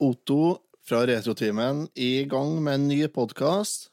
Otto 0.00 0.62
fra 0.88 1.02
Retrotimen 1.04 1.82
i 1.94 2.24
gang 2.24 2.54
med 2.64 2.74
en 2.74 2.88
ny 2.88 3.08
podkast. 3.12 3.90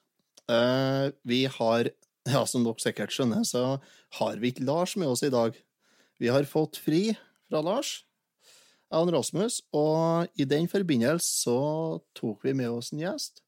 vi 1.24 1.46
har, 1.46 1.90
ja, 2.34 2.46
som 2.48 2.64
dere 2.64 2.80
sikkert 2.80 3.12
skjønner, 3.12 3.44
så 3.44 3.80
har 4.16 4.38
vi 4.40 4.54
ikke 4.54 4.64
Lars 4.64 4.96
med 4.96 5.08
oss 5.08 5.24
i 5.24 5.30
dag. 5.30 5.52
Vi 6.18 6.32
har 6.32 6.48
fått 6.48 6.80
fri 6.80 7.18
fra 7.50 7.60
Lars 7.60 8.06
av 8.88 9.12
Rasmus, 9.12 9.62
og 9.76 10.32
i 10.40 10.46
den 10.48 10.70
forbindelse 10.72 11.28
så 11.44 12.00
tok 12.16 12.46
vi 12.48 12.54
med 12.56 12.70
oss 12.72 12.94
en 12.94 13.04
gjest. 13.04 13.44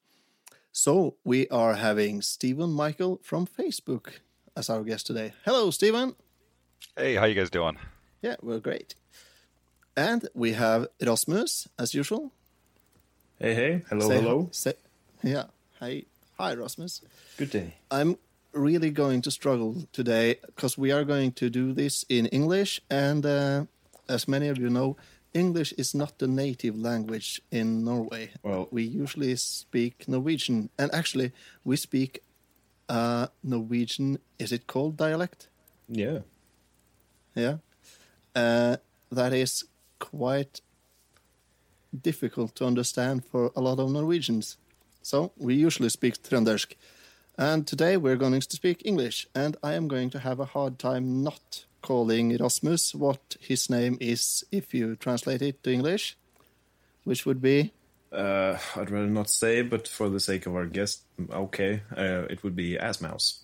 So 0.73 1.15
we 1.23 1.47
are 1.49 1.75
having 1.79 2.21
Stephen 2.21 2.75
Michael 2.75 3.19
from 3.23 3.47
Facebook 3.47 4.19
as 4.55 4.69
our 4.69 4.83
guest 4.83 5.07
today. 5.07 5.31
Hello, 5.45 5.71
Stephen. 5.71 6.13
Hey, 6.97 7.15
how 7.15 7.25
you 7.25 7.35
guys 7.35 7.49
doing? 7.49 7.79
Yeah, 8.21 8.35
we're 8.43 8.59
great. 8.59 8.95
And 9.95 10.27
we 10.35 10.51
have 10.53 10.87
Rasmus, 11.01 11.69
as 11.77 11.95
usual. 11.95 12.33
Hey, 13.39 13.53
hey. 13.55 13.81
Hello, 13.89 14.07
Say- 14.07 14.21
hello. 14.21 14.49
say- 14.51 14.73
yeah. 15.23 15.45
Hi. 15.79 16.03
Hi, 16.37 16.53
Rasmus. 16.55 17.01
Good 17.37 17.49
day. 17.51 17.75
I'm 17.91 18.17
really 18.53 18.89
going 18.89 19.21
to 19.21 19.31
struggle 19.31 19.87
today 19.93 20.35
because 20.45 20.77
we 20.77 20.91
are 20.91 21.03
going 21.05 21.31
to 21.33 21.49
do 21.49 21.73
this 21.73 22.05
in 22.09 22.25
English, 22.27 22.81
and 22.89 23.25
uh, 23.25 23.65
as 24.07 24.27
many 24.27 24.47
of 24.49 24.57
you 24.57 24.69
know, 24.69 24.97
English 25.33 25.73
is 25.77 25.93
not 25.93 26.17
the 26.19 26.27
native 26.27 26.77
language 26.77 27.41
in 27.51 27.83
Norway. 27.83 28.31
Well- 28.43 28.67
we 28.71 28.83
usually 28.83 29.35
speak 29.37 30.07
Norwegian, 30.07 30.69
and 30.77 30.93
actually, 30.93 31.31
we 31.63 31.75
speak 31.77 32.21
uh, 32.89 33.27
Norwegian. 33.43 34.19
Is 34.37 34.51
it 34.51 34.67
called 34.67 34.97
dialect? 34.97 35.47
Yeah. 35.87 36.19
Yeah. 37.35 37.57
Uh, 38.35 38.77
that 39.11 39.33
is 39.33 39.65
quite 39.99 40.61
difficult 41.97 42.55
to 42.55 42.65
understand 42.65 43.25
for 43.25 43.51
a 43.55 43.61
lot 43.61 43.79
of 43.79 43.91
Norwegians. 43.91 44.57
So 45.01 45.31
we 45.37 45.55
usually 45.55 45.89
speak 45.89 46.21
Trøndersk. 46.21 46.75
And 47.37 47.65
today 47.65 47.95
we're 47.97 48.17
going 48.17 48.39
to 48.39 48.55
speak 48.55 48.81
English, 48.85 49.27
and 49.33 49.55
I 49.63 49.73
am 49.73 49.87
going 49.87 50.09
to 50.09 50.19
have 50.19 50.41
a 50.41 50.45
hard 50.45 50.77
time 50.77 51.23
not 51.23 51.65
calling 51.81 52.35
Rasmus 52.37 52.93
what 52.93 53.37
his 53.39 53.69
name 53.69 53.97
is 54.01 54.43
if 54.51 54.73
you 54.73 54.97
translate 54.97 55.41
it 55.41 55.63
to 55.63 55.71
English, 55.71 56.17
which 57.05 57.25
would 57.25 57.41
be 57.41 57.71
Uh, 58.11 58.57
I'd 58.75 58.89
rather 58.89 59.07
not 59.07 59.29
say, 59.29 59.61
but 59.61 59.87
for 59.87 60.09
the 60.09 60.19
sake 60.19 60.47
of 60.47 60.55
our 60.55 60.65
guest, 60.65 61.03
okay, 61.31 61.83
uh, 61.95 62.25
it 62.29 62.43
would 62.43 62.55
be 62.55 62.77
Ass 62.77 63.01
Mouse. 63.01 63.43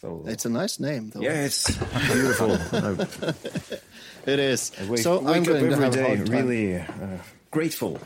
So 0.00 0.24
it's 0.26 0.46
a 0.46 0.48
nice 0.48 0.80
name 0.80 1.10
though. 1.10 1.20
yeah, 1.20 1.44
it's 1.44 1.70
beautiful. 2.10 2.58
I, 4.26 4.30
It 4.30 4.38
is. 4.38 4.72
I 4.80 4.88
wake, 4.88 5.00
so 5.00 5.18
wake 5.18 5.36
I'm 5.36 5.42
going 5.44 5.64
to 5.64 5.72
every 5.72 5.84
have 5.84 5.92
day 5.92 6.16
really 6.16 6.76
uh, 6.76 7.18
grateful 7.50 7.98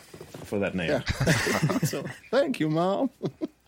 for 0.45 0.59
that 0.59 0.75
name. 0.75 0.91
Yeah. 0.91 1.01
so 1.84 2.05
thank 2.31 2.61
you, 2.61 2.70
mom. 2.70 3.11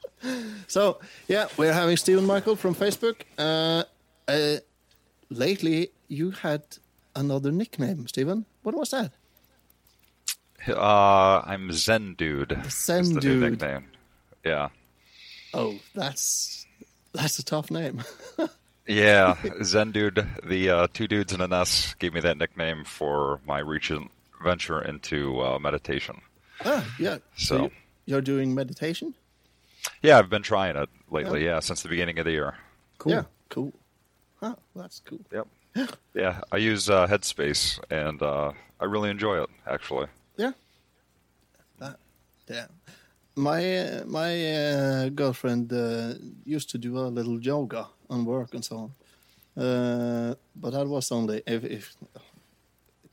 so 0.66 1.00
yeah, 1.28 1.48
we're 1.56 1.72
having 1.72 1.96
Stephen 1.96 2.24
Michael 2.24 2.56
from 2.56 2.74
Facebook. 2.74 3.22
Uh, 3.38 3.84
uh, 4.28 4.56
lately, 5.30 5.90
you 6.08 6.30
had 6.30 6.62
another 7.14 7.52
nickname, 7.52 8.06
Stephen. 8.06 8.44
What 8.62 8.74
was 8.74 8.90
that? 8.90 9.12
Uh, 10.68 11.42
I'm 11.44 11.70
Zen 11.72 12.14
Dude. 12.14 12.58
Zen 12.68 13.00
is 13.00 13.14
the 13.14 13.20
new 13.20 13.40
Dude. 13.40 13.52
nickname. 13.52 13.84
Yeah. 14.44 14.68
Oh, 15.54 15.78
that's 15.94 16.66
that's 17.12 17.38
a 17.38 17.44
tough 17.44 17.70
name. 17.70 18.02
Yeah, 18.86 19.36
Zen 19.62 19.92
Dude. 19.92 20.26
The 20.44 20.70
uh, 20.70 20.86
two 20.92 21.08
dudes 21.08 21.32
in 21.32 21.40
an 21.40 21.52
S 21.52 21.94
gave 21.98 22.14
me 22.14 22.20
that 22.20 22.38
nickname 22.38 22.84
for 22.84 23.40
my 23.46 23.58
recent 23.58 24.10
venture 24.42 24.80
into 24.80 25.40
uh, 25.40 25.58
meditation. 25.58 26.20
ah, 26.64 26.84
yeah. 26.98 27.18
So- 27.36 27.62
you- 27.64 27.70
you're 28.08 28.20
doing 28.20 28.54
meditation? 28.54 29.14
Yeah, 30.02 30.18
I've 30.18 30.30
been 30.30 30.42
trying 30.42 30.76
it 30.76 30.88
lately. 31.10 31.44
Yeah, 31.44 31.58
since 31.58 31.82
the 31.82 31.88
beginning 31.88 32.18
of 32.20 32.24
the 32.24 32.30
year. 32.30 32.54
Cool. 32.98 33.12
Yeah. 33.12 33.22
Cool. 33.48 33.72
Oh, 34.42 34.54
that's 34.76 35.00
cool. 35.04 35.18
Yep. 35.32 35.48
Yeah, 36.14 36.40
I 36.52 36.56
use 36.58 36.88
uh, 36.88 37.06
Headspace, 37.08 37.80
and 37.90 38.22
uh, 38.22 38.52
I 38.80 38.84
really 38.84 39.10
enjoy 39.10 39.42
it. 39.42 39.50
Actually. 39.66 40.06
Yeah. 40.36 40.52
That, 41.78 41.96
yeah. 42.48 42.66
My 43.38 43.78
uh, 43.78 44.04
my 44.06 44.32
uh, 44.56 45.08
girlfriend 45.10 45.70
uh, 45.72 46.14
used 46.44 46.70
to 46.70 46.78
do 46.78 46.96
a 46.98 47.08
little 47.12 47.38
yoga 47.40 47.86
on 48.08 48.24
work 48.24 48.54
and 48.54 48.64
so 48.64 48.90
on, 49.56 49.62
uh, 49.62 50.34
but 50.54 50.70
that 50.70 50.86
was 50.86 51.12
only 51.12 51.42
if, 51.46 51.62
if 51.64 51.94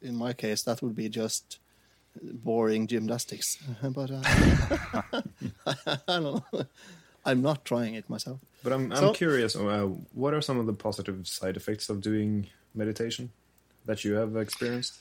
in 0.01 0.15
my 0.15 0.31
case 0.31 0.63
that 0.63 0.81
would 0.81 0.95
be 0.95 1.09
just 1.09 1.59
boring 2.21 2.87
gymnastics. 2.87 3.57
but 3.83 4.11
uh, 4.11 4.21
I 5.67 5.97
don't 6.07 6.23
know. 6.23 6.43
I'm 7.25 7.41
not 7.41 7.65
trying 7.65 7.95
it 7.95 8.09
myself. 8.09 8.39
But 8.63 8.71
I'm, 8.73 8.91
I'm 8.93 8.97
So- 8.97 9.13
curious, 9.13 9.55
uh, 9.57 9.89
what 10.13 10.33
are 10.33 10.41
some 10.41 10.57
of 10.57 10.65
the 10.67 10.73
positive 10.73 11.27
side 11.27 11.57
effects 11.57 11.89
of 11.89 11.99
doing 11.99 12.47
meditation 12.73 13.29
that 13.85 14.05
you 14.05 14.13
have 14.15 14.37
experienced? 14.37 14.99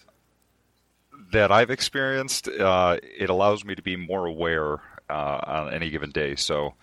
that 1.30 1.52
I've 1.52 1.70
experienced, 1.70 2.48
uh, 2.48 2.98
it 3.02 3.30
allows 3.30 3.64
me 3.64 3.74
to 3.74 3.82
be 3.82 3.96
more 3.96 4.26
aware 4.26 4.80
uh, 5.12 5.40
on 5.46 5.74
any 5.74 5.90
given 5.90 6.10
day. 6.10 6.34
So, 6.36 6.74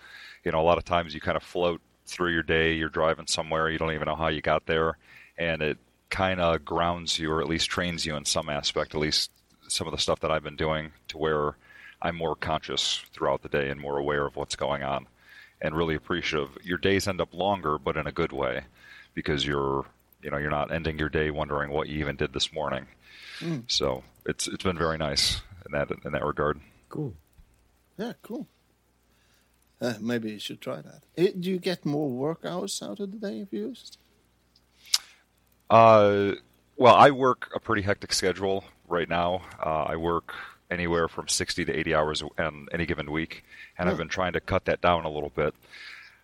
you 0.43 0.51
know, 0.51 0.61
a 0.61 0.67
lot 0.69 0.77
of 0.77 0.85
times 0.85 1.13
you 1.13 1.21
kind 1.21 1.37
of 1.37 1.43
float 1.43 1.81
through 2.05 2.31
your 2.31 2.43
day. 2.43 2.73
You're 2.73 2.89
driving 2.89 3.27
somewhere, 3.27 3.69
you 3.69 3.77
don't 3.77 3.93
even 3.93 4.05
know 4.05 4.15
how 4.15 4.27
you 4.27 4.41
got 4.41 4.65
there, 4.65 4.97
and 5.37 5.61
it 5.61 5.77
kind 6.09 6.39
of 6.39 6.63
grounds 6.63 7.19
you, 7.19 7.31
or 7.31 7.41
at 7.41 7.49
least 7.49 7.69
trains 7.69 8.05
you 8.05 8.15
in 8.15 8.25
some 8.25 8.49
aspect. 8.49 8.95
At 8.95 9.01
least 9.01 9.31
some 9.67 9.87
of 9.87 9.91
the 9.91 9.99
stuff 9.99 10.19
that 10.21 10.31
I've 10.31 10.43
been 10.43 10.55
doing, 10.55 10.91
to 11.09 11.17
where 11.17 11.55
I'm 12.01 12.15
more 12.15 12.35
conscious 12.35 13.03
throughout 13.13 13.41
the 13.41 13.49
day 13.49 13.69
and 13.69 13.79
more 13.79 13.97
aware 13.97 14.25
of 14.25 14.35
what's 14.35 14.55
going 14.55 14.83
on, 14.83 15.07
and 15.61 15.75
really 15.75 15.95
appreciative. 15.95 16.57
Your 16.63 16.77
days 16.77 17.07
end 17.07 17.21
up 17.21 17.33
longer, 17.33 17.77
but 17.77 17.97
in 17.97 18.07
a 18.07 18.11
good 18.11 18.31
way, 18.31 18.63
because 19.13 19.45
you're, 19.45 19.85
you 20.23 20.31
know, 20.31 20.37
you're 20.37 20.49
not 20.49 20.71
ending 20.71 20.97
your 20.97 21.09
day 21.09 21.29
wondering 21.31 21.71
what 21.71 21.89
you 21.89 21.99
even 21.99 22.15
did 22.15 22.33
this 22.33 22.53
morning. 22.53 22.87
So 23.67 24.03
it's 24.25 24.47
it's 24.47 24.63
been 24.63 24.77
very 24.77 24.97
nice 24.97 25.41
in 25.65 25.71
that 25.73 25.89
in 26.05 26.11
that 26.13 26.25
regard. 26.25 26.59
Cool. 26.89 27.13
Yeah, 27.99 28.13
cool. 28.21 28.47
Uh, 29.81 29.95
maybe 29.99 30.31
you 30.31 30.39
should 30.39 30.61
try 30.61 30.81
that. 30.81 31.03
Eh, 31.17 31.31
do 31.37 31.51
you 31.51 31.59
get 31.59 31.85
more 31.85 32.09
work 32.09 32.45
hours 32.45 32.81
out 32.81 33.01
of 33.01 33.11
the 33.11 33.17
day 33.17 33.41
if 33.41 33.51
you 33.51 33.67
used? 33.67 33.97
Uh, 35.69 36.31
well, 36.77 36.95
I 36.95 37.11
work 37.11 37.51
a 37.53 37.59
pretty 37.59 37.81
hectic 37.81 38.13
schedule 38.13 38.63
right 38.87 39.09
now. 39.09 39.41
Uh, 39.63 39.83
I 39.83 39.97
work 39.97 40.33
anywhere 40.71 41.09
from 41.09 41.27
sixty 41.27 41.65
to 41.65 41.73
eighty 41.73 41.93
hours 41.93 42.23
in 42.37 42.67
any 42.71 42.85
given 42.85 43.11
week, 43.11 43.43
and 43.77 43.89
I've 43.89 43.97
been 43.97 44.07
trying 44.07 44.33
to 44.33 44.39
cut 44.39 44.65
that 44.65 44.79
down 44.79 45.03
a 45.03 45.09
little 45.09 45.31
bit. 45.35 45.53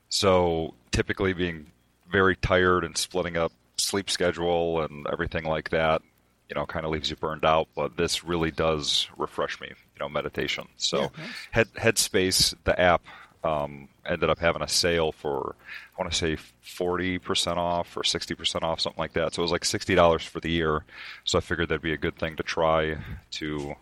So 0.07 0.75
typically, 0.91 1.33
being 1.33 1.67
very 2.09 2.37
tired 2.37 2.85
and 2.85 2.97
splitting 2.97 3.35
up 3.35 3.51
sleep 3.77 4.09
schedule 4.09 4.81
and 4.81 5.05
everything 5.11 5.43
like 5.43 5.71
that, 5.71 6.01
you 6.47 6.55
know, 6.55 6.65
kind 6.65 6.85
of 6.85 6.91
leaves 6.91 7.09
you 7.09 7.17
burned 7.17 7.43
out. 7.43 7.67
But 7.75 7.97
this 7.97 8.23
really 8.23 8.51
does 8.51 9.09
refresh 9.17 9.59
me, 9.59 9.73
you 9.95 9.99
know, 9.99 10.09
meditation. 10.09 10.67
So, 10.77 11.01
Yeah, 11.01 11.07
nice. 11.17 11.47
Head 11.51 11.73
Headspace, 11.75 12.55
the 12.63 12.79
app, 12.79 13.03
um, 13.43 13.89
ended 14.05 14.29
up 14.29 14.39
having 14.39 14.61
a 14.61 14.67
sale 14.67 15.11
for 15.11 15.55
I 15.97 16.01
want 16.01 16.11
to 16.11 16.17
say 16.17 16.35
forty 16.61 17.19
percent 17.19 17.57
off 17.57 17.95
or 17.95 18.03
sixty 18.03 18.33
percent 18.35 18.63
off, 18.63 18.79
something 18.81 18.99
like 18.99 19.13
that. 19.13 19.33
So 19.33 19.41
it 19.41 19.45
was 19.45 19.51
like 19.51 19.65
sixty 19.65 19.95
dollars 19.95 20.23
for 20.23 20.39
the 20.39 20.49
year. 20.49 20.83
So 21.23 21.37
I 21.37 21.41
figured 21.41 21.69
that'd 21.69 21.81
be 21.81 21.93
a 21.93 21.97
good 21.97 22.17
thing 22.17 22.35
to 22.37 22.43
try 22.43 22.97
to, 23.31 23.75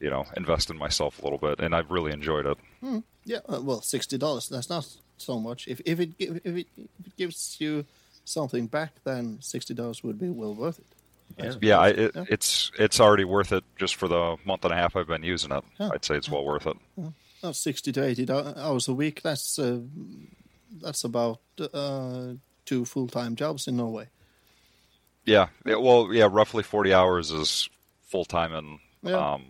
you 0.00 0.10
know, 0.10 0.24
invest 0.36 0.70
in 0.70 0.78
myself 0.78 1.20
a 1.20 1.22
little 1.22 1.38
bit, 1.38 1.60
and 1.60 1.74
I've 1.74 1.90
really 1.90 2.12
enjoyed 2.12 2.46
it. 2.46 2.58
Yeah, 3.24 3.38
uh, 3.48 3.60
well, 3.62 3.82
sixty 3.82 4.16
dollars. 4.18 4.48
That's 4.48 4.70
not 4.70 4.88
so 5.18 5.38
much. 5.38 5.68
If 5.68 5.80
if 5.84 6.00
it 6.00 6.10
if 6.18 6.36
it, 6.36 6.42
if 6.44 6.56
it 7.06 7.16
gives 7.16 7.56
you 7.60 7.84
something 8.24 8.66
back, 8.66 8.92
then 9.04 9.38
sixty 9.40 9.74
dollars 9.74 10.02
would 10.02 10.18
be 10.18 10.30
well 10.30 10.54
worth 10.54 10.78
it. 10.78 10.86
Yeah. 11.36 11.54
Yeah, 11.60 11.78
I, 11.78 11.88
it, 11.88 12.12
Yeah. 12.14 12.24
it's 12.28 12.70
it's 12.78 13.00
already 13.00 13.24
worth 13.24 13.52
it 13.52 13.62
just 13.76 13.94
for 13.96 14.08
the 14.08 14.36
month 14.44 14.64
and 14.64 14.72
a 14.72 14.76
half 14.76 14.96
I've 14.96 15.06
been 15.06 15.22
using 15.22 15.52
it. 15.52 15.62
Yeah. 15.78 15.90
I'd 15.92 16.04
say 16.04 16.16
it's 16.16 16.28
well 16.30 16.44
worth 16.44 16.66
it. 16.66 16.76
Now, 17.42 17.52
sixty 17.52 17.92
to 17.92 18.04
eighty 18.04 18.26
hours 18.30 18.88
a 18.88 18.94
week. 18.94 19.22
That's 19.22 19.58
uh, 19.58 19.80
that's 20.82 21.04
about 21.04 21.40
uh, 21.72 22.32
two 22.64 22.84
full 22.84 23.06
time 23.08 23.36
jobs 23.36 23.68
in 23.68 23.76
Norway. 23.76 24.08
Yeah, 25.24 25.48
yeah, 25.66 25.76
well, 25.76 26.08
yeah, 26.12 26.28
roughly 26.30 26.62
forty 26.62 26.92
hours 26.94 27.30
is 27.30 27.68
full 28.06 28.24
time 28.24 28.52
in, 29.04 29.12
um, 29.14 29.44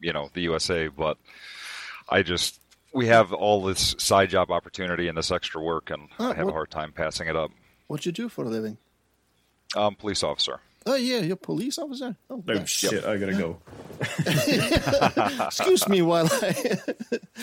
you 0.00 0.12
know, 0.12 0.30
the 0.32 0.42
USA. 0.42 0.88
But 0.88 1.18
I 2.08 2.22
just 2.22 2.60
we 2.94 3.08
have 3.08 3.32
all 3.32 3.62
this 3.62 3.94
side 3.98 4.30
job 4.30 4.50
opportunity 4.50 5.08
and 5.08 5.18
this 5.18 5.30
extra 5.30 5.60
work, 5.60 5.90
and 5.90 6.08
I 6.18 6.28
have 6.34 6.46
what- 6.46 6.50
a 6.50 6.52
hard 6.54 6.70
time 6.70 6.92
passing 6.92 7.28
it 7.28 7.36
up. 7.36 7.50
What 7.88 8.02
do 8.02 8.08
you 8.08 8.12
do 8.12 8.28
for 8.30 8.44
a 8.44 8.48
living? 8.48 8.78
Um, 9.76 9.94
police 9.94 10.22
officer. 10.22 10.60
Oh 10.84 10.96
yeah, 10.96 11.18
you're 11.20 11.34
a 11.34 11.36
police 11.36 11.78
officer. 11.78 12.16
Oh, 12.28 12.42
Oh 12.48 12.52
yeah. 12.52 12.64
shit! 12.64 13.04
I 13.04 13.16
gotta 13.16 13.34
go. 13.34 13.58
Excuse 15.46 15.88
me 15.88 16.02
while 16.02 16.26
I 16.26 16.52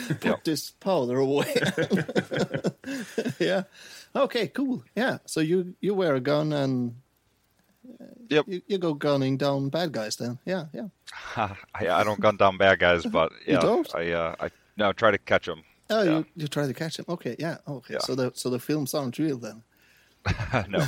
put 0.09 0.23
Yep. 0.25 0.43
this 0.43 0.71
powder 0.71 1.19
away. 1.19 1.53
yeah. 3.39 3.63
Okay. 4.15 4.47
Cool. 4.49 4.83
Yeah. 4.95 5.19
So 5.25 5.39
you 5.39 5.75
you 5.81 5.93
wear 5.93 6.15
a 6.15 6.19
gun 6.19 6.53
and 6.53 6.95
uh, 7.99 8.05
Yep. 8.29 8.45
You, 8.47 8.61
you 8.67 8.77
go 8.77 8.93
gunning 8.93 9.37
down 9.37 9.69
bad 9.69 9.91
guys 9.91 10.15
then. 10.17 10.37
Yeah, 10.45 10.65
yeah. 10.73 10.89
I, 11.35 11.55
I 11.87 12.03
don't 12.03 12.19
gun 12.19 12.37
down 12.37 12.57
bad 12.57 12.79
guys, 12.79 13.05
but 13.05 13.31
You 13.45 13.53
yeah, 13.53 13.59
don't? 13.61 13.95
I 13.95 14.11
uh, 14.11 14.35
I 14.39 14.49
no 14.77 14.93
try 14.93 15.11
to 15.11 15.17
catch 15.17 15.45
them. 15.45 15.63
Oh, 15.89 16.03
Yeah. 16.03 16.17
you, 16.17 16.25
you 16.35 16.47
try 16.47 16.67
to 16.67 16.73
catch 16.73 16.99
him. 16.99 17.05
Okay, 17.07 17.35
yeah. 17.39 17.57
Okay, 17.67 17.93
Yeah. 17.95 17.99
so 18.01 18.15
the 18.15 18.31
so 18.35 18.49
the 18.49 18.59
films 18.59 18.93
aren't 18.93 19.17
real 19.17 19.37
then. 19.37 19.63
no, 20.69 20.85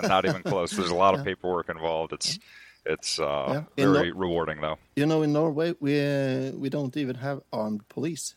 not 0.02 0.24
even 0.26 0.42
close. 0.42 0.70
There's 0.72 0.90
a 0.90 0.94
lot 0.94 1.14
of 1.18 1.24
paperwork 1.24 1.68
involved. 1.68 2.12
It's 2.12 2.38
it's 2.84 3.18
uh, 3.18 3.64
Yeah. 3.76 3.86
Very 3.92 4.10
the- 4.10 4.16
rewarding 4.16 4.60
though. 4.60 4.78
You 4.96 5.06
know, 5.06 5.22
in 5.22 5.32
Norway, 5.32 5.74
we 5.80 5.98
uh, 6.00 6.52
we 6.52 6.68
don't 6.70 6.96
even 6.96 7.16
have 7.16 7.40
armed 7.52 7.88
police. 7.88 8.34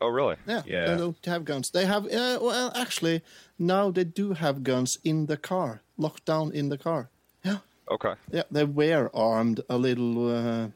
Oh 0.00 0.08
really? 0.08 0.36
Yeah, 0.46 0.62
Yeah. 0.66 0.86
they 0.86 0.96
don't 0.96 1.24
have 1.26 1.44
guns. 1.44 1.70
They 1.70 1.84
have, 1.86 2.04
uh, 2.06 2.38
well, 2.40 2.70
actually, 2.76 3.22
now 3.58 3.90
they 3.90 4.04
do 4.04 4.32
have 4.32 4.62
guns 4.62 4.98
in 5.02 5.26
the 5.26 5.36
car, 5.36 5.82
locked 5.96 6.24
down 6.24 6.52
in 6.52 6.68
the 6.68 6.78
car. 6.78 7.10
Yeah, 7.44 7.58
Okay. 7.90 8.14
yeah, 8.32 8.44
they 8.50 8.64
were 8.64 9.10
armed 9.12 9.60
a 9.68 9.76
little 9.76 10.28
uh, 10.36 10.68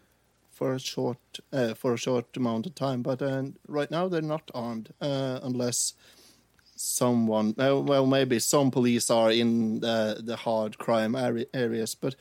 for 0.51 0.73
a 0.75 0.81
short 0.81 1.19
uh, 1.53 1.75
for 1.75 1.95
a 1.95 1.97
short 1.99 2.37
amount 2.37 2.67
of 2.67 2.75
time, 2.75 3.03
but 3.03 3.23
uh, 3.23 3.43
right 3.69 3.91
now 3.93 4.09
they're 4.09 4.23
not 4.29 4.51
armed 4.55 4.93
uh, 5.01 5.39
unless 5.43 5.95
someone, 6.83 7.55
uh, 7.59 7.81
well, 7.81 8.07
maybe 8.07 8.39
some 8.39 8.71
police 8.71 9.11
are 9.11 9.31
in 9.31 9.81
the, 9.81 10.21
the 10.25 10.37
hard 10.37 10.79
crime 10.79 11.15
areas, 11.55 11.95
but 11.95 12.17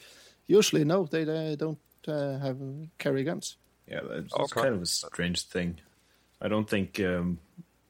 usually 0.48 0.84
no, 0.86 1.06
they, 1.06 1.24
they 1.24 1.56
don't 1.56 1.80
uh, 2.08 2.38
have 2.40 2.58
carry 2.98 3.24
guns. 3.24 3.58
Yeah, 3.88 4.02
it's 4.12 4.34
Okay. 4.34 4.62
kind 4.62 4.76
of 4.76 4.82
a 4.82 4.86
strange 4.86 5.46
thing. 5.48 5.80
I 6.42 6.48
don't 6.48 6.70
think 6.70 7.00
um, 7.00 7.40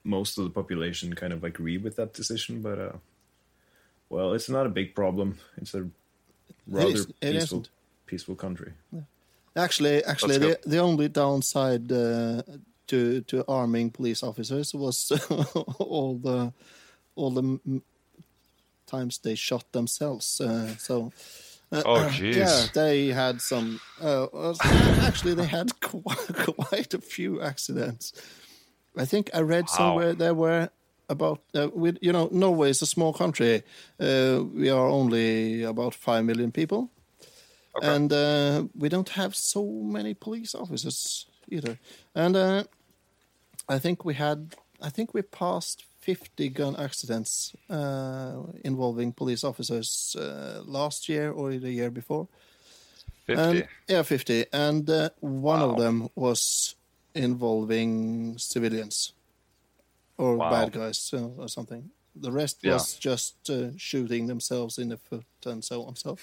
most 0.03 0.37
of 0.37 0.45
the 0.45 0.49
population 0.49 1.13
kind 1.13 1.33
of 1.33 1.43
agree 1.43 1.77
with 1.77 1.95
that 1.97 2.13
decision, 2.13 2.61
but 2.61 2.79
uh, 2.79 2.97
well, 4.09 4.33
it's 4.33 4.49
not 4.49 4.65
a 4.65 4.69
big 4.69 4.95
problem. 4.95 5.37
It's 5.57 5.73
a 5.73 5.87
rather 6.67 6.89
is- 6.89 7.05
it 7.21 7.31
peaceful, 7.33 7.57
isn't. 7.59 7.69
peaceful 8.05 8.35
country. 8.35 8.73
Actually, 9.57 10.01
actually, 10.05 10.37
the, 10.37 10.57
the 10.65 10.77
only 10.77 11.09
downside 11.09 11.91
uh, 11.91 12.41
to 12.91 13.21
to 13.21 13.43
arming 13.47 13.91
police 13.91 14.23
officers 14.27 14.73
was 14.73 15.11
all 15.79 16.19
the 16.23 16.53
all 17.15 17.31
the 17.31 17.59
times 18.85 19.19
they 19.19 19.35
shot 19.35 19.71
themselves. 19.71 20.39
Uh, 20.41 20.75
so. 20.77 21.11
uh, 21.71 21.83
Oh, 21.85 21.95
uh, 21.95 22.09
jeez. 22.09 22.35
Yeah, 22.35 22.67
they 22.73 23.13
had 23.13 23.41
some. 23.41 23.79
Uh, 24.03 24.25
uh, 24.25 24.53
actually, 25.07 25.35
they 25.35 25.47
had 25.47 25.69
quite, 25.91 26.35
quite 26.57 26.93
a 26.93 26.99
few 27.01 27.41
accidents. 27.41 28.13
I 28.97 29.05
think 29.05 29.29
I 29.33 29.39
read 29.41 29.63
Wow. 29.69 29.77
somewhere 29.77 30.13
there 30.15 30.33
were 30.33 30.69
about. 31.07 31.39
Uh, 31.55 31.69
with 31.73 31.97
you 32.01 32.11
know, 32.11 32.27
Norway 32.31 32.69
is 32.69 32.81
a 32.81 32.85
small 32.85 33.13
country. 33.13 33.63
Uh, 33.99 34.43
we 34.53 34.69
are 34.69 34.87
only 34.89 35.63
about 35.63 35.95
five 35.95 36.23
million 36.25 36.51
people. 36.51 36.91
Okay. 37.77 37.87
And 37.95 38.11
uh, 38.11 38.63
we 38.75 38.89
don't 38.89 39.09
have 39.09 39.33
so 39.33 39.63
many 39.63 40.13
police 40.13 40.53
officers 40.57 41.25
either. 41.47 41.77
And 42.13 42.35
I 43.71 43.79
think 43.79 44.03
we 44.03 44.13
had, 44.15 44.55
I 44.81 44.89
think 44.89 45.13
we 45.13 45.21
passed 45.21 45.85
50 46.01 46.49
gun 46.49 46.75
accidents 46.75 47.53
uh, 47.69 48.33
involving 48.65 49.13
police 49.13 49.43
officers 49.45 50.15
uh, 50.19 50.61
last 50.65 51.07
year 51.07 51.31
or 51.31 51.53
the 51.53 51.71
year 51.71 51.89
before. 51.89 52.27
Fifty. 53.25 53.59
And, 53.59 53.67
yeah, 53.87 54.01
50. 54.03 54.45
And 54.51 54.89
uh, 54.89 55.09
one 55.21 55.59
Wow. 55.61 55.69
of 55.71 55.77
them 55.77 56.09
was 56.15 56.75
involving 57.15 58.37
civilians 58.37 59.13
or 60.17 60.37
Wow. 60.37 60.49
bad 60.49 60.71
guys 60.73 61.13
uh, 61.13 61.27
or 61.37 61.47
something. 61.47 61.89
The 62.15 62.31
rest 62.31 62.63
Yeah. 62.63 62.73
was 62.73 62.93
just 62.99 63.49
uh, 63.49 63.69
shooting 63.77 64.27
themselves 64.27 64.77
in 64.79 64.89
the 64.89 64.97
foot 64.97 65.25
and 65.45 65.63
so 65.63 65.83
on. 65.83 65.95
So, 65.95 66.17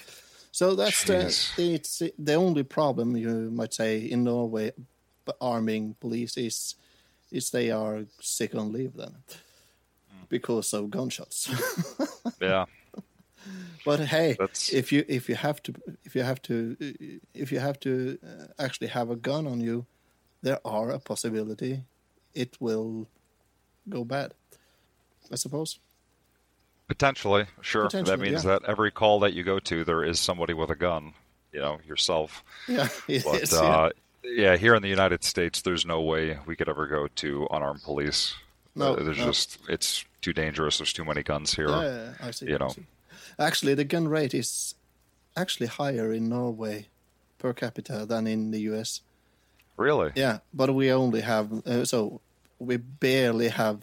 so 0.53 0.75
that's 0.75 1.03
Jeez. 1.05 1.57
the 1.57 1.75
it's 1.75 2.03
the 2.19 2.35
only 2.35 2.63
problem 2.63 3.17
you 3.17 3.51
might 3.51 3.73
say 3.73 3.99
in 3.99 4.25
Norway, 4.25 4.73
arming 5.41 5.95
police 6.01 6.37
is 6.37 6.75
is 7.31 7.51
they 7.51 7.71
are 7.71 8.05
sick 8.21 8.55
on 8.55 8.73
leave 8.73 8.95
then 8.95 9.15
Hmm. 10.11 10.25
because 10.29 10.73
of 10.73 10.91
gunshots. 10.91 11.49
yeah. 12.41 12.65
But 13.85 14.01
hey, 14.01 14.37
That's- 14.39 14.71
if 14.73 14.93
you 14.93 15.05
if 15.09 15.29
you 15.29 15.37
have 15.37 15.63
to 15.63 15.73
if 16.05 16.15
you 16.15 16.23
have 16.23 16.43
to 16.43 16.77
if 17.33 17.53
you 17.53 17.61
have 17.61 17.79
to 17.81 18.19
uh, 18.23 18.47
actually 18.59 18.89
have 18.89 19.11
a 19.11 19.17
gun 19.17 19.47
on 19.47 19.61
you, 19.61 19.87
there 20.43 20.59
are 20.65 20.91
a 20.91 20.99
possibility 20.99 21.85
it 22.35 22.57
will 22.61 23.09
go 23.89 24.05
bad. 24.05 24.35
I 25.33 25.37
suppose. 25.37 25.79
Potentially, 26.89 27.47
sure. 27.61 27.89
that 27.89 28.19
means 28.19 28.45
yeah. 28.45 28.59
that 28.59 28.65
every 28.67 28.91
call 28.91 29.21
that 29.21 29.35
you 29.35 29.45
go 29.45 29.59
to, 29.59 29.85
there 29.85 30.03
is 30.03 30.19
somebody 30.19 30.55
with 30.55 30.71
a 30.71 30.77
gun. 30.77 31.13
You 31.53 31.61
know, 31.61 31.79
yourself. 31.87 32.45
Yeah, 32.69 32.89
But 33.07 33.43
is, 33.43 33.53
uh, 33.55 33.63
yeah, 33.63 33.89
here 34.37 34.75
in 34.75 34.83
the 34.83 34.89
United 34.89 35.25
States, 35.25 35.63
there's 35.63 35.85
no 35.87 36.01
way 36.01 36.39
we 36.47 36.57
could 36.57 36.69
ever 36.69 36.87
go 36.87 37.09
to 37.17 37.47
unarmed 37.51 37.83
police. 37.83 38.35
No, 38.75 38.95
Uh, 38.95 39.03
there's 39.03 39.19
no. 39.19 39.25
just 39.27 39.59
it's 39.69 40.05
too 40.21 40.33
dangerous. 40.33 40.79
There's 40.79 40.93
too 40.93 41.05
many 41.05 41.23
guns 41.23 41.55
here. 41.55 41.69
Yeah, 41.69 42.15
I 42.21 42.31
see. 42.33 42.47
you 42.47 42.55
I 42.57 42.59
know. 42.59 42.69
see. 42.69 42.87
Actually, 43.39 43.75
the 43.75 43.85
gun 43.85 44.09
rate 44.09 44.35
is 44.35 44.75
actually 45.37 45.67
higher 45.69 46.13
in 46.13 46.29
Norway 46.29 46.87
per 47.39 47.53
capita 47.53 48.05
than 48.07 48.27
in 48.27 48.51
the 48.51 48.61
U.S. 48.73 49.01
Really? 49.77 50.11
Yeah, 50.17 50.39
but 50.53 50.75
we 50.75 50.91
only 50.93 51.21
have 51.23 51.53
uh, 51.67 51.85
so 51.85 52.21
we 52.59 52.77
barely 52.77 53.49
have 53.49 53.83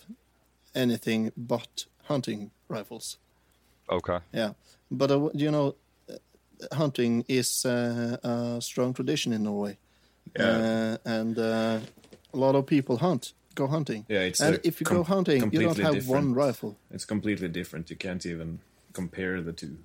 anything 0.74 1.32
but 1.38 1.86
hunting 2.04 2.52
rifles. 2.68 3.18
Okay. 3.90 4.20
Yeah, 4.34 4.54
but 4.92 5.12
uh, 5.12 5.30
you 5.34 5.52
know, 5.52 5.76
uh, 6.10 6.76
hunting 6.76 7.24
is 7.28 7.66
uh, 7.66 8.18
a 8.24 8.62
strong 8.62 8.94
tradition 8.94 9.32
in 9.34 9.44
Norway, 9.44 9.78
Yeah. 10.38 10.58
uh, 10.58 10.98
and 11.06 11.38
uh, 11.38 11.80
a 12.34 12.38
lot 12.38 12.56
of 12.56 12.66
people 12.66 12.98
hunt, 12.98 13.34
go 13.56 13.68
hunting. 13.68 14.06
Yeah, 14.10 14.22
it's 14.22 14.42
and 14.42 14.60
if 14.64 14.80
you 14.80 14.86
com- 14.86 14.98
go 14.98 15.04
hunting, 15.04 15.50
you 15.52 15.62
don't 15.62 15.80
have 15.80 16.08
one 16.08 16.34
rifle. 16.34 16.78
It's 16.92 17.06
completely 17.06 17.48
different. 17.48 17.90
You 17.90 17.96
can't 17.96 18.26
even 18.26 18.60
compare 18.94 19.42
the 19.42 19.54
two. 19.54 19.78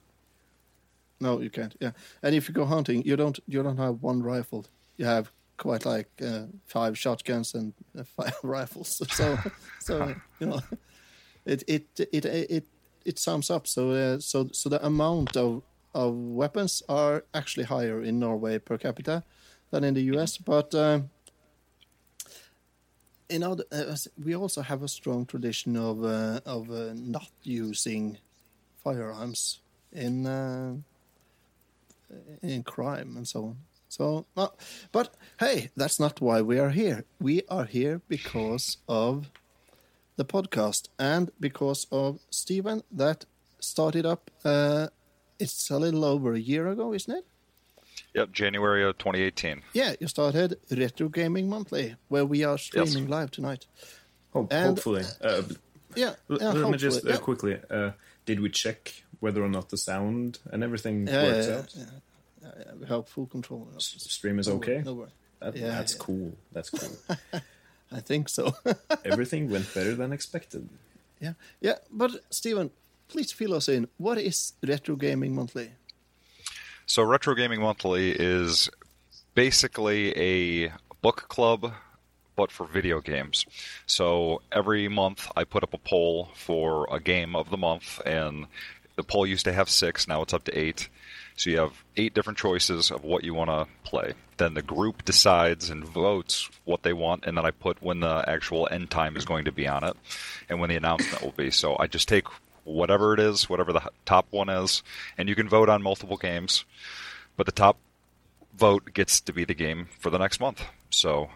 No, 1.20 1.40
you 1.40 1.50
can't. 1.50 1.74
Yeah, 1.80 1.92
and 2.22 2.34
if 2.34 2.48
you 2.48 2.54
go 2.54 2.64
hunting, 2.64 3.02
you 3.04 3.16
don't 3.16 3.38
you 3.46 3.62
don't 3.62 3.76
have 3.76 4.02
one 4.02 4.22
rifle. 4.22 4.66
You 4.96 5.04
have 5.06 5.30
quite 5.56 5.84
like 5.84 6.08
uh, 6.22 6.46
five 6.64 6.96
shotguns 6.98 7.54
and 7.54 7.74
uh, 7.98 8.04
five 8.16 8.36
rifles. 8.42 9.02
So, 9.10 9.38
so 9.78 10.14
you 10.40 10.46
know, 10.46 10.60
it 11.44 11.62
it 11.66 11.86
it 12.12 12.24
it 12.24 12.64
it 13.04 13.18
sums 13.18 13.50
up. 13.50 13.66
So 13.66 13.90
uh, 13.90 14.18
so 14.18 14.48
so 14.52 14.68
the 14.68 14.84
amount 14.84 15.36
of 15.36 15.62
of 15.94 16.14
weapons 16.14 16.82
are 16.88 17.24
actually 17.34 17.64
higher 17.64 18.02
in 18.02 18.18
Norway 18.18 18.58
per 18.58 18.78
capita 18.78 19.24
than 19.70 19.84
in 19.84 19.94
the 19.94 20.02
U.S. 20.14 20.36
But 20.38 20.74
um, 20.74 21.10
in 23.28 23.42
other, 23.42 23.64
uh, 23.72 23.96
we 24.22 24.34
also 24.34 24.62
have 24.62 24.82
a 24.82 24.88
strong 24.88 25.26
tradition 25.26 25.76
of 25.76 26.04
uh, 26.04 26.40
of 26.44 26.70
uh, 26.70 26.92
not 26.94 27.30
using 27.42 28.18
firearms 28.82 29.60
in 29.92 30.26
uh, 30.26 30.74
in 32.42 32.62
crime 32.62 33.16
and 33.16 33.26
so 33.26 33.44
on. 33.44 33.56
So, 33.88 34.24
but 34.92 35.14
hey, 35.40 35.70
that's 35.76 35.98
not 35.98 36.20
why 36.20 36.42
we 36.42 36.60
are 36.60 36.70
here. 36.70 37.04
We 37.20 37.42
are 37.48 37.64
here 37.64 38.00
because 38.08 38.78
of 38.88 39.30
the 40.16 40.24
podcast 40.24 40.88
and 40.98 41.30
because 41.40 41.86
of 41.90 42.20
Stephen 42.30 42.82
that 42.92 43.24
started 43.58 44.06
up. 44.06 44.30
Uh, 44.44 44.88
it's 45.40 45.70
a 45.70 45.78
little 45.78 46.04
over 46.04 46.34
a 46.34 46.38
year 46.38 46.68
ago, 46.68 46.92
isn't 46.92 47.16
it? 47.16 47.26
Yep. 48.14 48.32
January 48.32 48.84
of 48.84 48.98
2018. 48.98 49.62
Yeah, 49.72 49.94
you 50.00 50.08
started 50.08 50.58
Retro 50.70 51.08
Gaming 51.08 51.48
Monthly, 51.48 51.94
where 52.08 52.24
we 52.24 52.42
are 52.44 52.58
streaming 52.58 53.08
live 53.08 53.30
tonight. 53.30 53.66
Oh, 54.34 54.48
And- 54.50 54.68
hopefully. 54.70 55.04
Uh, 55.20 55.42
Yeah, 55.96 56.14
l- 56.30 56.38
yeah, 56.40 56.52
let 56.52 56.70
me 56.70 56.78
just 56.78 57.04
uh, 57.04 57.10
yeah. 57.10 57.16
quickly. 57.16 57.58
Uh, 57.68 57.90
did 58.24 58.38
we 58.40 58.48
check 58.50 59.02
whether 59.18 59.42
or 59.42 59.48
not 59.48 59.70
the 59.70 59.76
sound 59.76 60.38
and 60.52 60.62
everything 60.62 61.06
Yeah, 61.08 61.22
works 61.24 61.46
yeah, 61.48 61.56
out? 61.58 61.74
yeah, 61.74 61.84
yeah, 62.42 62.50
yeah, 62.66 62.74
we 62.80 62.86
have 62.86 63.08
full 63.08 63.26
control. 63.26 63.68
S- 63.76 63.96
Stream 64.08 64.38
is 64.38 64.46
No 64.46 64.54
okay. 64.54 64.74
worry, 64.76 64.84
No 64.84 64.94
worry. 64.94 65.10
That, 65.40 65.56
Yeah, 65.56 65.68
that's 65.68 65.94
yeah. 65.94 65.98
cool. 65.98 66.32
That's 66.52 66.70
cool. 66.70 66.96
I 67.92 68.00
think 68.00 68.28
so. 68.28 68.54
everything 69.04 69.50
went 69.50 69.72
better 69.74 69.94
than 69.96 70.12
expected. 70.12 70.68
yeah, 71.20 71.32
yeah. 71.60 71.78
But 71.90 72.12
Stephen, 72.30 72.70
please 73.08 73.32
fill 73.32 73.54
us 73.54 73.68
in. 73.68 73.88
What 73.98 74.18
is 74.18 74.52
Retro 74.62 74.94
Gaming 74.96 75.34
Monthly? 75.34 75.70
So 76.90 77.04
Retro 77.04 77.36
Gaming 77.36 77.60
Monthly 77.60 78.10
is 78.10 78.68
basically 79.36 80.12
a 80.18 80.72
book 81.02 81.26
club, 81.28 81.72
but 82.34 82.50
for 82.50 82.66
video 82.66 83.00
games. 83.00 83.46
So 83.86 84.42
every 84.50 84.88
month 84.88 85.30
I 85.36 85.44
put 85.44 85.62
up 85.62 85.72
a 85.72 85.78
poll 85.78 86.30
for 86.34 86.88
a 86.90 86.98
game 86.98 87.36
of 87.36 87.48
the 87.48 87.56
month, 87.56 88.00
and 88.04 88.46
the 88.96 89.04
poll 89.04 89.24
used 89.24 89.44
to 89.44 89.52
have 89.52 89.70
six, 89.70 90.08
now 90.08 90.22
it's 90.22 90.34
up 90.34 90.42
to 90.46 90.58
eight. 90.58 90.88
So 91.36 91.50
you 91.50 91.58
have 91.58 91.84
eight 91.96 92.12
different 92.12 92.40
choices 92.40 92.90
of 92.90 93.04
what 93.04 93.22
you 93.22 93.34
want 93.34 93.50
to 93.50 93.68
play. 93.88 94.14
Then 94.38 94.54
the 94.54 94.60
group 94.60 95.04
decides 95.04 95.70
and 95.70 95.84
votes 95.84 96.50
what 96.64 96.82
they 96.82 96.92
want, 96.92 97.24
and 97.24 97.38
then 97.38 97.46
I 97.46 97.52
put 97.52 97.80
when 97.80 98.00
the 98.00 98.24
actual 98.26 98.66
end 98.68 98.90
time 98.90 99.16
is 99.16 99.24
going 99.24 99.44
to 99.44 99.52
be 99.52 99.68
on 99.68 99.84
it, 99.84 99.96
and 100.48 100.58
when 100.58 100.70
the 100.70 100.76
announcement 100.76 101.22
will 101.22 101.30
be. 101.30 101.52
So 101.52 101.76
I 101.78 101.86
just 101.86 102.08
take 102.08 102.26
whatever 102.64 103.14
it 103.14 103.20
is, 103.20 103.48
whatever 103.48 103.72
the 103.72 103.88
top 104.04 104.26
one 104.30 104.48
is, 104.48 104.82
and 105.16 105.28
you 105.28 105.34
can 105.34 105.48
vote 105.48 105.68
on 105.68 105.82
multiple 105.82 106.16
games, 106.16 106.64
but 107.36 107.46
the 107.46 107.52
top 107.52 107.78
vote 108.56 108.92
gets 108.92 109.20
to 109.20 109.32
be 109.32 109.44
the 109.44 109.54
game 109.54 109.88
for 109.98 110.10
the 110.10 110.18
next 110.18 110.40
month. 110.40 110.62
So 110.90 111.30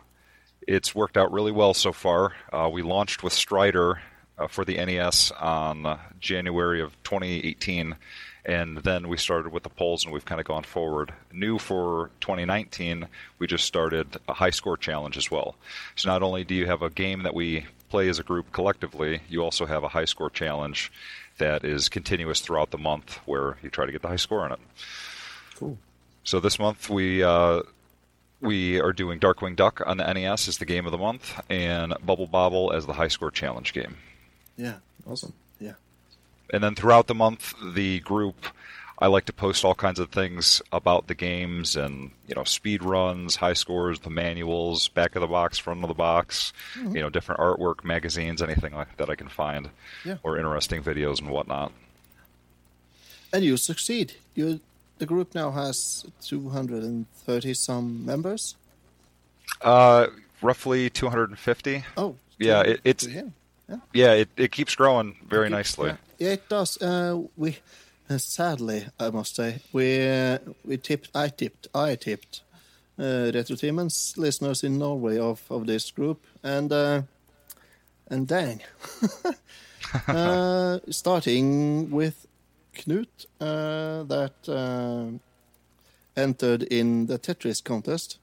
it's 0.67 0.95
worked 0.95 1.17
out 1.17 1.33
really 1.33 1.53
well 1.53 1.75
so 1.75 1.93
far. 1.93 2.35
Uh, 2.53 2.69
we 2.73 2.83
launched 2.83 3.23
with 3.23 3.33
Strider 3.33 4.01
uh, 4.39 4.47
for 4.47 4.65
the 4.65 4.77
NES 4.77 5.31
on 5.33 5.87
uh, 5.87 5.99
January 6.21 6.81
of 6.81 6.91
2018, 7.05 7.97
and 8.45 8.79
then 8.79 9.09
we 9.09 9.17
started 9.17 9.53
with 9.53 9.63
the 9.63 9.69
polls, 9.69 10.05
and 10.05 10.13
we've 10.13 10.25
kind 10.25 10.41
of 10.41 10.47
gone 10.47 10.65
forward. 10.65 11.13
New 11.33 11.59
for 11.59 12.11
2019, 12.21 13.09
we 13.39 13.47
just 13.47 13.65
started 13.65 14.19
a 14.29 14.35
high 14.35 14.51
score 14.51 14.77
challenge 14.77 15.17
as 15.17 15.31
well. 15.31 15.57
So 15.97 16.11
not 16.11 16.23
only 16.23 16.45
do 16.45 16.55
you 16.55 16.67
have 16.67 16.83
a 16.83 16.91
game 16.91 17.23
that 17.23 17.35
we 17.35 17.67
play 17.95 18.09
as 18.09 18.19
a 18.19 18.25
group 18.25 18.51
collectively, 18.51 19.21
you 19.29 19.41
also 19.41 19.67
have 19.67 19.85
a 19.85 19.89
high 19.89 20.05
score 20.05 20.29
challenge 20.29 20.91
that 21.39 21.65
is 21.65 21.89
continuous 21.89 22.41
throughout 22.41 22.73
the 22.73 22.79
month, 22.79 23.21
where 23.25 23.57
you 23.63 23.71
try 23.71 23.87
to 23.87 23.93
get 23.93 24.03
the 24.03 24.09
high 24.09 24.17
score 24.17 24.41
on 24.41 24.51
it. 24.51 24.59
Cool. 25.55 25.79
So 26.25 26.41
this 26.41 26.59
month 26.59 26.91
we 26.91 27.23
uh, 27.23 27.63
we 28.41 28.81
are 28.81 28.93
doing 28.93 29.21
Darkwing 29.21 29.55
Duck 29.55 29.81
on 29.87 29.99
the 29.99 30.13
NES 30.13 30.49
as 30.49 30.59
the 30.59 30.65
game 30.65 30.87
of 30.87 30.91
the 30.91 30.99
month, 30.99 31.41
and 31.49 31.95
Bubble 32.05 32.27
Bobble 32.27 32.73
as 32.73 32.85
the 32.85 32.95
high 32.95 33.07
score 33.07 33.31
challenge 33.31 33.73
game. 33.73 33.97
Yeah. 34.57 34.79
Awesome. 35.07 35.33
Yeah. 35.61 35.75
And 36.53 36.65
then 36.65 36.75
throughout 36.75 37.07
the 37.07 37.15
month, 37.15 37.55
the 37.75 38.01
group, 38.01 38.45
I 38.99 39.09
like 39.09 39.25
to 39.27 39.33
post 39.33 39.65
all 39.65 39.75
kinds 39.75 39.99
of 39.99 40.11
things 40.11 40.63
about 40.73 41.09
the 41.09 41.15
games 41.15 41.75
and 41.77 42.13
you 42.29 42.35
know 42.35 42.45
speed 42.45 42.83
runs, 42.83 43.37
high 43.37 43.53
scores, 43.55 44.01
the 44.01 44.11
manuals, 44.11 44.89
back 44.89 45.17
of 45.17 45.21
the 45.21 45.27
box, 45.27 45.59
front 45.59 45.83
of 45.83 45.89
the 45.89 45.95
box, 45.95 46.53
you 46.77 47.01
know 47.01 47.11
different 47.11 47.41
artwork, 47.41 47.85
magazines, 47.85 48.41
anything 48.41 48.73
like 48.75 48.97
that 48.99 49.11
I 49.11 49.17
can 49.17 49.29
find, 49.29 49.71
Yeah. 50.05 50.17
or 50.23 50.39
interesting 50.39 50.83
videos 50.83 51.21
and 51.21 51.29
whatnot. 51.31 51.73
And 53.33 53.45
you 53.45 53.57
succeed. 53.57 54.15
You 54.35 54.61
the 54.99 55.07
group 55.07 55.35
now 55.35 55.51
has 55.51 56.07
230 56.23 57.55
some 57.55 58.07
members. 58.07 58.55
Uh, 59.61 60.07
roughly 60.41 60.89
250. 60.89 61.85
Oh. 61.97 62.15
Yeah, 62.39 62.61
it- 62.63 62.81
it's- 62.85 63.13
yeah. 63.13 63.23
Yeah. 63.69 63.77
Yeah, 63.93 64.13
it, 64.13 64.29
it 64.37 64.53
keeps 64.53 64.75
growing 64.75 65.17
very 65.27 65.47
Okay, 65.47 65.55
nicely. 65.55 65.89
Yeah, 65.89 65.97
yeah, 66.19 66.33
it 66.35 66.49
does. 66.51 66.81
Uh, 66.83 67.23
we 67.37 67.57
sadly, 68.09 68.87
I 68.99 69.11
must 69.11 69.37
say, 69.37 69.61
we 69.73 70.07
uh, 70.09 70.39
we 70.65 70.77
tipped. 70.77 71.11
I 71.15 71.29
tipped. 71.29 71.69
I 71.75 71.97
tipped. 71.97 72.43
Uh, 72.99 73.33
Retro 73.35 73.57
listeners 74.17 74.63
in 74.63 74.79
Norway 74.79 75.19
of, 75.19 75.43
of 75.51 75.67
this 75.67 75.91
group, 75.91 76.25
and 76.43 76.73
uh, 76.73 77.03
and 78.09 78.29
dang, 78.29 78.61
uh, 80.07 80.79
starting 80.91 81.91
with 81.91 82.27
Knut, 82.77 83.27
uh, 83.41 84.05
that 84.05 84.35
uh, 84.49 85.19
entered 86.17 86.63
in 86.65 87.07
the 87.07 87.19
Tetris 87.19 87.63
contest. 87.65 88.19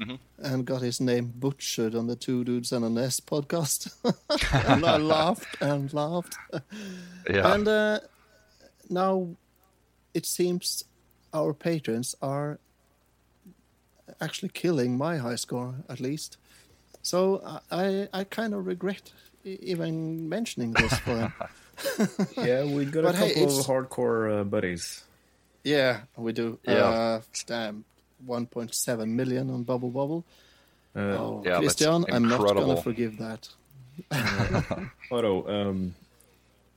Mhm. 0.00 0.18
And 0.38 0.64
got 0.64 0.82
his 0.82 1.00
name 1.00 1.32
butchered 1.34 1.96
on 1.96 2.06
the 2.06 2.14
Two 2.14 2.44
Dudes 2.44 2.70
and 2.70 2.84
an 2.84 2.94
NES 2.94 3.18
podcast. 3.18 3.92
and 4.68 4.84
I 4.86 4.96
laughed 4.96 5.56
and 5.60 5.92
laughed. 5.92 6.36
Yeah. 7.28 7.52
And 7.52 7.68
uh, 7.68 7.98
now 8.90 9.28
it 10.14 10.26
seems 10.26 10.84
our 11.32 11.52
patrons 11.52 12.14
are 12.22 12.58
actually 14.20 14.48
killing 14.48 14.96
my 14.96 15.16
high 15.18 15.36
score, 15.36 15.74
at 15.88 16.00
least. 16.00 16.36
So 17.02 17.40
I, 17.70 18.08
I 18.12 18.24
kind 18.24 18.54
of 18.54 18.66
regret 18.66 19.12
e- 19.44 19.58
even 19.62 20.28
mentioning 20.28 20.72
this 20.72 20.94
for 21.00 21.16
him. 21.16 21.32
Yeah, 22.36 22.64
we 22.64 22.86
got 22.86 23.00
a 23.00 23.02
But 23.04 23.14
hey, 23.14 23.28
couple 23.34 23.42
it's- 23.44 23.58
of 23.60 23.66
hardcore 23.66 24.40
uh, 24.40 24.44
buddies. 24.44 25.04
yeah, 25.62 26.00
we 26.16 26.32
do. 26.32 26.58
Yeah. 26.64 26.72
Uh, 26.74 27.20
damn, 27.46 27.84
1.7 28.26 29.06
million 29.08 29.48
on 29.50 29.62
Bubble 29.62 29.90
Bobble. 29.90 30.24
Uh, 30.96 31.00
oh, 31.00 31.42
yeah, 31.46 31.58
Christian, 31.58 32.04
I'm 32.10 32.26
not 32.26 32.40
going 32.40 32.74
to 32.76 32.82
forgive 32.82 33.18
that. 33.18 33.48
Otto, 35.12 35.46
um, 35.48 35.94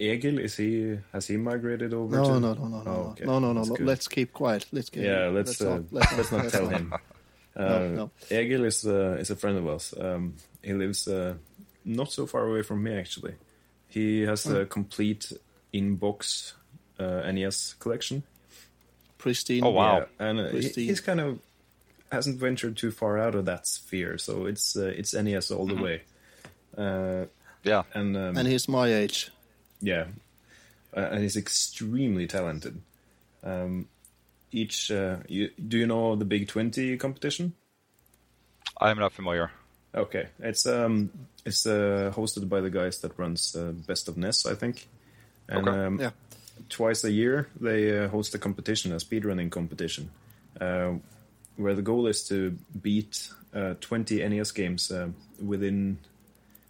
Egil, 0.02 0.40
is 0.40 0.58
he 0.58 0.98
has 1.14 1.28
he 1.28 1.38
migrated 1.38 1.94
over? 1.94 2.16
No, 2.18 2.24
to... 2.24 2.40
no, 2.40 2.54
no, 2.54 2.68
no, 2.68 2.82
no, 2.84 2.92
Oh, 2.92 3.10
okay. 3.12 3.26
no, 3.26 3.40
no, 3.40 3.54
no. 3.54 3.64
No. 3.64 3.76
good. 3.76 3.86
Let's 3.86 4.08
keep 4.08 4.34
quiet. 4.34 4.66
Let's 4.72 4.90
keep. 4.90 5.04
Yeah, 5.04 5.28
let's 5.28 5.62
uh, 5.62 5.82
let's, 5.92 6.32
not 6.32 6.50
tell 6.52 6.68
him. 6.68 6.94
Uh, 7.54 7.64
No, 7.68 7.88
no. 7.96 8.12
Egil 8.32 8.64
is 8.66 8.86
uh, 8.86 9.18
is 9.20 9.30
a 9.30 9.36
friend 9.36 9.58
of 9.58 9.68
ours. 9.68 9.94
Um, 10.00 10.36
he 10.64 10.72
lives 10.74 11.06
uh, 11.08 11.34
not 11.84 12.10
so 12.12 12.26
far 12.26 12.48
away 12.48 12.62
from 12.64 12.82
me 12.82 12.98
actually. 12.98 13.34
He 13.90 14.22
has 14.22 14.46
Hmm. 14.46 14.56
a 14.56 14.66
complete 14.66 15.34
in-box 15.74 16.54
uh, 16.98 17.30
NES 17.32 17.76
collection. 17.80 18.24
Pristine. 19.18 19.64
Oh, 19.66 19.72
wow. 19.72 19.98
Yeah, 19.98 20.06
and 20.30 20.40
uh, 20.40 20.48
he, 20.50 20.70
he's 20.88 21.02
kind 21.02 21.20
of 21.20 21.40
hasn't 22.12 22.40
ventured 22.40 22.78
too 22.78 22.90
far 22.92 23.18
out 23.20 23.36
of 23.36 23.44
that 23.46 23.68
sphere, 23.68 24.18
so 24.18 24.46
it's 24.46 24.76
uh, 24.78 24.94
it's 25.00 25.14
NES 25.14 25.52
all 25.52 25.66
the 25.68 25.74
Mm-hmm. 25.76 25.84
way. 25.84 26.02
Uh, 26.78 27.26
yeah. 27.64 27.84
and 27.94 28.16
um, 28.16 28.38
And 28.38 28.48
he's 28.48 28.68
my 28.70 28.88
age. 28.88 29.30
Yeah, 29.82 30.06
uh, 30.96 31.10
and 31.12 31.22
he's 31.22 31.38
extremely 31.38 32.28
talented. 32.28 32.82
Um, 33.44 33.88
each, 34.52 34.92
uh, 34.92 35.18
you, 35.28 35.50
do 35.68 35.78
you 35.78 35.88
know 35.88 36.16
the 36.16 36.26
Big 36.26 36.48
Twenty 36.48 36.98
competition? 36.98 37.54
I'm 38.80 39.00
not 39.00 39.14
familiar. 39.14 39.52
Okay, 39.94 40.28
it's 40.40 40.66
um, 40.66 41.12
it's 41.46 41.66
uh, 41.66 42.12
hosted 42.16 42.48
by 42.48 42.62
the 42.62 42.70
guys 42.70 43.00
that 43.00 43.18
runs 43.18 43.56
uh, 43.56 43.72
Best 43.72 44.08
of 44.08 44.18
NES, 44.18 44.46
I 44.46 44.56
think. 44.56 44.88
And 45.50 45.68
Okay. 45.68 45.78
um, 45.86 46.00
Yeah. 46.00 46.12
twice 46.70 47.04
a 47.04 47.12
year 47.12 47.48
they 47.60 47.98
uh, 47.98 48.08
host 48.08 48.34
a 48.36 48.40
competition, 48.40 48.94
a 48.94 48.96
speedrunning 48.98 49.52
competition, 49.52 50.10
uh, 50.60 50.94
where 51.58 51.76
the 51.76 51.82
goal 51.82 52.08
is 52.08 52.28
to 52.30 52.58
beat 52.82 53.30
uh, 53.54 53.74
20 53.82 54.28
NES 54.30 54.52
games 54.52 54.92
uh, 54.92 55.10
within 55.44 55.98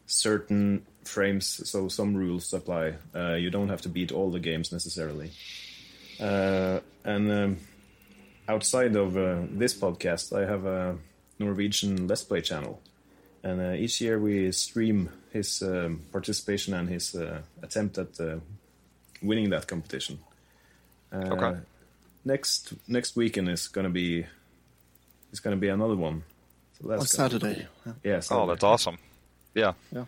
certain 0.08 0.86
frames. 1.04 1.62
So 1.70 1.88
some 1.90 2.14
rules 2.16 2.54
apply. 2.54 2.94
Uh, 3.16 3.34
you 3.34 3.50
don't 3.50 3.70
have 3.70 3.82
to 3.82 3.90
beat 3.90 4.12
all 4.12 4.30
the 4.32 4.40
games 4.40 4.72
necessarily. 4.72 5.32
Uh, 6.20 6.80
and 7.04 7.32
um, 7.32 7.58
outside 8.48 8.96
of 8.96 9.18
uh, 9.18 9.42
this 9.52 9.74
podcast, 9.74 10.32
I 10.38 10.46
have 10.46 10.66
a 10.66 10.98
Norwegian 11.40 12.08
Let's 12.08 12.24
Play 12.24 12.42
channel. 12.42 12.80
And 13.44 13.60
uh, 13.60 13.72
each 13.74 14.02
year 14.02 14.20
we 14.20 14.52
stream 14.52 15.10
his 15.34 15.62
um, 15.64 16.02
participation 16.12 16.74
and 16.76 16.88
his 16.90 17.16
uh, 17.16 17.42
attempt 17.64 17.98
at 17.98 18.20
uh, 18.20 18.38
winning 19.24 19.50
that 19.50 19.68
competition. 19.68 20.20
Uh, 21.12 21.18
Okay. 21.32 21.60
Next 22.24 22.74
next 22.88 23.16
weekend 23.16 23.50
is 23.50 23.68
gonna 23.68 23.90
be 23.90 24.26
it's 25.32 25.40
gonna 25.40 25.56
be 25.58 25.70
another 25.70 25.96
one. 25.96 26.24
So 26.80 26.88
that's 26.88 27.18
On 27.18 27.28
gonna 27.30 27.40
be 27.40 27.46
Saturday. 27.48 27.68
cool. 27.84 27.94
Yeah. 28.04 28.12
Yeah. 28.14 28.22
Oh, 28.38 28.46
that's 28.46 28.64
awesome. 28.64 28.98
Yeah. 29.56 29.74
Yeah. 29.92 30.06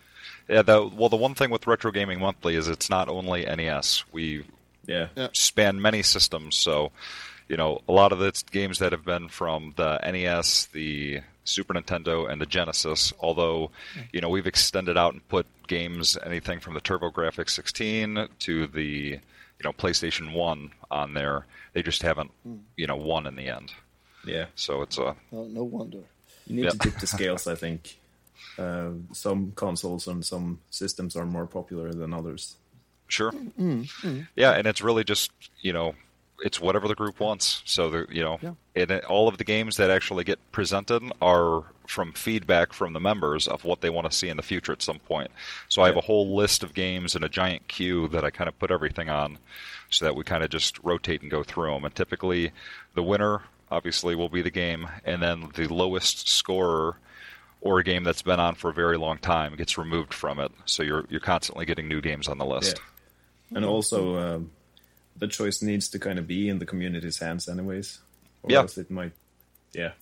Yeah. 0.47 0.61
The, 0.61 0.85
well, 0.85 1.09
the 1.09 1.15
one 1.15 1.35
thing 1.35 1.49
with 1.49 1.65
Retro 1.67 1.91
Gaming 1.91 2.19
Monthly 2.19 2.55
is 2.55 2.67
it's 2.67 2.89
not 2.89 3.09
only 3.09 3.45
NES. 3.45 4.03
We 4.11 4.45
Yeah. 4.85 5.07
Yeah. 5.15 5.29
span 5.33 5.81
many 5.81 6.01
systems. 6.03 6.57
So, 6.57 6.91
you 7.47 7.57
know, 7.57 7.81
a 7.87 7.91
lot 7.91 8.11
of 8.11 8.19
the 8.19 8.33
games 8.51 8.79
that 8.79 8.91
have 8.91 9.05
been 9.05 9.27
from 9.29 9.73
the 9.77 9.99
NES, 10.03 10.67
the 10.73 11.21
Super 11.45 11.73
Nintendo, 11.73 12.29
and 12.31 12.41
the 12.41 12.45
Genesis. 12.45 13.11
Although, 13.19 13.71
you 14.11 14.21
know, 14.21 14.29
we've 14.29 14.47
extended 14.47 14.97
out 14.97 15.13
and 15.13 15.27
put 15.27 15.45
games 15.67 16.17
anything 16.25 16.59
from 16.59 16.73
the 16.73 16.81
TurboGrafx 16.81 17.49
16 17.49 18.27
to 18.39 18.67
the, 18.67 18.83
you 18.83 19.19
know, 19.63 19.73
PlayStation 19.73 20.33
1 20.33 20.71
on 20.91 21.13
there. 21.13 21.45
They 21.73 21.81
just 21.83 22.01
haven't, 22.01 22.31
hmm. 22.43 22.57
you 22.77 22.87
know, 22.87 22.95
won 22.95 23.25
in 23.27 23.35
the 23.35 23.49
end. 23.49 23.73
Yeah. 24.25 24.45
So 24.55 24.81
it's 24.83 24.97
a 24.97 25.15
Oh, 25.33 25.45
no 25.45 25.63
wonder. 25.63 25.99
You 26.47 26.55
need 26.57 26.63
Yeah. 26.65 26.69
to 26.71 26.77
tip 26.77 26.97
the 26.99 27.07
scales, 27.07 27.47
I 27.47 27.55
think. 27.55 27.97
Uh, 28.57 28.89
some 29.11 29.51
consoles 29.55 30.07
and 30.07 30.23
some 30.25 30.59
systems 30.69 31.15
are 31.15 31.25
more 31.25 31.45
popular 31.47 31.93
than 31.93 32.13
others. 32.13 32.57
Sure. 33.07 33.31
Mm, 33.31 33.51
mm, 33.59 33.83
mm. 34.01 34.27
Yeah, 34.35 34.51
and 34.51 34.67
it's 34.67 34.81
really 34.81 35.03
just 35.03 35.31
you 35.61 35.73
know, 35.73 35.93
it's 36.43 36.59
whatever 36.59 36.87
the 36.87 36.95
group 36.95 37.19
wants. 37.19 37.61
So 37.65 37.89
the 37.89 38.07
you 38.09 38.23
know, 38.23 38.39
Yeah. 38.41 38.53
and 38.75 38.91
it, 38.91 39.05
all 39.05 39.27
of 39.27 39.37
the 39.37 39.43
games 39.43 39.77
that 39.77 39.89
actually 39.89 40.23
get 40.23 40.39
presented 40.51 41.03
are 41.21 41.63
from 41.87 42.13
feedback 42.13 42.71
from 42.73 42.93
the 42.93 42.99
members 42.99 43.47
of 43.47 43.65
what 43.65 43.81
they 43.81 43.89
want 43.89 44.09
to 44.09 44.17
see 44.17 44.29
in 44.29 44.37
the 44.37 44.43
future 44.43 44.71
at 44.71 44.81
some 44.81 44.99
point. 44.99 45.29
So 45.67 45.81
I 45.81 45.87
have 45.87 45.97
a 45.97 46.01
whole 46.01 46.33
list 46.35 46.63
of 46.63 46.73
games 46.73 47.13
and 47.13 47.25
a 47.25 47.29
giant 47.29 47.67
queue 47.67 48.07
that 48.09 48.23
I 48.23 48.29
kind 48.29 48.47
of 48.47 48.57
put 48.57 48.71
everything 48.71 49.09
on, 49.09 49.37
so 49.89 50.05
that 50.05 50.15
we 50.15 50.23
kind 50.23 50.43
of 50.43 50.49
just 50.49 50.79
rotate 50.83 51.21
and 51.21 51.29
go 51.29 51.43
through 51.43 51.71
them. 51.73 51.83
And 51.85 51.93
typically, 51.93 52.51
the 52.95 53.03
winner 53.03 53.41
obviously 53.69 54.15
will 54.15 54.29
be 54.29 54.41
the 54.41 54.49
game, 54.51 54.87
and 55.03 55.21
then 55.21 55.49
the 55.55 55.67
lowest 55.67 56.27
scorer. 56.29 56.97
Or 57.65 57.79
a 57.79 57.83
game 57.83 58.03
that's 58.03 58.21
been 58.21 58.41
on 58.41 58.55
for 58.55 58.69
a 58.69 58.73
very 58.73 58.97
long 58.97 59.19
time 59.19 59.55
gets 59.55 59.77
removed 59.77 60.13
from 60.13 60.37
it, 60.37 60.51
so 60.65 60.83
you're 60.83 61.05
you're 61.09 61.21
constantly 61.21 61.65
getting 61.65 61.87
new 61.87 62.01
games 62.01 62.27
on 62.27 62.37
the 62.37 62.45
list. 62.45 62.81
Yeah. 63.49 63.57
And 63.57 63.65
also, 63.65 64.17
um, 64.17 64.51
the 65.15 65.29
choice 65.29 65.61
needs 65.61 65.87
to 65.89 65.99
kind 65.99 66.19
of 66.19 66.27
be 66.27 66.49
in 66.49 66.59
the 66.59 66.65
community's 66.65 67.19
hands, 67.19 67.47
anyways. 67.47 67.99
Or 68.41 68.51
Yeah. 68.51 68.59
else 68.59 68.77
it 68.77 68.91
might. 68.91 69.13
Yeah. 69.71 69.93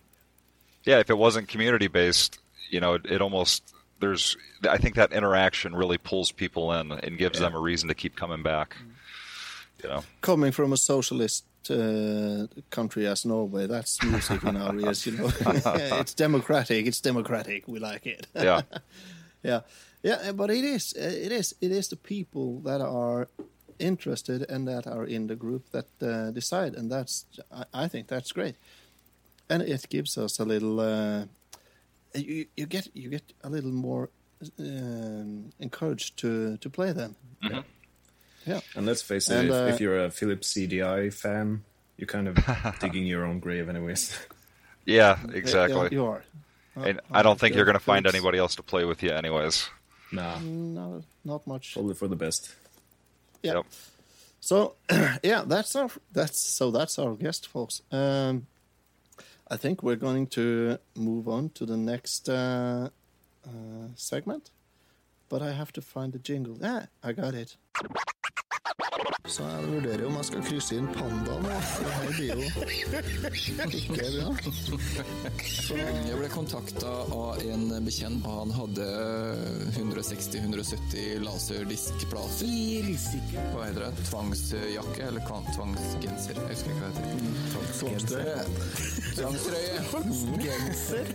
yeah, 0.86 0.98
if 1.00 1.12
it 1.12 1.18
wasn't 1.18 1.50
community 1.50 1.88
based, 1.88 2.40
you 2.72 2.80
know, 2.80 2.96
it, 2.96 3.06
it 3.06 3.22
almost 3.22 3.76
there's 4.00 4.38
I 4.68 4.80
think 4.80 4.96
that 4.96 5.14
interaction 5.14 5.76
really 5.76 6.00
pulls 6.00 6.32
people 6.32 6.74
in 6.74 6.92
and 6.92 7.16
gives 7.16 7.38
them 7.38 7.54
a 7.54 7.60
reason 7.60 7.90
to 7.90 7.94
keep 7.94 8.16
coming 8.16 8.42
back. 8.42 8.76
You 9.84 9.90
know. 9.90 10.04
Coming 10.22 10.52
from 10.52 10.74
a 10.74 10.78
socialist 10.78 11.46
uh, 11.70 12.48
country 12.70 13.08
as 13.08 13.26
Norway, 13.26 13.68
that's 13.68 14.02
music 14.04 14.44
in 14.44 14.58
our 14.58 14.76
ears. 14.80 15.06
You 15.06 15.18
know, 15.18 15.32
it's 16.00 16.14
democratic. 16.16 16.86
It's 16.88 17.02
democratic. 17.02 17.68
We 17.68 17.80
like 17.80 18.06
it. 18.06 18.28
Yeah. 18.36 18.62
yeah, 19.44 19.62
yeah. 20.04 20.32
But 20.32 20.50
it 20.50 20.64
is, 20.64 20.94
uh, 20.98 21.04
it 21.26 21.32
is, 21.32 21.56
it 21.62 21.72
is 21.72 21.88
the 21.90 21.96
people 21.98 22.60
that 22.62 22.82
are 22.82 23.28
interested 23.80 24.46
and 24.50 24.68
that 24.68 24.88
are 24.88 25.06
in 25.06 25.28
the 25.28 25.36
group 25.36 25.70
that 25.72 25.88
uh, 26.02 26.32
decide, 26.32 26.76
and 26.78 26.92
that's 26.92 27.26
I, 27.52 27.86
I 27.86 27.88
think 27.88 28.08
that's 28.08 28.32
great, 28.32 28.56
and 29.50 29.62
it 29.62 29.90
gives 29.90 30.18
us 30.18 30.40
a 30.40 30.46
little. 30.46 30.80
Uh, 30.80 31.26
you 32.14 32.46
you 32.58 32.66
get 32.68 32.88
you 32.94 33.10
get 33.10 33.34
a 33.44 33.50
little 33.50 33.72
more 33.72 34.10
um, 34.60 35.52
encouraged 35.60 36.18
to 36.18 36.58
to 36.58 36.70
play 36.70 36.94
then. 36.94 37.16
Mhm. 37.44 37.50
Yeah. 37.52 37.64
And 38.76 38.86
let's 38.86 39.02
face 39.02 39.30
it, 39.30 39.38
And, 39.38 39.50
if, 39.50 39.54
uh, 39.54 39.66
if 39.74 39.80
you're 39.82 40.06
a 40.06 40.10
Philips 40.12 40.54
CDI 40.54 41.14
fan, 41.14 41.64
you're 41.98 42.08
kind 42.08 42.28
of 42.28 42.36
digging 42.80 43.06
your 43.06 43.26
own 43.26 43.40
grave, 43.40 43.70
anyways. 43.70 44.18
Yeah, 44.86 45.18
Yeah, 45.28 45.36
exactly. 45.36 45.90
you 45.92 46.06
are. 46.06 46.24
And 46.76 47.00
I 47.12 47.22
don't 47.22 47.40
think 47.40 47.56
you're 47.56 47.66
going 47.66 47.78
to 47.78 47.84
find 47.84 48.04
Philips- 48.04 48.16
anybody 48.16 48.38
else 48.40 48.56
to 48.56 48.64
play 48.64 48.86
with 48.86 49.04
you, 49.04 49.12
anyways. 49.12 49.70
nah, 50.12 50.40
No, 50.40 51.04
not 51.24 51.46
much. 51.46 51.74
probably 51.74 51.94
for 51.96 52.08
the 52.08 52.16
best. 52.16 52.56
Yeah. 53.44 53.54
Yep. 53.56 53.66
So, 54.40 54.76
yeah, 55.24 55.44
that's 55.46 55.76
our 55.76 55.90
that's 56.12 56.40
so 56.42 56.72
that's 56.72 56.98
our 56.98 57.14
guest, 57.16 57.48
folks. 57.48 57.82
Um, 57.92 58.48
I 59.48 59.58
think 59.58 59.84
we're 59.84 59.98
going 59.98 60.28
to 60.28 60.78
move 60.96 61.28
on 61.28 61.50
to 61.52 61.66
the 61.66 61.78
next 61.78 62.28
uh, 62.30 62.90
uh, 63.46 63.88
segment, 63.96 64.50
but 65.30 65.42
I 65.44 65.52
have 65.52 65.72
to 65.74 65.82
find 65.82 66.14
the 66.14 66.20
jingle. 66.20 66.58
Yeah, 66.60 66.86
I 67.04 67.12
got 67.14 67.34
it. 67.36 67.56
Så 69.30 69.46
jeg 69.46 69.68
vurderer 69.70 70.02
om 70.08 70.16
jeg 70.18 70.26
skal 70.28 70.42
krysse 70.48 70.78
inn 70.80 70.88
pandaen. 70.96 71.44
Det 71.46 71.92
her 71.94 72.08
blir 72.16 72.32
jo 72.32 72.42
ikke 73.78 74.08
bra. 74.16 74.30
Så 75.46 75.78
Jeg 75.78 76.18
ble 76.18 76.30
kontakta 76.34 76.92
av 77.14 77.38
en 77.46 77.64
bekjent, 77.86 78.26
og 78.26 78.34
han 78.40 78.52
hadde 78.58 78.88
160-170 79.78 81.22
laserdiskplater. 81.22 82.50
Hva 83.54 83.62
heter 83.68 83.82
det? 83.86 83.92
Tvangsjakke? 84.10 85.02
Eller 85.12 85.22
tvangsgenser? 85.54 86.36
Jeg 86.42 86.46
husker 86.50 86.70
ikke 86.74 86.82
hva 86.82 86.90
det 86.90 86.96
heter. 86.98 87.16
Tvangstrøye. 87.78 88.42
Tvangstrøye. 89.22 89.78
Tvangsgenser. 89.94 91.06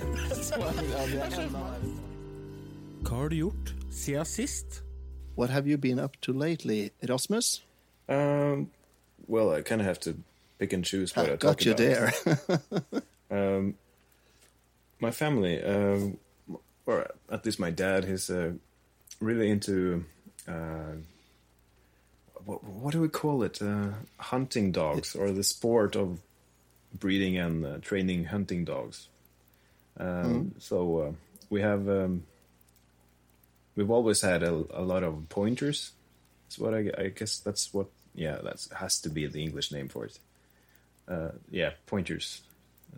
Hva 3.07 3.15
har 3.21 3.29
du 3.31 3.37
gjort 3.43 3.67
siden 3.91 4.27
sist? 4.31 4.87
what 5.37 5.51
have 5.51 5.67
you 5.67 5.77
been 5.77 5.99
up 5.99 6.19
to 6.23 6.33
lately, 6.33 6.91
Rasmus? 7.07 7.61
Um, 8.09 8.71
well, 9.27 9.51
I 9.53 9.63
kind 9.63 9.81
of 9.81 9.87
have 9.87 10.01
to 10.01 10.17
pick 10.59 10.73
and 10.73 10.85
choose 10.85 11.15
what 11.17 11.29
I 11.29 11.33
I 11.33 11.37
talk 11.37 11.59
got 11.59 11.65
you 11.65 11.73
about. 11.73 11.79
there. 12.23 13.03
Um, 13.29 13.75
my 15.01 15.11
family, 15.11 15.61
um, 15.61 16.17
or 16.87 17.11
at 17.29 17.45
least 17.45 17.59
my 17.59 17.71
dad, 17.73 18.05
is 18.05 18.31
uh, 18.31 18.53
really 19.21 19.51
into 19.51 20.05
uh, 20.47 20.95
what, 22.45 22.63
what 22.63 22.93
do 22.93 23.01
we 23.01 23.09
call 23.09 23.43
it? 23.43 23.61
Uh, 23.61 23.89
hunting 24.21 24.71
dogs, 24.71 25.17
or 25.17 25.33
the 25.33 25.43
sport 25.43 25.97
of 25.97 26.21
breeding 26.97 27.37
and 27.37 27.67
uh, 27.67 27.79
training 27.79 28.27
hunting 28.27 28.65
dogs. 28.65 29.09
Um, 29.99 30.55
So 30.61 30.99
uh, 31.01 31.13
we 31.51 31.63
have 31.63 31.89
um, 31.89 32.23
we've 33.75 33.91
always 33.91 34.21
had 34.21 34.45
a, 34.45 34.53
a 34.71 34.83
lot 34.83 35.03
of 35.03 35.29
pointers. 35.29 35.91
That's 36.45 36.61
what 36.61 36.75
I, 36.75 36.91
I 36.97 37.09
guess 37.09 37.39
that's 37.41 37.75
what 37.75 37.89
yeah 38.17 38.39
that 38.43 38.67
has 38.77 39.01
to 39.03 39.09
be 39.09 39.27
the 39.27 39.43
English 39.43 39.71
name 39.71 39.89
for 39.89 40.05
it. 40.07 40.19
Uh, 41.09 41.31
yeah, 41.51 41.71
pointers. 41.87 42.43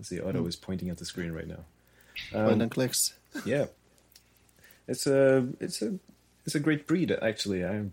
As 0.01 0.09
the 0.09 0.21
auto 0.21 0.47
is 0.47 0.57
pointing 0.57 0.89
at 0.89 0.99
the 0.99 1.05
screen 1.05 1.33
right 1.33 1.47
now. 1.47 1.65
Point 2.33 2.63
and 2.63 2.71
clicks. 2.71 3.15
Yeah, 3.45 3.67
it's 4.87 5.07
a 5.07 5.49
it's 5.61 5.83
a 5.83 5.95
it's 6.47 6.55
a 6.55 6.61
great 6.61 6.87
breed 6.87 7.11
actually. 7.11 7.65
I 7.65 7.85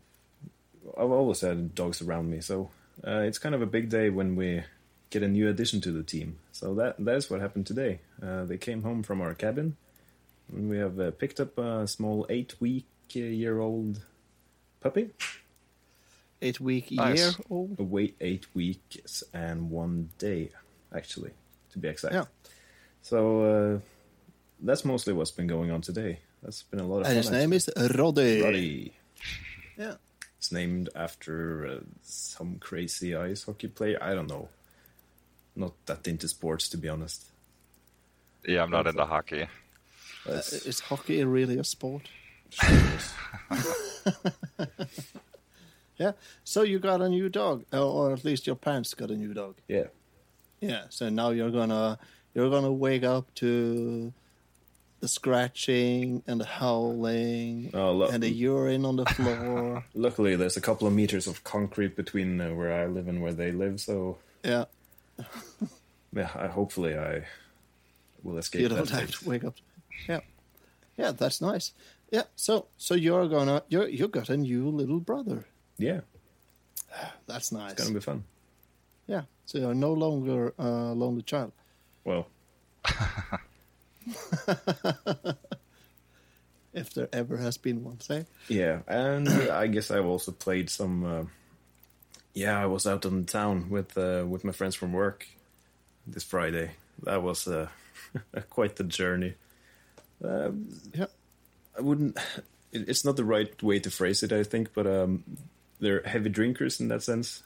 I've 0.97 1.11
always 1.11 1.41
had 1.41 1.75
dogs 1.75 2.01
around 2.01 2.29
me, 2.29 2.41
so 2.41 2.69
uh, 3.05 3.19
it's 3.19 3.39
kind 3.39 3.53
of 3.55 3.61
a 3.61 3.65
big 3.65 3.89
day 3.89 4.09
when 4.09 4.35
we 4.35 4.63
get 5.09 5.23
a 5.23 5.27
new 5.27 5.49
addition 5.49 5.81
to 5.81 5.91
the 5.91 6.03
team. 6.03 6.37
So 6.51 6.73
that 6.75 6.95
that's 6.99 7.29
what 7.29 7.41
happened 7.41 7.67
today. 7.67 7.99
Uh, 8.21 8.45
they 8.45 8.57
came 8.57 8.83
home 8.83 9.03
from 9.03 9.19
our 9.21 9.33
cabin, 9.33 9.75
we 10.51 10.77
have 10.77 10.99
uh, 10.99 11.11
picked 11.11 11.39
up 11.39 11.57
a 11.57 11.87
small 11.87 12.25
eight 12.29 12.55
week 12.59 12.85
year 13.11 13.59
old 13.59 14.01
puppy. 14.81 15.11
Eight 16.45 16.59
week 16.59 16.91
Nice. 16.91 17.17
year 17.19 17.31
old. 17.49 17.79
Wait 17.79 18.15
eight 18.21 18.45
weeks 18.53 19.23
and 19.33 19.71
one 19.71 20.09
day, 20.19 20.49
actually, 20.93 21.31
to 21.71 21.79
be 21.79 21.87
exact. 21.87 22.13
Yeah. 22.13 22.25
So 23.01 23.43
uh, 23.43 23.79
that's 24.61 24.85
mostly 24.85 25.13
what's 25.13 25.31
been 25.31 25.47
going 25.47 25.71
on 25.71 25.81
today. 25.81 26.19
That's 26.43 26.63
been 26.63 26.79
a 26.79 26.85
lot 26.87 27.01
of 27.01 27.07
And 27.07 27.15
fun. 27.15 27.17
his 27.17 27.31
name 27.31 27.53
actually. 27.53 27.83
is 27.85 27.95
Roddy. 27.97 28.41
Roddy. 28.41 28.93
Yeah. 29.77 29.93
It's 30.37 30.51
named 30.51 30.89
after 30.95 31.65
uh, 31.67 31.79
some 32.03 32.57
crazy 32.59 33.15
ice 33.15 33.43
hockey 33.43 33.67
player. 33.67 33.97
I 34.01 34.13
don't 34.13 34.29
know. 34.29 34.49
Not 35.55 35.73
that 35.87 36.07
into 36.07 36.27
sports, 36.27 36.69
to 36.69 36.77
be 36.77 36.87
honest. 36.89 37.25
Yeah, 38.47 38.61
I'm 38.63 38.69
not 38.69 38.85
into 38.85 39.05
hockey. 39.05 39.47
That's, 40.25 40.53
Is 40.53 40.79
hockey 40.81 41.23
really 41.23 41.57
a 41.57 41.63
sport? 41.63 42.03
Yeah. 45.97 46.11
So 46.43 46.63
you 46.63 46.79
got 46.79 47.01
a 47.01 47.09
new 47.09 47.29
dog, 47.29 47.65
or 47.71 48.11
at 48.13 48.23
least 48.25 48.45
your 48.47 48.55
parents 48.55 48.93
got 48.93 49.11
a 49.11 49.15
new 49.15 49.33
dog. 49.33 49.55
yeah. 49.67 49.85
Yeah. 50.61 50.83
So 50.89 51.09
now 51.09 51.29
you're 51.29 51.51
gonna 51.51 51.99
you're 52.33 52.49
gonna 52.49 52.71
wake 52.71 53.03
up 53.03 53.33
to 53.35 54.11
the 55.01 55.07
scratching 55.07 56.23
and 56.25 56.39
the 56.39 56.45
howling 56.45 57.69
Oh, 57.73 58.01
and 58.03 58.23
the 58.23 58.29
urine 58.29 58.85
on 58.85 58.95
the 58.95 59.05
floor. 59.05 59.83
Luckily, 59.93 60.35
there's 60.35 60.57
a 60.57 60.61
couple 60.61 60.87
of 60.87 60.93
meters 60.93 61.27
of 61.27 61.43
concrete 61.43 61.95
between 61.95 62.39
uh, 62.41 62.53
where 62.53 62.73
I 62.73 62.87
live 62.87 63.07
and 63.07 63.21
where 63.21 63.33
they 63.33 63.51
live, 63.51 63.79
so 63.81 64.17
yeah. 64.43 64.65
yeah. 66.13 66.29
I, 66.33 66.47
hopefully, 66.47 66.97
I 66.97 67.25
will 68.23 68.37
escape. 68.37 68.61
You 68.61 68.69
don't 68.69 68.87
that 68.89 68.99
have 69.01 69.11
to 69.19 69.29
wake 69.29 69.43
up. 69.43 69.55
Yeah. 70.07 70.21
Yeah. 70.97 71.11
That's 71.11 71.41
nice. 71.41 71.73
Yeah. 72.11 72.23
So 72.35 72.67
so 72.77 72.95
you're 72.95 73.27
gonna 73.27 73.63
you 73.69 73.85
you 73.85 74.07
got 74.07 74.29
a 74.29 74.37
new 74.37 74.69
little 74.69 74.99
brother. 74.99 75.45
Yeah, 75.77 76.01
That's 77.27 77.51
nice. 77.51 77.73
it's 77.73 77.83
gonna 77.83 77.93
be 77.95 77.99
fun. 78.01 78.23
Yeah. 79.07 79.21
So 79.45 79.57
you're 79.59 79.75
no 79.75 79.93
longer 79.93 80.53
a 80.57 80.67
lonely 80.93 81.21
child. 81.21 81.51
Well, 82.03 82.27
If 86.73 86.93
there 86.93 87.07
ever 87.13 87.37
has 87.37 87.57
been 87.57 87.85
one, 87.85 88.01
say. 88.01 88.25
yeah, 88.49 88.79
and 88.87 89.29
I 89.51 89.67
guess 89.67 89.91
I've 89.91 90.05
also 90.05 90.31
played 90.33 90.69
some. 90.69 91.05
Uh, 91.05 91.23
yeah, 92.33 92.61
I 92.61 92.65
was 92.65 92.85
out 92.85 93.05
in 93.05 93.23
town 93.25 93.69
with 93.69 93.97
uh, 93.97 94.25
with 94.27 94.43
my 94.43 94.51
friends 94.51 94.75
from 94.75 94.91
work 94.91 95.25
this 96.05 96.23
Friday. 96.23 96.71
That 97.03 97.23
was 97.23 97.47
uh, 97.47 97.69
quite 98.49 98.75
the 98.75 98.83
journey. 98.83 99.35
Um, 100.23 100.67
Yeah. 100.93 101.05
I 101.77 101.81
wouldn't. 101.81 102.17
It, 102.73 102.89
it's 102.89 103.05
not 103.05 103.15
the 103.15 103.23
right 103.23 103.63
way 103.63 103.79
to 103.79 103.89
phrase 103.89 104.21
it, 104.21 104.33
I 104.33 104.43
think, 104.43 104.73
but 104.73 104.85
um, 104.85 105.23
they're 105.79 106.01
heavy 106.03 106.29
drinkers 106.29 106.79
in 106.79 106.87
that 106.89 107.03
sense. 107.03 107.43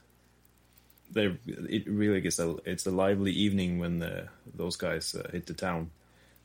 They 1.11 1.37
it 1.45 1.87
really 1.87 2.21
gets 2.21 2.37
a 2.39 2.57
it's 2.65 2.85
a 2.85 2.91
lively 2.91 3.31
evening 3.31 3.79
when 3.79 4.01
uh, 4.03 4.27
those 4.53 4.75
guys 4.75 5.15
uh, 5.15 5.27
hit 5.31 5.47
the 5.47 5.53
town, 5.55 5.89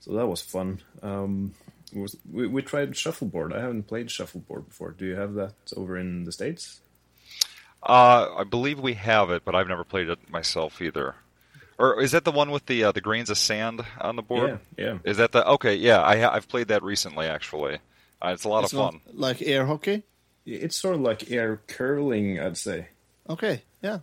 so 0.01 0.13
that 0.15 0.27
was 0.27 0.41
fun. 0.41 0.81
Um, 1.03 1.53
was 1.95 2.17
we, 2.33 2.47
we 2.47 2.63
tried 2.63 2.97
shuffleboard. 2.97 3.53
I 3.53 3.61
haven't 3.61 3.85
played 3.89 4.11
shuffleboard 4.11 4.69
before. 4.69 4.93
Do 4.93 5.05
you 5.05 5.17
have 5.17 5.35
that 5.35 5.53
over 5.77 5.99
in 5.99 6.25
the 6.25 6.33
states? 6.33 6.81
Uh, 7.83 8.35
I 8.39 8.45
believe 8.45 8.81
we 8.81 8.95
have 8.95 9.31
it, 9.31 9.45
but 9.45 9.55
I've 9.55 9.69
never 9.69 9.85
played 9.85 10.09
it 10.09 10.31
myself 10.31 10.81
either. 10.81 11.15
Or 11.77 12.01
is 12.01 12.13
that 12.13 12.25
the 12.25 12.33
one 12.33 12.51
with 12.51 12.65
the 12.67 12.85
uh, 12.85 12.93
the 12.93 13.03
grains 13.03 13.29
of 13.29 13.37
sand 13.37 13.85
on 14.01 14.17
the 14.17 14.23
board? 14.23 14.61
Yeah, 14.79 14.85
yeah. 14.85 14.99
Is 15.05 15.19
that 15.19 15.33
the 15.33 15.47
okay? 15.47 15.75
Yeah, 15.75 16.01
I 16.01 16.35
I've 16.35 16.49
played 16.49 16.69
that 16.69 16.83
recently 16.83 17.27
actually. 17.27 17.75
Uh, 18.23 18.29
it's 18.29 18.45
a 18.45 18.49
lot 18.49 18.65
It's 18.65 18.73
of 18.73 18.79
fun. 18.79 19.01
like 19.13 19.43
air 19.43 19.67
hockey. 19.67 20.05
It's 20.47 20.77
sort 20.77 20.95
of 20.97 21.01
like 21.01 21.31
air 21.31 21.61
curling, 21.67 22.39
I'd 22.41 22.57
say. 22.57 22.89
Okay. 23.29 23.63
Yeah. 23.83 24.01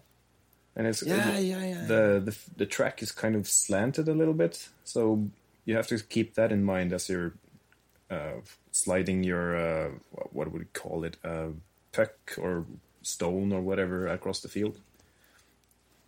And 0.76 0.88
it's 0.88 1.04
Yeah, 1.04 1.32
the, 1.32 1.42
yeah, 1.42 1.66
yeah, 1.66 1.86
The, 1.86 2.22
the 2.26 2.38
the 2.58 2.66
track 2.66 3.04
is 3.04 3.12
kind 3.12 3.36
of 3.36 3.48
slanted 3.48 4.08
a 4.08 4.14
little 4.14 4.34
bit, 4.34 4.70
so 4.84 5.28
you 5.66 5.76
have 5.76 5.88
to 5.88 6.00
keep 6.00 6.36
that 6.36 6.52
in 6.52 6.64
mind 6.64 6.94
as 6.94 7.10
you're 7.10 7.34
uh, 8.10 8.40
sliding 8.72 9.24
your 9.24 9.56
uh, 9.56 9.90
what- 10.12 10.52
would 10.52 10.60
we 10.62 10.66
call 10.74 11.04
it, 11.04 11.18
uh, 11.24 11.50
puck 11.92 12.14
or 12.38 12.66
stone 13.04 13.52
or 13.52 13.62
whatever 13.62 14.08
across 14.08 14.40
the 14.42 14.48
field. 14.48 14.80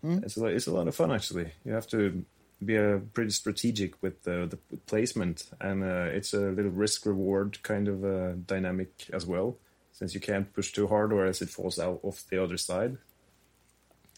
Hmm. 0.02 0.19
It's 0.24 0.38
a, 0.38 0.46
it's 0.46 0.67
a 0.67 0.72
lot 0.74 0.88
of 0.88 0.96
fun 0.96 1.12
actually. 1.12 1.52
You 1.65 1.74
have 1.74 1.88
to 1.88 2.24
be 2.63 2.78
uh, 2.78 3.00
pretty 3.13 3.32
strategic 3.32 4.02
with 4.02 4.24
the, 4.24 4.48
the 4.50 4.78
placement, 4.88 5.46
and 5.60 5.84
uh, 5.84 6.08
it's 6.17 6.34
a 6.34 6.39
little 6.39 6.72
risk 6.72 7.06
reward 7.06 7.62
kind 7.63 7.88
of 7.89 8.04
uh, 8.06 8.34
dynamic 8.48 8.91
as 9.12 9.26
well, 9.26 9.58
since 9.94 10.14
you 10.14 10.20
can't 10.20 10.52
push 10.54 10.72
too 10.74 10.88
hard 10.88 11.14
or 11.14 11.26
else 11.26 11.42
it 11.42 11.50
falls 11.50 11.80
out 11.80 12.00
off 12.04 12.24
the 12.30 12.44
other 12.44 12.58
side. 12.58 12.98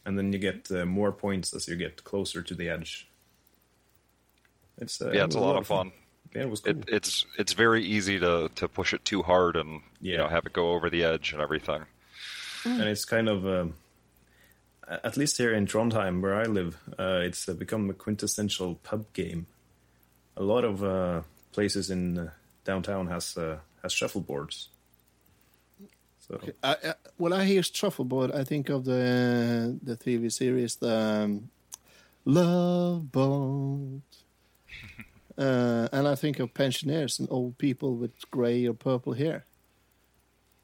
And 0.05 0.17
then 0.17 0.33
you 0.33 0.39
get 0.39 0.69
uh, 0.71 0.85
more 0.85 1.11
points 1.11 1.53
as 1.53 1.67
you 1.67 1.75
get 1.75 2.03
closer 2.03 2.41
to 2.41 2.55
the 2.55 2.69
edge. 2.69 3.07
It's 4.77 5.01
uh, 5.01 5.11
yeah, 5.11 5.25
it's 5.25 5.35
a 5.35 5.39
was 5.39 5.45
lot 5.47 5.57
of 5.57 5.67
fun. 5.67 5.91
Yeah, 6.35 6.43
it 6.43 6.49
was 6.49 6.59
cool. 6.59 6.71
It, 6.71 6.85
it's 6.87 7.25
it's 7.37 7.53
very 7.53 7.83
easy 7.83 8.19
to, 8.19 8.49
to 8.55 8.67
push 8.67 8.93
it 8.93 9.05
too 9.05 9.21
hard 9.23 9.55
and 9.55 9.81
you 10.01 10.13
Yeah. 10.13 10.17
know 10.17 10.27
have 10.27 10.45
it 10.45 10.53
go 10.53 10.73
over 10.73 10.89
the 10.89 11.03
edge 11.03 11.33
and 11.33 11.41
everything. 11.41 11.83
and 12.65 12.81
it's 12.83 13.05
kind 13.05 13.29
of 13.29 13.45
um, 13.45 13.73
at 14.87 15.17
least 15.17 15.37
here 15.37 15.53
in 15.53 15.65
Trondheim 15.65 16.21
where 16.21 16.35
I 16.35 16.43
live, 16.43 16.77
uh, 16.99 17.21
it's 17.23 17.47
uh, 17.49 17.53
become 17.53 17.89
a 17.89 17.93
quintessential 17.93 18.75
pub 18.83 19.05
game. 19.13 19.47
A 20.37 20.43
lot 20.43 20.63
of 20.65 20.83
uh, 20.83 21.21
places 21.51 21.89
in 21.89 22.17
uh, 22.17 22.29
downtown 22.65 23.07
has 23.07 23.37
uh, 23.37 23.57
has 23.81 23.93
shuffleboards. 23.93 24.69
So 26.27 26.39
I, 26.63 26.75
I, 26.83 26.93
when 27.17 27.33
I 27.33 27.45
hear 27.45 27.61
shuffleboard, 27.63 28.31
I 28.31 28.43
think 28.43 28.69
of 28.69 28.83
the 28.85 29.77
the 29.83 29.95
TV 29.95 30.31
series, 30.31 30.75
the 30.77 30.95
um, 31.23 31.49
Love 32.25 33.11
Boat, 33.11 34.01
uh, 35.37 35.87
and 35.91 36.07
I 36.07 36.15
think 36.15 36.39
of 36.39 36.53
pensioners 36.53 37.19
and 37.19 37.27
old 37.31 37.57
people 37.57 37.95
with 37.95 38.11
grey 38.31 38.65
or 38.67 38.73
purple 38.73 39.13
hair. 39.13 39.45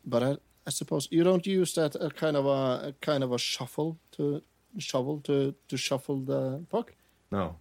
But 0.03 0.23
I, 0.23 0.37
I 0.65 0.71
suppose 0.71 1.07
you 1.11 1.23
don't 1.23 1.45
use 1.45 1.73
that 1.75 1.95
a 1.95 2.09
kind 2.09 2.35
of 2.35 2.45
a, 2.45 2.87
a 2.89 2.93
kind 3.01 3.23
of 3.23 3.31
a 3.31 3.37
shuffle 3.37 3.97
to 4.13 4.41
shovel 4.79 5.19
to 5.23 5.53
to 5.67 5.77
shuffle 5.77 6.19
the 6.25 6.63
puck. 6.69 6.93
no, 7.31 7.55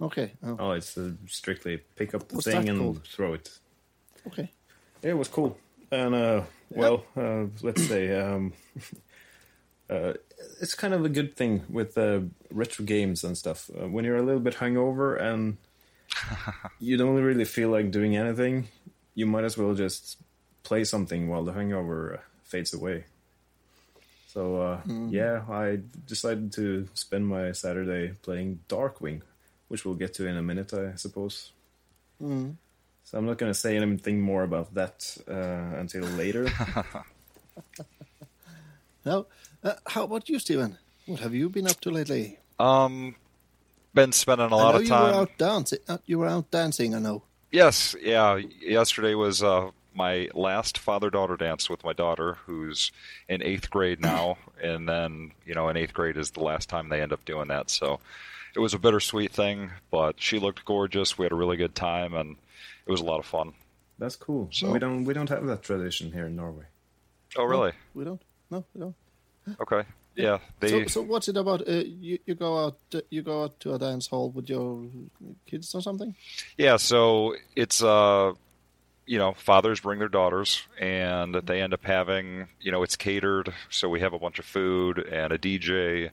Okay, 0.00 0.30
oh, 0.44 0.56
oh, 0.60 0.70
it's 0.76 0.96
uh, 0.96 1.10
strictly 1.26 1.78
pick 1.96 2.14
up 2.14 2.28
the 2.28 2.36
What's 2.36 2.46
thing 2.46 2.68
and 2.68 2.78
called? 2.78 3.04
throw 3.04 3.34
it. 3.34 3.58
okay. 4.28 4.48
Yeah, 5.02 5.10
it 5.10 5.18
was 5.18 5.28
cool. 5.28 5.56
And 5.90 6.14
uh, 6.14 6.42
well, 6.70 7.04
uh, 7.16 7.46
let's 7.62 7.86
say 7.86 8.18
um, 8.20 8.52
uh, 9.90 10.14
it's 10.60 10.74
kind 10.74 10.94
of 10.94 11.04
a 11.04 11.08
good 11.08 11.36
thing 11.36 11.62
with 11.68 11.96
uh, 11.96 12.20
retro 12.50 12.84
games 12.84 13.24
and 13.24 13.36
stuff. 13.36 13.70
Uh, 13.70 13.88
when 13.88 14.04
you're 14.04 14.16
a 14.16 14.22
little 14.22 14.40
bit 14.40 14.56
hungover 14.56 15.20
and 15.20 15.56
you 16.78 16.96
don't 16.96 17.14
really 17.14 17.44
feel 17.44 17.70
like 17.70 17.90
doing 17.90 18.16
anything, 18.16 18.68
you 19.14 19.26
might 19.26 19.44
as 19.44 19.56
well 19.56 19.74
just 19.74 20.18
play 20.62 20.84
something 20.84 21.28
while 21.28 21.44
the 21.44 21.52
hangover 21.52 22.14
uh, 22.14 22.20
fades 22.44 22.74
away. 22.74 23.04
So 24.28 24.60
uh, 24.60 24.80
yeah, 25.10 25.42
I 25.50 25.80
decided 26.06 26.52
to 26.52 26.88
spend 26.94 27.26
my 27.26 27.52
Saturday 27.52 28.14
playing 28.22 28.60
Darkwing, 28.68 29.22
which 29.68 29.84
we'll 29.84 29.94
get 29.94 30.14
to 30.14 30.26
in 30.26 30.36
a 30.36 30.42
minute, 30.42 30.72
I 30.74 30.96
suppose. 30.96 31.52
So 33.04 33.16
I'm 33.16 33.26
not 33.26 33.38
going 33.38 33.50
to 33.50 33.58
say 33.58 33.76
anything 33.76 34.20
more 34.20 34.42
about 34.42 34.74
that 34.74 35.16
uh, 35.28 35.78
until 35.78 36.04
later. 36.04 36.48
Now, 39.04 39.26
uh, 39.64 39.74
how 39.86 40.04
about 40.04 40.28
you, 40.28 40.38
Stephen? 40.38 40.76
What 41.06 41.20
have 41.20 41.34
you 41.34 41.48
been 41.48 41.66
up 41.66 41.80
to 41.80 41.90
lately? 41.90 42.38
Um, 42.58 43.16
been 43.94 44.12
spending 44.12 44.50
a 44.50 44.56
lot 44.56 44.72
know 44.72 44.76
of 44.76 44.82
you 44.82 44.88
time. 44.88 45.14
were 45.14 45.20
out 45.20 45.38
dancing. 45.38 45.78
Uh, 45.88 45.98
you 46.04 46.18
were 46.18 46.26
out 46.26 46.50
dancing. 46.50 46.94
I 46.94 46.98
know. 46.98 47.22
Yes, 47.50 47.96
yeah. 48.02 48.36
Yesterday 48.60 49.14
was 49.14 49.42
uh, 49.42 49.70
my 49.94 50.28
last 50.34 50.76
father-daughter 50.76 51.38
dance 51.38 51.70
with 51.70 51.84
my 51.84 51.94
daughter, 51.94 52.36
who's 52.44 52.92
in 53.28 53.42
eighth 53.42 53.70
grade 53.70 54.00
now, 54.00 54.36
and 54.62 54.86
then 54.86 55.32
you 55.46 55.54
know, 55.54 55.68
in 55.70 55.76
eighth 55.78 55.94
grade 55.94 56.18
is 56.18 56.32
the 56.32 56.42
last 56.42 56.68
time 56.68 56.90
they 56.90 57.00
end 57.00 57.12
up 57.12 57.24
doing 57.24 57.48
that. 57.48 57.70
So 57.70 58.00
it 58.54 58.60
was 58.60 58.74
a 58.74 58.78
bittersweet 58.78 59.32
thing, 59.32 59.70
but 59.90 60.16
she 60.20 60.38
looked 60.38 60.66
gorgeous. 60.66 61.16
We 61.16 61.24
had 61.24 61.32
a 61.32 61.36
really 61.36 61.56
good 61.56 61.74
time, 61.74 62.12
and 62.12 62.36
it 62.88 62.90
was 62.90 63.00
a 63.00 63.04
lot 63.04 63.18
of 63.20 63.26
fun. 63.26 63.52
That's 63.98 64.16
cool. 64.16 64.48
So- 64.50 64.72
we 64.72 64.78
don't 64.78 65.04
we 65.04 65.14
don't 65.14 65.28
have 65.28 65.46
that 65.46 65.62
tradition 65.62 66.12
here 66.12 66.26
in 66.26 66.34
Norway. 66.36 66.64
Oh, 67.36 67.44
really? 67.44 67.72
We 67.94 68.04
don't. 68.04 68.22
No, 68.50 68.64
we 68.74 68.80
don't. 68.80 68.94
Okay. 69.60 69.82
Yeah, 70.16 70.38
they. 70.58 70.68
So, 70.68 70.86
so 70.86 71.02
what's 71.02 71.28
it 71.28 71.36
about? 71.36 71.68
Uh, 71.68 71.84
you 71.86 72.18
you 72.26 72.34
go 72.34 72.64
out 72.64 72.78
uh, 72.94 73.00
you 73.10 73.22
go 73.22 73.44
out 73.44 73.60
to 73.60 73.74
a 73.74 73.78
dance 73.78 74.08
hall 74.08 74.30
with 74.30 74.48
your 74.48 74.84
kids 75.46 75.74
or 75.74 75.80
something? 75.80 76.14
Yeah, 76.56 76.76
so 76.76 77.36
it's 77.54 77.82
uh 77.82 78.32
you 79.06 79.16
know, 79.16 79.32
fathers 79.32 79.80
bring 79.80 79.98
their 80.00 80.08
daughters 80.08 80.62
and 80.78 81.34
they 81.34 81.62
end 81.62 81.72
up 81.72 81.82
having, 81.82 82.46
you 82.60 82.70
know, 82.70 82.82
it's 82.82 82.94
catered, 82.94 83.54
so 83.70 83.88
we 83.88 84.00
have 84.00 84.12
a 84.12 84.18
bunch 84.18 84.38
of 84.38 84.44
food 84.44 84.98
and 84.98 85.32
a 85.32 85.38
DJ 85.38 86.10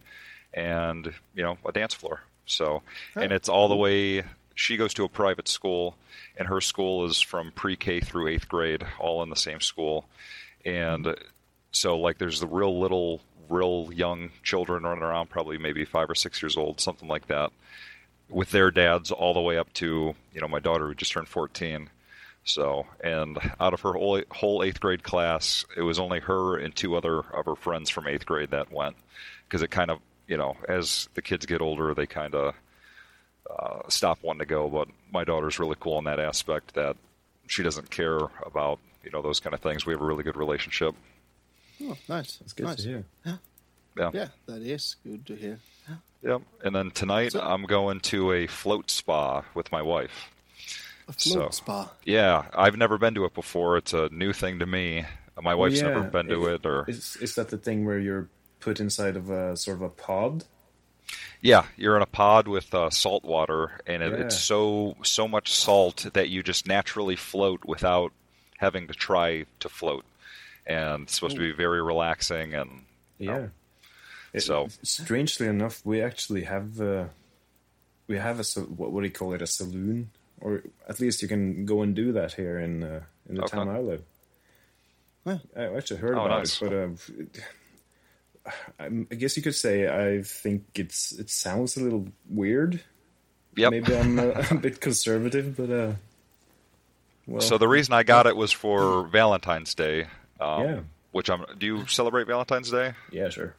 and, 0.53 1.13
you 1.33 1.43
know, 1.43 1.57
a 1.65 1.73
dance 1.73 1.93
floor. 1.93 2.21
So, 2.45 2.83
and 3.15 3.33
it's 3.33 3.49
all 3.49 3.67
the 3.67 3.75
way 3.75 4.23
she 4.55 4.77
goes 4.77 4.93
to 4.95 5.03
a 5.03 5.09
private 5.09 5.47
school 5.47 5.95
and 6.37 6.47
her 6.47 6.61
school 6.61 7.05
is 7.05 7.21
from 7.21 7.51
pre-K 7.51 7.99
through 7.99 8.35
8th 8.37 8.47
grade 8.47 8.83
all 8.99 9.21
in 9.21 9.29
the 9.29 9.35
same 9.35 9.61
school. 9.61 10.05
And 10.65 11.15
so 11.71 11.99
like 11.99 12.17
there's 12.17 12.39
the 12.39 12.47
real 12.47 12.79
little 12.79 13.21
real 13.47 13.91
young 13.93 14.31
children 14.41 14.83
running 14.83 15.03
around 15.03 15.29
probably 15.29 15.59
maybe 15.59 15.85
5 15.85 16.09
or 16.09 16.15
6 16.15 16.41
years 16.41 16.57
old, 16.57 16.81
something 16.81 17.07
like 17.07 17.27
that 17.27 17.51
with 18.29 18.51
their 18.51 18.71
dads 18.71 19.11
all 19.11 19.33
the 19.33 19.41
way 19.41 19.57
up 19.57 19.71
to 19.73 20.15
you 20.33 20.41
know 20.41 20.47
my 20.47 20.59
daughter 20.59 20.87
who 20.87 20.95
just 20.95 21.11
turned 21.11 21.27
14 21.27 21.89
so 22.43 22.85
and 23.03 23.37
out 23.59 23.73
of 23.73 23.81
her 23.81 23.93
whole, 23.93 24.21
whole 24.31 24.63
eighth 24.63 24.79
grade 24.79 25.03
class 25.03 25.65
it 25.77 25.81
was 25.81 25.99
only 25.99 26.19
her 26.19 26.57
and 26.57 26.75
two 26.75 26.95
other 26.95 27.19
of 27.19 27.45
her 27.45 27.55
friends 27.55 27.89
from 27.89 28.07
eighth 28.07 28.25
grade 28.25 28.51
that 28.51 28.71
went 28.71 28.95
because 29.47 29.61
it 29.61 29.71
kind 29.71 29.91
of 29.91 29.99
you 30.27 30.37
know 30.37 30.55
as 30.67 31.07
the 31.13 31.21
kids 31.21 31.45
get 31.45 31.61
older 31.61 31.93
they 31.93 32.07
kind 32.07 32.35
of 32.35 32.55
uh, 33.49 33.79
stop 33.89 34.19
wanting 34.21 34.39
to 34.39 34.45
go 34.45 34.67
but 34.69 34.87
my 35.11 35.23
daughter's 35.23 35.59
really 35.59 35.75
cool 35.79 35.97
in 35.99 36.05
that 36.05 36.19
aspect 36.19 36.73
that 36.73 36.95
she 37.47 37.61
doesn't 37.63 37.89
care 37.89 38.17
about 38.45 38.79
you 39.03 39.11
know 39.11 39.21
those 39.21 39.39
kind 39.39 39.53
of 39.53 39.59
things 39.61 39.85
we 39.85 39.93
have 39.93 40.01
a 40.01 40.05
really 40.05 40.23
good 40.23 40.37
relationship 40.37 40.95
Oh, 41.83 41.97
nice. 42.07 42.39
It's 42.41 42.53
good 42.53 42.67
nice. 42.67 42.77
to 42.77 42.87
hear. 42.87 43.05
yeah 43.25 43.35
Yeah, 43.97 44.09
Yeah. 44.13 44.27
that 44.45 44.61
is 44.61 44.95
good 45.03 45.25
to 45.27 45.35
hear. 45.35 45.59
Yep. 46.23 46.41
and 46.63 46.75
then 46.75 46.89
tonight 46.91 47.33
So- 47.33 47.41
i'm 47.41 47.63
going 47.65 47.99
to 48.01 48.31
a 48.31 48.47
float 48.47 48.89
spa 48.89 49.43
with 49.53 49.71
my 49.71 49.81
wife 49.81 50.31
A 51.07 51.13
float 51.13 51.53
So- 51.53 51.63
spa. 51.63 51.91
Yeah, 52.03 52.45
I've 52.57 52.77
never 52.77 52.97
been 52.97 53.13
to 53.13 53.25
it 53.25 53.35
before. 53.35 53.77
It's 53.77 53.93
a 53.93 54.09
new 54.09 54.33
thing 54.33 54.57
to 54.57 54.65
me. 54.65 55.05
My 55.39 55.53
wife's 55.53 55.83
Oh, 55.83 55.85
yeah. 55.87 55.93
never 55.93 56.07
been 56.09 56.27
to 56.29 56.47
it, 56.47 56.65
or 56.65 56.85
Is 56.89 57.15
is 57.17 57.35
that 57.35 57.49
the 57.49 57.59
thing 57.59 57.85
where 57.85 57.99
you're 57.99 58.27
put 58.59 58.79
inside 58.79 59.15
of 59.15 59.29
a 59.29 59.55
sort 59.55 59.77
of 59.77 59.81
a 59.83 59.89
pod? 59.89 60.45
Yeah, 61.41 61.65
you're 61.77 61.95
in 61.95 62.01
a 62.01 62.07
pod 62.07 62.47
with 62.47 62.73
uh, 62.73 62.89
salt 62.89 63.23
water, 63.23 63.79
and 63.85 64.01
it, 64.03 64.13
it's 64.13 64.37
so 64.39 64.95
so 65.03 65.27
much 65.27 65.51
salt 65.51 66.07
that 66.13 66.29
you 66.29 66.41
just 66.43 66.67
naturally 66.67 67.15
float 67.15 67.63
without 67.65 68.11
having 68.57 68.87
to 68.87 68.93
try 68.93 69.45
to 69.59 69.69
float. 69.69 70.05
And 70.65 71.03
it's 71.03 71.15
supposed 71.15 71.35
to 71.35 71.41
be 71.41 71.51
very 71.51 71.81
relaxing, 71.81 72.53
and 72.55 72.85
Yeah. 73.19 73.47
It- 74.33 74.41
So- 74.41 74.67
strangely 74.83 75.47
enough, 75.47 75.81
we 75.85 76.01
actually 76.01 76.43
have 76.43 76.81
uh, 76.81 77.05
we 78.07 78.17
have 78.17 78.39
a 78.39 78.43
what 78.61 78.91
what 78.91 79.01
do 79.01 79.07
you 79.07 79.13
call 79.13 79.33
it 79.33 79.41
a 79.41 79.47
saloon, 79.47 80.09
or 80.41 80.63
at 80.89 80.99
least 80.99 81.21
you 81.21 81.27
can 81.27 81.65
go 81.65 81.81
and 81.83 81.95
do 81.95 82.11
that 82.13 82.33
here 82.33 82.59
in 82.59 82.83
uh, 82.83 83.01
in 83.29 83.35
the 83.35 83.43
Okay. 83.43 83.55
town 83.57 83.69
I 83.69 83.79
live. 83.79 84.03
Yeah. 85.25 85.37
I 85.55 85.75
actually 85.77 85.99
heard 86.01 86.15
Oh, 86.17 86.25
about 86.25 86.39
nice. 86.39 86.61
it, 86.61 86.69
but 86.69 86.73
uh, 86.73 87.41
I, 88.79 88.85
I 88.85 89.15
guess 89.15 89.35
you 89.37 89.43
could 89.43 89.55
say 89.55 89.87
I 89.87 90.21
think 90.21 90.63
it's 90.75 91.11
it 91.13 91.29
sounds 91.29 91.77
a 91.77 91.81
little 91.81 92.07
weird. 92.29 92.81
yep. 93.55 93.71
Maybe 93.71 93.95
I'm 93.95 94.19
a, 94.19 94.29
a 94.51 94.55
bit 94.55 94.79
conservative, 94.81 95.55
but 95.57 95.69
uh, 95.69 95.93
well, 97.27 97.41
so 97.41 97.57
the 97.57 97.67
reason 97.67 97.93
I 97.93 98.03
got 98.03 98.27
it 98.27 98.35
was 98.35 98.51
for 98.51 99.07
Valentine's 99.07 99.73
Day. 99.73 100.07
Um, 100.39 100.63
Yeah. 100.63 100.79
Which 101.11 101.29
I'm. 101.29 101.45
Do 101.57 101.65
you 101.65 101.87
celebrate 101.87 102.27
Valentine's 102.27 102.69
Day? 102.69 102.93
yeah, 103.09 103.29
sure. 103.29 103.55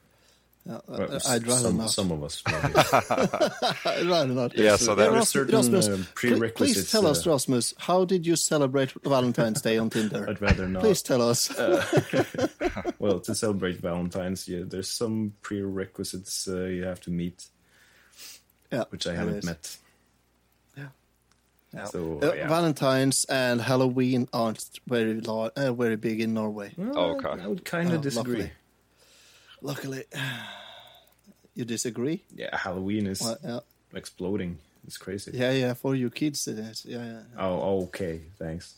Yeah, 0.68 0.74
uh, 0.76 0.80
Well, 0.88 1.20
I'd 1.28 1.46
rather 1.46 1.60
some, 1.62 1.76
not. 1.76 1.90
some 1.90 2.10
of 2.10 2.24
us. 2.24 2.42
maybe. 2.44 2.74
I'd 3.84 4.06
rather 4.06 4.34
not. 4.34 4.58
Yeah, 4.58 4.74
so 4.74 4.96
that- 4.96 5.04
There 5.04 5.12
are 5.12 5.18
Ras- 5.18 5.28
certain 5.28 5.54
Rasmus, 5.54 5.86
uh, 5.88 6.02
prerequisites. 6.14 6.80
Please 6.80 6.90
tell 6.90 7.06
us, 7.06 7.24
uh, 7.24 7.30
Rasmus, 7.30 7.74
how 7.78 8.04
did 8.04 8.26
you 8.26 8.34
celebrate 8.34 8.90
Valentine's 9.04 9.62
Day 9.62 9.78
on 9.78 9.90
Tinder? 9.90 10.26
I'd 10.28 10.42
rather 10.42 10.66
not. 10.68 10.82
Please 10.82 11.02
tell 11.02 11.22
us. 11.22 11.52
Well, 12.98 13.20
to 13.20 13.34
celebrate 13.34 13.78
Valentine's, 13.80 14.48
yeah, 14.48 14.62
there's 14.66 14.90
some 14.90 15.34
prerequisites 15.42 16.48
uh, 16.48 16.64
you 16.64 16.84
have 16.84 17.00
to 17.02 17.10
meet, 17.10 17.46
yeah, 18.72 18.84
which 18.90 19.06
I 19.06 19.14
haven't 19.14 19.44
met. 19.44 19.76
Yeah. 20.76 21.84
So 21.84 22.18
Uh, 22.22 22.32
yeah. 22.34 22.48
Valentine's 22.48 23.24
and 23.26 23.60
Halloween 23.60 24.28
aren't 24.32 24.64
very 24.86 25.20
lar- 25.20 25.52
uh, 25.56 25.72
very 25.72 25.96
big 25.96 26.20
in 26.20 26.32
Norway. 26.34 26.72
Well, 26.76 26.92
Oh, 26.98 27.16
okay. 27.16 27.28
I, 27.28 27.44
I 27.44 27.46
would 27.46 27.64
kind 27.64 27.90
of 27.92 27.98
Oh, 27.98 28.02
disagree. 28.02 28.32
luckily. 28.36 28.52
Luckily, 29.66 30.04
you 31.58 31.64
disagree? 31.64 32.22
Yeah, 32.34 32.56
Halloween 32.56 33.06
is 33.06 33.20
Well, 33.20 33.38
yeah, 33.42 33.60
exploding. 33.98 34.58
It's 34.86 34.96
crazy. 34.98 35.32
yeah, 35.34 35.50
yeah. 35.52 35.74
For 35.74 35.96
you 35.96 36.10
kids, 36.10 36.46
it 36.46 36.58
is. 36.58 36.84
Yeah, 36.86 36.98
yeah. 37.04 37.12
yeah. 37.34 37.42
Oh, 37.44 37.82
okay. 37.90 38.20
Thanks, 38.38 38.74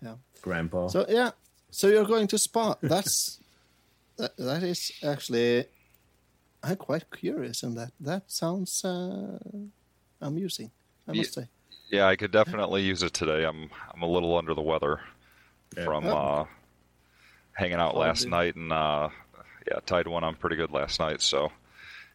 yeah. 0.00 0.14
Grandpa. 0.40 0.88
So 0.88 1.04
yeah, 1.08 1.30
so 1.70 1.88
you're 1.88 2.06
going 2.06 2.26
to 2.28 2.38
spa. 2.38 2.74
That's 2.80 3.38
that, 4.16 4.36
that 4.38 4.62
is 4.62 4.92
actually. 5.04 5.66
I'm 6.62 6.76
quite 6.76 7.04
curious 7.12 7.62
in 7.62 7.74
that. 7.76 7.92
That 8.00 8.22
sounds 8.26 8.82
uh, 8.84 9.38
I'm. 10.20 10.36
I 10.36 11.12
Ye- 11.12 11.18
must 11.20 11.34
say. 11.34 11.46
Yeah, 11.90 12.06
I 12.08 12.16
could 12.16 12.32
definitely 12.32 12.82
use 12.82 13.02
it 13.02 13.12
today. 13.12 13.44
I'm 13.44 13.70
I'm 13.94 14.02
a 14.02 14.08
little 14.08 14.36
under 14.36 14.54
the 14.54 14.62
weather 14.62 15.00
Yeah. 15.76 15.84
from 15.84 16.06
Oh. 16.06 16.16
uh, 16.16 16.44
hanging 17.52 17.80
out 17.80 17.96
last 17.96 18.26
night, 18.26 18.56
and 18.56 18.72
uh, 18.72 19.08
yeah, 19.70 19.80
tied 19.86 20.06
one 20.08 20.24
on 20.24 20.34
pretty 20.34 20.56
good 20.56 20.70
last 20.70 21.00
night. 21.00 21.20
So 21.22 21.50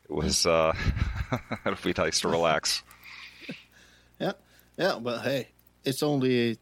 it 0.09 0.11
was 0.13 0.45
uh, 0.45 0.73
it'll 1.65 1.83
be 1.83 1.93
nice 1.97 2.21
to 2.21 2.27
relax. 2.29 2.83
Yeah, 4.19 4.33
yeah, 4.77 4.99
but 5.01 5.21
hey, 5.21 5.49
it's 5.83 6.03
only 6.03 6.57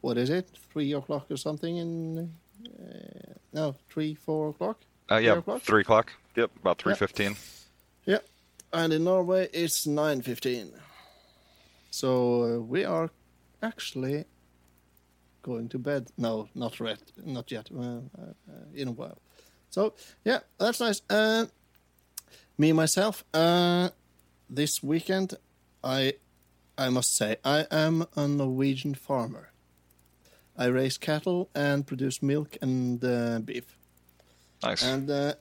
what 0.00 0.18
is 0.18 0.28
it? 0.28 0.50
Three 0.72 0.92
o'clock 0.92 1.30
or 1.30 1.36
something? 1.36 1.76
In 1.76 2.32
uh, 2.66 3.32
no, 3.52 3.76
three, 3.88 4.14
four 4.16 4.50
o'clock. 4.50 4.80
Uh, 5.10 5.16
yeah, 5.16 5.32
Three 5.32 5.38
o'clock? 5.38 5.62
three 5.62 5.80
o'clock. 5.82 6.12
Yep, 6.36 6.50
about 6.60 6.78
three 6.82 6.94
fifteen. 6.94 7.36
Yeah, 8.04 8.18
and 8.72 8.92
in 8.92 9.04
Norway 9.04 9.48
it's 9.52 9.86
nine 9.86 10.20
fifteen. 10.20 10.72
So 11.90 12.42
uh, 12.42 12.58
we 12.60 12.84
are 12.84 13.10
actually 13.62 14.24
going 15.42 15.68
to 15.70 15.78
bed. 15.78 16.08
No, 16.18 16.48
not 16.54 16.78
yet. 16.80 17.00
Not 17.24 17.50
yet. 17.50 17.68
Uh, 17.74 17.82
uh, 18.18 18.32
in 18.74 18.88
a 18.88 18.92
while. 18.92 19.18
So 19.70 19.94
yeah, 20.24 20.40
that's 20.58 20.80
nice. 20.80 21.02
Uh, 21.08 21.46
me 22.58 22.72
myself. 22.72 23.24
Uh, 23.32 23.90
this 24.48 24.82
weekend, 24.82 25.34
I 25.82 26.14
I 26.76 26.88
must 26.90 27.16
say 27.16 27.36
I 27.44 27.66
am 27.70 28.06
a 28.16 28.26
Norwegian 28.26 28.94
farmer. 28.94 29.50
I 30.56 30.66
raise 30.66 30.98
cattle 30.98 31.48
and 31.54 31.86
produce 31.86 32.22
milk 32.22 32.58
and 32.60 33.02
uh, 33.04 33.38
beef. 33.38 33.76
Nice. 34.62 34.82
And 34.82 35.08
uh, 35.08 35.34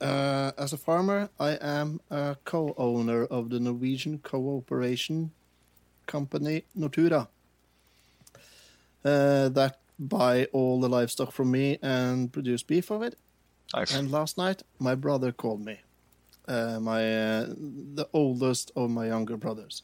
uh, 0.00 0.52
as 0.56 0.72
a 0.72 0.76
farmer, 0.76 1.30
I 1.40 1.52
am 1.60 2.00
a 2.10 2.36
co-owner 2.44 3.24
of 3.24 3.50
the 3.50 3.58
Norwegian 3.58 4.18
cooperation 4.18 5.32
company 6.06 6.64
Nortura. 6.78 7.28
Uh, 9.04 9.48
that 9.48 9.80
buy 9.98 10.44
all 10.52 10.80
the 10.80 10.88
livestock 10.88 11.32
from 11.32 11.50
me 11.50 11.78
and 11.82 12.32
produce 12.32 12.62
beef 12.62 12.90
of 12.90 13.02
it. 13.02 13.16
Nice. 13.72 13.94
And 13.94 14.10
last 14.10 14.36
night, 14.36 14.62
my 14.78 14.94
brother 14.94 15.32
called 15.32 15.64
me, 15.64 15.80
uh, 16.48 16.80
my 16.80 17.00
uh, 17.02 17.46
the 17.48 18.08
oldest 18.12 18.70
of 18.76 18.90
my 18.90 19.06
younger 19.06 19.36
brothers, 19.36 19.82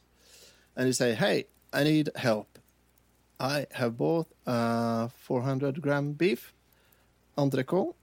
and 0.75 0.87
he 0.87 0.93
say, 0.93 1.13
"Hey, 1.13 1.45
I 1.73 1.83
need 1.83 2.09
help. 2.15 2.59
I 3.39 3.65
have 3.71 3.97
bought 3.97 4.27
uh, 4.45 5.07
400 5.07 5.81
gram 5.81 6.13
beef, 6.13 6.53
entrecôte, 7.37 7.95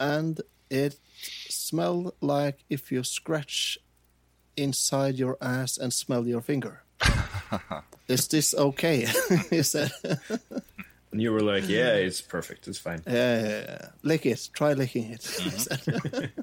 and 0.00 0.40
it 0.70 0.98
smell 1.48 2.14
like 2.20 2.64
if 2.68 2.90
you 2.90 3.04
scratch 3.04 3.78
inside 4.56 5.16
your 5.16 5.36
ass 5.40 5.78
and 5.78 5.92
smell 5.92 6.26
your 6.26 6.40
finger. 6.40 6.82
Is 8.08 8.28
this 8.28 8.54
okay?" 8.54 9.06
he 9.50 9.62
said. 9.62 9.92
And 11.14 11.22
you 11.22 11.32
were 11.32 11.42
like, 11.42 11.68
yeah, 11.68 11.94
it's 11.94 12.20
perfect. 12.20 12.66
It's 12.66 12.76
fine. 12.76 13.00
Yeah, 13.06 13.66
uh, 13.68 13.86
lick 14.02 14.26
it. 14.26 14.50
Try 14.52 14.72
licking 14.72 15.12
it. 15.12 15.22
said. 15.22 16.32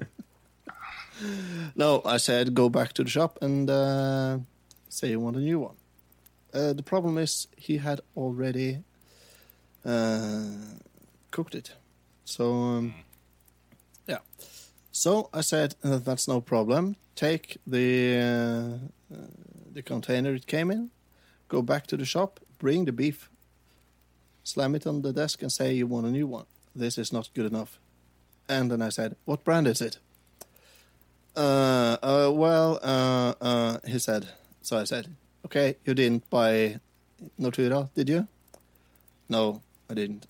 no, 1.76 2.00
I 2.06 2.16
said 2.16 2.54
go 2.54 2.70
back 2.70 2.94
to 2.94 3.04
the 3.04 3.10
shop 3.10 3.38
and 3.42 3.68
uh, 3.68 4.38
say 4.88 5.10
you 5.10 5.20
want 5.20 5.36
a 5.36 5.40
new 5.40 5.58
one. 5.58 5.76
Uh, 6.54 6.72
the 6.72 6.82
problem 6.82 7.18
is 7.18 7.48
he 7.54 7.76
had 7.76 8.00
already 8.16 8.78
uh, 9.84 10.42
cooked 11.30 11.54
it, 11.54 11.74
so 12.24 12.54
um, 12.54 12.94
yeah. 14.08 14.20
So 14.90 15.28
I 15.34 15.42
said 15.42 15.74
uh, 15.84 15.98
that's 15.98 16.26
no 16.26 16.40
problem. 16.40 16.96
Take 17.14 17.58
the 17.66 18.80
uh, 19.10 19.16
the 19.70 19.82
container 19.82 20.32
it 20.32 20.46
came 20.46 20.70
in, 20.70 20.90
go 21.48 21.60
back 21.60 21.86
to 21.88 21.98
the 21.98 22.06
shop, 22.06 22.40
bring 22.58 22.86
the 22.86 22.92
beef, 22.92 23.28
slam 24.44 24.74
it 24.74 24.86
on 24.86 25.02
the 25.02 25.12
desk, 25.12 25.42
and 25.42 25.52
say 25.52 25.72
you 25.72 25.86
want 25.86 26.06
a 26.06 26.10
new 26.10 26.26
one. 26.26 26.46
This 26.74 26.98
is 26.98 27.12
not 27.12 27.30
good 27.34 27.46
enough. 27.46 27.78
And 28.48 28.70
then 28.70 28.82
I 28.82 28.90
said, 28.90 29.16
"What 29.24 29.44
brand 29.44 29.66
is 29.66 29.80
it?" 29.80 29.98
Uh, 31.36 31.96
uh 32.02 32.30
well, 32.34 32.78
uh, 32.82 33.34
uh, 33.40 33.78
he 33.86 33.98
said. 33.98 34.28
So 34.62 34.78
I 34.78 34.84
said, 34.84 35.14
"Okay, 35.46 35.76
you 35.84 35.94
didn't 35.94 36.28
buy 36.30 36.80
Nortura, 37.38 37.88
did 37.94 38.08
you?" 38.08 38.28
No, 39.28 39.62
I 39.88 39.94
didn't. 39.94 40.26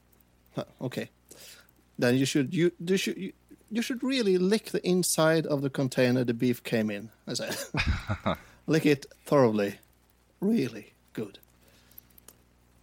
Huh, 0.55 0.65
okay, 0.81 1.11
then 1.99 2.17
you 2.17 2.27
should 2.27 2.55
you 2.55 2.73
you 2.79 2.97
should 2.97 3.17
you, 3.17 3.33
you 3.71 3.83
should 3.83 4.03
really 4.03 4.37
lick 4.37 4.67
the 4.67 4.87
inside 4.87 5.47
of 5.47 5.63
the 5.63 5.71
container 5.71 6.25
the 6.25 6.35
beef 6.35 6.63
came 6.63 6.91
in. 6.91 7.09
I 7.27 7.35
said, 7.35 7.57
lick 8.67 8.85
it 8.85 9.07
thoroughly, 9.25 9.79
really 10.41 10.93
good. 11.15 11.39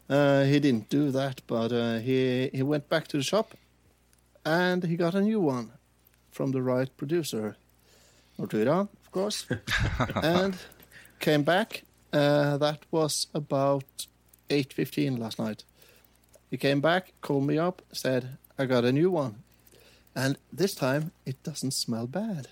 Uh, 0.10 0.44
he 0.44 0.60
didn't 0.60 0.90
do 0.90 1.12
that, 1.12 1.42
but 1.46 1.72
uh, 1.72 2.00
he 2.00 2.50
he 2.52 2.64
went 2.64 2.90
back 2.90 3.08
to 3.08 3.18
the 3.18 3.24
shop, 3.24 3.54
and 4.44 4.84
he 4.84 4.96
got 4.96 5.14
a 5.14 5.22
new 5.22 5.40
one 5.40 5.72
from 6.32 6.52
the 6.52 6.62
right 6.62 6.90
producer, 6.98 7.56
Nortura, 8.40 8.88
of 9.04 9.12
course, 9.12 9.46
and 10.24 10.56
came 11.20 11.44
back. 11.44 11.84
Uh, 12.12 12.58
that 12.58 12.80
was 12.90 13.28
about 13.36 14.08
eight 14.50 14.74
fifteen 14.74 15.18
last 15.18 15.38
night. 15.38 15.64
He 16.50 16.58
came 16.58 16.82
back, 16.82 17.14
called 17.22 17.46
me 17.46 17.60
up, 17.60 17.84
said, 17.92 18.38
"I 18.58 18.66
got 18.66 18.86
a 18.86 18.92
new 18.92 19.12
one," 19.12 19.44
and 20.16 20.38
this 20.52 20.74
time 20.74 21.12
it 21.26 21.44
doesn't 21.44 21.74
smell 21.74 22.08
bad. 22.08 22.48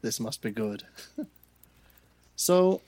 This 0.00 0.18
must 0.18 0.42
be 0.42 0.50
good. 0.50 0.82
so 2.34 2.80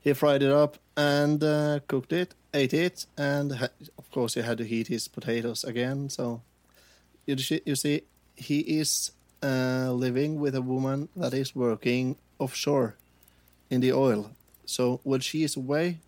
he 0.00 0.12
fried 0.12 0.42
it 0.42 0.52
up 0.52 0.78
and 0.96 1.42
uh, 1.42 1.80
cooked 1.88 2.12
it, 2.12 2.34
ate 2.54 2.74
it, 2.74 3.06
and 3.16 3.52
ha- 3.52 3.68
of 3.98 4.10
course 4.10 4.34
he 4.34 4.42
had 4.42 4.58
to 4.58 4.64
heat 4.64 4.88
his 4.88 5.08
potatoes 5.08 5.64
again. 5.64 6.08
So 6.10 6.42
you, 7.26 7.36
see- 7.38 7.62
you 7.64 7.76
see, 7.76 8.02
he 8.36 8.60
is 8.60 9.12
uh, 9.42 9.92
living 9.92 10.40
with 10.40 10.54
a 10.54 10.62
woman 10.62 11.08
that 11.16 11.34
is 11.34 11.54
working 11.54 12.16
offshore 12.38 12.96
in 13.70 13.80
the 13.80 13.92
oil. 13.92 14.30
So 14.66 15.00
when 15.02 15.20
she 15.20 15.42
is 15.42 15.56
away, 15.56 15.98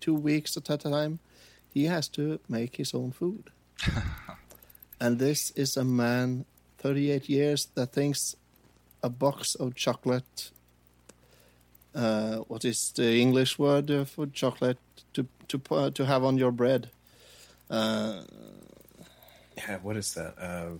two 0.00 0.14
weeks 0.14 0.56
at 0.56 0.70
a 0.70 0.76
time, 0.78 1.18
he 1.72 1.84
has 1.84 2.08
to 2.08 2.40
make 2.48 2.76
his 2.76 2.94
own 2.94 3.12
food. 3.12 3.50
and 5.00 5.18
this 5.18 5.50
is 5.52 5.76
a 5.76 5.84
man, 5.84 6.44
38 6.78 7.28
years, 7.28 7.68
that 7.74 7.92
thinks 7.92 8.36
a 9.02 9.08
box 9.10 9.54
of 9.54 9.74
chocolate 9.74 10.50
uh, 11.96 12.36
what 12.48 12.64
is 12.64 12.92
the 12.92 13.18
English 13.18 13.58
word 13.58 13.90
uh, 13.90 14.04
for 14.04 14.26
chocolate 14.26 14.78
to 15.48 15.58
to 15.58 15.58
pu- 15.58 15.90
to 15.90 16.04
have 16.06 16.24
on 16.24 16.38
your 16.38 16.52
bread? 16.52 16.90
Uh, 17.70 18.22
Yeah, 19.56 19.78
what 19.82 19.96
is 19.96 20.12
that? 20.14 20.34
Uh, 20.38 20.78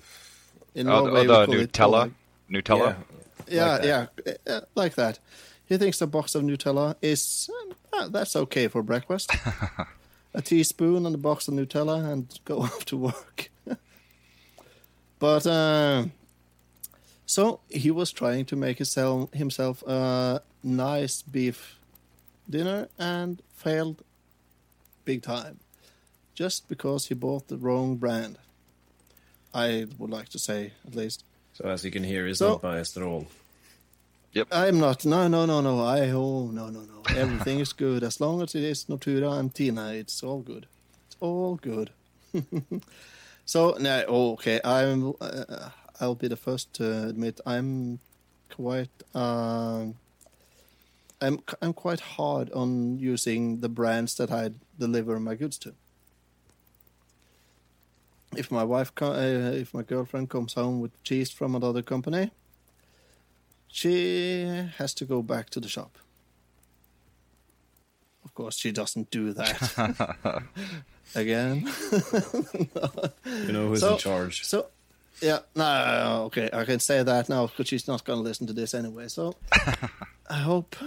in 0.75 0.87
Oh, 0.89 1.05
Norway, 1.07 1.27
the, 1.27 1.33
we 1.33 1.37
oh, 1.37 1.41
the 1.41 1.47
call 1.47 1.55
it 1.55 1.73
Nutella. 1.73 2.03
pålegg. 2.05 2.13
Nutella. 2.51 2.97
Yeah, 3.49 3.77
like 3.77 3.85
yeah, 3.85 4.07
uh, 4.55 4.61
like 4.75 4.95
that. 4.97 5.19
He 5.69 5.79
thinks 5.79 6.01
a 6.03 6.07
box 6.07 6.35
of 6.35 6.43
Nutella 6.43 6.95
is 7.03 7.49
uh, 7.93 8.09
that's 8.09 8.37
okay 8.37 8.69
for 8.69 8.83
breakfast. 8.83 9.31
a 10.35 10.43
teaspoon 10.43 11.07
and 11.07 11.15
a 11.15 11.19
box 11.19 11.49
of 11.49 11.55
Nutella 11.55 12.13
and 12.13 12.39
go 12.45 12.61
off 12.63 12.85
to 12.87 12.97
work. 12.97 13.51
but 15.19 15.47
uh, 15.47 16.05
so 17.27 17.61
he 17.69 17.91
was 17.91 18.13
trying 18.13 18.45
to 18.47 18.57
make 18.57 18.79
himself 18.79 19.33
himself 19.33 19.83
a 19.87 20.43
nice 20.63 21.23
beef 21.23 21.79
dinner 22.49 22.89
and 22.99 23.43
failed 23.55 24.03
big 25.07 25.23
time, 25.23 25.61
just 26.35 26.69
because 26.69 27.07
he 27.07 27.15
bought 27.15 27.49
the 27.49 27.57
wrong 27.57 27.97
brand. 27.97 28.37
I 29.55 29.87
would 29.99 30.11
like 30.11 30.29
to 30.31 30.39
say 30.39 30.73
at 30.87 30.95
least. 30.95 31.25
so 31.55 31.65
as 31.71 31.83
you 31.83 31.91
can 31.91 32.05
hear, 32.05 32.27
he's 32.27 32.39
So- 32.39 32.51
not 32.51 32.63
biased 32.63 32.99
at 32.99 33.03
all. 33.03 33.27
Yep. 34.33 34.49
I'm 34.53 34.79
not. 34.79 35.07
No, 35.07 35.29
no, 35.29 35.47
no, 35.47 35.63
no. 35.63 35.81
I 35.81 36.11
oh 36.11 36.49
no, 36.53 36.69
no, 36.69 36.81
no. 36.81 37.03
Everything 37.17 37.59
is 37.61 37.73
good 37.73 38.03
as 38.03 38.21
long 38.21 38.43
as 38.43 38.55
it 38.55 38.65
is 38.65 38.85
Nortura 38.85 39.39
and 39.39 39.55
Tine. 39.55 39.79
It's 39.97 40.23
all 40.23 40.41
good. 40.43 40.67
It's 41.07 41.17
all 41.21 41.57
good. 41.57 41.89
so 43.47 43.77
now, 43.81 44.03
oh, 44.09 44.33
okay. 44.35 44.61
I'm. 44.63 45.15
Uh, 45.23 45.71
I'll 46.01 46.15
be 46.15 46.29
the 46.29 46.37
first 46.37 46.75
to 46.75 47.09
admit 47.09 47.41
I'm 47.47 47.99
quite. 48.51 48.91
Um, 49.15 49.95
I'm 51.23 51.39
I'm 51.63 51.73
quite 51.73 52.01
hard 52.01 52.53
on 52.53 52.99
using 52.99 53.61
the 53.61 53.71
brands 53.71 54.17
that 54.17 54.31
I 54.31 54.51
deliver 54.79 55.19
my 55.21 55.35
goods 55.35 55.59
to. 55.59 55.75
If 58.37 58.51
my 58.51 58.65
wife, 58.65 58.95
co- 58.95 59.13
uh, 59.13 59.53
if 59.55 59.73
my 59.73 59.83
girlfriend 59.83 60.29
comes 60.29 60.55
home 60.55 60.81
with 60.81 61.03
cheese 61.05 61.31
from 61.31 61.55
another 61.55 61.83
company, 61.83 62.31
she 63.69 64.45
has 64.79 64.93
to 64.95 65.05
go 65.05 65.23
back 65.23 65.49
to 65.51 65.61
the 65.61 65.69
shop. 65.69 65.99
Of 68.25 68.35
course, 68.35 68.57
she 68.59 68.73
doesn't 68.73 69.11
do 69.11 69.33
that 69.33 70.43
again. 71.15 71.67
You 73.25 73.53
know 73.53 73.69
who's 73.69 73.81
So- 73.81 73.93
in 73.93 73.99
charge. 73.99 74.45
So, 74.45 74.67
yeah, 75.23 75.39
no, 75.55 76.25
okay, 76.27 76.51
I 76.53 76.65
can 76.65 76.79
say 76.81 77.03
that 77.03 77.29
now 77.31 77.47
because 77.47 77.69
she's 77.69 77.89
not 77.89 78.05
going 78.05 78.19
to 78.19 78.23
listen 78.23 78.47
to 78.49 78.53
this 78.53 78.75
anyway. 78.75 79.09
So, 79.09 79.35
I 80.31 80.39
hope. 80.39 80.77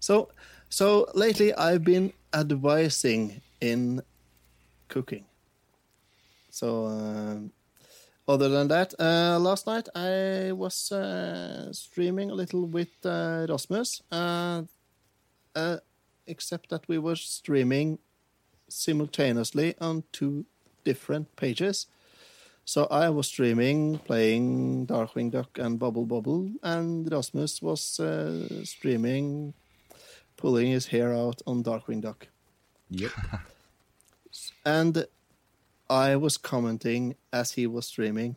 So, 0.00 0.30
so 0.72 1.06
lately 1.14 1.52
I've 1.52 1.84
been 1.84 2.14
advising 2.32 3.42
in 3.60 4.00
cooking. 4.88 5.26
So, 6.48 6.86
um, 6.86 7.52
other 8.26 8.48
than 8.48 8.68
that, 8.68 8.94
uh, 8.98 9.38
last 9.38 9.66
night 9.66 9.88
I 9.94 10.52
was 10.52 10.90
uh, 10.90 11.72
streaming 11.72 12.30
a 12.30 12.34
little 12.34 12.66
with 12.66 12.88
uh, 13.04 13.46
Rasmus, 13.48 14.02
uh, 14.10 14.62
uh, 15.54 15.76
except 16.26 16.70
that 16.70 16.88
we 16.88 16.98
were 16.98 17.16
streaming 17.16 17.98
simultaneously 18.68 19.74
on 19.78 20.04
two 20.12 20.46
different 20.84 21.36
pages. 21.36 21.86
So 22.64 22.86
I 22.90 23.10
was 23.10 23.26
streaming, 23.26 23.98
playing 23.98 24.86
Darkwing 24.86 25.30
Duck 25.32 25.58
and 25.58 25.78
Bubble 25.78 26.06
Bobble, 26.06 26.50
and 26.62 27.10
Rasmus 27.12 27.60
was 27.60 28.00
uh, 28.00 28.64
streaming, 28.64 29.52
pulling 30.42 30.66
his 30.66 30.86
hair 30.88 31.14
out 31.14 31.40
on 31.46 31.62
Darkwing 31.62 32.02
Duck. 32.02 32.28
Yep. 32.90 33.12
And 34.64 35.06
I 35.90 36.16
was 36.16 36.36
commenting 36.38 37.16
as 37.32 37.52
he 37.52 37.66
was 37.66 37.86
streaming. 37.86 38.36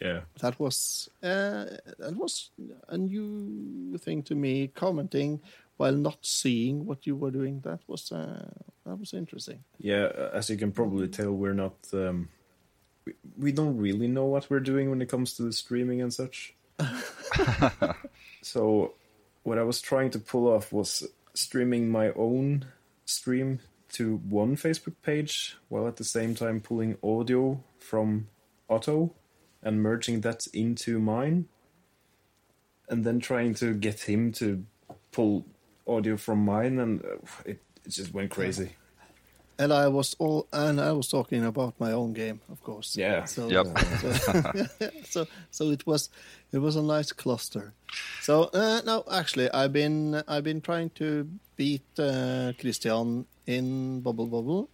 Yeah. 0.00 0.20
That 0.40 0.58
was 0.58 1.08
uh, 1.22 1.66
that 1.98 2.16
was 2.16 2.50
a 2.88 2.96
new 2.96 3.98
thing 3.98 4.22
to 4.24 4.34
me. 4.34 4.68
Commenting 4.68 5.40
while 5.76 5.94
not 5.94 6.18
seeing 6.22 6.86
what 6.86 7.06
you 7.06 7.14
were 7.14 7.30
doing. 7.30 7.60
That 7.60 7.80
was 7.86 8.10
uh, 8.10 8.50
that 8.86 8.98
was 8.98 9.12
interesting. 9.12 9.62
Yeah, 9.78 10.08
as 10.32 10.50
you 10.50 10.56
can 10.56 10.72
probably 10.72 11.08
tell, 11.08 11.32
we're 11.32 11.54
not. 11.54 11.76
Um, 11.92 12.28
we, 13.04 13.12
we 13.38 13.52
don't 13.52 13.76
really 13.76 14.08
know 14.08 14.24
what 14.24 14.48
we're 14.50 14.60
doing 14.72 14.90
when 14.90 15.02
it 15.02 15.08
comes 15.08 15.34
to 15.34 15.42
the 15.42 15.52
streaming 15.52 16.00
and 16.00 16.12
such. 16.12 16.54
so, 18.42 18.94
what 19.42 19.58
I 19.58 19.62
was 19.62 19.80
trying 19.80 20.10
to 20.10 20.18
pull 20.18 20.48
off 20.48 20.72
was 20.72 21.06
streaming 21.34 21.90
my 21.90 22.10
own 22.12 22.66
stream 23.04 23.60
to 23.92 24.16
one 24.28 24.56
Facebook 24.56 24.94
page 25.02 25.56
while 25.68 25.86
at 25.86 25.96
the 25.96 26.04
same 26.04 26.34
time 26.34 26.60
pulling 26.60 26.96
audio 27.02 27.62
from 27.78 28.28
Otto 28.68 29.14
and 29.62 29.82
merging 29.82 30.22
that 30.22 30.46
into 30.52 30.98
mine. 30.98 31.46
And 32.88 33.04
then 33.04 33.20
trying 33.20 33.54
to 33.54 33.74
get 33.74 34.00
him 34.00 34.32
to 34.32 34.64
pull 35.12 35.46
audio 35.86 36.16
from 36.16 36.44
mine, 36.44 36.78
and 36.78 37.02
uh, 37.04 37.16
it, 37.46 37.62
it 37.84 37.88
just 37.88 38.12
went 38.12 38.30
crazy. 38.30 38.72
And 39.58 39.72
I 39.72 39.86
was 39.88 40.16
all 40.18 40.46
and 40.52 40.80
I 40.80 40.92
was 40.92 41.08
talking 41.08 41.44
about 41.44 41.74
my 41.78 41.92
own 41.92 42.12
game, 42.14 42.40
of 42.50 42.62
course. 42.62 42.96
Yeah. 42.96 43.24
So, 43.26 43.48
Yep. 43.48 43.66
uh, 43.76 43.84
so, 43.98 44.12
so 45.04 45.26
so 45.50 45.70
it 45.70 45.86
was 45.86 46.08
it 46.52 46.58
was 46.58 46.76
a 46.76 46.82
nice 46.82 47.12
cluster. 47.12 47.72
So 48.22 48.50
uh, 48.54 48.80
no, 48.84 49.04
actually, 49.10 49.50
I've 49.52 49.72
been 49.72 50.22
I've 50.26 50.44
been 50.44 50.60
trying 50.60 50.90
to 50.96 51.28
beat 51.56 51.84
uh, 51.98 52.52
Christian 52.58 53.26
in 53.46 54.00
Bubble 54.00 54.26
Bobble. 54.26 54.68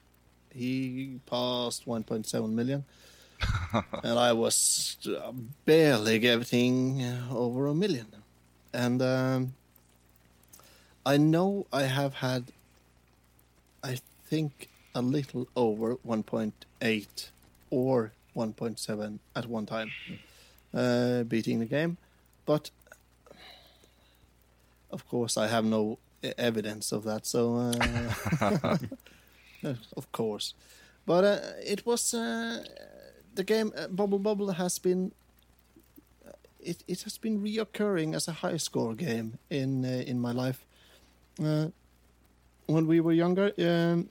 He 0.55 1.21
passed 1.27 1.85
1.7 1.87 2.51
million, 2.53 2.85
and 4.03 4.19
I 4.19 4.33
was 4.33 4.97
uh, 5.07 5.33
barely 5.67 6.19
getting 6.19 7.05
over 7.31 7.67
a 7.67 7.75
million. 7.75 8.07
And 8.73 9.03
um, 9.03 9.55
I 11.05 11.17
know 11.17 11.67
I 11.73 11.83
have 11.83 12.15
had 12.15 12.53
I 13.83 13.99
think 14.31 14.69
a 14.95 15.03
little 15.03 15.47
over 15.55 15.97
1.8 16.07 17.31
or 17.71 18.13
1.7 18.37 19.19
at 19.35 19.47
one 19.47 19.67
time, 19.67 19.91
uh, 20.75 21.23
beating 21.25 21.59
the 21.61 21.67
game. 21.67 21.97
But 22.47 22.71
of 24.91 25.07
course, 25.09 25.37
I 25.37 25.49
have 25.49 25.65
no 25.65 25.99
evidence 26.37 26.93
of 26.93 27.05
that. 27.05 27.27
So, 27.27 27.57
uh, 27.57 28.77
of 29.97 30.13
course, 30.13 30.55
but 31.07 31.25
uh, 31.25 31.41
it 31.65 31.85
was 31.87 32.15
uh, 32.15 32.65
the 33.35 33.45
game. 33.45 33.73
Uh, 33.77 33.89
Bubble 33.89 34.19
Bobble 34.19 34.53
has 34.53 34.79
been. 34.79 35.13
uh, 36.27 36.33
It, 36.61 36.85
it 36.87 37.03
has 37.05 37.19
been 37.19 37.41
reoccurring 37.43 38.15
as 38.15 38.29
a 38.29 38.33
high 38.33 38.59
score 38.59 38.95
game 38.95 39.39
in 39.51 39.85
uh, 39.85 40.03
in 40.11 40.21
my 40.21 40.33
life. 40.33 40.65
Uh, 41.43 41.69
when 42.67 42.87
we 42.87 43.01
were 43.01 43.15
younger, 43.15 43.53
um, 43.59 44.09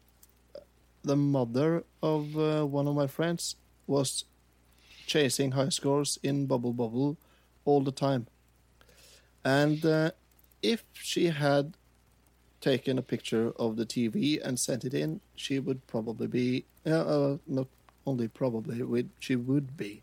the 1.07 1.15
mother 1.15 1.83
of 2.03 2.37
uh, 2.37 2.65
one 2.65 2.87
of 2.87 2.95
my 2.95 3.07
friends 3.07 3.55
was 3.87 4.25
chasing 5.05 5.51
high 5.51 5.69
scores 5.69 6.19
in 6.21 6.45
Bubble 6.45 6.73
Bobble 6.73 7.17
all 7.65 7.81
the 7.81 7.91
time. 7.91 8.27
And 9.43 9.85
uh, 9.85 10.11
if 10.61 10.83
she 10.93 11.27
had 11.27 11.73
taken 12.59 12.97
a 12.97 13.01
picture 13.01 13.53
of 13.57 13.77
the 13.77 13.85
TV 13.85 14.39
and 14.43 14.59
sent 14.59 14.83
it 14.83 14.93
in, 14.93 15.21
she 15.35 15.59
would 15.59 15.85
probably 15.87 16.27
be, 16.27 16.65
uh, 16.85 16.89
uh, 16.91 17.37
not 17.47 17.67
only 18.05 18.27
probably, 18.27 18.81
would- 18.83 19.09
she 19.19 19.35
would 19.35 19.77
be 19.77 20.01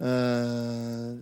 uh, 0.00 1.12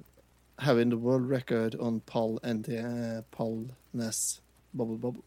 having 0.58 0.88
the 0.90 0.96
world 0.96 1.28
record 1.28 1.74
on 1.78 2.00
PAL 2.00 2.38
and 2.42 2.68
uh, 2.68 3.22
PAL 3.30 3.66
NES 3.92 4.40
Bubble 4.72 4.96
Bobble 4.96 5.24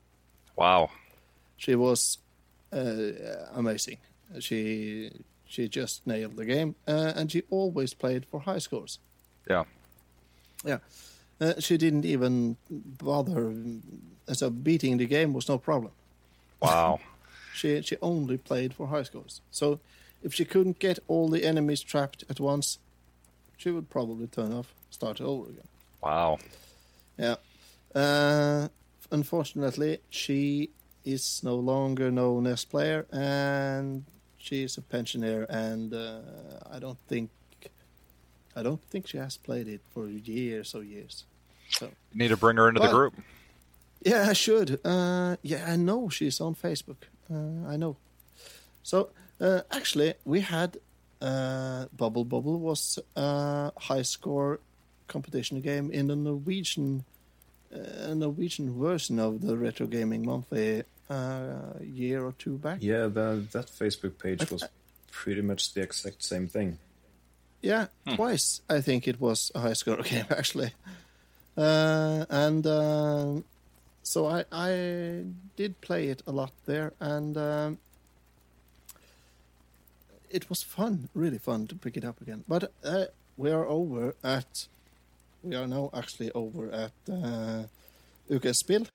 Wow. 0.56 0.90
she 1.58 1.76
was 1.76 2.18
amazing. 2.72 3.98
She 4.40 5.12
she 5.46 5.68
just 5.70 6.06
nailed 6.06 6.36
the 6.36 6.46
game, 6.46 6.76
uh, 6.88 7.14
and 7.16 7.32
she 7.32 7.44
always 7.50 7.94
played 7.94 8.26
for 8.26 8.42
high 8.42 8.60
scores. 8.60 9.00
Yeah. 9.50 9.64
Yeah, 10.66 10.80
uh, 11.40 11.60
she 11.60 11.78
didn't 11.78 12.06
even 12.06 12.58
bother. 12.70 13.54
So 14.34 14.50
beating 14.50 14.98
the 14.98 15.06
game 15.06 15.34
was 15.34 15.48
no 15.48 15.58
problem. 15.58 15.92
Wow. 16.62 17.00
She 17.54 17.82
she 17.82 17.98
only 18.04 18.38
played 18.38 18.76
for 18.76 18.86
high 18.86 19.02
scores. 19.02 19.42
So 19.50 19.80
if 20.22 20.32
she 20.32 20.46
couldn't 20.46 20.78
get 20.78 21.00
all 21.08 21.28
the 21.28 21.44
enemies 21.44 21.82
trapped 21.82 22.24
at 22.30 22.40
once, 22.40 22.78
she 23.58 23.72
would 23.72 23.90
probably 23.90 24.28
turn 24.28 24.54
off, 24.54 24.76
start 24.92 25.20
over 25.20 25.50
again. 25.50 25.68
Wow. 26.04 26.38
Yeah. 27.18 27.38
Uh, 27.96 28.68
unfortunately, 29.10 30.02
she 30.12 30.70
is 31.14 31.42
no 31.44 31.56
longer 31.56 32.12
no 32.12 32.40
NES 32.40 32.66
player, 32.66 33.06
and 33.12 34.04
she 34.38 34.64
is 34.64 34.78
a 34.78 34.82
pensioner, 34.82 35.44
and 35.50 35.94
uh, 35.94 36.20
I 36.72 36.80
don't 36.80 37.00
think 37.08 37.30
I 38.56 38.64
don't 38.64 38.82
think 38.90 39.08
she 39.08 39.18
has 39.18 39.38
played 39.38 39.68
it 39.68 39.82
for 39.94 40.08
years 40.08 40.74
or 40.76 40.84
years. 40.84 41.26
So 41.70 41.90
Need 42.14 42.30
to 42.30 42.38
bring 42.38 42.58
her 42.58 42.70
into 42.70 42.82
the 42.82 42.92
group. 42.92 43.14
yeah, 44.02 44.28
I 44.30 44.34
should. 44.34 44.80
Uh, 44.86 45.36
yeah, 45.44 45.66
I 45.68 45.76
know 45.76 46.10
she's 46.10 46.42
on 46.42 46.56
Facebook. 46.56 46.98
Uh, 47.32 47.68
I 47.68 47.78
know. 47.78 47.98
So 48.84 49.10
uh, 49.40 49.62
actually, 49.72 50.14
we 50.26 50.42
had 50.42 50.78
uh, 51.22 51.86
Bubble 51.96 52.26
Bobble 52.26 52.60
was 52.60 53.00
a 53.16 53.72
high 53.78 54.04
score 54.04 54.60
competition 55.08 55.62
game 55.62 55.92
in 55.92 56.08
the 56.08 56.16
Norwegian 56.16 57.04
uh, 57.74 58.14
Norwegian 58.14 58.74
version 58.80 59.20
of 59.20 59.42
the 59.42 59.58
Retro 59.58 59.88
Gaming 59.88 60.26
Monthly 60.26 60.84
uh, 61.10 61.80
a 61.80 61.86
year 61.86 62.26
or 62.26 62.34
two 62.34 62.58
back. 62.58 62.80
Yeah, 62.82 63.08
that 63.08 63.52
that 63.52 63.68
Facebook 63.68 64.18
page 64.20 64.50
was 64.52 64.64
pretty 65.12 65.42
much 65.42 65.74
the 65.74 65.82
exact 65.82 66.24
same 66.24 66.48
thing. 66.48 66.78
Yeah, 67.62 67.88
twice 68.16 68.62
I 68.70 68.82
think 68.82 69.08
it 69.08 69.20
was 69.20 69.52
a 69.56 69.60
high 69.60 69.74
score 69.74 69.98
game 69.98 70.26
actually, 70.30 70.72
uh, 71.58 72.26
and 72.30 72.66
uh, 72.66 73.42
so 74.04 74.28
I 74.28 74.46
I 74.52 75.24
did 75.56 75.82
play 75.82 76.08
it 76.10 76.22
a 76.28 76.32
lot 76.32 76.52
there, 76.66 76.94
and 77.00 77.38
um, 77.38 77.78
it 80.30 80.50
was 80.50 80.62
fun, 80.64 81.10
really 81.14 81.40
fun 81.40 81.68
to 81.68 81.76
pick 81.76 81.98
it 81.98 82.06
up 82.06 82.22
again. 82.22 82.44
But 82.48 82.72
uh, 82.84 83.06
we 83.38 83.52
are 83.52 83.66
over 83.66 84.16
at 84.24 84.68
we 85.44 85.56
are 85.56 85.68
now 85.68 85.90
actually 85.94 86.32
over 86.32 86.72
at 86.72 86.92
uh, 87.10 87.64
Ukens 88.30 88.58
Spill. 88.58 88.88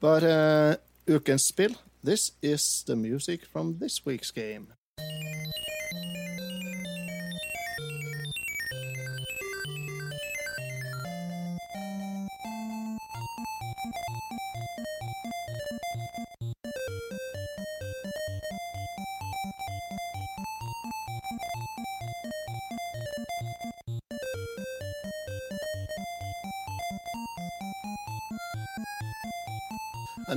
But 0.00 0.22
uh, 0.22 0.76
Ukens 1.06 1.40
Spill, 1.40 1.74
this 2.04 2.32
is 2.40 2.84
the 2.86 2.94
music 2.94 3.44
from 3.44 3.78
this 3.78 4.06
week's 4.06 4.30
game. 4.30 4.75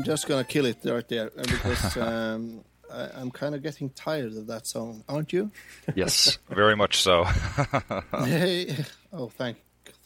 Just 0.09 0.27
gonna 0.27 0.43
kill 0.43 0.65
it 0.65 0.77
right 0.83 1.07
there 1.07 1.27
uh, 1.37 1.43
because 1.43 1.97
um, 2.07 2.63
I, 2.91 3.09
I'm 3.13 3.29
kind 3.29 3.53
of 3.53 3.61
getting 3.61 3.91
tired 3.91 4.33
of 4.33 4.47
that 4.47 4.65
song, 4.65 5.03
aren't 5.07 5.31
you? 5.31 5.51
Yes, 5.93 6.39
very 6.49 6.75
much 6.75 7.01
so. 7.01 7.25
Hey, 8.17 8.85
oh, 9.13 9.29
thank, 9.29 9.57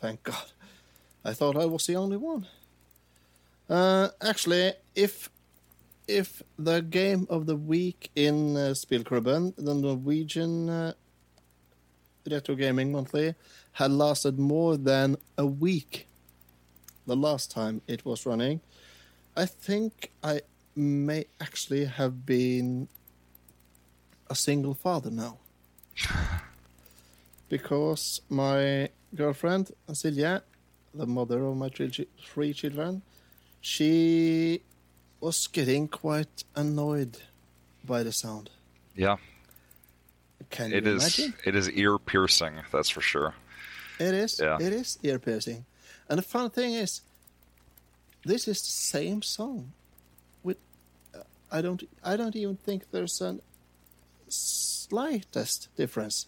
thank 0.01 0.23
God. 0.23 0.51
I 1.23 1.33
thought 1.33 1.55
I 1.55 1.65
was 1.65 1.87
the 1.87 1.95
only 1.95 2.17
one. 2.17 2.47
Uh, 3.69 4.09
actually, 4.21 4.73
if 4.93 5.29
if 6.05 6.43
the 6.59 6.81
game 6.81 7.25
of 7.29 7.45
the 7.45 7.55
week 7.55 8.11
in 8.13 8.57
uh, 8.57 8.73
the 8.73 9.73
Norwegian 9.73 10.69
uh, 10.69 10.93
Retro 12.29 12.55
Gaming 12.55 12.91
Monthly, 12.91 13.35
had 13.71 13.91
lasted 13.91 14.37
more 14.37 14.75
than 14.75 15.15
a 15.37 15.45
week, 15.45 16.07
the 17.07 17.15
last 17.15 17.51
time 17.51 17.81
it 17.87 18.03
was 18.03 18.25
running, 18.25 18.59
I 19.35 19.45
think 19.45 20.11
I 20.23 20.41
may 20.75 21.25
actually 21.41 21.85
have 21.85 22.25
been 22.25 22.87
a 24.29 24.35
single 24.35 24.73
father 24.73 25.09
now 25.11 25.37
because 27.49 28.21
my 28.29 28.89
girlfriend 29.15 29.71
Silja, 29.89 30.41
the 30.93 31.05
mother 31.05 31.43
of 31.45 31.57
my 31.57 31.69
three, 31.69 32.07
three 32.23 32.53
children, 32.53 33.01
she 33.61 34.61
was 35.19 35.47
getting 35.47 35.87
quite 35.87 36.43
annoyed 36.55 37.17
by 37.85 38.03
the 38.03 38.11
sound. 38.11 38.49
yeah, 38.95 39.17
Can 40.49 40.71
you 40.71 40.77
it 40.77 40.87
is. 40.87 41.01
imagine? 41.01 41.33
It 41.45 41.55
is 41.55 41.69
ear 41.71 41.97
piercing. 41.97 42.55
That's 42.71 42.89
for 42.89 43.01
sure. 43.01 43.33
It 43.99 44.13
is. 44.13 44.39
Yeah. 44.41 44.57
It 44.59 44.73
is 44.73 44.97
ear 45.03 45.19
piercing, 45.19 45.65
and 46.09 46.17
the 46.17 46.23
fun 46.23 46.49
thing 46.49 46.73
is, 46.73 47.01
this 48.25 48.47
is 48.47 48.61
the 48.61 48.71
same 48.71 49.21
song. 49.21 49.73
With, 50.43 50.57
uh, 51.13 51.19
I 51.51 51.61
don't. 51.61 51.83
I 52.03 52.15
don't 52.17 52.35
even 52.35 52.57
think 52.57 52.91
there's 52.91 53.21
a 53.21 53.39
slightest 54.27 55.69
difference 55.75 56.27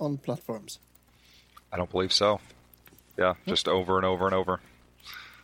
on 0.00 0.18
platforms. 0.18 0.78
I 1.72 1.76
don't 1.76 1.90
believe 1.90 2.12
so. 2.12 2.40
Yeah, 3.18 3.34
just 3.46 3.68
over 3.68 3.96
and 3.96 4.04
over 4.06 4.26
and 4.26 4.34
over. 4.34 4.60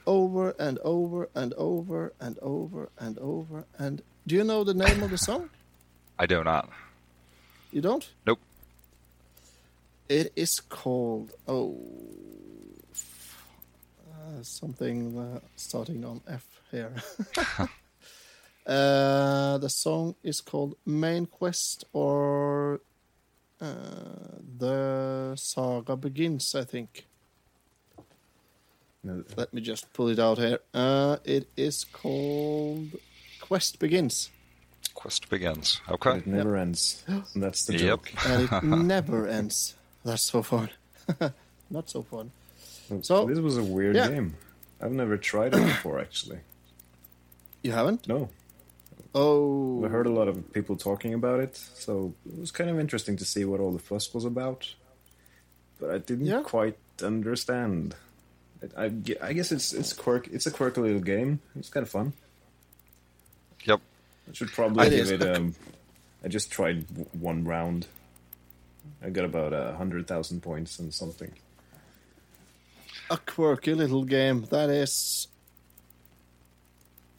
over 0.06 0.54
and 0.58 0.78
over 0.84 1.28
and 1.34 1.54
over 1.54 2.12
and 2.20 2.38
over 2.40 2.90
and 2.98 3.18
over. 3.18 3.64
And 3.78 4.02
do 4.26 4.34
you 4.34 4.44
know 4.44 4.64
the 4.64 4.74
name 4.74 5.02
of 5.02 5.10
the 5.10 5.18
song? 5.28 5.50
I 6.18 6.26
do 6.26 6.44
not. 6.44 6.68
You 7.72 7.80
don't? 7.80 8.08
Nope. 8.26 8.38
It 10.08 10.32
is 10.36 10.60
called 10.60 11.32
oh 11.48 11.78
uh, 14.22 14.42
something 14.42 15.18
uh, 15.18 15.40
starting 15.56 16.04
on 16.04 16.20
F 16.28 16.46
here. 16.70 16.92
uh, 18.66 19.58
the 19.58 19.68
song 19.68 20.14
is 20.22 20.40
called 20.40 20.76
Main 20.86 21.26
Quest 21.26 21.84
or 21.92 22.80
uh, 23.60 23.66
The 24.58 25.34
Saga 25.36 25.96
Begins, 25.96 26.54
I 26.54 26.64
think. 26.64 27.06
No, 29.04 29.24
Let 29.36 29.52
me 29.52 29.60
just 29.60 29.92
pull 29.92 30.08
it 30.08 30.20
out 30.20 30.38
here. 30.38 30.60
Uh, 30.72 31.16
it 31.24 31.48
is 31.56 31.84
called 31.84 32.96
Quest 33.40 33.78
Begins, 33.80 34.30
Quest 34.94 35.28
begins. 35.30 35.80
Okay. 35.90 36.18
It 36.18 36.26
never 36.26 36.56
ends. 36.56 37.04
And 37.08 37.42
that's 37.42 37.64
the 37.64 37.72
Yep. 37.72 37.80
joke. 37.80 38.12
and 38.26 38.42
it 38.42 38.62
never 38.62 39.26
ends. 39.26 39.74
That's 40.04 40.22
so 40.22 40.42
fun. 40.42 40.68
Not 41.70 41.88
so 41.90 42.02
fun. 42.02 42.30
So- 43.00 43.26
So 43.26 43.26
this 43.26 43.38
was 43.38 43.56
a 43.56 43.62
weird 43.64 43.96
yeah. 43.96 44.08
game. 44.08 44.34
I've 44.80 44.92
never 44.92 45.16
tried 45.16 45.54
it 45.54 45.64
before, 45.64 46.00
actually. 46.00 46.40
You 47.62 47.72
haven't? 47.72 48.08
No, 48.08 48.28
Oh, 49.14 49.84
I 49.84 49.88
heard 49.88 50.06
a 50.06 50.10
lot 50.10 50.26
of 50.26 50.52
people 50.54 50.74
talking 50.74 51.12
about 51.12 51.38
it, 51.40 51.54
so 51.56 52.14
it 52.26 52.38
was 52.38 52.50
kind 52.50 52.70
of 52.70 52.80
interesting 52.80 53.16
to 53.18 53.24
see 53.26 53.44
what 53.44 53.60
all 53.60 53.70
the 53.70 53.78
fuss 53.78 54.12
was 54.14 54.24
about. 54.24 54.74
But 55.78 55.90
I 55.90 55.98
didn't 55.98 56.24
Yeah. 56.26 56.40
quite 56.42 56.78
understand. 57.02 57.94
I, 58.76 58.84
I 58.86 58.92
I 59.20 59.32
guess 59.34 59.52
it's 59.52 59.72
it's 59.74 59.92
quirk. 59.92 60.28
It's 60.28 60.46
a 60.46 60.50
quirky 60.50 60.80
little 60.80 61.00
game. 61.00 61.40
It's 61.56 61.68
kind 61.68 61.82
of 61.84 61.90
fun. 61.90 62.14
Yep. 63.64 63.80
I 64.30 64.32
should 64.32 64.48
probably 64.52 64.86
It 64.86 64.90
give 64.90 65.00
is. 65.00 65.10
it. 65.10 65.22
Um, 65.36 65.54
I 66.24 66.28
just 66.28 66.50
tried 66.50 66.86
w- 66.88 67.06
one 67.12 67.44
round. 67.44 67.86
I 69.02 69.10
got 69.10 69.24
about 69.24 69.52
a 69.52 69.74
hundred 69.76 70.06
thousand 70.06 70.42
points 70.42 70.78
and 70.78 70.92
something. 70.94 71.32
A 73.12 73.18
quirky 73.18 73.74
little 73.74 74.04
game. 74.04 74.46
That 74.50 74.70
is, 74.70 75.28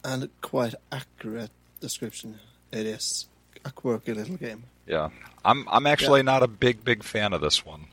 and 0.04 0.28
quite 0.40 0.74
accurate 0.90 1.50
description. 1.80 2.40
It 2.72 2.86
is 2.86 3.26
a 3.64 3.70
quirky 3.70 4.12
little 4.12 4.36
game. 4.36 4.64
Yeah, 4.86 5.10
I'm 5.44 5.66
I'm 5.70 5.86
actually 5.86 6.22
not 6.22 6.42
a 6.42 6.48
big 6.48 6.84
big 6.84 7.02
fan 7.04 7.32
of 7.32 7.40
this 7.40 7.64
one. 7.64 7.86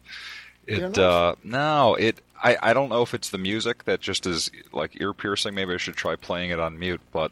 It 0.66 0.98
uh 0.98 1.36
no, 1.44 1.96
it 1.96 2.20
I 2.44 2.58
I 2.62 2.74
don't 2.74 2.90
know 2.90 3.04
if 3.04 3.14
it's 3.14 3.30
the 3.30 3.38
music 3.38 3.86
that 3.86 4.02
just 4.02 4.26
is 4.26 4.52
like 4.74 5.00
ear 5.00 5.14
piercing. 5.14 5.54
Maybe 5.54 5.74
I 5.74 5.78
should 5.78 5.96
try 5.96 6.16
playing 6.16 6.50
it 6.50 6.60
on 6.60 6.80
mute, 6.80 7.02
but 7.12 7.32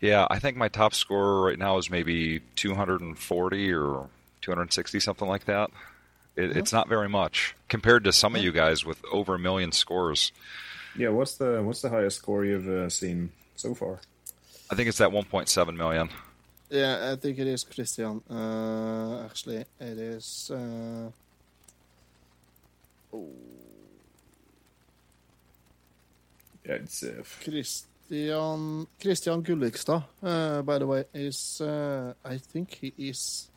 yeah, 0.00 0.26
I 0.28 0.40
think 0.40 0.56
my 0.56 0.68
top 0.68 0.94
score 0.94 1.42
right 1.42 1.58
now 1.58 1.78
is 1.78 1.88
maybe 1.88 2.40
240 2.56 3.72
or 3.72 4.08
260 4.42 5.00
something 5.00 5.28
like 5.28 5.44
that. 5.44 5.70
It, 6.36 6.56
It's 6.56 6.72
not 6.72 6.88
very 6.88 7.08
much 7.08 7.54
compared 7.68 8.04
to 8.04 8.12
some 8.12 8.34
of 8.34 8.42
you 8.42 8.52
guys 8.52 8.84
with 8.84 9.02
over 9.12 9.34
a 9.34 9.38
million 9.38 9.72
scores. 9.72 10.32
Yeah, 10.96 11.08
what's 11.08 11.36
the 11.36 11.62
what's 11.62 11.82
the 11.82 11.90
highest 11.90 12.18
score 12.18 12.44
you've 12.44 12.68
uh, 12.68 12.88
seen 12.88 13.32
so 13.56 13.74
far? 13.74 14.00
I 14.70 14.74
think 14.74 14.88
it's 14.88 14.98
that 14.98 15.10
1.7 15.10 15.76
million. 15.76 16.08
Yeah, 16.70 17.12
I 17.12 17.16
think 17.16 17.38
it 17.38 17.46
is 17.46 17.64
Christian. 17.64 18.22
Uh, 18.30 19.24
actually, 19.24 19.64
it 19.78 19.98
is. 19.98 20.50
Uh, 20.50 21.10
oh, 23.12 23.28
Yeah, 26.64 26.74
it's 26.74 27.02
uh, 27.02 27.22
Christian 27.42 28.86
Christian 29.00 29.42
Gullikstad, 29.42 30.04
uh, 30.22 30.62
by 30.62 30.78
the 30.78 30.86
way, 30.86 31.04
is 31.12 31.60
uh, 31.60 32.14
I 32.24 32.38
think 32.38 32.74
he 32.74 32.92
is 32.96 33.48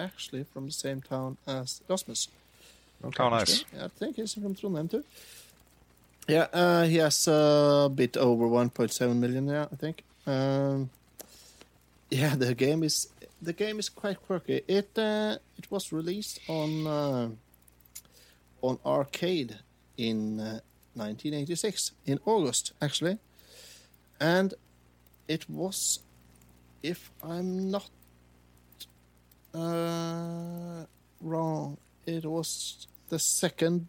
actually 0.00 0.44
from 0.44 0.66
the 0.66 0.72
same 0.72 1.00
town 1.02 1.36
as 1.46 1.80
Rasmus. 1.88 2.28
okay. 3.04 3.22
Oh, 3.22 3.28
nice. 3.28 3.64
I 3.80 3.88
think 3.88 4.16
he's 4.16 4.34
from 4.34 4.54
Trondheim 4.54 4.90
too. 4.90 5.04
Yeah, 6.28 6.46
uh, 6.52 6.84
he 6.84 6.96
has 6.96 7.26
a 7.28 7.90
bit 7.92 8.16
over 8.16 8.44
1.7 8.44 9.16
million. 9.16 9.48
Yeah, 9.48 9.66
I 9.72 9.76
think. 9.76 10.04
Um, 10.26 10.90
yeah, 12.10 12.36
the 12.36 12.54
game 12.54 12.82
is 12.82 13.08
the 13.42 13.52
game 13.52 13.78
is 13.78 13.88
quite 13.88 14.20
quirky. 14.26 14.62
It 14.68 14.90
uh, 14.98 15.36
it 15.58 15.70
was 15.70 15.92
released 15.92 16.40
on 16.48 16.86
uh, 16.86 17.28
on 18.62 18.78
arcade 18.84 19.58
in 19.96 20.40
uh, 20.40 20.60
1986 20.94 21.92
in 22.06 22.18
August 22.26 22.72
actually, 22.80 23.18
and 24.20 24.54
it 25.30 25.48
was, 25.48 26.00
if 26.82 27.10
I'm 27.22 27.70
not 27.70 27.88
uh, 29.54 30.84
wrong, 31.20 31.76
it 32.06 32.24
was 32.24 32.86
the 33.08 33.18
second. 33.18 33.86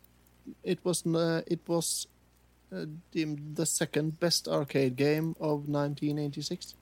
It 0.64 0.80
was 0.84 1.06
uh, 1.06 1.42
it 1.48 1.60
was 1.68 2.08
uh, 2.74 2.86
deemed 3.12 3.56
the 3.56 3.66
second 3.66 4.20
best 4.20 4.48
arcade 4.48 4.96
game 4.96 5.36
of 5.40 5.68
1986, 5.70 6.74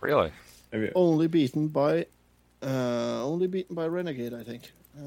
Really? 0.00 0.32
You- 0.72 0.92
only 0.94 1.28
beaten 1.28 1.68
by 1.68 2.06
uh, 2.62 3.24
only 3.24 3.46
beaten 3.46 3.74
by 3.76 3.86
Renegade, 3.86 4.34
I 4.34 4.42
think. 4.42 4.72
Uh, 4.96 5.02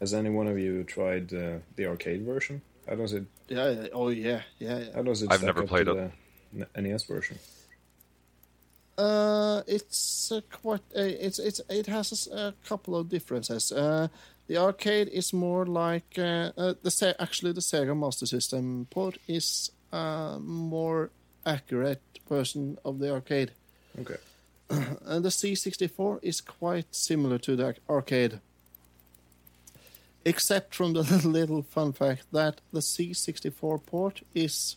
Has 0.00 0.14
any 0.14 0.30
one 0.30 0.46
of 0.46 0.58
you 0.58 0.84
tried 0.84 1.32
uh, 1.34 1.58
the 1.76 1.86
arcade 1.86 2.22
version? 2.22 2.62
How 2.88 2.94
does 2.96 3.12
it? 3.12 3.24
yeah, 3.48 3.70
yeah, 3.70 3.86
oh 3.92 4.08
yeah, 4.08 4.42
yeah, 4.58 4.78
yeah. 4.78 4.84
How 4.94 5.02
does 5.02 5.22
it? 5.22 5.32
I've 5.32 5.42
never 5.42 5.62
played 5.66 5.86
to 5.86 5.92
it. 5.96 6.12
The 6.74 6.82
NES 6.82 7.04
version. 7.04 7.38
Uh, 9.00 9.62
it's 9.66 10.30
uh, 10.30 10.40
quite. 10.62 10.82
Uh, 10.94 11.00
it's 11.26 11.38
it's 11.38 11.60
it 11.70 11.86
has 11.86 12.28
a, 12.28 12.52
couple 12.68 12.94
of 12.94 13.08
differences. 13.08 13.72
Uh, 13.72 14.08
the 14.46 14.58
arcade 14.58 15.08
is 15.08 15.32
more 15.32 15.64
like 15.64 16.18
uh, 16.18 16.52
uh, 16.58 16.74
the 16.82 17.16
actually 17.18 17.52
the 17.52 17.62
Sega 17.62 17.96
Master 17.96 18.26
System 18.26 18.86
port 18.90 19.16
is 19.26 19.70
a 19.90 20.36
more 20.38 21.10
accurate 21.46 22.02
version 22.28 22.76
of 22.84 22.98
the 22.98 23.10
arcade, 23.10 23.52
Okay. 23.98 24.18
and 25.06 25.24
the 25.24 25.30
C64 25.30 26.18
is 26.22 26.42
quite 26.42 26.94
similar 26.94 27.38
to 27.38 27.56
the 27.56 27.74
arcade, 27.88 28.40
except 30.26 30.74
from 30.74 30.92
the 30.92 31.02
little 31.24 31.62
fun 31.62 31.94
fact 31.94 32.24
that 32.32 32.60
the 32.70 32.80
C64 32.80 33.86
port 33.86 34.20
is. 34.34 34.76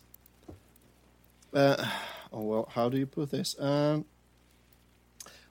Uh, 1.53 1.85
oh 2.31 2.41
well, 2.41 2.69
how 2.71 2.87
do 2.87 2.97
you 2.97 3.05
put 3.05 3.29
this? 3.29 3.59
Um, 3.59 4.05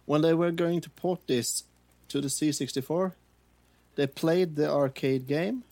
when 0.06 0.22
they 0.22 0.34
were 0.34 0.50
going 0.50 0.80
to 0.80 0.90
port 0.90 1.26
this 1.26 1.64
to 2.08 2.20
the 2.20 2.28
C64, 2.28 3.12
they 3.94 4.06
played 4.06 4.56
the 4.56 4.70
arcade 4.70 5.26
game, 5.26 5.64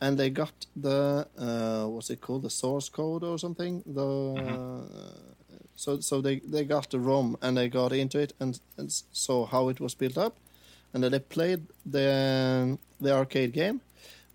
and 0.00 0.18
they 0.18 0.30
got 0.30 0.66
the 0.76 1.26
uh, 1.38 1.86
what's 1.86 2.10
it 2.10 2.20
called, 2.20 2.42
the 2.42 2.50
source 2.50 2.88
code 2.88 3.22
or 3.22 3.38
something, 3.38 3.82
the 3.86 4.02
uh, 4.02 5.34
So 5.76 6.00
so 6.00 6.20
they, 6.20 6.38
they 6.38 6.64
got 6.64 6.90
the 6.90 7.00
ROM 7.00 7.36
and 7.42 7.56
they 7.56 7.68
got 7.68 7.92
into 7.92 8.18
it 8.20 8.32
and, 8.38 8.60
and 8.78 8.92
saw 9.12 9.46
how 9.46 9.68
it 9.70 9.80
was 9.80 9.94
built 9.94 10.16
up, 10.16 10.36
and 10.92 11.02
then 11.02 11.10
they 11.12 11.18
played 11.18 11.62
the 11.84 12.78
the 13.00 13.12
arcade 13.12 13.52
game, 13.52 13.80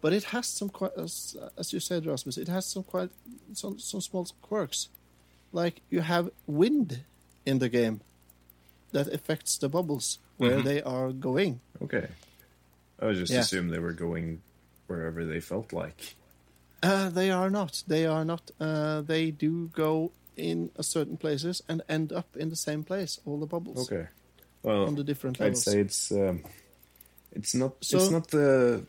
but 0.02 0.14
it 0.14 0.24
has 0.26 0.48
some 0.48 0.70
quite 0.70 0.96
as, 0.98 1.38
as 1.58 1.74
you 1.74 1.80
said, 1.80 2.06
Rasmus, 2.06 2.38
it 2.38 2.50
has 2.50 2.66
some 2.66 2.84
quite 2.84 3.12
some 3.54 3.80
some 3.80 4.02
small 4.02 4.28
quirks, 4.42 4.90
like 5.54 5.82
you 5.90 6.02
have 6.02 6.30
wind 6.46 7.04
in 7.46 7.60
the 7.60 7.70
game 7.70 8.02
that 8.92 9.08
affects 9.14 9.58
the 9.58 9.70
bubbles 9.70 10.20
where 10.38 10.62
they 10.62 10.82
are 10.82 11.12
going. 11.12 11.60
Okay. 11.82 12.08
I 13.02 13.06
was 13.06 13.18
just 13.18 13.32
Yeah. 13.32 13.42
assumed 13.42 13.72
they 13.72 13.80
were 13.80 13.94
going 13.94 14.42
wherever 14.88 15.26
they 15.26 15.40
felt 15.40 15.72
like. 15.74 16.16
Uh, 16.82 17.10
they 17.10 17.30
are 17.32 17.50
not. 17.50 17.84
They 17.88 18.06
are 18.06 18.24
not. 18.26 18.52
Uh, 18.60 19.02
they 19.02 19.32
do 19.32 19.68
go 19.74 20.12
in 20.38 20.72
a 20.78 20.84
certain 20.84 21.18
places 21.18 21.62
and 21.68 21.82
end 21.90 22.12
up 22.14 22.36
in 22.38 22.50
the 22.50 22.56
same 22.56 22.84
place. 22.84 23.20
All 23.26 23.38
the 23.40 23.46
bubbles 23.46 23.92
Okay. 23.92 24.08
Well, 24.64 24.86
on 24.86 24.96
the 24.96 25.04
different 25.04 25.40
levels. 25.40 25.68
I'd 25.68 25.72
say 25.74 25.80
it's 25.82 26.12
um, 26.12 26.44
it's 27.32 27.54
not 27.54 27.76
it's 27.82 28.10
not 28.12 28.28
the 28.30 28.84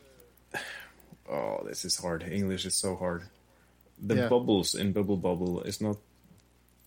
oh 1.29 1.63
this 1.67 1.85
is 1.85 1.97
hard. 1.97 2.23
English 2.23 2.65
is 2.67 2.75
so 2.77 2.97
hard. 2.97 3.23
The 3.99 4.15
Yeah. 4.17 4.29
bubbles 4.29 4.75
in 4.75 4.93
Bubble 4.93 5.17
Bobble 5.17 5.63
is 5.63 5.81
not 5.81 5.99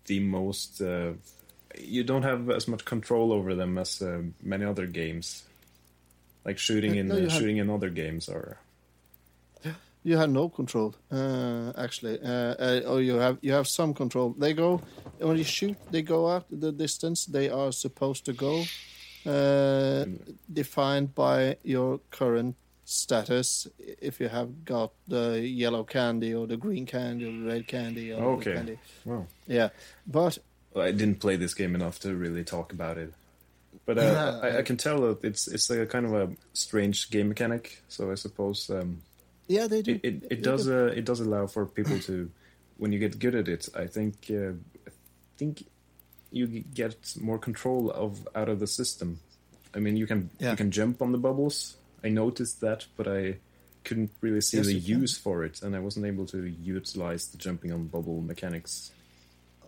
the 0.05 0.19
most. 0.19 0.81
Uh, 0.81 1.13
you 1.79 2.03
don't 2.03 2.23
have 2.23 2.49
as 2.49 2.67
much 2.67 2.85
control 2.85 3.31
over 3.31 3.55
them 3.55 3.77
as 3.77 4.01
uh, 4.01 4.21
many 4.41 4.65
other 4.65 4.85
games, 4.87 5.43
like 6.45 6.57
shooting 6.57 6.95
in 6.95 7.07
no, 7.07 7.25
uh, 7.25 7.29
shooting 7.29 7.57
in 7.57 7.69
other 7.69 7.89
games 7.89 8.29
are. 8.29 8.57
You 10.05 10.17
have 10.17 10.31
no 10.31 10.49
control, 10.49 10.95
uh, 11.11 11.71
actually, 11.77 12.19
uh, 12.19 12.27
uh, 12.27 12.81
or 12.87 13.01
you 13.01 13.15
have 13.15 13.37
you 13.41 13.53
have 13.53 13.69
some 13.69 13.93
control. 13.93 14.35
They 14.37 14.53
go 14.53 14.81
when 15.17 15.37
you 15.37 15.45
shoot. 15.45 15.77
They 15.89 16.01
go 16.01 16.27
out 16.29 16.45
the 16.49 16.73
distance 16.73 17.25
they 17.25 17.49
are 17.49 17.71
supposed 17.71 18.25
to 18.25 18.33
go, 18.33 18.65
uh, 19.25 20.03
defined 20.51 21.15
by 21.15 21.55
your 21.63 22.01
current 22.11 22.57
status. 22.83 23.65
If 23.79 24.19
you 24.19 24.27
have 24.27 24.65
got 24.65 24.91
the 25.07 25.39
yellow 25.39 25.85
candy 25.85 26.35
or 26.35 26.47
the 26.47 26.57
green 26.57 26.85
candy 26.85 27.25
or 27.25 27.31
the 27.31 27.45
red 27.45 27.67
candy 27.67 28.11
or 28.11 28.21
Okay. 28.35 28.55
candy. 28.55 28.77
Wow. 29.05 29.27
Yeah, 29.47 29.69
but 30.05 30.37
I 30.75 30.91
didn't 30.91 31.19
play 31.19 31.35
this 31.35 31.53
game 31.53 31.75
enough 31.75 31.99
to 31.99 32.15
really 32.15 32.43
talk 32.43 32.73
about 32.73 32.97
it, 32.97 33.13
but 33.85 33.97
uh, 33.97 34.01
Yeah, 34.01 34.39
I, 34.41 34.57
I 34.59 34.61
can 34.63 34.77
tell 34.77 35.01
that 35.01 35.23
it's 35.23 35.47
it's 35.47 35.69
like 35.69 35.79
a 35.79 35.85
kind 35.85 36.05
of 36.05 36.13
a 36.13 36.35
strange 36.53 37.09
game 37.11 37.29
mechanic. 37.29 37.81
So 37.89 38.11
I 38.11 38.15
suppose 38.15 38.69
um, 38.69 39.01
yeah, 39.47 39.67
they 39.67 39.81
do. 39.81 39.93
it, 39.95 40.01
it, 40.03 40.23
it 40.31 40.43
does 40.43 40.67
uh, 40.67 40.91
it 40.95 41.05
does 41.05 41.19
allow 41.19 41.47
for 41.47 41.65
people 41.65 41.99
to 41.99 42.29
when 42.77 42.91
you 42.91 42.99
get 42.99 43.19
good 43.19 43.35
at 43.35 43.47
it. 43.47 43.69
I 43.75 43.87
think 43.87 44.15
uh, 44.31 44.53
I 44.87 44.91
think 45.37 45.65
you 46.31 46.47
get 46.47 47.13
more 47.21 47.37
control 47.37 47.91
of 47.91 48.27
out 48.35 48.49
of 48.49 48.59
the 48.59 48.67
system. 48.67 49.19
I 49.75 49.79
mean, 49.79 49.97
you 49.97 50.07
can 50.07 50.29
Yeah. 50.39 50.51
you 50.51 50.57
can 50.57 50.71
jump 50.71 51.01
on 51.01 51.11
the 51.11 51.17
bubbles. 51.19 51.77
I 52.03 52.09
noticed 52.09 52.61
that, 52.61 52.85
but 52.97 53.07
I 53.07 53.37
couldn't 53.83 54.11
really 54.21 54.41
see 54.41 54.57
Yes, 54.57 54.65
the 54.67 54.73
you 54.73 54.81
can. 54.93 55.01
use 55.01 55.17
for 55.17 55.43
it, 55.43 55.61
and 55.61 55.75
I 55.75 55.79
wasn't 55.79 56.05
able 56.05 56.25
to 56.27 56.45
utilize 56.45 57.27
the 57.27 57.37
jumping 57.37 57.71
on 57.71 57.87
bubble 57.87 58.21
mechanics 58.21 58.91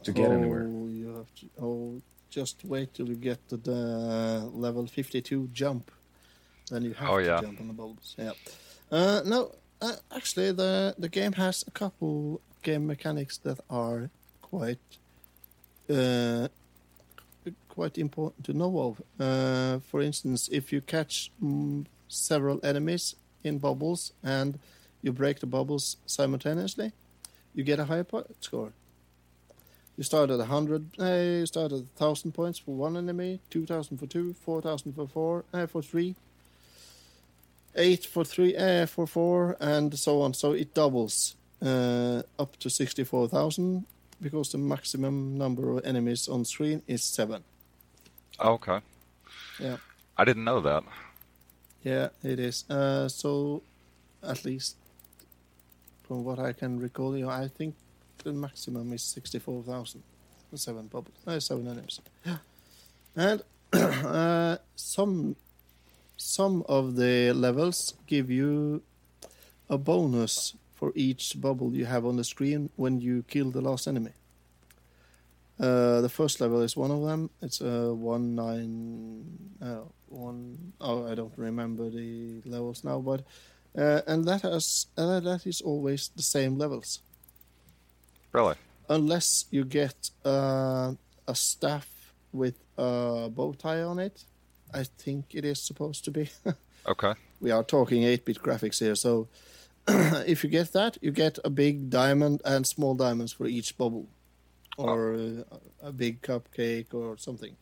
to 0.05 0.11
get 0.11 0.29
oh, 0.29 0.33
anywhere. 0.33 0.67
You 0.67 1.07
have 1.17 1.35
to, 1.35 1.45
oh, 1.61 2.01
just 2.29 2.63
wait 2.65 2.93
till 2.93 3.07
you 3.09 3.15
get 3.15 3.47
to 3.49 3.57
the 3.57 4.49
level 4.53 4.87
52 4.87 5.49
jump. 5.53 5.91
Then 6.69 6.83
you 6.83 6.93
have 6.93 7.09
Oh, 7.09 7.19
to 7.19 7.25
yeah. 7.25 7.41
jump 7.41 7.59
on 7.59 7.67
the 7.67 7.73
bulbs. 7.73 8.15
Yeah. 8.17 8.31
Uh, 8.91 9.21
no, 9.25 9.51
uh, 9.81 9.95
actually, 10.15 10.51
the, 10.51 10.95
the 10.97 11.09
game 11.09 11.33
has 11.33 11.63
a 11.67 11.71
couple 11.71 12.41
game 12.63 12.87
mechanics 12.87 13.37
that 13.39 13.59
are 13.69 14.09
quite 14.41 14.79
uh, 15.89 16.47
quite 17.69 17.97
important 17.97 18.43
to 18.45 18.53
know 18.53 18.79
of. 18.79 19.01
Uh, 19.19 19.79
for 19.79 20.01
instance, 20.01 20.49
if 20.51 20.71
you 20.73 20.81
catch 20.81 21.31
mm, 21.43 21.85
several 22.07 22.59
enemies 22.63 23.15
in 23.43 23.59
bubbles 23.59 24.13
and 24.23 24.57
you 25.03 25.11
break 25.11 25.39
the 25.39 25.45
bubbles 25.45 25.97
simultaneously, 26.07 26.91
you 27.53 27.63
get 27.63 27.79
a 27.79 27.85
higher 27.85 28.03
point 28.03 28.27
score. 28.43 28.73
You 29.97 30.03
start 30.03 30.29
at 30.29 30.39
100, 30.39 30.99
uh, 30.99 31.05
you 31.05 31.45
start 31.45 31.71
at 31.71 31.79
1,000 31.79 32.33
points 32.33 32.59
for 32.59 32.75
one 32.75 32.97
enemy, 32.97 33.39
2,000 33.49 33.97
for 33.97 34.05
two, 34.07 34.33
4,000 34.33 34.93
for 34.93 35.07
four, 35.07 35.45
uh, 35.53 35.67
for 35.67 35.81
three, 35.81 36.15
8 37.75 38.05
for 38.05 38.25
three, 38.25 38.55
uh, 38.57 38.85
for 38.87 39.07
four, 39.07 39.55
and 39.59 39.97
so 39.97 40.21
on. 40.21 40.33
So 40.33 40.51
it 40.51 40.73
doubles 40.73 41.35
uh, 41.61 42.23
up 42.37 42.57
to 42.57 42.69
64,000 42.69 43.85
because 44.21 44.51
the 44.51 44.57
maximum 44.57 45.37
number 45.37 45.71
of 45.71 45.85
enemies 45.85 46.27
on 46.27 46.43
screen 46.43 46.81
is 46.87 47.03
7. 47.03 47.43
Oh, 48.39 48.53
okay. 48.53 48.79
Yeah. 49.59 49.77
I 50.17 50.25
didn't 50.25 50.43
know 50.43 50.59
that. 50.61 50.83
Yeah, 51.83 52.09
it 52.23 52.39
is. 52.39 52.69
Uh, 52.69 53.07
so, 53.07 53.61
at 54.23 54.43
least 54.43 54.75
from 56.03 56.23
what 56.23 56.39
I 56.39 56.51
can 56.51 56.79
recall, 56.79 57.15
you 57.15 57.25
know, 57.25 57.31
I 57.31 57.47
think 57.47 57.75
the 58.25 58.33
maximum 58.33 58.91
is 58.93 59.03
sixty-four 59.03 59.63
thousand. 59.63 60.03
Seven 60.53 60.87
bubbles, 60.87 61.17
uh, 61.27 61.39
seven 61.39 61.67
enemies. 61.67 61.99
And 63.15 63.43
uh, 63.73 64.57
some 64.75 65.35
some 66.17 66.63
of 66.69 66.95
the 66.95 67.33
levels 67.33 67.93
give 68.07 68.29
you 68.31 68.81
a 69.69 69.77
bonus 69.77 70.55
for 70.73 70.91
each 70.95 71.39
bubble 71.41 71.73
you 71.73 71.85
have 71.85 72.05
on 72.05 72.15
the 72.15 72.23
screen 72.23 72.69
when 72.77 73.01
you 73.01 73.23
kill 73.27 73.51
the 73.51 73.61
last 73.61 73.87
enemy. 73.87 74.11
Uh, 75.59 75.99
the 76.01 76.09
first 76.09 76.39
level 76.39 76.61
is 76.61 76.77
one 76.77 76.91
of 76.91 77.01
them. 77.03 77.29
It's 77.41 77.59
a 77.59 77.93
one 77.93 78.35
nine 78.35 79.25
uh, 79.61 79.83
one 80.07 80.73
oh 80.79 81.05
I 81.07 81.15
don't 81.15 81.37
remember 81.37 81.89
the 81.89 82.41
levels 82.45 82.83
now, 82.83 82.99
but 82.99 83.21
uh, 83.77 84.01
and 84.07 84.23
that 84.25 84.41
has 84.43 84.87
uh, 84.97 85.19
that 85.19 85.45
is 85.45 85.59
always 85.61 86.09
the 86.15 86.23
same 86.23 86.57
levels 86.57 87.01
Really? 88.35 88.55
unless 88.89 89.45
you 89.51 89.65
get 89.65 90.09
uh, 90.23 90.93
a 91.27 91.35
staff 91.35 92.13
with 92.31 92.55
a 92.77 93.29
bow 93.33 93.53
tie 93.53 93.81
on 93.81 93.99
it. 93.99 94.25
I 94.73 94.83
think 94.83 95.33
it 95.33 95.45
is 95.45 95.61
supposed 95.61 96.05
to 96.05 96.11
be. 96.11 96.29
Okay. 96.87 97.13
we 97.41 97.49
are 97.49 97.63
talking 97.63 98.03
8-bit 98.03 98.43
graphics 98.43 98.77
here, 98.77 98.93
so 98.93 99.27
if 99.87 100.43
you 100.43 100.51
get 100.51 100.71
that, 100.73 100.99
you 101.01 101.09
get 101.09 101.39
a 101.43 101.49
big 101.49 101.89
diamond 101.89 102.43
and 102.45 102.67
small 102.67 102.93
diamonds 102.93 103.33
for 103.33 103.47
each 103.47 103.75
bubble, 103.75 104.07
or 104.77 105.15
uh, 105.15 105.57
a 105.81 105.91
big 105.91 106.21
cupcake 106.21 106.93
or 106.93 107.17
something. 107.17 107.55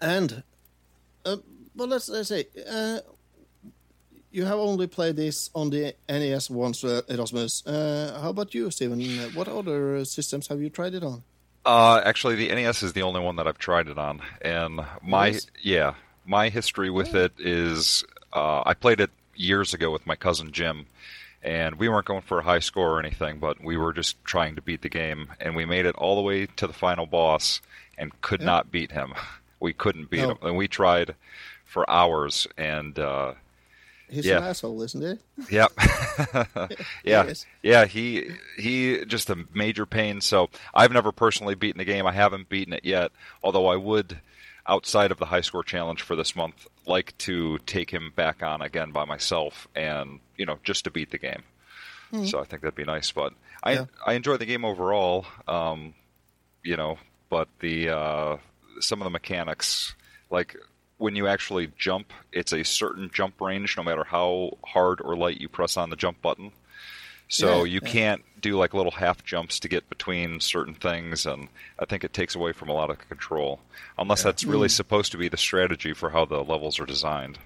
And, 0.00 0.42
uh, 1.24 1.36
but 1.76 1.88
let's, 1.88 2.08
let's 2.08 2.30
say, 2.30 2.46
uh, 2.68 2.98
you 4.34 4.44
have 4.44 4.58
only 4.58 4.86
played 4.88 5.16
this 5.16 5.48
on 5.54 5.70
the 5.70 5.94
NES 6.08 6.50
once, 6.50 6.82
uh, 6.84 7.02
Erasmus. 7.08 7.64
Uh, 7.66 8.18
how 8.20 8.30
about 8.30 8.52
you, 8.54 8.70
Stephen? 8.70 9.00
Uh, 9.18 9.28
What 9.28 9.48
other 9.48 10.04
systems 10.04 10.48
have 10.48 10.60
you 10.60 10.70
tried 10.70 10.94
it 10.94 11.04
on? 11.04 11.22
Uh, 11.64 12.00
actually, 12.04 12.34
the 12.34 12.48
NES 12.54 12.82
is 12.82 12.92
the 12.92 13.02
only 13.02 13.20
one 13.20 13.36
that 13.36 13.46
I've 13.46 13.58
tried 13.58 13.88
it 13.88 13.96
on, 13.98 14.20
and 14.42 14.80
my 15.02 15.28
Yes? 15.28 15.46
yeah, 15.62 15.94
my 16.26 16.48
history 16.50 16.90
with 16.90 17.14
it 17.14 17.32
is 17.38 18.04
uh, 18.32 18.62
I 18.66 18.74
played 18.74 19.00
it 19.00 19.10
years 19.36 19.72
ago 19.72 19.90
with 19.90 20.06
my 20.06 20.16
cousin 20.16 20.50
Jim, 20.52 20.86
and 21.42 21.76
we 21.76 21.88
weren't 21.88 22.06
going 22.06 22.20
for 22.22 22.40
a 22.40 22.42
high 22.44 22.58
score 22.58 22.96
or 22.96 22.98
anything, 23.00 23.38
but 23.38 23.62
we 23.64 23.76
were 23.76 23.92
just 23.94 24.22
trying 24.24 24.56
to 24.56 24.62
beat 24.62 24.82
the 24.82 24.88
game, 24.90 25.28
and 25.40 25.54
we 25.56 25.64
made 25.64 25.86
it 25.86 25.94
all 25.96 26.16
the 26.16 26.22
way 26.22 26.46
to 26.56 26.66
the 26.66 26.72
final 26.74 27.06
boss 27.06 27.60
and 27.96 28.20
could 28.20 28.40
Yeah. 28.40 28.46
not 28.46 28.72
beat 28.72 28.90
him. 28.92 29.14
We 29.60 29.72
couldn't 29.72 30.10
beat 30.10 30.20
No. 30.20 30.32
him, 30.32 30.38
and 30.42 30.56
we 30.58 30.68
tried 30.68 31.14
for 31.64 31.88
hours, 31.88 32.46
and 32.58 32.98
uh, 32.98 33.32
He's 34.08 34.26
Yeah. 34.26 34.38
an 34.38 34.44
asshole, 34.44 34.82
isn't 34.82 35.02
he? 35.46 35.54
Yep. 35.56 35.72
yeah. 37.04 37.24
Yes. 37.24 37.46
Yeah, 37.62 37.84
he 37.86 38.30
he 38.58 39.04
just 39.06 39.30
a 39.30 39.44
major 39.54 39.86
pain. 39.86 40.20
So 40.20 40.50
I've 40.74 40.92
never 40.92 41.12
personally 41.12 41.54
beaten 41.54 41.78
the 41.78 41.84
game. 41.84 42.06
I 42.06 42.12
haven't 42.12 42.48
beaten 42.48 42.72
it 42.74 42.84
yet, 42.84 43.12
although 43.42 43.66
I 43.66 43.76
would 43.76 44.20
outside 44.66 45.10
of 45.10 45.18
the 45.18 45.26
high 45.26 45.40
score 45.42 45.62
challenge 45.62 46.02
for 46.02 46.16
this 46.16 46.34
month 46.34 46.66
like 46.86 47.16
to 47.18 47.58
take 47.66 47.90
him 47.90 48.12
back 48.16 48.42
on 48.42 48.62
again 48.62 48.90
by 48.92 49.04
myself 49.04 49.68
and, 49.74 50.20
you 50.36 50.46
know, 50.46 50.58
just 50.64 50.84
to 50.84 50.90
beat 50.90 51.10
the 51.10 51.18
game. 51.18 51.42
So 52.26 52.38
I 52.40 52.44
think 52.44 52.62
that'd 52.62 52.76
be 52.76 52.84
nice, 52.84 53.10
but 53.10 53.32
I 53.62 53.72
Yeah. 53.72 53.84
I 54.06 54.12
enjoy 54.12 54.36
the 54.36 54.46
game 54.46 54.64
overall. 54.64 55.26
Um, 55.48 55.94
you 56.62 56.76
know, 56.76 56.98
but 57.28 57.48
the 57.58 57.88
uh 57.90 58.36
some 58.80 59.00
of 59.00 59.04
the 59.04 59.10
mechanics 59.10 59.94
like 60.30 60.56
when 61.04 61.16
you 61.16 61.26
actually 61.28 61.68
jump, 61.76 62.06
it's 62.32 62.52
a 62.52 62.64
certain 62.64 63.10
jump 63.12 63.40
range 63.40 63.76
no 63.76 63.82
matter 63.82 64.04
how 64.04 64.56
hard 64.64 65.00
or 65.02 65.14
light 65.16 65.38
you 65.40 65.48
press 65.48 65.76
on 65.76 65.90
the 65.90 65.96
jump 65.96 66.20
button. 66.22 66.50
So 67.28 67.46
Yeah, 67.64 67.74
you 67.74 67.80
yeah. 67.82 67.88
can't 67.96 68.22
do 68.40 68.56
like 68.56 68.72
little 68.74 68.92
half 69.04 69.24
jumps 69.24 69.60
to 69.60 69.68
get 69.68 69.88
between 69.88 70.40
certain 70.40 70.74
things, 70.74 71.26
and 71.26 71.48
I 71.78 71.84
think 71.84 72.04
it 72.04 72.12
takes 72.12 72.34
away 72.34 72.52
from 72.52 72.68
a 72.68 72.72
lot 72.80 72.90
of 72.90 72.98
control. 73.08 73.60
Unless 73.98 74.22
that's 74.22 74.44
really 74.44 74.68
Mm. 74.68 74.76
supposed 74.82 75.12
to 75.12 75.18
be 75.18 75.28
the 75.28 75.36
strategy 75.48 75.92
for 75.94 76.10
how 76.10 76.24
the 76.26 76.42
levels 76.42 76.78
are 76.80 76.86
designed. 76.86 77.38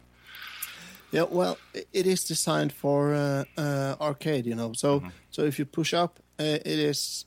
Yeah, 1.11 1.27
well, 1.31 1.57
it 2.01 2.07
is 2.07 2.25
designed 2.25 2.73
for 2.73 3.15
uh, 3.15 3.45
uh, 3.57 3.97
arcade, 4.01 4.45
you 4.47 4.55
know. 4.55 4.73
So, 4.75 5.01
Mm-hmm. 5.01 5.09
so 5.31 5.43
if 5.43 5.59
you 5.59 5.65
push 5.65 5.93
up, 5.95 6.13
uh, 6.39 6.45
it 6.45 6.79
is. 6.93 7.25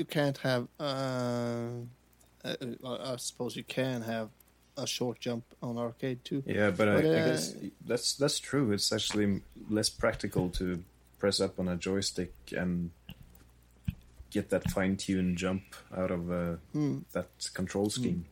you 0.00 0.04
can't 0.04 0.38
have. 0.38 0.66
Uh, 0.80 1.86
uh, 2.44 2.56
I 3.12 3.16
suppose 3.16 3.56
you 3.56 3.64
can 3.64 4.02
have 4.02 4.28
a 4.76 4.86
short 4.86 5.20
jump 5.20 5.44
on 5.62 5.78
arcade 5.78 6.24
too. 6.24 6.42
Yeah, 6.46 6.70
but, 6.70 6.88
I, 6.88 6.94
But, 6.96 7.04
I 7.04 7.08
uh, 7.08 7.26
guess 7.26 7.54
that's 7.86 8.14
that's 8.14 8.38
true. 8.38 8.72
It's 8.72 8.92
actually 8.92 9.42
less 9.68 9.88
practical 9.88 10.50
to 10.50 10.82
press 11.18 11.40
up 11.40 11.58
on 11.58 11.68
a 11.68 11.76
joystick 11.76 12.32
and 12.56 12.90
get 14.30 14.50
that 14.50 14.70
fine-tuned 14.70 15.38
jump 15.38 15.62
out 15.96 16.10
of 16.10 16.30
uh, 16.30 16.56
that 17.12 17.28
control 17.54 17.88
scheme. 17.88 18.26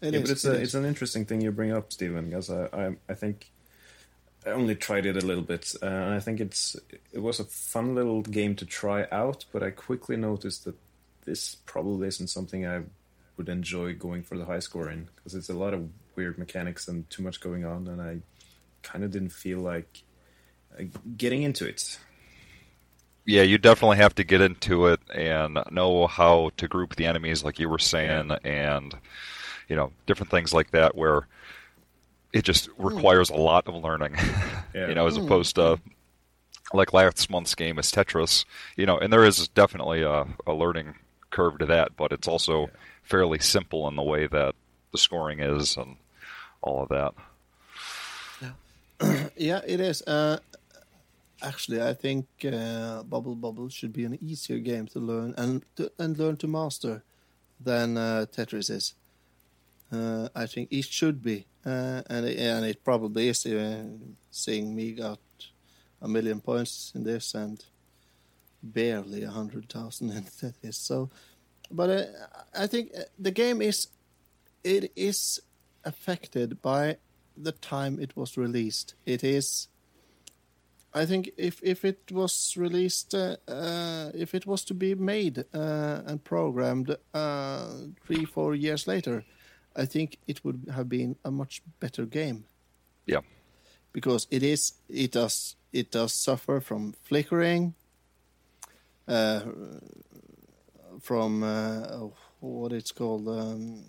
It 0.00 0.14
yeah, 0.14 0.20
is, 0.20 0.22
but 0.22 0.30
it's 0.30 0.44
it 0.44 0.48
a, 0.48 0.54
is. 0.54 0.62
it's 0.62 0.74
an 0.74 0.84
interesting 0.84 1.24
thing 1.24 1.40
you 1.40 1.52
bring 1.52 1.72
up, 1.72 1.92
Stephen, 1.92 2.26
because 2.26 2.50
I, 2.50 2.68
I 2.72 2.96
I 3.08 3.14
think 3.14 3.50
I 4.46 4.50
only 4.50 4.74
tried 4.74 5.06
it 5.06 5.16
a 5.16 5.26
little 5.26 5.42
bit, 5.42 5.74
uh, 5.82 5.86
and 5.86 6.14
I 6.14 6.20
think 6.20 6.40
it's 6.40 6.76
it 7.12 7.20
was 7.20 7.40
a 7.40 7.44
fun 7.44 7.94
little 7.94 8.22
game 8.22 8.54
to 8.56 8.66
try 8.66 9.06
out. 9.10 9.44
But 9.52 9.62
I 9.62 9.70
quickly 9.70 10.16
noticed 10.16 10.64
that 10.64 10.76
this 11.24 11.56
probably 11.66 12.08
isn't 12.08 12.28
something 12.28 12.66
I 12.66 12.82
would 13.38 13.48
enjoy 13.48 13.94
going 13.94 14.22
for 14.22 14.36
the 14.36 14.44
high 14.44 14.58
score 14.58 14.90
in, 14.90 15.08
because 15.16 15.34
it's 15.34 15.48
a 15.48 15.54
lot 15.54 15.72
of 15.72 15.88
weird 16.16 16.36
mechanics 16.36 16.88
and 16.88 17.08
too 17.08 17.22
much 17.22 17.40
going 17.40 17.64
on, 17.64 17.86
and 17.86 18.02
I 18.02 18.18
kind 18.82 19.04
of 19.04 19.10
didn't 19.10 19.30
feel 19.30 19.60
like 19.60 20.02
uh, 20.78 20.84
getting 21.16 21.42
into 21.42 21.66
it. 21.66 21.98
Yeah, 23.24 23.42
you 23.42 23.58
definitely 23.58 23.98
have 23.98 24.14
to 24.16 24.24
get 24.24 24.40
into 24.40 24.86
it 24.86 25.00
and 25.14 25.58
know 25.70 26.06
how 26.06 26.50
to 26.56 26.66
group 26.68 26.96
the 26.96 27.06
enemies, 27.06 27.44
like 27.44 27.58
you 27.58 27.68
were 27.68 27.78
saying, 27.78 28.32
and 28.44 28.94
you 29.68 29.76
know 29.76 29.92
different 30.06 30.30
things 30.30 30.52
like 30.52 30.70
that, 30.72 30.96
where 30.96 31.26
it 32.32 32.42
just 32.44 32.68
requires 32.78 33.30
a 33.30 33.36
lot 33.36 33.68
of 33.68 33.74
learning. 33.74 34.16
Yeah. 34.74 34.88
you 34.88 34.94
know, 34.94 35.06
as 35.06 35.16
opposed 35.16 35.54
to 35.54 35.80
like 36.74 36.92
last 36.92 37.30
month's 37.30 37.54
game 37.54 37.78
is 37.78 37.90
Tetris. 37.90 38.44
You 38.76 38.84
know, 38.84 38.98
and 38.98 39.10
there 39.10 39.24
is 39.24 39.48
definitely 39.48 40.02
a, 40.02 40.26
a 40.46 40.52
learning 40.52 40.94
curve 41.30 41.58
to 41.58 41.66
that, 41.66 41.96
but 41.96 42.12
it's 42.12 42.28
also 42.28 42.68
fairly 43.08 43.38
simple 43.38 43.88
in 43.88 43.96
the 43.96 44.02
way 44.02 44.26
that 44.26 44.54
the 44.92 44.98
scoring 44.98 45.40
is 45.40 45.76
and 45.76 45.96
all 46.62 46.82
of 46.82 46.88
that. 46.90 47.14
Yeah, 49.36 49.60
it 49.64 49.78
is. 49.78 50.02
Uh, 50.02 50.38
actually, 51.42 51.80
I 51.80 51.94
think 51.94 52.26
uh, 52.44 53.04
Bubble 53.04 53.36
Bobble 53.36 53.68
should 53.68 53.92
be 53.92 54.04
an 54.04 54.18
easier 54.20 54.58
game 54.58 54.88
to 54.88 54.98
learn 54.98 55.34
and 55.38 55.64
to, 55.76 55.92
and 55.98 56.18
learn 56.18 56.36
to 56.38 56.48
master 56.48 57.04
than 57.60 57.96
uh, 57.96 58.26
Tetris 58.32 58.70
is. 58.70 58.94
Uh, 59.92 60.28
I 60.34 60.46
think 60.46 60.72
it 60.72 60.84
should 60.84 61.22
be, 61.22 61.46
uh, 61.64 62.02
and 62.10 62.26
it, 62.26 62.38
and 62.38 62.66
it 62.66 62.84
probably 62.84 63.28
is. 63.28 63.46
Uh, 63.46 63.84
seeing 64.30 64.74
me 64.74 64.92
got 64.92 65.20
a 66.02 66.08
million 66.08 66.40
points 66.40 66.92
in 66.94 67.04
this 67.04 67.34
and 67.34 67.64
barely 68.62 69.22
a 69.22 69.30
hundred 69.30 69.68
thousand 69.68 70.10
in 70.16 70.24
Tetris. 70.24 70.74
So, 70.74 71.10
but 71.70 71.90
uh, 71.90 72.04
I 72.54 72.66
think 72.66 72.92
uh, 72.96 73.02
the 73.18 73.30
game 73.30 73.62
is 73.62 73.88
it 74.64 74.92
is 74.96 75.40
affected 75.84 76.60
by 76.62 76.96
the 77.36 77.52
time 77.52 77.98
it 78.00 78.16
was 78.16 78.36
released. 78.36 78.94
It 79.06 79.22
is. 79.24 79.68
I 80.94 81.06
think 81.06 81.30
if 81.36 81.60
if 81.62 81.84
it 81.84 82.10
was 82.10 82.56
released, 82.56 83.14
uh, 83.14 83.36
uh, 83.46 84.10
if 84.14 84.34
it 84.34 84.46
was 84.46 84.64
to 84.64 84.74
be 84.74 84.94
made 84.94 85.44
uh, 85.54 86.02
and 86.06 86.24
programmed 86.24 86.96
uh, 87.14 87.66
three 88.06 88.24
four 88.24 88.54
years 88.54 88.86
later, 88.86 89.24
I 89.76 89.84
think 89.86 90.18
it 90.26 90.44
would 90.44 90.68
have 90.74 90.88
been 90.88 91.16
a 91.24 91.30
much 91.30 91.62
better 91.80 92.06
game 92.06 92.44
Yeah. 93.06 93.20
because 93.92 94.26
it 94.30 94.42
is 94.42 94.72
it 94.88 95.12
does 95.12 95.56
it 95.72 95.90
does 95.90 96.14
suffer 96.14 96.60
from 96.60 96.94
flickering, 97.04 97.74
uh, 99.06 99.40
from 101.00 101.42
uh, 101.42 101.86
oh, 101.92 102.12
what 102.40 102.72
it's 102.72 102.92
called 102.92 103.28
um, 103.28 103.84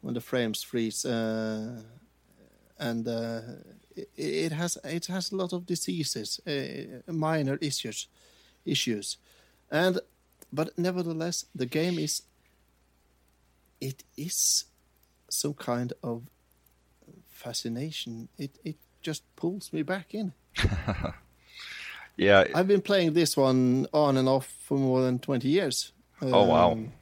when 0.00 0.14
the 0.14 0.20
frames 0.20 0.62
freeze, 0.62 1.04
uh, 1.04 1.82
and 2.78 3.08
uh, 3.08 3.40
it, 3.96 4.08
it 4.16 4.52
has 4.52 4.78
it 4.84 5.06
has 5.06 5.32
a 5.32 5.36
lot 5.36 5.52
of 5.52 5.66
diseases, 5.66 6.40
minor 7.06 7.58
issues, 7.60 8.08
issues, 8.64 9.18
and 9.70 10.00
but 10.52 10.78
nevertheless 10.78 11.46
the 11.54 11.66
game 11.66 11.98
is 11.98 12.22
it 13.80 14.04
is 14.16 14.64
some 15.28 15.54
kind 15.54 15.92
of 16.02 16.22
fascination. 17.26 18.28
It 18.38 18.58
it 18.64 18.76
just 19.02 19.22
pulls 19.36 19.72
me 19.72 19.82
back 19.82 20.14
in. 20.14 20.32
Yeah, 22.16 22.44
I've 22.54 22.68
been 22.68 22.80
playing 22.82 23.12
this 23.14 23.36
one 23.36 23.86
on 23.92 24.16
and 24.16 24.28
off 24.28 24.46
for 24.64 24.78
more 24.78 25.02
than 25.02 25.18
twenty 25.18 25.48
years. 25.48 25.92
Oh, 26.22 26.44
wow. 26.46 26.72
Um, 26.72 26.92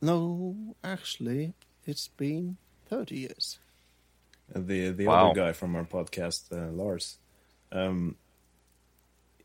No, 0.00 0.56
actually, 0.82 1.54
it's 1.86 2.08
been 2.08 2.56
thirty 2.88 3.18
years. 3.20 3.58
The 4.54 4.90
the 4.90 5.06
Wow. 5.06 5.30
other 5.30 5.40
guy 5.40 5.52
from 5.52 5.76
our 5.76 5.84
podcast, 5.84 6.52
uh, 6.52 6.70
Lars, 6.72 7.18
um, 7.70 8.16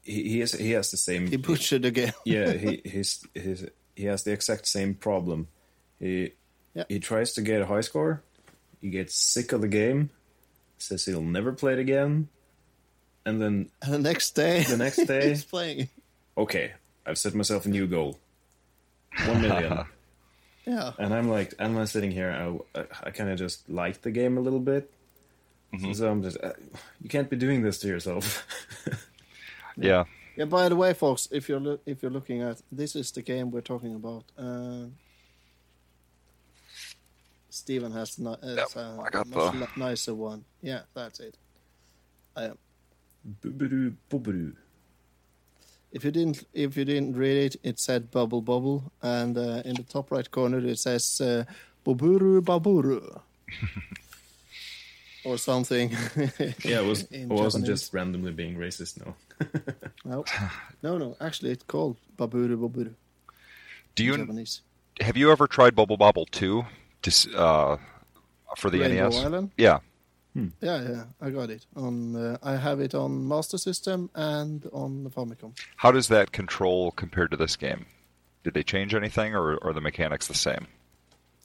he 0.04 0.30
he 0.30 0.40
has 0.40 0.54
he 0.54 0.72
has 0.72 0.92
the 0.92 0.98
same. 0.98 1.28
He 1.28 1.38
butchered 1.38 1.84
the 1.84 1.92
game. 1.92 2.14
yeah, 2.26 2.54
he 2.54 2.82
he's, 2.86 3.26
he's 3.34 3.66
he 3.96 4.06
has 4.06 4.24
the 4.24 4.32
exact 4.32 4.68
same 4.68 4.94
problem. 4.96 5.48
He 6.00 6.34
Yeah. 6.74 6.84
he 6.90 7.00
tries 7.00 7.34
to 7.34 7.42
get 7.42 7.62
a 7.62 7.66
high 7.66 7.82
score. 7.82 8.22
He 8.82 8.90
gets 8.90 9.16
sick 9.16 9.54
of 9.54 9.62
the 9.62 9.68
game. 9.68 10.10
Says 10.78 11.06
he'll 11.06 11.22
never 11.24 11.52
play 11.54 11.74
it 11.74 11.80
again. 11.80 12.30
And 13.28 13.42
then 13.42 13.70
And 13.82 13.94
the 13.94 14.00
next 14.00 14.32
day, 14.36 14.64
The 14.64 14.78
next 14.78 15.04
day- 15.12 15.30
he's 15.30 15.44
playing. 15.44 15.90
okay, 16.38 16.72
I've 17.06 17.18
set 17.18 17.34
myself 17.36 17.66
a 17.66 17.70
new 17.70 17.86
goal, 17.88 18.18
one 19.26 19.42
million. 19.42 19.86
Yeah, 20.68 20.92
and 21.00 21.14
I'm 21.14 21.30
like, 21.30 21.54
and 21.60 21.80
I'm 21.80 21.86
sitting 21.88 22.12
here. 22.12 22.30
I, 22.76 22.84
I 23.04 23.12
kind 23.12 23.30
of 23.30 23.38
just 23.40 23.70
like 23.70 24.02
the 24.02 24.12
game 24.12 24.38
a 24.38 24.42
little 24.42 24.60
bit. 24.60 24.92
So 25.94 26.12
I'm 26.12 26.22
just, 26.22 26.36
uh, 26.44 26.52
you 27.02 27.08
can't 27.10 27.30
be 27.30 27.38
doing 27.38 27.62
this 27.64 27.80
to 27.80 27.88
yourself. 27.88 28.46
yeah. 29.78 30.04
yeah. 30.36 30.44
By 30.44 30.68
the 30.68 30.76
way, 30.76 30.94
folks, 30.94 31.30
if 31.32 31.48
you're 31.48 31.62
loo- 31.62 31.80
if 31.86 32.02
you're 32.04 32.12
looking 32.12 32.42
at 32.42 32.62
this 32.70 32.98
is 32.98 33.12
the 33.12 33.22
game 33.22 33.50
we're 33.52 33.62
talking 33.74 33.96
about. 33.96 34.26
Uh, 34.38 34.88
Stephen 37.50 37.92
has 37.94 38.20
ni- 38.20 38.28
uh, 38.30 38.38
Yep, 38.44 38.76
a 38.76 39.00
I 39.06 39.10
got 39.10 39.28
much 39.28 39.54
the- 39.54 39.60
li- 39.60 39.68
nicer 39.78 40.14
one. 40.16 40.44
Yeah, 40.62 40.82
that's 40.94 41.20
it. 41.22 41.38
I 42.36 42.44
am. 42.52 42.58
Boo-boo-doo, 43.28 43.94
boo-boo-doo. 44.10 44.54
If 45.92 46.04
you 46.04 46.12
didn't, 46.12 46.46
if 46.54 46.78
you 46.78 46.86
didn't 46.86 47.16
read 47.16 47.38
it, 47.38 47.56
it 47.64 47.80
said 47.80 48.12
bubble 48.12 48.42
bobble, 48.42 48.92
and 49.02 49.38
uh, 49.38 49.62
in 49.66 49.76
the 49.76 49.84
top 49.84 50.12
right 50.12 50.30
corner 50.30 50.60
it 50.60 50.80
says 50.80 51.20
uh, 51.22 51.44
boburu 51.86 52.42
baburu, 52.42 53.22
or 55.26 55.38
something. 55.38 55.90
Yeah, 56.64 56.82
it 56.82 56.86
was, 56.86 57.04
it 57.12 57.28
wasn't 57.28 57.66
Japanese. 57.66 57.82
just 57.82 57.94
randomly 57.94 58.32
being 58.34 58.56
racist. 58.58 59.00
No. 59.06 59.16
no, 60.06 60.26
no, 60.84 60.98
no. 60.98 61.18
Actually, 61.22 61.52
it's 61.52 61.64
called 61.64 61.98
baburu 62.18 62.58
baburu 62.58 62.94
Do 63.96 64.04
you 64.04 64.18
Japanese. 64.18 64.62
have 65.02 65.16
you 65.18 65.32
ever 65.32 65.48
tried 65.48 65.74
Bubble 65.76 65.98
Bobble 65.98 66.26
two 66.26 66.66
to 67.04 67.12
uh, 67.36 67.78
for 68.58 68.70
the 68.70 68.80
Rainbow 68.82 69.10
NES? 69.10 69.18
Island? 69.24 69.52
Yeah. 69.58 69.80
Yeah, 70.62 70.82
yeah, 70.90 71.04
I 71.20 71.30
got 71.32 71.50
it 71.50 71.66
on. 71.76 72.16
Uh, 72.16 72.38
I 72.44 72.56
have 72.58 72.80
it 72.80 72.94
on 72.94 73.28
Master 73.28 73.58
System 73.58 74.10
and 74.14 74.68
on 74.72 75.04
the 75.04 75.10
Famicom. 75.10 75.58
How 75.78 75.92
does 75.92 76.08
that 76.10 76.32
control 76.32 76.92
compared 76.92 77.32
to 77.32 77.38
this 77.38 77.56
game? 77.56 77.86
Did 78.44 78.54
they 78.54 78.64
change 78.64 78.94
anything, 78.94 79.34
or 79.34 79.58
are 79.64 79.74
the 79.74 79.82
mechanics 79.82 80.28
the 80.28 80.36
same? 80.36 80.68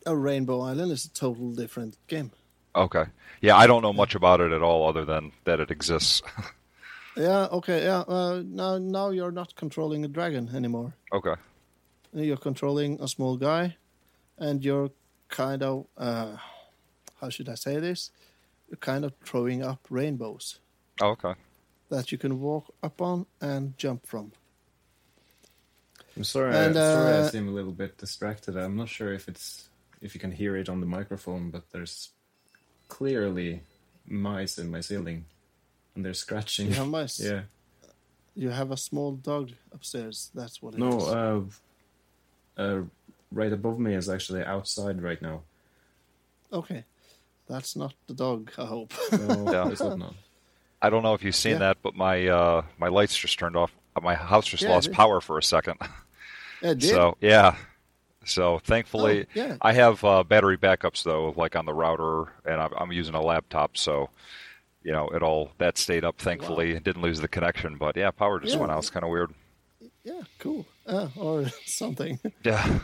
A 0.05 0.14
Rainbow 0.14 0.61
Island 0.61 0.93
is 0.93 1.07
a 1.07 1.11
total 1.11 1.53
different 1.53 1.97
game. 2.07 2.32
Okay. 2.74 3.05
Yeah, 3.40 3.57
I 3.57 3.66
don't 3.66 3.82
know 3.82 3.93
much 3.93 4.14
about 4.14 4.40
it 4.40 4.53
at 4.53 4.62
all, 4.62 4.88
other 4.88 5.05
than 5.05 5.32
that 5.45 5.61
it 5.61 5.70
exists. 5.70 6.22
Yeah, 7.14 7.47
okay, 7.53 7.84
yeah. 7.84 8.01
Uh, 8.09 8.43
now, 8.43 8.78
now 8.78 9.11
you're 9.11 9.32
not 9.32 9.55
controlling 9.55 10.03
a 10.03 10.09
dragon 10.09 10.49
anymore. 10.55 10.95
okay. 11.12 11.34
You're 12.14 12.38
controlling 12.38 12.99
a 13.03 13.07
small 13.09 13.36
guy, 13.36 13.76
and 14.38 14.64
you're 14.64 14.90
kind 15.28 15.62
of 15.62 15.86
uh, 15.99 16.36
how 17.20 17.28
should 17.28 17.49
I 17.49 17.55
say 17.55 17.78
this? 17.78 18.11
You're 18.73 18.79
kind 18.79 19.05
of 19.05 19.12
throwing 19.23 19.62
up 19.62 19.87
rainbows 19.91 20.59
Oh, 20.99 21.09
okay. 21.09 21.35
that 21.91 22.11
you 22.11 22.16
can 22.16 22.41
walk 22.41 22.73
up 22.83 23.03
on 23.03 23.27
and 23.39 23.77
jump 23.77 24.07
from. 24.07 24.33
I'm 26.16 26.25
sorry. 26.25 26.57
And, 26.57 26.75
I, 26.79 26.95
sorry, 26.95 27.12
I 27.12 27.18
uh, 27.18 27.29
seem 27.29 27.49
a 27.49 27.51
little 27.51 27.73
bit 27.73 27.99
distracted. 27.99 28.57
I'm 28.57 28.75
not 28.75 28.89
sure 28.89 29.12
if 29.12 29.29
it's 29.29 29.68
if 30.01 30.14
you 30.14 30.20
can 30.20 30.33
hear 30.33 30.57
it 30.57 30.70
on 30.70 30.81
the 30.81 30.87
microphone, 30.87 31.51
but 31.51 31.70
there's 31.70 32.12
clearly 32.89 33.61
mice 34.07 34.57
in 34.57 34.70
my 34.70 34.81
ceiling, 34.81 35.27
and 35.95 36.03
they're 36.03 36.14
scratching. 36.14 36.68
You 36.68 36.75
have 36.77 36.89
mice. 36.89 37.20
yeah. 37.23 37.43
You 38.35 38.49
have 38.49 38.70
a 38.70 38.79
small 38.79 39.12
dog 39.12 39.51
upstairs. 39.70 40.31
That's 40.35 40.62
what 40.62 40.73
it 40.73 40.77
is. 40.77 40.81
No. 40.81 41.51
Uh, 42.57 42.61
uh, 42.62 42.83
right 43.31 43.53
above 43.53 43.79
me 43.79 43.95
is 43.95 44.09
actually 44.09 44.43
outside 44.43 45.03
right 45.03 45.20
now. 45.20 45.43
Okay, 46.51 46.85
that's 47.53 47.76
not 47.76 47.94
the 48.09 48.14
dog. 48.14 48.50
I 48.59 48.64
hope. 48.64 48.92
So 49.11 49.53
Yeah. 49.53 49.68
it's 49.68 49.80
not. 49.82 50.14
I 50.80 50.90
don't 50.90 51.03
know 51.05 51.14
if 51.14 51.22
you've 51.22 51.36
seen 51.36 51.53
Yeah. 51.53 51.59
that, 51.66 51.76
but 51.82 51.94
my 51.94 52.26
uh, 52.26 52.62
my 52.78 52.88
lights 52.88 53.16
just 53.16 53.38
turned 53.38 53.57
off 53.57 53.70
my 54.03 54.14
house 54.14 54.46
just 54.46 54.62
Yeah, 54.62 54.70
lost 54.70 54.90
power 54.92 55.20
for 55.20 55.38
a 55.38 55.42
second. 55.42 55.76
Yeah, 56.62 56.70
it 56.72 56.78
did. 56.80 56.90
So 56.90 57.16
yeah. 57.20 57.57
So 58.24 58.59
thankfully, 58.61 59.24
Oh, 59.24 59.30
yeah. 59.34 59.57
I 59.61 59.72
have 59.72 60.03
uh, 60.05 60.22
battery 60.24 60.57
backups 60.57 61.03
though, 61.05 61.34
like 61.36 61.57
on 61.57 61.66
the 61.66 61.74
router, 61.74 62.32
and 62.44 62.61
I'm, 62.61 62.72
I'm 62.76 62.92
using 62.92 63.14
a 63.14 63.20
laptop, 63.22 63.76
so 63.76 64.11
you 64.84 64.92
know 64.92 65.09
it 65.11 65.22
all 65.22 65.50
that 65.59 65.76
stayed 65.78 66.05
up. 66.05 66.18
Thankfully, 66.18 66.78
didn't 66.80 67.03
lose 67.03 67.20
the 67.20 67.28
connection. 67.28 67.76
But 67.78 67.96
yeah, 67.96 68.11
power 68.12 68.40
just 68.40 68.55
Yeah. 68.55 68.61
went 68.61 68.72
out. 68.72 68.78
It's 68.78 68.90
kind 68.90 69.05
of 69.05 69.11
weird. 69.11 69.32
yeah, 70.05 70.22
cool. 70.38 70.66
Uh, 70.86 71.09
or 71.16 71.46
something. 71.66 72.18
Yeah. 72.44 72.78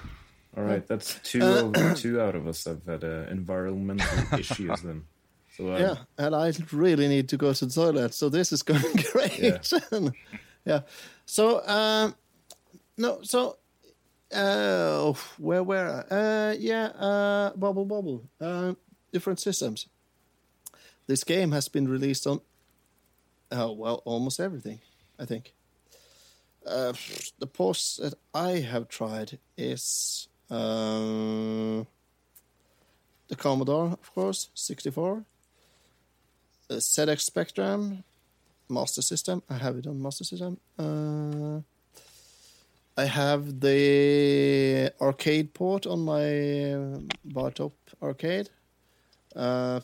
All 0.57 0.65
right, 0.65 0.87
that's 0.87 1.19
two 1.23 1.43
Uh, 1.43 1.71
of, 1.75 1.97
two 1.97 2.21
out 2.21 2.35
of 2.35 2.47
us 2.47 2.65
have 2.65 2.85
had 2.87 3.05
uh, 3.05 3.27
environmental 3.31 4.07
issues 4.39 4.81
then. 4.83 5.05
So 5.57 5.75
um, 5.75 5.81
yeah, 5.81 5.97
and 6.17 6.35
I 6.35 6.53
really 6.73 7.09
need 7.09 7.29
to 7.31 7.37
go 7.37 7.53
to 7.53 7.67
the 7.67 7.73
toilet, 7.73 8.15
so 8.15 8.29
this 8.29 8.53
is 8.53 8.63
going 8.63 8.83
great. 9.13 9.73
Yeah. 10.65 10.81
So, 11.25 11.67
um, 11.67 12.15
no, 12.99 13.21
so, 13.23 13.57
uh, 14.35 15.15
where 15.39 15.63
were 15.63 16.05
I? 16.11 16.15
Uh, 16.15 16.55
yeah, 16.59 16.87
uh, 16.89 17.53
Bubble 17.57 17.87
Bobble. 17.87 18.29
Uh, 18.39 18.75
different 19.11 19.41
systems. 19.41 19.87
This 21.07 21.25
game 21.25 21.53
has 21.53 21.69
been 21.69 21.89
released 21.89 22.27
on, 22.27 22.43
oh, 23.51 23.73
well, 23.73 24.03
almost 24.05 24.41
everything, 24.41 24.81
I 25.19 25.25
think. 25.25 25.55
Uh, 26.67 26.93
the 27.39 27.47
ports 27.47 27.97
that 27.97 28.13
I 28.35 28.59
have 28.59 28.89
tried 28.89 29.39
is 29.57 30.28
uh, 30.51 31.85
the 33.29 33.37
Commodore, 33.37 33.93
of 33.93 34.15
course, 34.15 34.49
64. 34.55 35.25
The 36.69 36.77
ZX 36.77 37.21
Spectrum, 37.21 38.05
Master 38.69 39.03
System. 39.03 39.43
I 39.49 39.55
have 39.55 39.77
it 39.77 39.87
on 39.87 40.03
Master 40.03 40.25
System. 40.25 40.59
Uh, 40.79 41.61
I 42.97 43.05
have 43.05 43.61
the 43.61 44.93
arcade 45.01 45.55
port 45.55 45.87
on 45.87 46.01
my 46.01 47.01
Bartop 47.25 47.73
arcade. 48.03 48.51
Uh, 49.37 49.81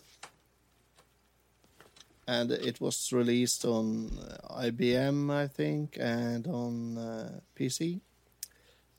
and 2.26 2.50
it 2.50 2.80
was 2.80 3.12
released 3.12 3.64
on 3.64 4.10
IBM, 4.50 5.30
I 5.30 5.46
think, 5.46 5.96
and 6.00 6.46
on 6.46 6.98
uh, 6.98 7.40
PC. 7.56 8.00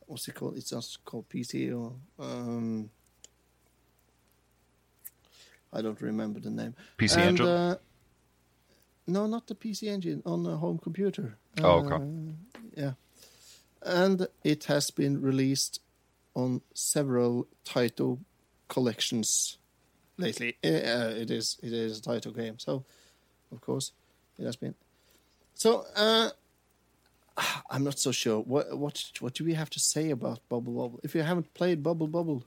What's 0.07 0.27
it 0.27 0.35
called? 0.35 0.57
It's 0.57 0.69
just 0.69 1.03
called 1.05 1.27
PC 1.29 1.73
or 1.75 1.93
um, 2.23 2.89
I 5.73 5.81
don't 5.81 5.99
remember 6.01 6.39
the 6.39 6.51
name. 6.51 6.75
PC 6.97 7.17
And, 7.17 7.27
Engine? 7.27 7.47
Uh, 7.47 7.75
no, 9.07 9.27
not 9.27 9.47
the 9.47 9.55
PC 9.55 9.83
Engine 9.83 10.21
on 10.25 10.45
a 10.45 10.57
home 10.57 10.79
computer. 10.79 11.37
Oh, 11.61 11.85
okay. 11.85 11.95
Uh, 11.95 12.31
yeah, 12.75 12.91
and 13.81 14.27
it 14.43 14.65
has 14.65 14.89
been 14.91 15.21
released 15.21 15.79
on 16.33 16.61
several 16.73 17.47
title 17.63 18.19
collections 18.67 19.57
lately. 20.17 20.57
Uh, 20.63 21.13
it 21.15 21.31
is 21.31 21.57
it 21.61 21.73
is 21.73 21.99
a 21.99 22.01
title 22.01 22.31
game, 22.31 22.57
so 22.57 22.83
of 23.51 23.61
course 23.61 23.91
it 24.37 24.45
has 24.45 24.55
been. 24.55 24.75
So 25.53 25.85
uh, 25.95 26.29
I'm 27.69 27.83
not 27.83 27.99
so 27.99 28.11
sure. 28.11 28.39
What 28.41 28.77
what 28.77 29.03
what 29.19 29.33
do 29.33 29.43
we 29.43 29.53
have 29.53 29.69
to 29.71 29.79
say 29.79 30.09
about 30.11 30.39
Bubble 30.49 30.73
Bobble? 30.73 30.99
If 31.03 31.15
you 31.15 31.21
haven't 31.21 31.53
played 31.53 31.83
Bubble 31.83 32.07
Bobble, 32.07 32.43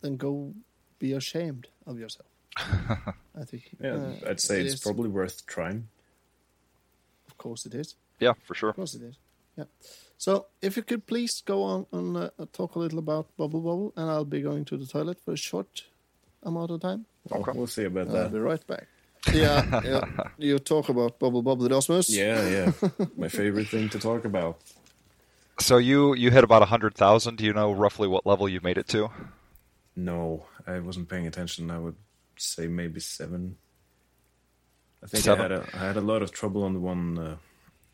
then 0.00 0.16
go 0.16 0.52
be 0.98 1.12
ashamed 1.12 1.68
of 1.86 1.98
yourself. 1.98 2.26
I 2.56 3.44
think. 3.44 3.70
yeah, 3.82 3.94
uh, 3.94 4.30
I'd 4.30 4.40
say 4.40 4.60
it 4.60 4.66
it's 4.66 4.74
is. 4.74 4.80
probably 4.80 5.08
worth 5.08 5.44
trying. 5.46 5.88
Of 7.28 7.36
course, 7.38 7.66
it 7.66 7.74
is. 7.74 7.96
Yeah, 8.20 8.32
for 8.44 8.54
sure. 8.54 8.70
Of 8.70 8.76
course, 8.76 8.94
it 8.94 9.02
is. 9.02 9.16
Yeah. 9.56 9.64
So, 10.18 10.46
if 10.62 10.76
you 10.76 10.82
could 10.82 11.06
please 11.06 11.42
go 11.44 11.62
on 11.64 11.86
and 11.92 12.16
uh, 12.16 12.30
talk 12.52 12.76
a 12.76 12.78
little 12.78 12.98
about 13.00 13.26
Bubble 13.36 13.60
Bobble, 13.60 13.92
and 13.96 14.08
I'll 14.10 14.24
be 14.24 14.40
going 14.40 14.64
to 14.66 14.76
the 14.76 14.86
toilet 14.86 15.18
for 15.24 15.32
a 15.32 15.36
short 15.36 15.84
amount 16.42 16.70
of 16.70 16.80
time. 16.80 17.06
Well, 17.28 17.44
We'll 17.54 17.66
see 17.66 17.84
about 17.84 18.08
I'll 18.08 18.14
that. 18.14 18.32
be 18.32 18.38
right 18.38 18.64
back. 18.66 18.86
Yeah, 19.32 19.80
yeah. 19.84 20.04
You 20.38 20.58
talk 20.58 20.88
about 20.88 21.18
Bubble 21.18 21.42
Bobble, 21.42 21.68
Rasmus. 21.68 22.10
Yeah, 22.10 22.46
yeah. 22.48 22.72
My 23.16 23.28
favorite 23.28 23.68
thing 23.68 23.88
to 23.90 23.98
talk 23.98 24.24
about. 24.24 24.58
So 25.60 25.78
you 25.78 26.14
you 26.14 26.30
hit 26.30 26.44
about 26.44 26.62
a 26.62 26.66
hundred 26.66 26.94
thousand. 26.94 27.38
Do 27.38 27.44
you 27.44 27.52
know 27.52 27.72
roughly 27.72 28.08
what 28.08 28.26
level 28.26 28.48
you 28.48 28.60
made 28.62 28.76
it 28.78 28.88
to? 28.88 29.08
No, 29.96 30.46
I 30.66 30.80
wasn't 30.80 31.08
paying 31.08 31.26
attention. 31.26 31.70
I 31.70 31.78
would 31.78 31.94
say 32.36 32.66
maybe 32.66 33.00
seven. 33.00 33.56
I 35.02 35.06
think 35.06 35.22
Seven? 35.24 35.40
I 35.40 35.42
had 35.42 35.52
a 35.52 35.68
I 35.74 35.78
had 35.86 35.96
a 35.96 36.00
lot 36.00 36.22
of 36.22 36.32
trouble 36.32 36.64
on 36.64 36.72
the 36.74 36.80
one. 36.80 37.18
Uh, 37.18 37.36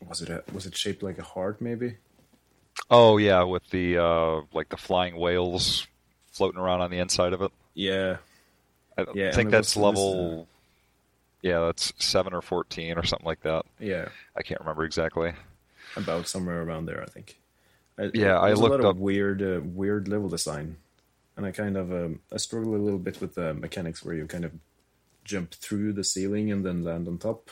was 0.07 0.21
it 0.21 0.29
a, 0.29 0.43
was 0.53 0.65
it 0.65 0.75
shaped 0.75 1.03
like 1.03 1.19
a 1.19 1.23
heart? 1.23 1.61
Maybe. 1.61 1.97
Oh 2.89 3.17
yeah, 3.17 3.43
with 3.43 3.69
the 3.69 3.97
uh, 3.97 4.41
like 4.53 4.69
the 4.69 4.77
flying 4.77 5.15
whales 5.17 5.87
floating 6.31 6.59
around 6.59 6.81
on 6.81 6.89
the 6.89 6.99
inside 6.99 7.33
of 7.33 7.41
it. 7.41 7.51
Yeah, 7.73 8.17
I 8.97 9.05
Yeah, 9.13 9.31
think 9.31 9.51
that's 9.51 9.75
was- 9.75 9.93
was, 9.93 9.99
level. 9.99 10.47
Yeah, 11.41 11.59
that's 11.65 11.93
seven 11.97 12.33
or 12.33 12.41
fourteen 12.41 12.97
or 12.97 13.03
something 13.03 13.25
like 13.25 13.41
that. 13.41 13.65
yeah. 13.79 14.09
I 14.35 14.41
can't 14.43 14.59
remember 14.59 14.83
exactly. 14.85 15.33
about 15.95 16.27
somewhere 16.27 16.61
around 16.61 16.85
there, 16.85 17.01
I 17.01 17.07
think. 17.07 17.39
I, 17.97 18.11
Yeah, 18.13 18.37
I 18.39 18.53
looked 18.53 18.71
lot 18.71 18.79
up- 18.85 18.95
of 18.95 18.99
weird, 18.99 19.41
uh, 19.41 19.59
weird 19.63 20.07
level 20.07 20.29
design, 20.29 20.77
and 21.35 21.45
I 21.45 21.51
kind 21.51 21.77
of 21.77 21.91
um, 21.91 22.19
I 22.31 22.37
struggle 22.37 22.75
a 22.75 22.77
little 22.77 22.99
bit 22.99 23.19
with 23.21 23.35
the 23.35 23.53
mechanics 23.53 24.03
where 24.05 24.15
you 24.15 24.25
kind 24.27 24.45
of 24.45 24.51
jump 25.23 25.51
through 25.53 25.93
the 25.93 26.03
ceiling 26.03 26.51
and 26.51 26.65
then 26.65 26.83
land 26.83 27.07
on 27.07 27.17
top. 27.17 27.49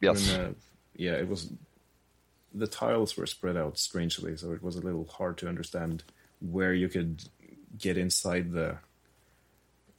Yes. 0.00 0.30
When, 0.30 0.40
uh, 0.40 0.52
yeah, 0.96 1.12
it 1.12 1.28
was 1.28 1.52
the 2.54 2.66
tiles 2.66 3.16
were 3.16 3.26
spread 3.26 3.56
out 3.56 3.78
strangely, 3.78 4.36
so 4.36 4.52
it 4.52 4.62
was 4.62 4.76
a 4.76 4.80
little 4.80 5.04
hard 5.06 5.36
to 5.38 5.48
understand 5.48 6.02
where 6.40 6.72
you 6.74 6.88
could 6.88 7.22
get 7.78 7.96
inside 7.98 8.52
the 8.52 8.78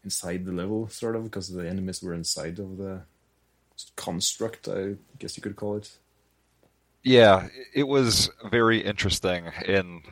inside 0.04 0.46
the 0.46 0.52
level, 0.52 0.88
sort 0.90 1.16
of, 1.16 1.24
because 1.24 1.50
the 1.50 1.68
enemies 1.68 2.02
were 2.02 2.14
inside 2.14 2.60
of 2.60 2.78
the 2.78 3.02
construct. 3.96 4.68
I 4.68 4.96
guess 5.20 5.38
you 5.38 5.44
could 5.44 5.56
call 5.56 5.78
it. 5.78 5.92
Yeah, 7.04 7.48
it 7.74 7.88
was 7.88 8.30
very 8.50 8.80
interesting 8.80 9.52
in 9.66 10.04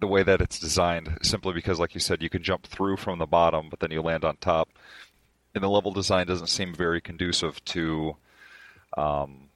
the 0.00 0.06
way 0.06 0.22
that 0.22 0.40
it's 0.40 0.58
designed, 0.58 1.18
simply 1.22 1.54
because, 1.54 1.78
like 1.78 1.94
you 1.94 2.00
said, 2.00 2.22
you 2.22 2.30
can 2.30 2.42
jump 2.42 2.66
through 2.66 2.96
from 2.96 3.18
the 3.18 3.26
bottom, 3.26 3.68
but 3.68 3.80
then 3.80 3.90
you 3.90 4.02
land 4.02 4.24
on 4.24 4.36
top. 4.36 4.68
And 5.54 5.64
the 5.64 5.68
level 5.68 5.92
design 5.92 6.26
doesn't 6.26 6.48
seem 6.48 6.74
very 6.74 7.00
conducive 7.00 7.62
to 7.66 8.16
um, 8.96 9.48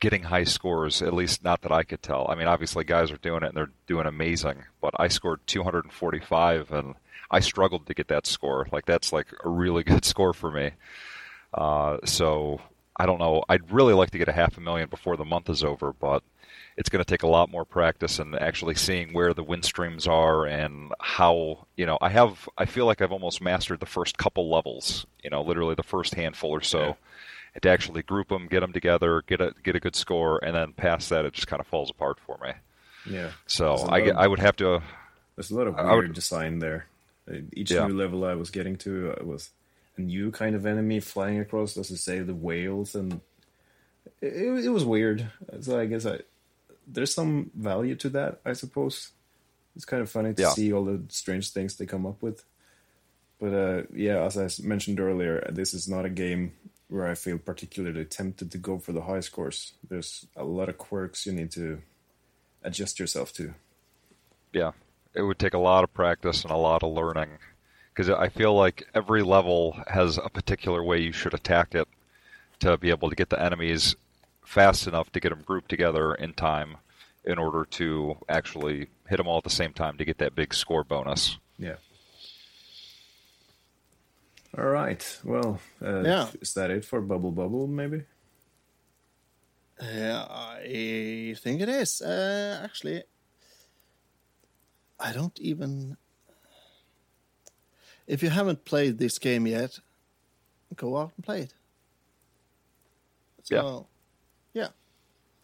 getting 0.00 0.24
high 0.24 0.44
scores, 0.44 1.02
at 1.02 1.14
least 1.14 1.44
not 1.44 1.62
that 1.62 1.72
I 1.72 1.82
could 1.82 2.02
tell. 2.02 2.26
I 2.28 2.34
mean, 2.34 2.48
obviously, 2.48 2.84
guys 2.84 3.10
are 3.10 3.16
doing 3.18 3.42
it 3.42 3.48
and 3.48 3.56
they're 3.56 3.70
doing 3.86 4.06
amazing, 4.06 4.64
but 4.80 4.94
I 4.98 5.08
scored 5.08 5.40
245 5.46 6.72
and 6.72 6.94
I 7.30 7.40
struggled 7.40 7.86
to 7.86 7.94
get 7.94 8.08
that 8.08 8.26
score. 8.26 8.66
Like, 8.72 8.86
that's 8.86 9.12
like 9.12 9.26
a 9.44 9.48
really 9.48 9.82
good 9.92 10.04
score 10.04 10.32
for 10.32 10.50
me. 10.50 10.70
Uh, 11.54 11.98
so 12.04 12.60
I 12.96 13.06
don't 13.06 13.18
know. 13.18 13.44
I'd 13.48 13.70
really 13.72 13.94
like 13.94 14.10
to 14.10 14.18
get 14.18 14.28
a 14.28 14.32
half 14.32 14.56
a 14.56 14.60
million 14.60 14.88
before 14.88 15.16
the 15.16 15.24
month 15.24 15.48
is 15.50 15.64
over, 15.64 15.92
but 15.92 16.22
it's 16.76 16.88
going 16.90 17.02
to 17.02 17.08
take 17.08 17.22
a 17.22 17.26
lot 17.28 17.50
more 17.50 17.64
practice 17.64 18.18
and 18.18 18.34
actually 18.34 18.74
seeing 18.74 19.12
where 19.14 19.32
the 19.32 19.42
wind 19.42 19.64
streams 19.64 20.06
are 20.06 20.44
and 20.46 20.92
how 21.00 21.66
you 21.76 21.86
know. 21.86 21.96
I 22.02 22.10
have. 22.10 22.48
I 22.58 22.66
feel 22.66 22.84
like 22.86 23.00
I've 23.00 23.12
almost 23.12 23.40
mastered 23.40 23.80
the 23.80 23.86
first 23.86 24.18
couple 24.18 24.50
levels. 24.50 25.06
You 25.24 25.30
know, 25.30 25.40
literally 25.42 25.74
the 25.74 25.82
first 25.82 26.14
handful 26.14 26.50
or 26.50 26.60
so. 26.60 26.80
Yeah. 26.80 26.92
And 27.54 27.62
to 27.62 27.70
actually 27.70 28.02
group 28.02 28.28
them, 28.28 28.48
get 28.48 28.60
them 28.60 28.74
together, 28.74 29.22
get 29.26 29.40
a 29.40 29.54
get 29.64 29.74
a 29.76 29.80
good 29.80 29.96
score, 29.96 30.38
and 30.44 30.54
then 30.54 30.72
past 30.74 31.08
that, 31.08 31.24
it 31.24 31.32
just 31.32 31.46
kind 31.46 31.60
of 31.60 31.66
falls 31.66 31.88
apart 31.90 32.18
for 32.26 32.38
me. 32.42 32.52
Yeah. 33.10 33.30
So 33.46 33.76
I, 33.76 33.98
of- 34.00 34.16
I 34.18 34.26
would 34.26 34.40
have 34.40 34.56
to. 34.56 34.82
There's 35.36 35.50
a 35.50 35.54
lot 35.54 35.66
of 35.66 35.76
I 35.76 35.84
weird 35.92 36.08
would- 36.08 36.14
design 36.14 36.58
there. 36.58 36.86
Uh, 37.30 37.38
Each 37.54 37.70
Yeah. 37.72 37.86
new 37.86 37.96
level 37.96 38.24
I 38.24 38.34
was 38.34 38.50
getting 38.50 38.76
to 38.78 39.12
uh, 39.20 39.24
was 39.24 39.50
a 39.96 40.00
new 40.02 40.30
kind 40.30 40.54
of 40.56 40.66
enemy 40.66 41.00
flying 41.00 41.40
across, 41.40 41.76
as 41.76 41.90
you 41.90 41.96
say, 41.96 42.20
the 42.20 42.34
whales, 42.34 42.94
and 42.94 43.20
it, 44.22 44.32
it, 44.34 44.64
it 44.66 44.68
was 44.70 44.84
weird. 44.84 45.30
So 45.60 45.78
I 45.80 45.86
guess 45.86 46.06
I 46.06 46.20
there's 46.86 47.14
some 47.14 47.50
value 47.56 47.96
to 47.96 48.08
that, 48.10 48.40
I 48.44 48.52
suppose. 48.54 49.10
It's 49.74 49.84
kind 49.84 50.02
of 50.02 50.10
funny 50.10 50.34
to 50.34 50.42
Yeah. 50.42 50.50
see 50.50 50.72
all 50.72 50.84
the 50.84 51.02
strange 51.08 51.50
things 51.50 51.76
they 51.76 51.86
come 51.86 52.06
up 52.06 52.22
with. 52.22 52.44
But 53.40 53.52
uh, 53.54 53.82
yeah, 53.94 54.24
as 54.24 54.36
I 54.38 54.48
mentioned 54.66 55.00
earlier, 55.00 55.46
this 55.52 55.74
is 55.74 55.88
not 55.88 56.04
a 56.06 56.10
game 56.10 56.52
where 56.88 57.06
I 57.08 57.14
feel 57.14 57.38
particularly 57.38 58.04
tempted 58.06 58.50
to 58.52 58.58
go 58.58 58.78
for 58.78 58.92
the 58.92 59.02
high 59.02 59.20
scores. 59.20 59.74
There's 59.88 60.26
a 60.36 60.44
lot 60.44 60.68
of 60.68 60.78
quirks 60.78 61.26
you 61.26 61.32
need 61.32 61.50
to 61.52 61.82
adjust 62.62 62.98
yourself 63.00 63.32
to. 63.34 63.54
yeah, 64.52 64.72
it 65.16 65.22
would 65.22 65.38
take 65.38 65.54
a 65.54 65.58
lot 65.58 65.82
of 65.84 65.92
practice 65.94 66.42
and 66.42 66.50
a 66.52 66.56
lot 66.56 66.82
of 66.82 66.92
learning 66.92 67.30
because 67.92 68.10
I 68.10 68.28
feel 68.28 68.54
like 68.54 68.86
every 68.94 69.22
level 69.22 69.78
has 69.88 70.18
a 70.18 70.28
particular 70.28 70.84
way 70.84 71.00
you 71.00 71.12
should 71.12 71.32
attack 71.34 71.74
it 71.74 71.88
to 72.60 72.76
be 72.76 72.90
able 72.90 73.08
to 73.10 73.16
get 73.16 73.30
the 73.30 73.42
enemies 73.42 73.96
fast 74.44 74.86
enough 74.86 75.10
to 75.12 75.20
get 75.20 75.30
them 75.30 75.42
grouped 75.44 75.68
together 75.70 76.14
in 76.14 76.32
time 76.34 76.76
in 77.24 77.38
order 77.38 77.64
to 77.64 78.16
actually 78.28 78.88
hit 79.08 79.16
them 79.16 79.26
all 79.26 79.38
at 79.38 79.44
the 79.44 79.50
same 79.50 79.72
time 79.72 79.96
to 79.98 80.04
get 80.04 80.18
that 80.18 80.34
big 80.34 80.52
score 80.54 80.84
bonus. 80.84 81.38
Yeah. 81.58 81.76
All 84.56 84.66
right. 84.66 85.20
Well, 85.24 85.60
uh, 85.82 86.02
Yeah. 86.02 86.28
is 86.40 86.54
that 86.54 86.70
it 86.70 86.84
for 86.84 87.00
Bubble 87.00 87.32
Bobble? 87.32 87.66
Maybe. 87.66 88.04
Uh, 89.80 90.26
I 90.30 91.34
think 91.38 91.60
it 91.60 91.68
is. 91.68 92.00
Uh, 92.00 92.60
actually, 92.64 93.02
I 94.98 95.12
don't 95.12 95.38
even. 95.40 95.96
If 98.06 98.22
you 98.22 98.30
haven't 98.30 98.64
played 98.64 98.98
this 98.98 99.18
game 99.18 99.46
yet, 99.46 99.80
go 100.76 100.96
out 100.96 101.12
and 101.16 101.24
play 101.24 101.40
it. 101.42 101.54
So, 103.42 103.86
yeah, 104.54 104.68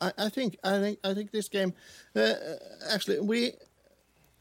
I, 0.01 0.13
I 0.19 0.29
think 0.29 0.59
I 0.65 0.79
think 0.79 0.99
I 1.05 1.15
think 1.15 1.31
this 1.31 1.49
game. 1.49 1.75
Uh, 2.15 2.35
actually, 2.91 3.21
we. 3.21 3.53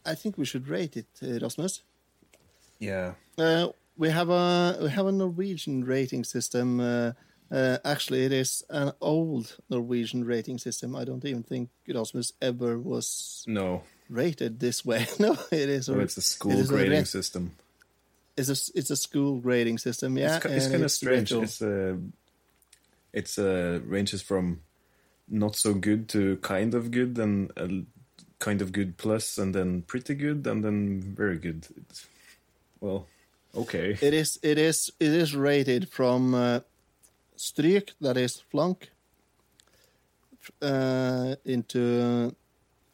I 0.04 0.16
think 0.16 0.38
we 0.38 0.46
should 0.46 0.68
rate 0.68 0.98
it, 0.98 1.06
uh, 1.22 1.40
Rasmus. 1.40 1.84
Yeah. 2.80 3.14
Uh, 3.38 3.68
we 3.98 4.10
have 4.10 4.30
a 4.30 4.80
we 4.82 4.90
have 4.90 5.06
a 5.06 5.12
Norwegian 5.12 5.84
rating 5.84 6.24
system. 6.24 6.80
Uh, 6.80 7.12
uh, 7.52 7.78
actually, 7.86 8.26
it 8.26 8.32
is 8.32 8.64
an 8.70 8.94
old 9.02 9.58
Norwegian 9.70 10.24
rating 10.24 10.58
system. 10.58 10.96
I 10.96 11.04
don't 11.04 11.24
even 11.26 11.44
think 11.44 11.70
Rasmus 11.88 12.34
ever 12.42 12.80
was 12.80 13.44
No. 13.48 13.84
Rated 14.12 14.60
this 14.60 14.86
way. 14.86 15.08
no, 15.20 15.38
it 15.52 15.70
is. 15.70 15.90
No, 15.90 16.00
it's 16.00 16.18
a 16.18 16.22
school 16.22 16.52
it 16.52 16.60
is 16.60 16.70
grading 16.70 16.92
re- 17.00 17.06
system. 17.06 17.54
It's 18.38 18.50
a 18.50 18.78
it's 18.78 18.90
a 18.90 18.96
school 18.96 19.40
grading 19.40 19.80
system. 19.80 20.18
Yeah, 20.18 20.38
it's, 20.38 20.46
it's 20.46 20.68
kind 20.68 20.84
of 20.84 20.92
strange. 20.92 21.32
It's 21.32 21.62
uh, 21.62 21.96
it's 23.14 23.40
uh, 23.40 23.80
ranges 23.86 24.22
from 24.22 24.62
not 25.28 25.56
so 25.56 25.74
good 25.74 26.10
to 26.10 26.38
kind 26.38 26.74
of 26.74 26.92
good, 26.92 27.18
and 27.18 27.52
uh, 27.58 27.68
kind 28.40 28.62
of 28.62 28.72
good 28.72 28.98
plus, 28.98 29.38
and 29.38 29.56
then 29.56 29.84
pretty 29.84 30.14
good, 30.16 30.46
and 30.48 30.64
then 30.64 31.02
very 31.02 31.38
good. 31.38 31.68
It's, 31.78 32.08
well, 32.80 33.08
okay. 33.56 33.98
It 34.02 34.14
is 34.14 34.40
it 34.44 34.58
is 34.58 34.92
it 35.00 35.10
is 35.12 35.36
rated 35.36 35.90
from 35.90 36.34
uh, 36.34 36.60
stryk, 37.38 37.92
that 38.02 38.18
is 38.18 38.42
flunk, 38.50 38.90
uh, 40.62 41.36
into 41.46 42.36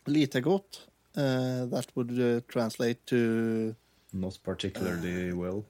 lite 0.06 0.42
godt. 0.42 0.88
Uh, 1.18 1.66
that 1.66 1.88
would 1.96 2.20
uh, 2.20 2.42
translate 2.48 3.06
to 3.08 3.76
Not 4.14 4.38
particularly 4.44 5.34
well. 5.34 5.66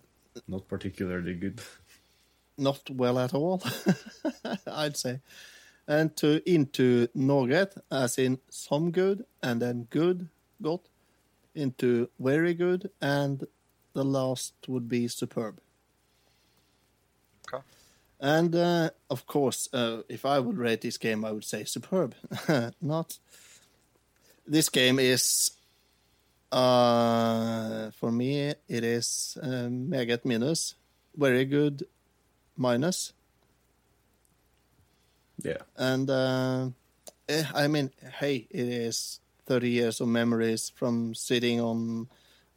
Not 0.48 0.68
particularly 0.68 1.34
good. 1.36 1.62
not 2.58 2.90
well 2.90 3.18
at 3.18 3.34
all, 3.34 3.64
I'd 4.68 4.98
say. 4.98 5.22
And 5.88 6.16
to 6.18 6.42
into 6.46 7.08
noget, 7.16 7.76
as 7.90 8.18
in 8.18 8.40
some 8.50 8.92
good, 8.92 9.26
and 9.42 9.62
then 9.62 9.88
good, 9.90 10.28
got, 10.62 10.82
into 11.56 12.10
very 12.20 12.54
good, 12.54 12.90
and 13.02 13.48
the 13.94 14.04
last 14.04 14.54
would 14.68 14.90
be 14.90 15.08
superb. 15.08 15.62
Okay. 17.48 17.64
And 18.20 18.54
uh, 18.54 18.90
of 19.10 19.26
course, 19.28 19.70
uh, 19.72 20.02
if 20.10 20.26
I 20.26 20.40
would 20.40 20.58
rate 20.58 20.82
this 20.82 20.98
game, 20.98 21.24
I 21.24 21.32
would 21.32 21.46
say 21.46 21.64
superb. 21.64 22.16
Not. 22.82 23.18
This 24.48 24.70
game 24.70 24.98
is, 24.98 25.52
uh, 26.54 27.92
for 27.92 28.12
me, 28.12 28.54
it 28.70 28.84
is 28.84 29.38
uh, 29.44 29.68
meget 29.70 30.24
minus, 30.24 30.76
very 31.16 31.44
good 31.44 31.86
minus. 32.56 33.12
Yeah. 35.44 35.58
And 35.76 36.10
uh, 36.10 36.70
eh, 37.28 37.44
I 37.54 37.68
mean, 37.68 37.92
hey, 38.20 38.48
it 38.50 38.68
is 38.70 39.20
30 39.48 39.70
years 39.70 40.02
of 40.02 40.08
memories 40.08 40.72
from 40.74 41.14
sitting 41.14 41.60
on 41.60 42.08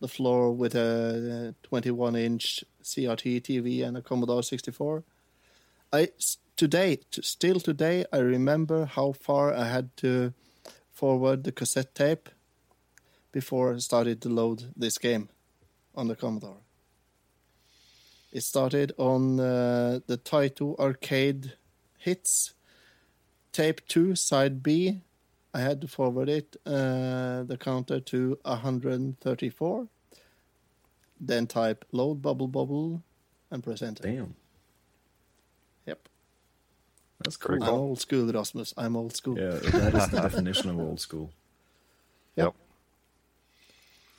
the 0.00 0.08
floor 0.08 0.52
with 0.52 0.76
a 0.76 1.54
21 1.64 2.14
inch 2.14 2.64
CRT 2.84 3.42
TV 3.42 3.84
and 3.84 3.96
a 3.96 4.02
Commodore 4.02 4.44
64. 4.44 5.02
I 5.92 6.10
today, 6.56 7.00
t- 7.10 7.22
still 7.22 7.58
today, 7.58 8.04
I 8.12 8.18
remember 8.18 8.86
how 8.86 9.10
far 9.12 9.52
I 9.52 9.64
had 9.64 9.96
to 9.98 10.32
forward 11.00 11.44
the 11.44 11.52
cassette 11.52 11.94
tape 11.94 12.28
before 13.32 13.72
I 13.72 13.78
started 13.78 14.20
to 14.20 14.28
load 14.28 14.64
this 14.76 14.98
game 14.98 15.30
on 15.94 16.08
the 16.08 16.14
Commodore. 16.14 16.60
It 18.32 18.42
started 18.42 18.92
on 18.98 19.40
uh, 19.40 20.00
the 20.06 20.18
Taito 20.18 20.78
arcade 20.78 21.54
hits 21.96 22.54
tape 23.52 23.80
2 23.88 24.14
side 24.14 24.62
b 24.62 25.00
i 25.52 25.60
had 25.60 25.80
to 25.80 25.88
forward 25.88 26.28
it 26.28 26.56
uh, 26.64 27.42
the 27.50 27.58
counter 27.58 27.98
to 27.98 28.38
134 28.44 29.88
then 31.20 31.46
type 31.46 31.84
load 31.92 32.22
bubble 32.22 32.46
bobble 32.48 33.02
and 33.50 33.64
press 33.64 33.82
enter 33.82 34.04
Damn. 34.04 34.34
Yep 37.20 37.24
That's 37.24 37.36
Very 37.36 37.58
cool. 37.60 37.68
i'm 37.68 37.74
old 37.74 38.00
school 38.00 38.32
rasmus 38.32 38.74
i'm 38.76 38.96
old 38.96 39.16
school 39.16 39.38
Yeah, 39.38 39.50
that 39.80 39.94
is 39.94 40.08
the 40.08 40.20
definition 40.22 40.70
of 40.70 40.78
old 40.78 41.00
school. 41.00 41.30
Yep. 42.36 42.54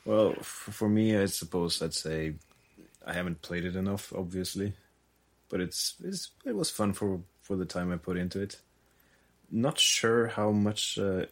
Well, 0.04 0.34
f- 0.38 0.46
for 0.70 0.88
me, 0.88 1.16
I 1.16 1.26
suppose 1.26 1.80
I'd 1.82 1.94
say 1.94 2.34
I 3.06 3.12
haven't 3.12 3.42
played 3.42 3.64
it 3.64 3.76
enough, 3.76 4.12
obviously, 4.16 4.74
but 5.48 5.60
it's, 5.60 5.94
it's 6.02 6.30
it 6.44 6.54
was 6.54 6.70
fun 6.70 6.92
for 6.92 7.20
for 7.40 7.56
the 7.56 7.64
time 7.64 7.92
I 7.92 7.96
put 7.96 8.16
into 8.16 8.40
it. 8.40 8.60
Not 9.50 9.78
sure 9.78 10.28
how 10.28 10.50
much 10.50 10.98
uh, 10.98 11.26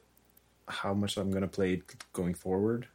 how 0.69 0.95
much 0.95 1.17
I'm 1.17 1.31
gonna 1.31 1.49
play 1.49 1.75
it 1.75 1.83
going 2.13 2.35
forward, 2.35 2.87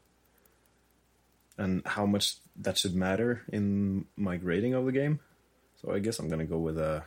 and 1.58 1.82
how 1.86 2.06
much 2.06 2.36
that 2.58 2.78
should 2.78 2.96
matter 2.96 3.44
in 3.52 4.06
my 4.16 4.38
grading 4.38 4.74
of 4.74 4.86
the 4.86 4.92
game. 4.92 5.20
So 5.82 5.92
I 5.94 6.00
guess 6.00 6.20
I'm 6.20 6.30
gonna 6.30 6.46
go 6.46 6.60
with 6.60 6.78
a 6.78 7.04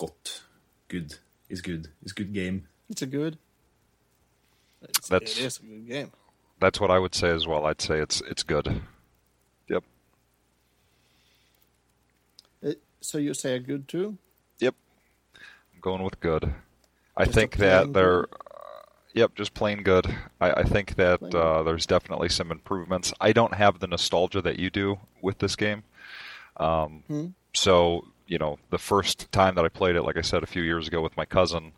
got 0.00 0.42
good 0.88 1.14
is 1.48 1.60
good 1.60 1.88
is 2.02 2.12
good 2.12 2.32
game. 2.32 2.66
it's 2.88 3.02
a 3.02 3.06
good 3.06 3.38
it's, 4.82 5.08
That's- 5.08 5.38
it 5.38 5.44
is 5.44 5.58
a 5.58 5.62
good 5.62 5.86
game 5.88 6.10
That's 6.60 6.80
what 6.80 6.90
I 6.90 6.98
would 6.98 7.14
say 7.14 7.30
as 7.30 7.46
well. 7.46 7.66
I'd 7.66 7.80
say 7.80 8.00
it's 8.00 8.20
it's 8.32 8.42
good. 8.42 8.66
Yep. 9.68 9.84
Uh, 12.64 12.72
so 13.00 13.18
you 13.18 13.34
say 13.34 13.54
a 13.54 13.58
good 13.60 13.88
too 13.88 14.18
Yep. 14.58 14.74
I'm 15.74 15.80
going 15.80 16.02
with 16.02 16.20
good. 16.20 16.52
I 17.16 17.24
Just 17.24 17.34
think 17.34 17.56
that 17.56 17.92
they're. 17.92 18.22
good? 18.22 18.36
Uh, 18.50 18.82
yep, 19.14 19.34
just 19.34 19.54
plain 19.54 19.82
good. 19.82 20.06
I, 20.40 20.50
I 20.52 20.64
think 20.64 20.96
that 20.96 21.22
uh, 21.34 21.62
there's 21.62 21.86
definitely 21.86 22.28
some 22.28 22.50
improvements. 22.50 23.12
I 23.20 23.32
don't 23.32 23.54
have 23.54 23.80
the 23.80 23.86
nostalgia 23.86 24.42
that 24.42 24.58
you 24.58 24.70
do 24.70 24.98
with 25.22 25.38
this 25.38 25.56
game. 25.56 25.82
Um, 26.56 27.02
Hmm. 27.08 27.26
So 27.54 28.06
you 28.30 28.38
know, 28.38 28.58
the 28.70 28.78
first 28.78 29.30
time 29.32 29.56
that 29.56 29.64
I 29.64 29.68
played 29.68 29.96
it, 29.96 30.02
like 30.02 30.16
I 30.16 30.20
said 30.22 30.42
a 30.42 30.46
few 30.46 30.62
years 30.62 30.86
ago 30.88 31.02
with 31.02 31.16
my 31.16 31.24
cousin, 31.26 31.72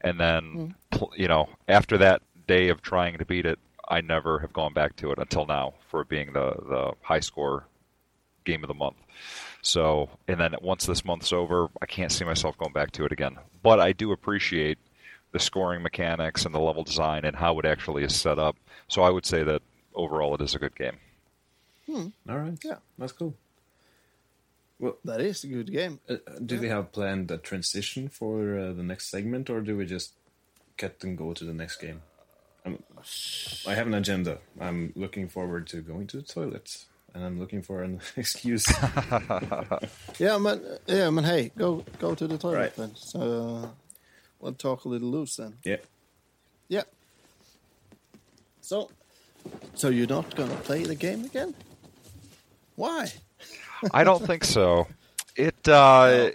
and 0.00 0.18
then 0.18 0.42
Hmm. 0.52 0.66
pl- 0.96 1.12
you 1.16 1.26
know, 1.28 1.48
after 1.66 1.98
that 1.98 2.22
day 2.46 2.68
of 2.68 2.80
trying 2.80 3.18
to 3.18 3.24
beat 3.26 3.44
it, 3.44 3.58
I 3.88 4.00
never 4.00 4.38
have 4.38 4.52
gone 4.52 4.72
back 4.72 4.94
to 4.96 5.10
it 5.12 5.18
until 5.18 5.44
now 5.44 5.74
for 5.88 6.00
it 6.02 6.08
being 6.08 6.32
the 6.32 6.54
the 6.68 6.92
high 7.02 7.20
score 7.20 7.66
game 8.44 8.62
of 8.62 8.68
the 8.68 8.74
month. 8.74 8.96
So, 9.60 10.08
and 10.28 10.38
then 10.40 10.54
once 10.62 10.86
this 10.86 11.04
month's 11.04 11.32
over, 11.32 11.68
I 11.82 11.86
can't 11.86 12.12
see 12.12 12.24
myself 12.24 12.56
going 12.56 12.72
back 12.72 12.92
to 12.92 13.04
it 13.04 13.12
again. 13.12 13.36
But 13.62 13.80
I 13.80 13.92
do 13.92 14.12
appreciate 14.12 14.78
the 15.32 15.38
scoring 15.40 15.82
mechanics 15.82 16.46
and 16.46 16.54
the 16.54 16.60
level 16.60 16.84
design 16.84 17.24
and 17.24 17.36
how 17.36 17.58
it 17.58 17.66
actually 17.66 18.04
is 18.04 18.14
set 18.14 18.38
up. 18.38 18.56
So 18.86 19.02
I 19.02 19.10
would 19.10 19.26
say 19.26 19.42
that 19.42 19.62
overall 19.94 20.34
it 20.36 20.40
is 20.40 20.54
a 20.54 20.58
good 20.60 20.76
game. 20.76 20.96
All 21.90 22.38
right, 22.38 22.58
Yeah. 22.64 22.76
that's 22.98 23.12
cool. 23.12 23.34
Well, 24.80 24.96
that 25.04 25.20
is 25.20 25.44
a 25.44 25.48
good 25.48 25.70
game 25.72 25.98
Uh, 26.08 26.16
do 26.44 26.60
we 26.60 26.68
have 26.68 26.92
planned 26.92 27.30
a 27.30 27.38
transition 27.38 28.08
for 28.08 28.58
uh, 28.58 28.72
the 28.72 28.82
next 28.84 29.10
segment, 29.10 29.50
or 29.50 29.60
do 29.60 29.76
we 29.76 29.84
just 29.86 30.12
cut 30.76 31.02
and 31.02 31.18
go 31.18 31.32
to 31.34 31.44
the 31.44 31.52
next 31.54 31.80
game? 31.80 32.02
Um, 32.64 32.78
I 33.66 33.74
have 33.74 33.86
an 33.86 33.94
agenda. 33.94 34.38
I'm 34.60 34.92
looking 34.94 35.28
forward 35.28 35.66
to 35.68 35.80
going 35.82 36.06
to 36.08 36.16
the 36.18 36.22
toilet, 36.22 36.84
and 37.14 37.24
I'm 37.24 37.38
looking 37.38 37.62
for 37.62 37.82
an 37.82 38.00
excuse. 38.16 38.66
yeah 40.18 40.38
man 40.38 40.60
yeah 40.86 41.10
man 41.10 41.24
hey 41.24 41.50
go 41.56 41.84
go 41.98 42.14
to 42.14 42.26
the 42.28 42.38
toilet 42.38 42.56
Right. 42.58 42.76
then 42.76 42.94
so 42.94 43.70
we'll 44.40 44.52
talk 44.54 44.84
a 44.84 44.88
little 44.88 45.10
loose 45.10 45.36
then 45.36 45.54
yeah, 45.64 45.78
Yeah. 46.68 46.84
So, 48.60 48.90
so 49.74 49.88
you're 49.88 50.06
not 50.06 50.34
gonna 50.36 50.54
play 50.56 50.84
the 50.84 50.94
game 50.94 51.24
again? 51.24 51.54
Why? 52.76 53.12
I 53.92 54.04
don't 54.04 54.24
think 54.24 54.44
so. 54.44 54.86
It, 55.36 55.68
uh, 55.68 56.30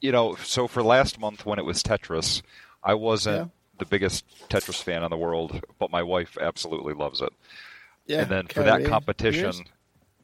you 0.00 0.12
know, 0.12 0.34
so 0.36 0.68
for 0.68 0.82
last 0.82 1.18
month 1.18 1.46
when 1.46 1.58
it 1.58 1.64
was 1.64 1.82
Tetris, 1.82 2.42
I 2.82 2.94
wasn't 2.94 3.36
Yeah. 3.38 3.46
the 3.78 3.86
biggest 3.86 4.24
Tetris 4.50 4.82
fan 4.82 5.02
in 5.02 5.10
the 5.10 5.16
world, 5.16 5.62
but 5.78 5.90
my 5.90 6.02
wife 6.02 6.36
absolutely 6.40 6.94
loves 6.94 7.20
it. 7.20 7.32
Yeah. 8.06 8.20
and 8.22 8.30
then 8.30 8.46
for 8.48 8.62
that 8.62 8.84
competition, 8.84 9.64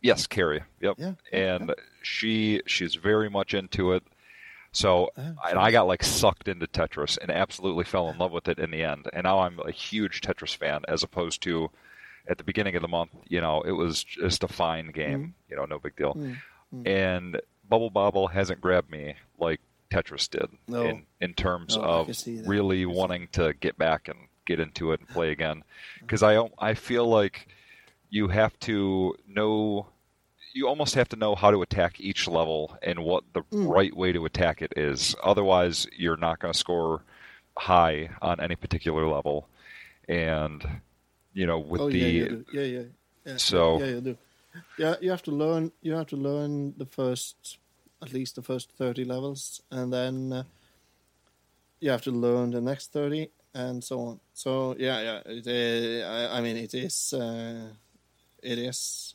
yes, 0.02 0.26
Carrie, 0.26 0.62
yep, 0.82 0.96
Yeah, 0.98 1.14
and 1.32 1.74
she 2.02 2.60
she's 2.66 2.94
very 2.94 3.30
much 3.30 3.54
into 3.54 3.92
it. 3.92 4.02
So, 4.72 5.08
Oh, 5.16 5.34
and 5.48 5.58
I 5.58 5.70
got 5.70 5.86
like 5.86 6.02
sucked 6.04 6.46
into 6.46 6.66
Tetris 6.66 7.16
and 7.18 7.30
absolutely 7.30 7.84
fell 7.84 8.10
in 8.10 8.18
love 8.18 8.32
with 8.32 8.48
it 8.48 8.58
in 8.58 8.70
the 8.70 8.82
end. 8.84 9.06
And 9.14 9.24
now 9.24 9.40
I'm 9.40 9.58
a 9.60 9.70
huge 9.72 10.20
Tetris 10.20 10.54
fan, 10.54 10.82
as 10.88 11.02
opposed 11.02 11.42
to 11.44 11.70
at 12.28 12.38
the 12.38 12.44
beginning 12.44 12.76
of 12.76 12.82
the 12.82 12.88
month. 12.88 13.10
You 13.28 13.40
know, 13.40 13.62
it 13.62 13.72
was 13.72 14.02
just 14.04 14.42
a 14.42 14.48
fine 14.48 14.90
game. 14.92 15.18
Mm-hmm. 15.18 15.30
You 15.50 15.56
know, 15.56 15.64
no 15.64 15.78
big 15.78 15.96
deal. 15.96 16.16
And 16.84 17.40
Bubble 17.68 17.90
Bobble 17.90 18.28
hasn't 18.28 18.60
grabbed 18.60 18.90
me 18.90 19.14
like 19.38 19.60
Tetris 19.90 20.28
did 20.30 20.48
No. 20.68 20.82
in 20.84 21.06
in 21.20 21.34
terms 21.34 21.76
No, 21.76 21.82
of 21.82 22.06
can 22.06 22.14
see 22.14 22.36
that. 22.36 22.46
really 22.48 22.86
wanting 22.86 23.28
to 23.32 23.54
get 23.54 23.76
back 23.76 24.06
and 24.08 24.18
get 24.46 24.60
into 24.60 24.92
it 24.92 25.00
and 25.00 25.08
play 25.08 25.30
again. 25.32 25.64
Because 26.00 26.22
I 26.22 26.48
I 26.58 26.74
feel 26.74 27.06
like 27.08 27.48
you 28.08 28.28
have 28.28 28.58
to 28.60 29.16
know 29.26 29.86
you 30.52 30.66
almost 30.68 30.96
have 30.96 31.08
to 31.08 31.16
know 31.16 31.36
how 31.36 31.50
to 31.52 31.62
attack 31.62 32.00
each 32.00 32.26
level 32.26 32.76
and 32.82 33.04
what 33.04 33.22
the 33.34 33.42
Mm. 33.52 33.68
right 33.72 33.96
way 33.96 34.10
to 34.12 34.24
attack 34.24 34.62
it 34.62 34.72
is. 34.76 35.14
Otherwise, 35.22 35.86
you're 35.96 36.16
not 36.16 36.40
going 36.40 36.52
to 36.52 36.58
score 36.58 37.02
high 37.56 38.10
on 38.20 38.40
any 38.40 38.56
particular 38.56 39.06
level. 39.06 39.48
And 40.08 40.80
you 41.32 41.46
know, 41.46 41.58
with 41.58 41.80
oh 41.80 41.90
the 41.90 41.98
yeah, 41.98 42.26
yeah, 42.52 42.62
yeah, 42.62 42.82
yeah. 43.24 43.36
So- 43.36 43.78
yeah, 43.80 43.86
you 43.86 44.00
do. 44.00 44.16
Yeah, 44.78 44.96
you 45.00 45.10
have 45.10 45.22
to 45.22 45.30
learn. 45.30 45.70
You 45.80 45.94
have 45.94 46.06
to 46.08 46.16
learn 46.16 46.74
the 46.76 46.86
first, 46.86 47.58
at 48.02 48.12
least 48.12 48.34
the 48.34 48.42
first 48.42 48.72
thirty 48.76 49.04
levels, 49.04 49.62
and 49.70 49.92
then 49.92 50.32
uh, 50.32 50.42
you 51.80 51.90
have 51.90 52.02
to 52.02 52.10
learn 52.10 52.50
the 52.50 52.60
next 52.60 52.92
thirty, 52.92 53.30
and 53.54 53.82
so 53.84 54.00
on. 54.00 54.20
So 54.34 54.74
yeah, 54.78 55.00
yeah. 55.02 55.20
It, 55.26 55.46
uh, 55.46 56.06
I, 56.08 56.38
I 56.38 56.40
mean, 56.40 56.56
it 56.56 56.74
is, 56.74 57.12
uh, 57.12 57.68
it 58.42 58.58
is, 58.58 59.14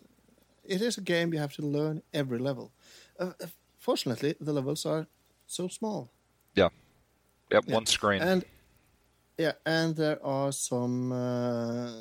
it 0.63 0.82
is 0.82 0.97
a 0.97 1.01
game 1.01 1.34
you 1.34 1.39
have 1.39 1.53
to 1.55 1.61
learn 1.63 2.01
every 2.13 2.39
level. 2.39 2.72
Uh, 3.20 3.34
uh, 3.41 3.47
fortunately, 3.78 4.36
the 4.39 4.53
levels 4.53 4.86
are 4.86 5.07
so 5.47 5.68
small. 5.68 6.09
yeah, 6.55 6.70
yep, 7.51 7.66
Yeah. 7.68 7.76
one 7.76 7.86
screen. 7.86 8.22
And 8.22 8.45
yeah, 9.38 9.54
and 9.66 9.96
there 9.96 10.24
are 10.26 10.52
some 10.52 11.12
uh, 11.12 11.92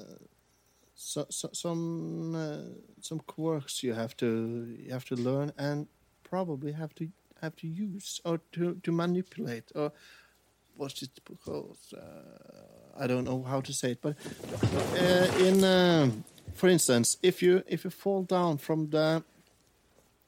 so, 0.95 1.27
so, 1.29 1.51
some 1.53 2.35
uh, 2.35 2.75
some 3.01 3.21
quirks 3.21 3.83
you 3.83 3.95
have 3.95 4.17
to 4.19 4.77
you 4.79 4.93
have 4.93 5.05
to 5.07 5.17
learn 5.17 5.53
and 5.59 5.87
probably 6.23 6.73
have 6.73 6.95
to 6.95 7.09
have 7.41 7.57
to 7.57 7.67
use 7.67 8.21
or 8.25 8.41
to, 8.53 8.75
to 8.83 8.93
manipulate 8.93 9.71
or 9.75 9.93
what's 10.77 11.03
it 11.03 11.11
called? 11.45 11.79
Uh, 11.97 12.01
I 12.99 13.07
don't 13.07 13.25
know 13.25 13.43
how 13.43 13.61
to 13.61 13.73
say 13.73 13.93
it, 13.93 13.99
but 14.01 14.17
uh, 14.99 15.39
in 15.39 15.65
um, 15.65 16.25
for 16.55 16.69
instance, 16.69 17.19
if 17.23 17.43
you 17.43 17.63
if 17.67 17.85
you 17.85 17.91
fall 17.91 18.23
down 18.23 18.59
from 18.59 18.91
the 18.91 19.25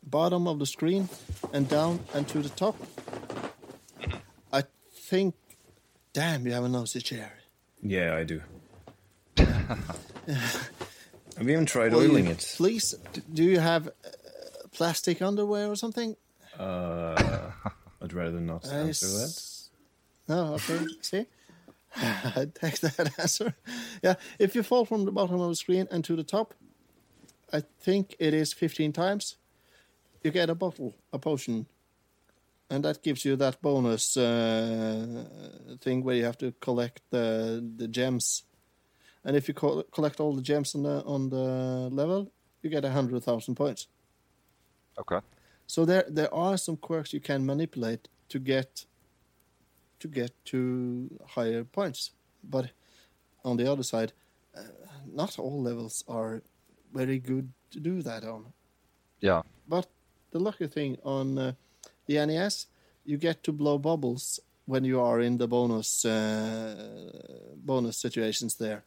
bottom 0.02 0.46
of 0.46 0.58
the 0.58 0.66
screen 0.66 1.08
and 1.52 1.68
down 1.68 2.00
and 2.14 2.26
to 2.28 2.38
the 2.38 2.48
top, 2.50 2.76
I 4.52 4.64
think 4.92 5.34
Damn, 6.16 6.46
you 6.46 6.52
have 6.54 6.64
a 6.64 6.68
nosy 6.70 7.02
chair. 7.02 7.30
Yeah, 7.82 8.14
I 8.16 8.24
do. 8.24 8.40
I've 9.36 10.70
even 11.42 11.66
tried 11.66 11.92
Will 11.92 12.02
you 12.04 12.08
oiling 12.08 12.28
it. 12.28 12.54
Please, 12.56 12.94
do 13.34 13.44
you 13.44 13.58
have 13.60 13.88
uh, 13.88 13.90
plastic 14.72 15.20
underwear 15.20 15.70
or 15.70 15.76
something? 15.76 16.16
Uh, 16.58 17.50
I'd 18.02 18.14
rather 18.14 18.40
not 18.40 18.66
I 18.66 18.76
answer 18.76 19.08
that. 19.08 19.24
s- 19.24 19.68
No, 20.26 20.54
okay. 20.54 20.86
See? 21.02 21.26
I 21.96 22.46
take 22.54 22.80
that 22.80 23.12
answer. 23.18 23.54
Yeah, 24.02 24.14
if 24.38 24.54
you 24.54 24.62
fall 24.62 24.86
from 24.86 25.04
the 25.04 25.12
bottom 25.12 25.38
of 25.38 25.50
the 25.50 25.54
screen 25.56 25.86
and 25.90 26.02
to 26.04 26.16
the 26.16 26.24
top, 26.24 26.54
I 27.52 27.62
think 27.82 28.16
it 28.18 28.32
is 28.32 28.54
15 28.54 28.94
times, 28.94 29.36
you 30.24 30.30
get 30.30 30.48
a 30.48 30.54
bottle, 30.54 30.94
a 31.12 31.18
potion. 31.18 31.66
And 32.68 32.84
that 32.84 33.02
gives 33.02 33.24
you 33.24 33.36
that 33.36 33.62
bonus 33.62 34.16
uh, 34.16 35.24
thing 35.80 36.02
where 36.02 36.16
you 36.16 36.24
have 36.24 36.38
to 36.38 36.52
collect 36.60 37.02
the, 37.10 37.64
the 37.76 37.86
gems. 37.86 38.42
And 39.24 39.36
if 39.36 39.46
you 39.48 39.54
co- 39.54 39.84
collect 39.92 40.20
all 40.20 40.34
the 40.34 40.42
gems 40.42 40.74
on 40.74 40.82
the, 40.82 41.04
on 41.04 41.28
the 41.30 41.88
level, 41.92 42.32
you 42.62 42.70
get 42.70 42.82
100,000 42.82 43.54
points. 43.54 43.86
okay. 44.98 45.20
So 45.66 45.84
there 45.84 46.04
there 46.08 46.32
are 46.32 46.56
some 46.56 46.76
quirks 46.76 47.12
you 47.12 47.20
can 47.20 47.44
manipulate 47.44 48.08
to 48.28 48.38
get 48.38 48.86
to 49.98 50.08
get 50.08 50.32
to 50.46 51.08
higher 51.26 51.64
points. 51.64 52.12
But 52.44 52.70
on 53.44 53.56
the 53.56 53.70
other 53.70 53.82
side, 53.82 54.12
uh, 54.56 54.62
not 55.12 55.38
all 55.38 55.62
levels 55.62 56.04
are 56.06 56.42
very 56.92 57.18
good 57.18 57.52
to 57.70 57.80
do 57.80 58.02
that 58.02 58.24
on. 58.24 58.52
Yeah. 59.20 59.42
But 59.68 59.86
the 60.30 60.38
lucky 60.38 60.68
thing 60.68 60.98
on 61.02 61.38
uh, 61.38 61.52
the 62.06 62.24
NES, 62.24 62.66
you 63.04 63.16
get 63.16 63.42
to 63.44 63.52
blow 63.52 63.78
bubbles 63.78 64.40
when 64.66 64.84
you 64.84 65.00
are 65.00 65.20
in 65.20 65.38
the 65.38 65.46
bonus 65.46 66.04
uh, 66.04 67.12
bonus 67.56 67.96
situations 67.96 68.56
there. 68.56 68.84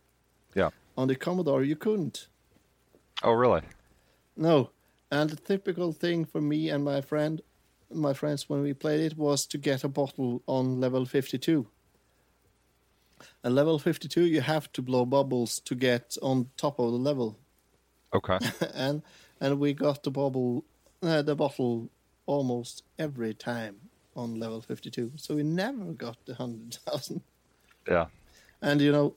Yeah. 0.55 0.69
On 0.97 1.07
the 1.07 1.15
Commodore, 1.15 1.63
you 1.63 1.75
couldn't. 1.75 2.27
Oh, 3.23 3.31
really? 3.31 3.61
No. 4.35 4.71
And 5.11 5.29
the 5.29 5.35
typical 5.35 5.91
thing 5.91 6.25
for 6.25 6.41
me 6.41 6.69
and 6.69 6.83
my 6.83 7.01
friend, 7.01 7.41
my 7.91 8.13
friends 8.13 8.49
when 8.49 8.61
we 8.61 8.73
played 8.73 8.99
it 8.99 9.17
was 9.17 9.45
to 9.47 9.57
get 9.57 9.83
a 9.83 9.89
bottle 9.89 10.41
on 10.45 10.79
level 10.79 11.05
52. 11.05 11.67
And 13.43 13.55
level 13.55 13.79
52 13.79 14.25
you 14.25 14.41
have 14.41 14.71
to 14.73 14.81
blow 14.81 15.05
bubbles 15.05 15.59
to 15.61 15.75
get 15.75 16.17
on 16.21 16.49
top 16.57 16.79
of 16.79 16.91
the 16.91 16.97
level. 16.97 17.37
Okay. 18.13 18.37
and 18.73 19.01
and 19.41 19.59
we 19.59 19.73
got 19.73 20.03
the 20.03 20.11
bubble 20.11 20.63
uh, 21.01 21.21
the 21.21 21.35
bottle 21.35 21.89
almost 22.29 22.83
every 22.99 23.33
time 23.33 23.75
on 24.15 24.39
level 24.39 24.61
52. 24.61 25.11
So 25.15 25.35
we 25.35 25.43
never 25.43 25.85
got 25.93 26.17
the 26.25 26.33
100,000. 26.33 27.21
yeah. 27.87 28.07
And 28.61 28.81
you 28.81 28.91
know, 28.91 29.15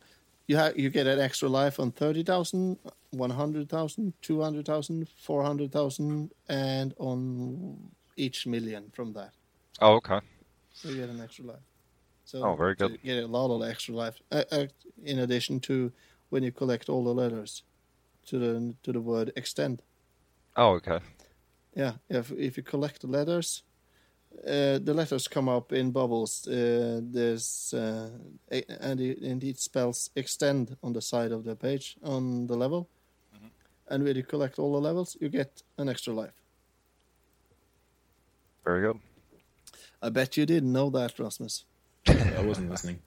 you 0.48 0.56
have 0.56 0.78
you 0.78 0.90
get 0.90 1.06
an 1.06 1.20
extra 1.20 1.48
life 1.48 1.78
on 1.78 1.92
30,000, 1.92 2.78
100,000, 3.10 4.14
200,000, 4.22 5.08
400,000 5.08 6.30
and 6.48 6.94
on 6.98 7.90
each 8.16 8.46
million 8.46 8.90
from 8.92 9.12
that. 9.12 9.32
Oh, 9.80 9.94
okay. 9.96 10.20
So 10.72 10.88
you 10.88 10.96
get 11.00 11.10
an 11.10 11.20
extra 11.20 11.44
life. 11.44 11.66
So 12.24 12.42
Oh, 12.44 12.56
very 12.56 12.74
you 12.78 12.88
good. 12.88 13.02
get 13.02 13.24
a 13.24 13.26
lot 13.26 13.54
of 13.54 13.62
extra 13.68 13.94
life 13.94 14.20
uh, 14.30 14.44
uh, 14.50 14.66
in 15.04 15.18
addition 15.18 15.60
to 15.60 15.92
when 16.30 16.42
you 16.42 16.52
collect 16.52 16.88
all 16.88 17.04
the 17.04 17.14
letters 17.14 17.62
to 18.26 18.38
the 18.38 18.74
to 18.84 18.92
the 18.92 19.00
word 19.00 19.32
extend. 19.36 19.82
Oh, 20.56 20.74
okay. 20.74 21.00
Yeah, 21.74 21.92
if 22.08 22.30
if 22.32 22.56
you 22.56 22.62
collect 22.62 23.00
the 23.00 23.06
letters, 23.06 23.62
uh, 24.46 24.78
the 24.78 24.94
letters 24.94 25.28
come 25.28 25.48
up 25.48 25.72
in 25.72 25.90
bubbles. 25.92 26.46
Uh, 26.46 27.00
there's 27.02 27.72
uh, 27.74 28.10
a- 28.50 28.64
and 28.80 29.00
it 29.00 29.18
indeed 29.18 29.58
spells 29.58 30.10
extend 30.14 30.76
on 30.82 30.92
the 30.92 31.00
side 31.00 31.32
of 31.32 31.44
the 31.44 31.56
page 31.56 31.96
on 32.02 32.46
the 32.46 32.56
level, 32.56 32.88
and 33.88 34.04
when 34.04 34.16
you 34.16 34.22
collect 34.24 34.58
all 34.58 34.72
the 34.72 34.80
levels, 34.88 35.16
you 35.20 35.28
get 35.30 35.62
an 35.78 35.88
extra 35.88 36.12
life. 36.12 36.34
Very 38.64 38.82
good. 38.82 39.00
I 40.02 40.10
bet 40.10 40.36
you 40.36 40.46
didn't 40.46 40.72
know 40.72 40.90
that, 40.90 41.18
Rasmus. 41.18 41.64
I 42.06 42.44
wasn't 42.44 42.70
listening. 42.70 42.98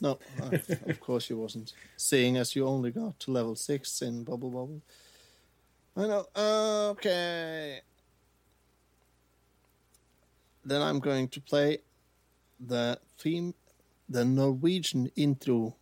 No, 0.00 0.18
uh, 0.42 0.50
of 0.86 1.00
course 1.00 1.28
you 1.30 1.38
wasn't. 1.38 1.72
Seeing 1.96 2.36
as 2.36 2.54
you 2.54 2.66
only 2.66 2.90
got 2.90 3.18
to 3.20 3.32
level 3.32 3.56
six 3.56 4.00
in 4.02 4.24
Bubble 4.24 4.50
Bobble. 4.50 4.82
I 5.98 6.06
know. 6.06 6.26
Okay. 6.90 7.80
Then 10.64 10.80
I'm 10.80 11.00
going 11.00 11.26
to 11.28 11.40
play 11.40 11.78
the 12.60 13.00
theme, 13.18 13.54
the 14.08 14.24
Norwegian 14.24 15.10
intro 15.16 15.74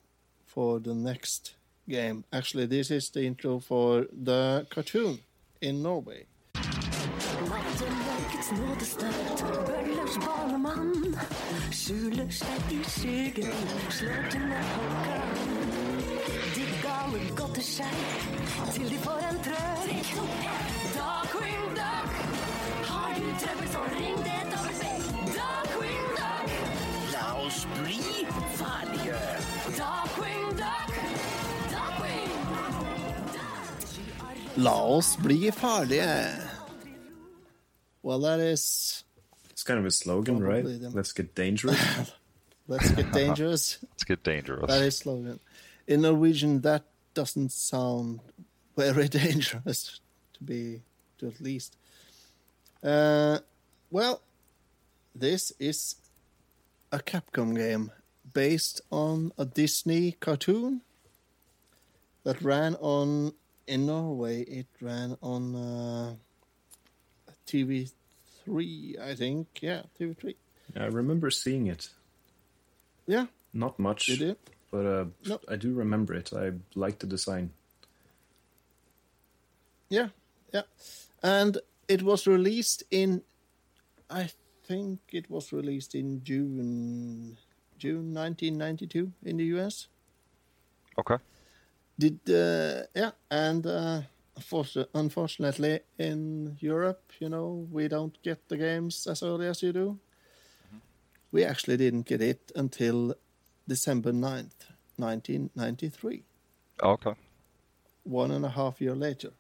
for 0.47 0.81
the 0.81 0.95
next 0.95 1.55
game. 1.87 2.25
Actually, 2.33 2.65
this 2.65 2.91
is 2.91 3.11
the 3.11 3.27
intro 3.27 3.59
for 3.59 4.07
the 4.11 4.67
cartoon 4.71 5.19
in 5.61 5.83
Norway. 5.83 6.25
Skjuler 11.77 12.31
seg 12.31 12.71
i 12.73 12.81
skyggen, 12.89 13.53
slår 13.91 14.31
til 14.31 14.47
med 14.49 15.36
håndkan. 17.17 17.29
De 17.29 17.29
gale 17.29 17.37
godter 17.37 17.63
seg 17.63 17.95
til 18.75 18.91
de 18.91 18.99
får 18.99 19.21
en 19.31 19.39
trøkk. 19.45 20.07
Darkwing 20.97 21.65
Duck, 21.77 22.11
har 22.89 23.15
du 23.15 23.29
trøbbel 23.41 23.69
så 23.69 23.83
ring 23.95 24.19
det 24.27 24.43
dobbelt 24.53 25.05
Darkwing 25.37 26.07
Duck, 26.17 26.49
La 27.13 27.27
oss 27.47 27.67
bli 27.77 28.27
farlige. 28.57 29.21
Darkwing 29.79 30.51
Duck, 30.61 30.93
Darkwing 31.73 32.33
La 34.57 34.77
oss 34.85 35.17
bli 35.17 35.51
farlige. 35.51 36.43
Well, 38.03 38.21
that 38.21 38.41
is 38.41 39.05
It's 39.51 39.65
kind 39.65 39.81
of 39.81 39.87
a 39.87 39.91
slogan, 39.91 40.41
right? 40.41 40.65
Them. 40.65 40.93
Let's 40.93 41.13
get 41.13 41.35
dangerous. 41.35 41.81
let's 42.69 42.91
get 42.91 43.11
dangerous. 43.13 43.79
Let's 43.91 44.05
get 44.05 44.23
dangerous. 44.23 44.69
That 44.69 44.83
is 44.83 44.99
slogan. 44.99 45.41
In 45.89 46.03
Norwegian, 46.03 46.61
that 46.61 46.85
doesn't 47.17 47.51
sound 47.51 48.21
very 48.77 49.09
dangerous, 49.25 50.01
to 50.35 50.45
be, 50.45 50.83
to 51.19 51.27
at 51.27 51.41
least. 51.41 51.77
Uh, 52.85 53.39
well, 53.91 54.21
this 55.15 55.53
is 55.59 55.97
a 56.93 56.99
Capcom 56.99 57.57
game 57.57 57.91
based 58.33 58.83
on 58.93 59.33
a 59.39 59.45
Disney 59.47 60.13
cartoon 60.21 60.83
that 62.25 62.41
ran 62.43 62.75
on 62.77 63.33
in 63.67 63.87
Norway. 63.87 64.43
It 64.43 64.67
ran 64.81 65.17
on 65.23 65.57
uh, 65.57 66.15
TV 67.47 67.91
three, 68.45 68.97
I 69.03 69.15
think. 69.15 69.47
Yeah, 69.63 69.83
TV3. 69.99 70.35
I 70.77 70.87
remember 70.87 71.31
seeing 71.31 71.67
it. 71.67 71.89
Yeah, 73.07 73.27
Not 73.55 73.79
much, 73.79 74.09
you 74.09 74.17
do. 74.17 74.37
But 74.71 74.87
uh, 74.87 75.05
No. 75.27 75.41
I 75.49 75.57
do 75.57 75.73
remember 75.75 76.15
it. 76.15 76.33
I 76.33 76.53
like 76.75 76.99
the 76.99 77.07
design. 77.07 77.51
Yeah, 79.89 80.09
yeah. 80.53 80.63
And 81.23 81.59
it 81.89 82.03
was 82.03 82.27
released 82.27 82.83
in, 82.91 83.23
I 84.11 84.31
think 84.67 85.01
it 85.13 85.31
was 85.31 85.53
released 85.53 85.95
in 85.95 86.23
June, 86.25 87.37
June 87.79 88.13
1992 88.13 89.13
in 89.25 89.37
the 89.37 89.45
US. 89.57 89.89
Okay. 90.99 91.19
Did 91.99 92.19
uh, 92.29 92.83
yeah, 92.95 93.13
and 93.31 93.67
uh, 93.67 94.03
unfortu- 94.39 94.89
unfortunately 94.95 95.81
in 95.99 96.57
Europe, 96.61 97.13
you 97.21 97.29
know, 97.29 97.67
we 97.71 97.89
don't 97.89 98.21
get 98.23 98.49
the 98.49 98.57
games 98.57 99.07
as 99.07 99.23
early 99.23 99.47
as 99.47 99.63
you 99.63 99.73
do. 99.73 99.99
We 101.33 101.45
actually 101.45 101.77
didn't 101.77 102.07
get 102.07 102.21
it 102.21 102.53
until 102.55 103.15
December 103.69 104.13
9th, 104.13 104.67
1993, 104.97 106.23
Oh, 106.83 106.91
okay. 106.93 107.15
one 108.05 108.31
and 108.31 108.45
a 108.45 108.51
half 108.51 108.81
year 108.81 108.95
later. 108.95 109.31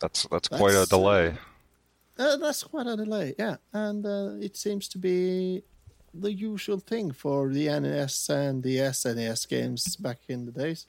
That's 0.00 0.26
that's 0.30 0.48
quite 0.48 0.74
a 0.74 0.78
That's, 0.80 0.92
uh, 0.92 0.96
delay. 0.96 1.34
Uh, 2.18 2.36
that's 2.36 2.62
quite 2.64 2.86
a 2.86 2.96
delay, 2.96 3.34
yeah. 3.38 3.56
And 3.72 4.04
uh, 4.04 4.32
it 4.40 4.56
seems 4.56 4.88
to 4.88 4.98
be 4.98 5.62
the 6.12 6.32
usual 6.32 6.78
thing 6.78 7.12
for 7.12 7.48
the 7.48 7.68
NES 7.80 8.28
and 8.28 8.62
the 8.62 8.76
SNES 8.78 9.48
games 9.48 9.96
back 9.96 10.18
in 10.28 10.44
the 10.44 10.52
days. 10.52 10.86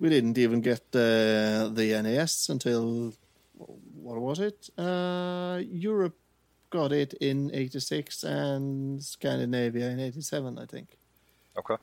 We 0.00 0.08
didn't 0.08 0.38
even 0.38 0.60
get 0.60 0.80
uh, 0.94 1.68
the 1.74 2.00
NES 2.02 2.48
until, 2.48 3.12
what 3.56 4.18
was 4.20 4.38
it? 4.38 4.70
Uh, 4.78 5.60
Europe 5.68 6.16
got 6.70 6.92
it 6.92 7.14
in 7.20 7.50
86 7.52 8.22
and 8.24 9.02
Scandinavia 9.02 9.90
in 9.90 9.98
87, 10.00 10.58
I 10.58 10.66
think. 10.66 10.96
Okay. 11.58 11.76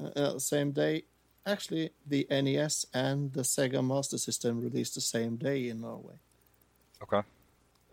Uh, 0.00 0.06
uh, 0.18 0.38
same 0.38 0.72
day. 0.72 1.04
Actually, 1.46 1.90
the 2.06 2.26
NES 2.30 2.86
and 2.94 3.32
the 3.34 3.42
Sega 3.42 3.86
Master 3.86 4.16
System 4.16 4.62
released 4.62 4.94
the 4.94 5.00
same 5.00 5.36
day 5.36 5.68
in 5.68 5.82
Norway. 5.82 6.14
Okay. 7.02 7.20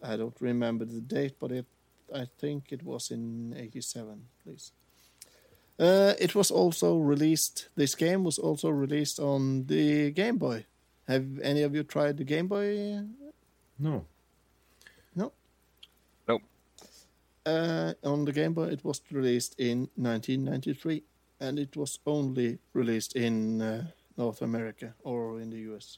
I 0.02 0.16
don't 0.16 0.40
remember 0.40 0.86
the 0.86 1.02
date, 1.02 1.36
but 1.40 1.52
it, 1.52 1.66
I 2.16 2.26
think 2.40 2.72
it 2.72 2.84
was 2.84 3.12
in 3.12 3.54
'87, 3.58 4.22
please. 4.44 4.72
Uh, 5.78 6.14
it 6.20 6.34
was 6.34 6.50
also 6.50 6.98
released. 6.98 7.68
This 7.76 7.96
game 7.96 8.24
was 8.24 8.38
also 8.40 8.70
released 8.70 9.20
on 9.20 9.66
the 9.66 10.12
Game 10.12 10.38
Boy. 10.38 10.66
Have 11.08 11.40
any 11.42 11.64
of 11.64 11.76
you 11.76 11.84
tried 11.84 12.18
the 12.18 12.24
Game 12.24 12.48
Boy? 12.48 13.00
No. 13.80 14.06
No. 15.16 15.32
Nope. 16.28 16.44
Uh, 17.46 17.94
on 18.04 18.26
the 18.26 18.32
Game 18.32 18.54
Boy, 18.54 18.66
it 18.66 18.84
was 18.84 19.02
released 19.12 19.56
in 19.58 19.90
1993, 19.96 21.04
and 21.40 21.58
it 21.58 21.76
was 21.76 22.00
only 22.06 22.60
released 22.74 23.16
in 23.16 23.62
uh, 23.62 23.88
North 24.18 24.42
America 24.42 24.94
or 25.04 25.40
in 25.40 25.50
the 25.50 25.58
US. 25.74 25.98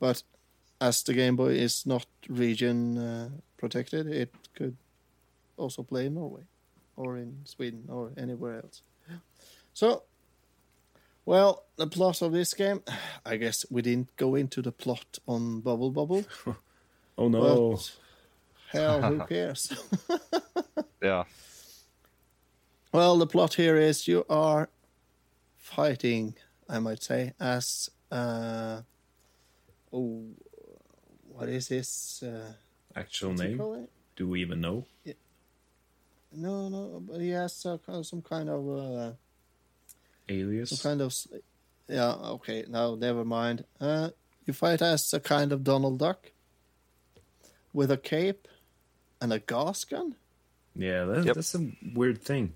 But 0.00 0.22
as 0.80 1.02
the 1.02 1.14
Game 1.14 1.36
Boy 1.36 1.52
is 1.52 1.86
not 1.86 2.06
region 2.28 2.98
uh, 2.98 3.28
protected, 3.56 4.08
it 4.08 4.34
could 4.54 4.76
also 5.56 5.82
play 5.82 6.06
in 6.06 6.14
Norway 6.14 6.42
or 6.96 7.16
in 7.16 7.36
Sweden 7.44 7.84
or 7.88 8.10
anywhere 8.16 8.56
else. 8.56 8.82
So, 9.74 10.02
well, 11.24 11.64
the 11.76 11.86
plot 11.86 12.22
of 12.22 12.32
this 12.32 12.54
game, 12.54 12.82
I 13.24 13.36
guess 13.36 13.64
we 13.70 13.82
didn't 13.82 14.16
go 14.16 14.34
into 14.34 14.60
the 14.60 14.72
plot 14.72 15.18
on 15.28 15.60
Bubble 15.60 15.90
Bobble. 15.90 16.24
Oh 17.18 17.28
no. 17.28 17.72
But 17.72 17.92
hell, 18.72 19.02
who 19.02 19.26
cares? 19.28 19.72
Yeah. 21.02 21.24
well, 22.92 23.16
the 23.16 23.26
plot 23.26 23.54
here 23.54 23.76
is 23.76 24.06
you 24.06 24.26
are 24.28 24.68
fighting, 25.56 26.34
I 26.68 26.78
might 26.78 27.02
say, 27.02 27.32
as 27.40 27.88
uh, 28.12 28.82
oh, 29.90 30.24
what 31.32 31.48
is 31.48 31.68
this? 31.68 32.22
Uh, 32.22 32.52
Actual 32.94 33.32
name? 33.32 33.88
Do 34.14 34.28
we 34.28 34.42
even 34.42 34.60
know? 34.60 34.84
No, 36.32 36.68
no, 36.68 37.02
but 37.08 37.20
he 37.22 37.30
has 37.30 37.64
uh, 37.64 38.02
some 38.02 38.20
kind 38.20 38.50
of 38.50 38.68
uh, 38.68 39.12
Alias? 40.28 40.68
some 40.68 40.90
kind 40.90 41.00
of 41.00 41.14
yeah. 41.88 42.12
Okay, 42.12 42.66
no, 42.68 42.94
never 42.94 43.24
mind. 43.24 43.64
Uh, 43.80 44.10
you 44.44 44.52
fight 44.52 44.82
as 44.82 45.12
a 45.14 45.20
kind 45.20 45.50
of 45.50 45.64
Donald 45.64 45.98
Duck 45.98 46.30
with 47.72 47.90
a 47.90 47.96
cape 47.96 48.46
and 49.20 49.32
a 49.32 49.38
gas 49.38 49.84
gun. 49.84 50.14
Yeah, 50.76 51.04
that, 51.04 51.24
Yep. 51.24 51.34
that's 51.34 51.54
a 51.54 51.70
weird 51.94 52.22
thing. 52.22 52.54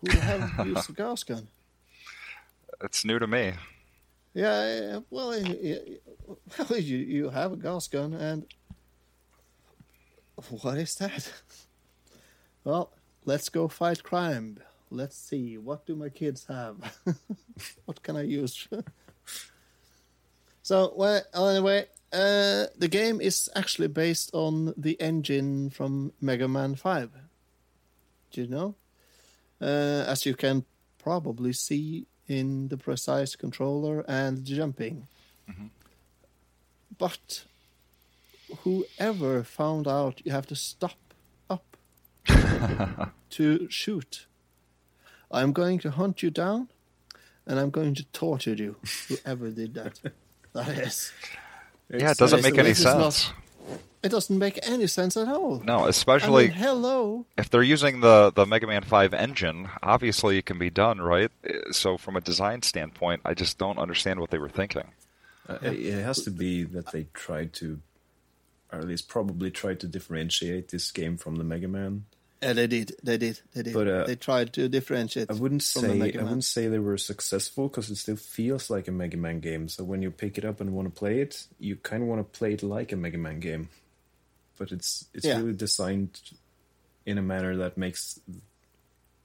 Who 0.00 0.08
the 0.12 0.20
hell 0.20 0.66
used 0.66 0.90
a 0.90 0.92
gas 0.92 1.22
gun? 1.24 1.48
It's 2.82 3.04
new 3.04 3.18
to 3.18 3.26
me. 3.26 3.52
Yeah, 4.34 4.80
yeah, 4.80 5.00
well, 5.10 5.28
y- 5.30 5.58
y- 5.62 5.98
well, 6.70 6.78
you 6.78 6.98
you 6.98 7.28
have 7.30 7.52
a 7.52 7.56
gas 7.56 7.86
gun, 7.88 8.14
and 8.14 8.46
what 10.62 10.78
is 10.78 10.94
that? 10.96 11.32
Well, 12.64 12.92
let's 13.24 13.48
go 13.48 13.66
fight 13.66 14.04
crime. 14.04 14.58
Let's 14.88 15.16
see, 15.16 15.58
what 15.58 15.84
do 15.84 15.96
my 15.96 16.10
kids 16.10 16.46
have? 16.46 16.76
what 17.86 18.00
can 18.04 18.16
I 18.16 18.22
use? 18.22 18.68
so, 20.62 20.92
well, 20.96 21.22
anyway, 21.34 21.86
uh, 22.12 22.66
the 22.76 22.88
game 22.88 23.20
is 23.20 23.48
actually 23.54 23.88
based 23.88 24.30
on 24.34 24.74
the 24.76 25.00
engine 25.00 25.70
from 25.70 26.12
Mega 26.20 26.48
Man 26.48 26.74
Five. 26.74 27.10
Do 28.30 28.42
you 28.42 28.48
know? 28.48 28.74
Uh, 29.60 30.04
as 30.06 30.26
you 30.26 30.34
can 30.34 30.64
probably 30.98 31.52
see 31.52 32.06
in 32.28 32.68
the 32.68 32.76
precise 32.76 33.36
controller 33.36 34.04
and 34.08 34.44
jumping. 34.44 35.06
But 36.98 37.44
whoever 38.60 39.42
found 39.42 39.88
out 39.88 40.20
you 40.24 40.32
have 40.32 40.46
to 40.46 40.54
stop 40.54 40.98
up 41.50 41.76
to 43.30 43.68
shoot, 43.70 44.26
I'm 45.30 45.52
going 45.52 45.78
to 45.80 45.90
hunt 45.90 46.22
you 46.22 46.30
down 46.30 46.68
and 47.46 47.58
I'm 47.58 47.70
going 47.70 47.94
to 47.94 48.04
torture 48.12 48.54
you. 48.54 48.76
Whoever 49.08 49.50
did 49.50 49.74
that. 49.74 50.00
That 50.54 50.68
is. 50.68 51.10
Yeah, 51.90 52.10
it 52.12 52.18
doesn't 52.18 52.42
make 52.42 52.58
any 52.58 52.70
this 52.70 52.78
is 52.80 52.84
not- 52.84 53.12
sense. 53.12 53.32
It 54.02 54.08
doesn't 54.10 54.36
make 54.36 54.58
any 54.64 54.88
sense 54.88 55.16
at 55.16 55.28
all. 55.28 55.60
No, 55.64 55.84
I 55.84 55.88
especially 55.90 56.48
mean, 56.48 56.56
hello. 56.56 57.24
if 57.38 57.48
they're 57.50 57.62
using 57.62 58.00
the 58.00 58.32
the 58.34 58.44
Mega 58.44 58.66
Man 58.66 58.82
5 58.82 59.14
engine, 59.14 59.68
obviously 59.80 60.38
it 60.38 60.44
can 60.46 60.58
be 60.58 60.70
done, 60.70 61.00
right? 61.00 61.30
So 61.70 61.96
from 61.98 62.16
a 62.16 62.20
design 62.20 62.62
standpoint, 62.62 63.20
I 63.24 63.34
just 63.34 63.58
don't 63.58 63.78
understand 63.78 64.18
what 64.18 64.30
they 64.30 64.38
were 64.38 64.48
thinking. 64.48 64.88
Uh, 65.48 65.58
it 65.62 66.02
has 66.02 66.22
to 66.24 66.32
be 66.32 66.64
that 66.64 66.90
they 66.90 67.06
tried 67.14 67.52
to, 67.54 67.78
or 68.72 68.80
at 68.80 68.88
least 68.88 69.08
probably 69.08 69.52
tried 69.52 69.78
to 69.80 69.86
differentiate 69.86 70.70
this 70.70 70.90
game 70.90 71.16
from 71.16 71.36
the 71.36 71.44
Mega 71.44 71.68
Man. 71.68 72.04
Yeah, 72.42 72.54
they 72.54 72.66
did. 72.66 72.92
They 73.02 73.18
did. 73.18 73.40
They 73.54 73.62
did. 73.62 73.74
But, 73.74 73.86
uh, 73.88 74.04
they 74.04 74.16
tried 74.16 74.52
to 74.54 74.68
differentiate. 74.68 75.30
I 75.30 75.34
wouldn't 75.34 75.62
from 75.62 75.82
the 75.82 75.88
say 75.88 75.94
Mega 75.98 76.18
I 76.18 76.22
Man. 76.22 76.24
wouldn't 76.24 76.44
say 76.44 76.66
they 76.68 76.78
were 76.80 76.98
successful 76.98 77.68
because 77.68 77.88
it 77.88 77.96
still 77.96 78.16
feels 78.16 78.68
like 78.68 78.88
a 78.88 78.92
Mega 78.92 79.16
Man 79.16 79.38
game. 79.40 79.68
So 79.68 79.84
when 79.84 80.02
you 80.02 80.10
pick 80.10 80.38
it 80.38 80.44
up 80.44 80.60
and 80.60 80.72
want 80.72 80.92
to 80.92 80.98
play 80.98 81.20
it, 81.20 81.46
you 81.60 81.76
kind 81.76 82.02
of 82.02 82.08
want 82.08 82.20
to 82.20 82.38
play 82.38 82.54
it 82.54 82.62
like 82.64 82.90
a 82.92 82.96
Mega 82.96 83.18
Man 83.18 83.38
game, 83.38 83.68
but 84.58 84.72
it's 84.72 85.06
it's 85.14 85.24
Yeah. 85.24 85.38
really 85.38 85.52
designed 85.54 86.20
in 87.06 87.16
a 87.18 87.22
manner 87.22 87.56
that 87.58 87.78
makes 87.78 88.18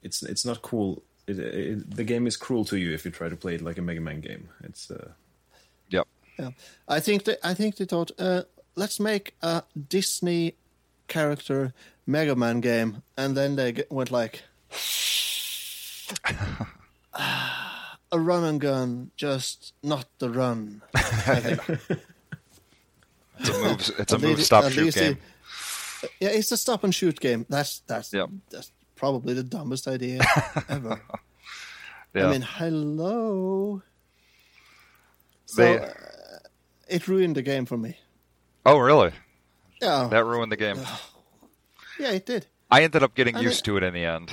it's 0.03 0.21
it's 0.23 0.45
not 0.45 0.61
cool. 0.61 1.01
It, 1.25 1.39
it, 1.39 1.95
the 1.95 2.03
game 2.03 2.27
is 2.27 2.37
cruel 2.37 2.65
to 2.65 2.77
you 2.77 2.93
if 2.93 3.03
you 3.03 3.11
try 3.11 3.29
to 3.29 3.35
play 3.35 3.55
it 3.55 3.61
like 3.61 3.77
a 3.77 3.81
Mega 3.81 3.99
Man 4.01 4.21
game. 4.21 4.49
It's 4.63 4.89
uh, 4.91 5.09
Yep. 5.89 6.07
Yeah, 6.39 6.49
I 6.87 6.99
think 6.99 7.23
they, 7.23 7.35
I 7.43 7.53
think 7.55 7.77
they 7.77 7.85
thought, 7.85 8.11
uh, 8.19 8.43
let's 8.75 8.99
make 8.99 9.33
a 9.41 9.63
Disney 9.89 10.53
character 11.07 11.73
Mega 12.07 12.35
Man 12.35 12.61
game, 12.61 13.03
and 13.17 13.35
then 13.37 13.55
they 13.57 13.73
get, 13.73 13.91
went 13.91 14.09
like, 14.11 14.43
"Ah, 17.13 17.97
a 18.11 18.19
run 18.19 18.43
and 18.43 18.61
gun, 18.61 19.11
just 19.15 19.73
not 19.83 20.05
the 20.19 20.29
run. 20.29 20.81
It's 23.39 23.49
a 23.49 23.53
move. 23.53 23.91
It's 23.99 24.13
a 24.13 24.17
move 24.19 24.43
stop 24.43 24.71
shoot 24.71 24.95
game. 24.95 25.11
it- 26.01 26.11
yeah, 26.19 26.29
it's 26.29 26.51
a 26.51 26.57
stop 26.57 26.83
and 26.83 26.93
shoot 26.93 27.19
game. 27.19 27.45
That's 27.49 27.79
that's 27.87 28.11
Yep. 28.13 28.29
that's 28.49 28.71
probably 28.95 29.35
the 29.35 29.43
dumbest 29.43 29.87
idea 29.87 30.21
ever. 30.69 30.99
Yeah. 32.15 32.27
I 32.27 32.31
mean, 32.31 32.41
hello. 32.41 33.83
So 35.45 35.61
They- 35.61 35.77
uh, 35.79 35.89
it 36.87 37.07
ruined 37.07 37.35
the 37.35 37.41
game 37.43 37.65
for 37.67 37.77
me. 37.77 37.97
oh, 38.65 38.79
really? 38.79 39.11
Yeah, 39.81 40.07
That 40.09 40.25
ruined 40.25 40.51
the 40.51 40.57
game. 40.57 40.79
Yeah, 41.99 42.11
it 42.11 42.25
did. 42.25 42.47
I 42.69 42.83
ended 42.83 43.03
up 43.03 43.15
getting 43.15 43.35
I 43.35 43.39
mean- 43.39 43.47
used 43.49 43.65
to 43.65 43.77
it 43.77 43.83
in 43.83 43.93
the 43.93 44.03
end. 44.05 44.31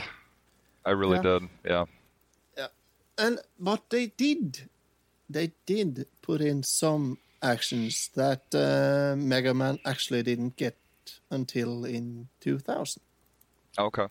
I 0.84 0.90
really 0.90 1.16
Yeah. 1.16 1.22
did. 1.22 1.42
Yeah. 1.64 1.84
Yeah. 2.58 2.66
and 3.18 3.38
but 3.58 3.88
they 3.90 4.06
did 4.16 4.68
they 5.30 5.52
did 5.66 6.06
put 6.22 6.40
in 6.40 6.62
some 6.62 7.18
actions 7.42 8.10
that 8.14 8.42
uh, 8.54 9.16
mega 9.16 9.54
man 9.54 9.78
actually 9.84 10.22
didn't 10.22 10.56
get 10.56 10.76
until 11.30 11.84
in 11.84 12.28
2000, 12.40 13.02
Okay. 13.78 14.06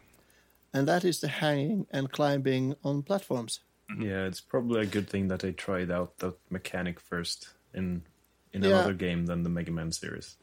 and 0.74 0.88
that 0.88 1.04
is 1.04 1.20
the 1.20 1.28
hanging 1.28 1.86
and 1.92 2.12
climbing 2.12 2.76
on 2.84 3.04
platforms. 3.04 3.60
Yeah, 4.00 4.26
it's 4.26 4.42
probably 4.42 4.82
a 4.82 4.86
good 4.86 5.08
thing 5.10 5.28
that 5.28 5.40
they 5.42 5.52
tried 5.52 5.92
out 5.92 6.18
that 6.18 6.36
mechanic 6.50 7.00
first 7.00 7.50
in 7.74 8.04
in 8.52 8.64
Yeah. 8.64 8.70
another 8.70 8.94
game 8.94 9.26
than 9.28 9.44
the 9.44 9.50
Mega 9.50 9.72
Man 9.72 9.92
series. 9.92 10.38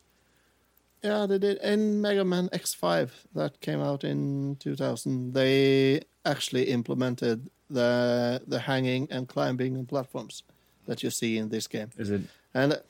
Yeah, 1.02 1.26
they 1.26 1.38
did. 1.38 1.58
In 1.58 2.00
Mega 2.00 2.24
Man 2.24 2.48
X5 2.50 3.10
that 3.34 3.60
came 3.60 3.80
out 3.80 4.04
in 4.04 4.56
2000, 4.60 5.32
they 5.32 6.02
actually 6.24 6.64
implemented 6.64 7.48
the 7.70 8.42
the 8.46 8.58
hanging 8.58 9.08
and 9.10 9.28
climbing 9.28 9.76
on 9.76 9.86
platforms 9.86 10.42
that 10.86 11.02
you 11.02 11.10
see 11.10 11.38
in 11.38 11.48
this 11.48 11.66
game. 11.66 11.90
Is 11.96 12.10
it 12.10 12.22
And 12.52 12.80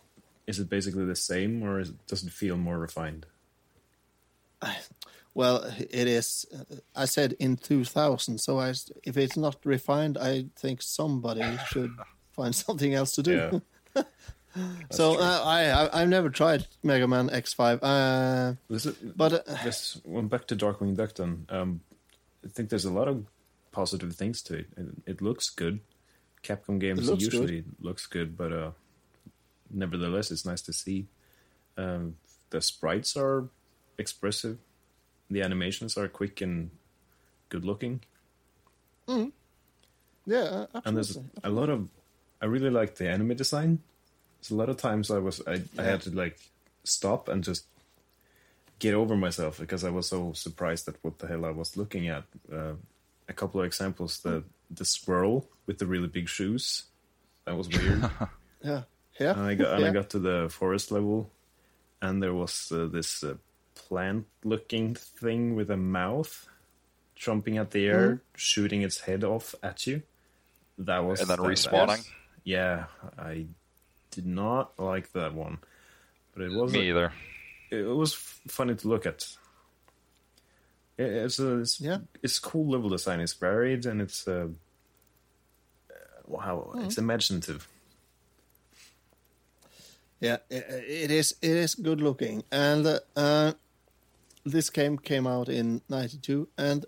is 0.47 0.59
it 0.59 0.69
basically 0.69 1.05
the 1.05 1.15
same, 1.15 1.63
or 1.63 1.79
is 1.79 1.91
it, 1.91 2.07
does 2.07 2.25
it 2.25 2.33
feel 2.33 2.57
more 2.57 2.79
refined? 2.79 3.27
well, 5.35 5.65
it 5.79 6.09
is. 6.09 6.45
I 6.95 7.05
said 7.05 7.35
in 7.39 7.57
2000, 7.57 8.39
so 8.39 8.59
I, 8.59 8.71
if 9.05 9.17
it's 9.17 9.37
not 9.37 9.57
refined, 9.65 10.19
I 10.19 10.47
think 10.57 10.83
somebody 10.83 11.57
should 11.69 11.93
find 12.33 12.55
something 12.55 12.95
else 12.95 13.13
to 13.13 13.23
do. 13.23 13.63
Yeah. 13.95 14.03
so 14.91 15.19
uh, 15.19 15.43
I, 15.45 15.65
I 15.71 16.03
I've 16.03 16.09
never 16.09 16.31
tried 16.31 16.67
Mega 16.83 17.07
Man 17.07 17.29
X5. 17.29 17.79
Uh, 17.83 18.57
This 18.69 18.87
is, 18.87 18.97
But, 18.97 19.33
uh, 19.49 19.65
this 19.65 20.01
well, 20.05 20.23
back 20.23 20.47
to 20.49 20.57
Darkwing 20.57 20.97
Duck 20.97 21.15
then. 21.15 21.47
Um, 21.49 21.81
I 22.45 22.49
think 22.49 22.71
there's 22.71 22.85
a 22.85 22.93
lot 22.93 23.09
of 23.09 23.27
positive 23.73 24.15
things 24.15 24.43
to 24.43 24.55
it. 24.59 24.67
It, 24.77 24.87
it 25.07 25.23
looks 25.23 25.51
good. 25.51 25.81
Capcom 26.43 26.81
games 26.81 27.09
looks 27.09 27.23
usually 27.23 27.65
looks 27.81 28.07
good, 28.07 28.37
but 28.37 28.53
uh, 28.53 28.71
nevertheless, 29.71 30.31
it's 30.31 30.47
nice 30.47 30.63
to 30.63 30.73
see. 30.73 31.07
Um, 31.77 32.17
the 32.49 32.61
sprites 32.61 33.17
are 33.17 33.49
expressive. 33.99 34.59
The 35.31 35.43
animations 35.43 35.97
are 35.97 36.09
quick 36.09 36.41
and 36.41 36.71
good 37.51 37.65
looking. 37.65 38.01
yeah, 40.27 40.67
and 40.85 40.97
there's 40.97 41.17
absolutely. 41.17 41.41
a 41.43 41.51
lot 41.51 41.69
of 41.69 41.89
i 42.41 42.47
really 42.47 42.71
like 42.71 42.95
the 42.97 43.09
enemy 43.09 43.35
design 43.35 43.81
there's 44.41 44.51
a 44.51 44.55
lot 44.57 44.69
of 44.69 44.77
times 44.77 45.11
i 45.11 45.19
was 45.19 45.41
i, 45.47 45.61
I 45.79 45.83
had 45.83 46.03
to 46.03 46.11
like 46.11 46.39
stop 46.85 47.29
and 47.29 47.45
just 47.45 47.65
get 48.79 48.95
over 48.95 49.17
myself 49.17 49.59
because 49.59 49.85
i 49.85 49.91
was 49.91 50.09
so 50.09 50.33
surprised 50.33 50.89
at 50.89 50.95
what 51.03 51.19
the 51.19 51.27
hell 51.27 51.45
i 51.45 51.51
was 51.51 51.77
looking 51.77 52.09
at. 52.09 52.25
Uh, 52.53 52.73
a 53.29 53.33
couple 53.33 53.61
of 53.61 53.67
examples 53.67 54.21
the 54.21 54.43
the 54.71 54.85
squirrel 54.85 55.47
with 55.67 55.79
the 55.79 55.87
really 55.87 56.09
big 56.09 56.29
shoes. 56.29 56.85
That 57.45 57.57
was 57.57 57.69
weird. 57.69 58.03
Yeah, 58.63 58.83
yeah. 59.19 59.33
and 59.33 59.43
i 59.43 59.55
got 59.55 59.75
and 59.77 59.85
i 59.87 59.91
got 59.93 60.11
to 60.11 60.19
the 60.19 60.49
forest 60.51 60.91
level 60.93 61.31
and 62.03 62.23
there 62.23 62.35
was 62.35 62.71
uh, 62.73 62.87
this 62.93 63.23
uh, 63.25 63.35
plant 63.75 64.27
looking 64.45 64.95
thing 64.95 65.55
with 65.57 65.71
a 65.71 65.77
mouth 65.79 66.47
jumping 67.15 67.57
at 67.59 67.71
the 67.71 67.87
air 67.87 68.09
Mm-hmm. 68.09 68.25
shooting 68.37 68.83
its 68.83 69.01
head 69.01 69.23
off 69.25 69.55
at 69.63 69.87
you. 69.87 70.03
That 70.79 71.05
was 71.05 71.21
And 71.21 71.29
then 71.31 71.39
that- 71.41 71.49
respawning? 71.49 72.07
yeah. 72.45 72.85
I 73.19 73.47
did 74.11 74.27
not 74.27 74.79
like 74.79 75.13
that 75.13 75.35
one 75.35 75.59
but 76.35 76.43
it 76.43 76.53
was 76.53 76.73
Me 76.73 76.89
either. 76.91 77.13
it 77.71 77.83
was 77.87 78.15
funny 78.49 78.75
to 78.75 78.89
look 78.89 79.07
at 79.07 79.27
It- 80.99 81.13
it's 81.25 81.39
a 81.39 81.59
it's, 81.61 81.81
Yeah. 81.81 81.99
it's 82.23 82.39
cool 82.39 82.69
level 82.71 82.89
design 82.91 83.21
it's 83.21 83.33
varied 83.35 83.87
and 83.87 84.01
it's 84.03 84.27
uh, 84.29 84.49
wow 86.27 86.73
it's 86.75 86.95
Mm-hmm. 86.97 87.01
imaginative 87.05 87.69
Yeah, 90.21 90.37
i- 90.51 90.55
it 90.55 91.11
is. 91.11 91.35
It 91.41 91.57
is 91.57 91.75
good 91.75 92.01
looking, 92.03 92.45
and 92.53 93.01
uh, 93.17 93.53
this 94.45 94.69
game 94.69 94.99
came 94.99 95.27
out 95.27 95.49
in 95.49 95.81
'92, 95.89 96.47
and 96.59 96.85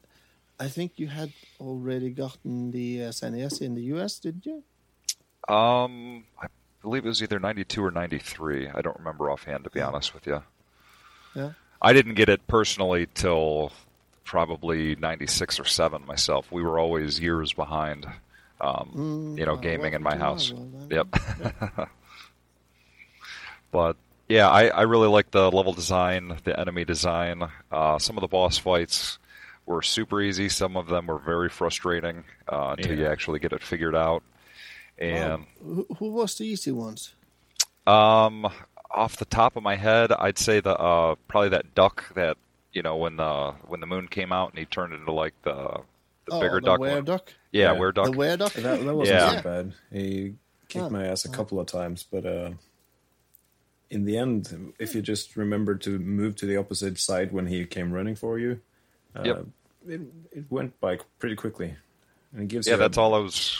I 0.61 0.69
think 0.69 0.99
you 0.99 1.09
had 1.09 1.33
already 1.59 2.11
gotten 2.11 2.73
the 2.73 3.05
uh, 3.05 3.09
SNES 3.09 3.63
in 3.63 3.75
the 3.75 3.85
US, 3.95 4.19
did 4.21 4.45
you? 4.45 4.63
Um, 5.49 6.25
I 6.39 6.47
believe 6.83 7.05
it 7.05 7.09
was 7.09 7.23
either 7.23 7.39
92 7.39 7.85
or 7.85 7.91
93. 7.91 8.69
I 8.69 8.83
don't 8.83 8.99
remember 8.99 9.31
offhand, 9.31 9.65
to 9.65 9.71
be 9.71 9.81
honest 9.81 10.15
with 10.15 10.27
you. 10.27 10.43
Yeah. 11.35 11.53
I 11.81 11.93
didn't 11.93 12.15
get 12.15 12.29
it 12.29 12.47
personally 12.47 13.09
till 13.15 13.73
probably 14.25 14.97
96 14.97 15.61
or 15.61 15.65
7 15.65 16.07
myself. 16.07 16.51
We 16.53 16.63
were 16.63 16.79
always 16.79 17.19
years 17.21 17.53
behind, 17.53 18.07
um, 18.61 19.37
you 19.39 19.47
know, 19.47 19.55
uh, 19.55 19.57
gaming 19.57 19.95
in 19.95 20.03
my 20.03 20.17
house. 20.17 20.53
world. 20.53 20.89
Yep. 20.91 21.09
but 23.71 23.97
yeah, 24.29 24.49
I, 24.49 24.69
I 24.69 24.83
really 24.83 25.09
like 25.09 25.31
the 25.31 25.51
level 25.51 25.73
design, 25.73 26.37
the 26.45 26.59
enemy 26.59 26.85
design. 26.85 27.49
Uh, 27.71 27.99
some 27.99 28.17
of 28.17 28.21
the 28.21 28.29
boss 28.29 28.59
fights 28.59 29.19
were 29.67 29.83
super 29.83 30.21
easy. 30.21 30.49
Some 30.49 30.77
of 30.77 30.87
them 30.87 31.07
were 31.07 31.19
very 31.19 31.49
frustrating 31.49 32.25
uh, 32.49 32.75
until 32.79 32.99
you 32.99 33.07
actually 33.07 33.39
get 33.41 33.53
it 33.53 33.63
figured 33.63 33.95
out. 33.95 34.23
And 35.03 35.47
Who, 35.63 35.87
who 35.99 36.11
was 36.13 36.37
the 36.37 36.45
easy 36.45 36.73
ones? 36.73 37.15
um, 37.87 38.47
off 38.91 39.17
the 39.17 39.25
top 39.25 39.57
of 39.57 39.63
my 39.63 39.75
head, 39.77 40.13
I'd 40.13 40.39
say 40.39 40.61
the 40.61 40.77
uh, 40.79 41.15
probably 41.29 41.49
that 41.51 41.75
duck 41.75 42.13
that 42.15 42.37
you 42.73 42.83
know 42.83 42.97
when 42.97 43.17
the 43.17 43.53
when 43.67 43.81
the 43.81 43.87
moon 43.87 44.07
came 44.09 44.33
out 44.33 44.51
and 44.51 44.59
he 44.59 44.65
turned 44.65 44.93
into 44.95 45.11
like 45.13 45.35
the 45.43 45.81
the 46.27 46.33
oh, 46.35 46.41
bigger 46.41 46.61
the 46.61 46.67
duck. 46.67 46.79
were 46.81 47.01
duck. 47.03 47.33
Yeah, 47.51 47.73
Yeah. 47.73 47.79
were 47.79 47.91
duck. 47.93 48.05
The 48.07 48.13
were 48.17 48.37
duck. 48.37 48.53
That, 48.53 48.85
that 48.85 48.95
wasn't 48.95 49.19
Yeah. 49.19 49.37
so 49.37 49.43
bad. 49.43 49.73
He 49.91 50.35
kicked 50.69 50.85
Oh, 50.85 50.91
my 50.91 51.07
ass 51.07 51.25
a 51.25 51.29
couple 51.31 51.59
of 51.59 51.67
times, 51.67 52.07
but 52.11 52.25
uh, 52.25 52.51
in 53.91 54.05
the 54.05 54.17
end, 54.17 54.73
if 54.79 54.95
you 54.95 55.03
just 55.03 55.37
remember 55.37 55.75
to 55.75 55.99
move 55.99 56.37
to 56.37 56.47
the 56.47 56.57
opposite 56.57 56.99
side 56.99 57.33
when 57.33 57.47
he 57.47 57.65
came 57.67 57.93
running 57.93 58.15
for 58.15 58.39
you, 58.39 58.61
uh, 59.17 59.23
Yep. 59.25 59.47
it, 59.89 60.01
it 60.31 60.45
went 60.51 60.81
by 60.81 60.99
pretty 61.19 61.35
quickly. 61.37 61.75
And 62.33 62.43
it 62.43 62.49
gives 62.49 62.67
yeah, 62.67 62.75
you 62.75 62.79
that's 62.79 62.97
a, 62.97 63.01
all 63.01 63.15
I 63.15 63.19
was. 63.19 63.59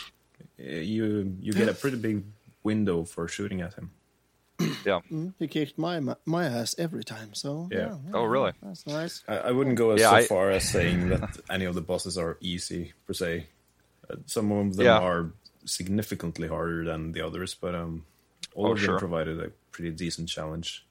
You 0.57 1.35
you 1.41 1.53
get 1.53 1.69
a 1.69 1.73
pretty 1.73 1.97
big 1.97 2.23
window 2.63 3.03
for 3.03 3.27
shooting 3.27 3.61
at 3.61 3.73
him. 3.75 3.91
Yeah. 4.85 4.99
Mm, 5.11 5.33
he 5.39 5.47
kicked 5.47 5.77
my 5.77 5.99
my 6.25 6.45
ass 6.45 6.75
every 6.77 7.03
time. 7.03 7.33
So 7.33 7.67
Yeah. 7.71 7.79
yeah, 7.79 7.97
Oh, 8.13 8.23
really? 8.23 8.51
That's 8.61 8.85
nice. 8.87 9.23
I, 9.27 9.37
I 9.37 9.51
wouldn't 9.51 9.75
go 9.77 9.91
as 9.91 9.99
Yeah, 10.01 10.09
so 10.11 10.15
I- 10.15 10.23
far 10.25 10.51
as 10.51 10.67
saying 10.69 11.09
that 11.09 11.37
any 11.49 11.65
of 11.65 11.75
the 11.75 11.81
bosses 11.81 12.17
are 12.17 12.37
easy 12.41 12.93
per 13.07 13.13
se. 13.13 13.47
Uh, 14.09 14.15
some 14.25 14.51
of 14.51 14.75
them 14.75 14.85
Yeah. 14.85 14.99
are 14.99 15.31
significantly 15.65 16.47
harder 16.47 16.83
than 16.85 17.13
the 17.13 17.21
others, 17.21 17.55
but 17.55 17.73
um, 17.75 18.05
all 18.55 18.67
Oh, 18.67 18.71
of 18.73 18.77
them 18.77 18.85
sure. 18.85 18.99
provided 18.99 19.39
a 19.41 19.49
pretty 19.71 19.91
decent 19.91 20.27
challenge. 20.29 20.85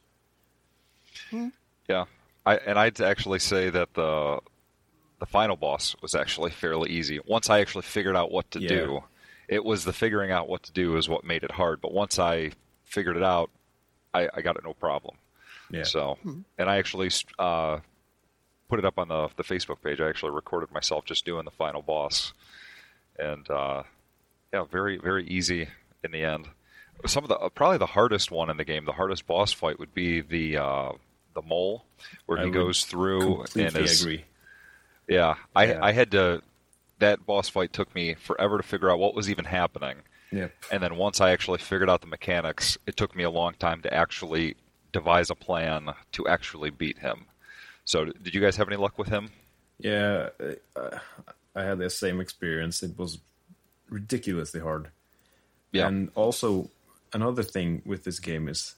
Yeah, 1.88 2.04
I 2.46 2.56
and 2.56 2.78
I'd 2.78 3.00
actually 3.00 3.38
say 3.38 3.70
that 3.70 3.94
the 3.94 4.40
the 5.18 5.26
final 5.26 5.56
boss 5.56 5.94
was 6.02 6.14
actually 6.14 6.50
fairly 6.50 6.90
easy. 6.90 7.20
Once 7.26 7.48
I 7.50 7.60
actually 7.60 7.82
figured 7.82 8.16
out 8.16 8.30
what 8.32 8.50
to 8.52 8.60
Yeah. 8.60 8.68
do, 8.68 9.04
it 9.52 9.64
was 9.64 9.84
the 9.84 9.92
figuring 9.92 10.30
out 10.30 10.48
what 10.48 10.62
to 10.64 10.72
do 10.72 10.96
is 10.96 11.08
what 11.08 11.24
made 11.24 11.42
it 11.44 11.50
hard. 11.50 11.80
But 11.80 11.92
once 11.92 12.18
I 12.18 12.52
figured 12.84 13.16
it 13.16 13.22
out, 13.22 13.50
I, 14.14 14.28
I 14.34 14.40
got 14.40 14.56
it 14.56 14.64
no 14.64 14.72
problem. 14.72 15.16
Yeah. 15.70 15.84
So, 15.84 16.18
and 16.58 16.70
I 16.70 16.76
actually 16.78 17.10
uh, 17.38 17.78
put 18.68 18.78
it 18.78 18.84
up 18.84 18.98
on 18.98 19.08
the 19.08 19.28
the 19.36 19.44
Facebook 19.44 19.82
page. 19.82 20.00
I 20.00 20.08
actually 20.08 20.32
recorded 20.32 20.70
myself 20.72 21.04
just 21.04 21.24
doing 21.24 21.44
the 21.44 21.50
final 21.50 21.82
boss, 21.82 22.32
and 23.18 23.48
uh, 23.50 23.82
yeah, 24.52 24.64
very 24.64 24.96
very 24.98 25.26
easy 25.26 25.68
in 26.02 26.12
the 26.12 26.24
end. 26.24 26.48
Some 27.06 27.24
of 27.24 27.28
the 27.28 27.36
uh, 27.36 27.48
probably 27.48 27.78
the 27.78 27.86
hardest 27.86 28.30
one 28.30 28.48
in 28.50 28.56
the 28.56 28.64
game, 28.64 28.84
the 28.84 28.92
hardest 28.92 29.26
boss 29.26 29.52
fight 29.52 29.78
would 29.78 29.94
be 29.94 30.20
the 30.20 30.58
uh, 30.58 30.92
the 31.34 31.42
mole, 31.42 31.84
where 32.26 32.38
I 32.38 32.44
he 32.44 32.50
goes 32.50 32.84
through 32.84 33.20
and 33.42 33.50
Completely 33.50 33.82
is 33.82 34.02
agree. 34.02 34.24
yeah. 35.08 35.34
I 35.56 35.64
Yeah. 35.66 35.78
I 35.82 35.92
had 35.92 36.10
to 36.12 36.42
that 37.02 37.26
boss 37.26 37.48
fight 37.48 37.72
took 37.72 37.94
me 37.94 38.14
forever 38.14 38.56
to 38.56 38.62
figure 38.62 38.90
out 38.90 38.98
what 38.98 39.14
was 39.14 39.28
even 39.28 39.44
happening. 39.44 39.98
Yep. 40.30 40.52
And 40.72 40.82
then 40.82 40.96
once 40.96 41.20
I 41.20 41.30
actually 41.30 41.58
figured 41.58 41.90
out 41.90 42.00
the 42.00 42.06
mechanics, 42.06 42.78
it 42.86 42.96
took 42.96 43.14
me 43.14 43.22
a 43.22 43.30
long 43.30 43.54
time 43.54 43.82
to 43.82 43.92
actually 43.92 44.56
devise 44.92 45.30
a 45.30 45.34
plan 45.34 45.90
to 46.12 46.26
actually 46.26 46.70
beat 46.70 46.98
him. 46.98 47.26
So, 47.84 48.06
did 48.06 48.34
you 48.34 48.40
guys 48.40 48.56
have 48.56 48.68
any 48.68 48.76
luck 48.76 48.98
with 48.98 49.08
him? 49.08 49.30
Yeah, 49.78 50.28
uh, 50.76 50.98
I 51.54 51.64
had 51.64 51.78
the 51.78 51.90
same 51.90 52.20
experience. 52.20 52.82
It 52.82 52.96
was 52.96 53.18
ridiculously 53.90 54.60
hard. 54.60 54.88
Yeah. 55.72 55.88
And 55.88 56.10
also, 56.14 56.70
another 57.12 57.42
thing 57.42 57.82
with 57.84 58.04
this 58.04 58.20
game 58.20 58.48
is 58.48 58.76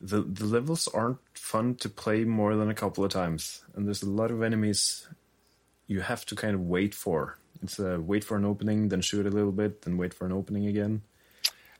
the 0.00 0.22
the 0.22 0.46
levels 0.46 0.88
aren't 0.88 1.18
fun 1.34 1.74
to 1.76 1.88
play 1.88 2.24
more 2.24 2.56
than 2.56 2.70
a 2.70 2.74
couple 2.74 3.04
of 3.04 3.12
times, 3.12 3.62
and 3.74 3.86
there's 3.86 4.02
a 4.02 4.10
lot 4.10 4.30
of 4.30 4.42
enemies 4.42 5.06
you 5.86 6.00
have 6.00 6.24
to 6.26 6.36
kind 6.36 6.54
of 6.54 6.62
wait 6.62 6.94
for. 6.94 7.36
It's 7.62 7.78
a 7.78 8.00
wait 8.00 8.24
for 8.24 8.36
an 8.36 8.44
opening, 8.44 8.88
then 8.88 9.00
shoot 9.02 9.26
a 9.26 9.30
little 9.30 9.52
bit, 9.52 9.82
then 9.82 9.96
wait 9.98 10.14
for 10.14 10.24
an 10.26 10.32
opening 10.32 10.66
again. 10.66 11.02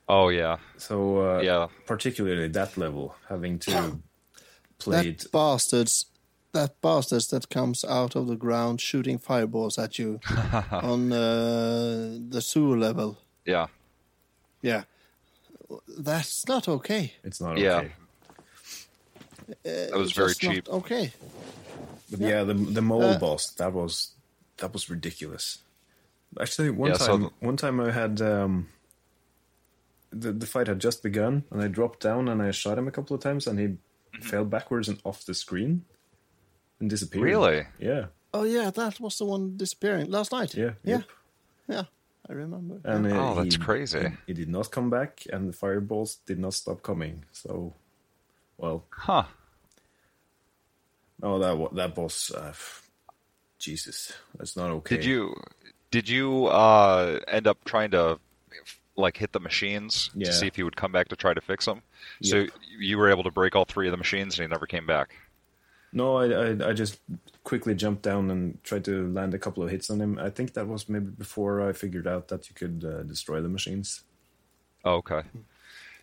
Oh 0.09 0.29
yeah, 0.29 0.59
So 0.77 1.19
uh, 1.19 1.41
Yeah. 1.43 1.69
particularly 1.87 2.49
that 2.49 2.77
level, 2.77 3.15
having 3.29 3.59
to 3.61 4.01
play 4.79 5.09
it. 5.09 5.19
That 5.21 5.33
bastards, 5.33 6.07
that 6.53 6.81
bastards 6.81 7.29
that 7.29 7.49
comes 7.49 7.85
out 7.85 8.17
of 8.17 8.27
the 8.27 8.37
ground 8.37 8.81
shooting 8.81 9.19
fireballs 9.19 9.79
at 9.79 9.99
you 9.99 10.19
on 10.73 11.13
uh, 11.13 12.19
the 12.29 12.41
sewer 12.43 12.77
level. 12.77 13.19
yeah, 13.47 13.69
Yeah, 14.63 14.83
that's 15.99 16.47
not 16.49 16.69
okay. 16.69 17.15
It's 17.23 17.41
not 17.41 17.57
Yeah. 17.59 17.77
okay. 17.79 17.93
That 19.63 19.97
was 19.99 20.13
very 20.13 20.35
cheap. 20.35 20.69
Okay. 20.69 21.13
But 22.11 22.21
yeah, 22.21 22.45
the 22.45 22.55
the 22.55 22.83
mole 22.83 23.15
Uh, 23.15 23.19
boss 23.19 23.51
that 23.55 23.73
was 23.73 24.11
that 24.57 24.73
was 24.73 24.91
ridiculous. 24.91 25.59
Actually, 26.39 26.71
one 26.71 26.91
Yeah, 26.91 26.97
so 26.99 27.07
time 27.07 27.21
the- 27.23 27.47
one 27.47 27.57
time 27.57 27.81
I 27.81 27.91
had 27.91 28.21
um, 28.21 28.69
the 30.13 30.33
the 30.33 30.47
fight 30.47 30.67
had 30.69 30.79
just 30.81 31.03
begun, 31.03 31.45
and 31.51 31.63
I 31.63 31.69
dropped 31.69 32.01
down 32.01 32.29
and 32.29 32.43
I 32.43 32.51
shot 32.53 32.79
him 32.79 32.87
a 32.89 32.91
couple 32.93 33.17
of 33.17 33.23
times, 33.23 33.47
and 33.47 33.59
he 33.59 33.67
Mm-hmm. 34.13 34.29
fell 34.29 34.45
backwards 34.45 34.89
and 34.89 35.01
off 35.05 35.25
the 35.25 35.35
screen 35.35 35.85
and 36.81 36.91
disappeared. 36.91 37.23
Really? 37.25 37.67
Yeah, 37.79 38.07
Oh 38.35 38.43
yeah, 38.43 38.71
that 38.71 38.99
was 39.01 39.17
the 39.19 39.25
one 39.25 39.57
disappearing 39.57 40.11
last 40.11 40.33
night. 40.33 40.53
yeah, 40.55 40.73
yeah, 40.83 40.97
yep. 40.97 41.05
yeah. 41.69 41.83
I 42.29 42.33
remember. 42.33 42.81
And 42.85 43.07
uh, 43.07 43.11
Oh, 43.17 43.35
that's 43.37 43.55
he- 43.55 43.61
crazy. 43.63 44.01
He, 44.01 44.17
he 44.27 44.33
did 44.35 44.49
not 44.49 44.71
come 44.73 44.91
back, 44.91 45.23
and 45.33 45.49
the 45.49 45.53
fireballs 45.53 46.19
did 46.27 46.39
not 46.41 46.55
stop 46.55 46.83
coming. 46.83 47.25
So, 47.33 47.73
well, 48.59 48.85
Huh. 48.91 49.25
no, 51.23 51.39
that 51.39 51.75
that 51.77 51.95
boss, 51.95 52.33
uh, 52.33 52.53
Jesus, 53.59 54.13
that's 54.37 54.57
not 54.57 54.71
okay. 54.71 54.97
Did 54.97 55.05
you 55.05 55.35
did 55.91 56.09
you 56.09 56.47
uh, 56.47 57.21
end 57.29 57.47
up 57.47 57.65
trying 57.65 57.91
to 57.93 58.19
like 58.97 59.17
hit 59.17 59.33
the 59.33 59.41
machines 59.41 60.11
Yeah. 60.15 60.27
to 60.27 60.33
see 60.33 60.47
if 60.47 60.57
he 60.57 60.63
would 60.63 60.77
come 60.77 60.93
back 60.93 61.09
to 61.09 61.17
try 61.17 61.35
to 61.35 61.41
fix 61.41 61.65
them? 61.65 61.83
So 62.23 62.47
you 62.79 62.99
were 62.99 63.09
able 63.11 63.23
to 63.25 63.31
break 63.31 63.57
all 63.57 63.65
three 63.65 63.87
of 63.87 63.93
the 63.93 63.97
machines 63.97 64.39
and 64.39 64.45
he 64.47 64.51
never 64.51 64.67
came 64.67 64.87
back. 64.87 65.15
No, 65.93 66.17
I, 66.19 66.27
I 66.27 66.69
I 66.69 66.73
just 66.73 67.01
quickly 67.43 67.75
jumped 67.75 68.03
down 68.03 68.31
and 68.31 68.63
tried 68.63 68.85
to 68.85 69.11
land 69.13 69.35
a 69.35 69.39
couple 69.39 69.63
of 69.65 69.71
hits 69.71 69.91
on 69.91 70.01
him. 70.01 70.19
I 70.21 70.31
think 70.31 70.53
that 70.55 70.69
was 70.69 70.89
maybe 70.89 71.07
before 71.07 71.69
I 71.69 71.73
figured 71.73 72.07
out 72.07 72.29
that 72.29 72.49
you 72.49 72.55
could 72.55 72.85
uh, 72.85 73.03
destroy 73.03 73.41
the 73.41 73.49
machines. 73.49 74.03
Oh, 74.85 74.95
okay. 74.97 75.23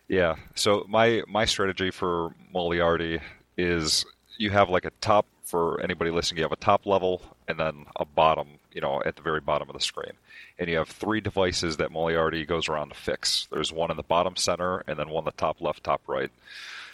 Yeah. 0.08 0.36
So 0.54 0.84
my 0.88 1.22
my 1.26 1.46
strategy 1.46 1.90
for 1.90 2.34
Moliarty 2.54 3.20
is 3.56 4.04
you 4.36 4.50
have 4.50 4.68
like 4.68 4.84
a 4.84 4.90
top 5.00 5.26
for 5.44 5.80
anybody 5.80 6.10
listening. 6.10 6.38
You 6.38 6.44
have 6.44 6.52
a 6.52 6.56
top 6.56 6.84
level 6.84 7.22
and 7.48 7.58
then 7.58 7.86
a 7.96 8.04
bottom. 8.04 8.57
You 8.78 8.82
know, 8.82 9.02
at 9.04 9.16
the 9.16 9.22
very 9.22 9.40
bottom 9.40 9.68
of 9.68 9.74
the 9.74 9.80
screen, 9.80 10.12
and 10.56 10.68
you 10.70 10.76
have 10.76 10.88
three 10.88 11.20
devices 11.20 11.78
that 11.78 11.90
Moliarty 11.90 12.46
goes 12.46 12.68
around 12.68 12.90
to 12.90 12.94
fix. 12.94 13.48
There's 13.50 13.72
one 13.72 13.90
in 13.90 13.96
the 13.96 14.04
bottom 14.04 14.36
center, 14.36 14.84
and 14.86 14.96
then 14.96 15.08
one 15.08 15.22
in 15.22 15.24
the 15.24 15.32
top 15.32 15.60
left, 15.60 15.82
top 15.82 16.00
right. 16.06 16.30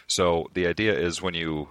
So 0.07 0.49
the 0.55 0.65
idea 0.65 0.97
is 0.97 1.21
when 1.21 1.35
you 1.35 1.67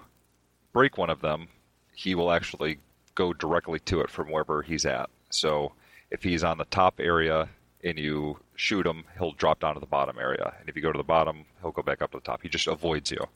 break 0.72 0.96
one 0.96 1.10
of 1.10 1.20
them, 1.20 1.48
he 1.96 2.14
will 2.14 2.30
actually 2.30 2.78
go 3.16 3.32
directly 3.32 3.80
to 3.80 4.02
it 4.02 4.08
from 4.08 4.30
wherever 4.30 4.62
he's 4.62 4.86
at. 4.86 5.10
So 5.30 5.72
if 6.12 6.22
he's 6.22 6.44
on 6.44 6.58
the 6.58 6.64
top 6.66 7.00
area 7.00 7.48
and 7.82 7.98
you 7.98 8.38
shoot 8.54 8.86
him, 8.86 9.06
he'll 9.18 9.32
drop 9.32 9.58
down 9.58 9.74
to 9.74 9.80
the 9.80 9.86
bottom 9.86 10.16
area. 10.16 10.54
And 10.60 10.68
if 10.68 10.76
you 10.76 10.82
go 10.82 10.92
to 10.92 10.96
the 10.96 11.02
bottom, 11.02 11.44
he'll 11.60 11.72
go 11.72 11.82
back 11.82 12.02
up 12.02 12.12
to 12.12 12.18
the 12.18 12.24
top. 12.24 12.42
He 12.42 12.48
just 12.48 12.68
avoids 12.68 13.10
you. 13.10 13.26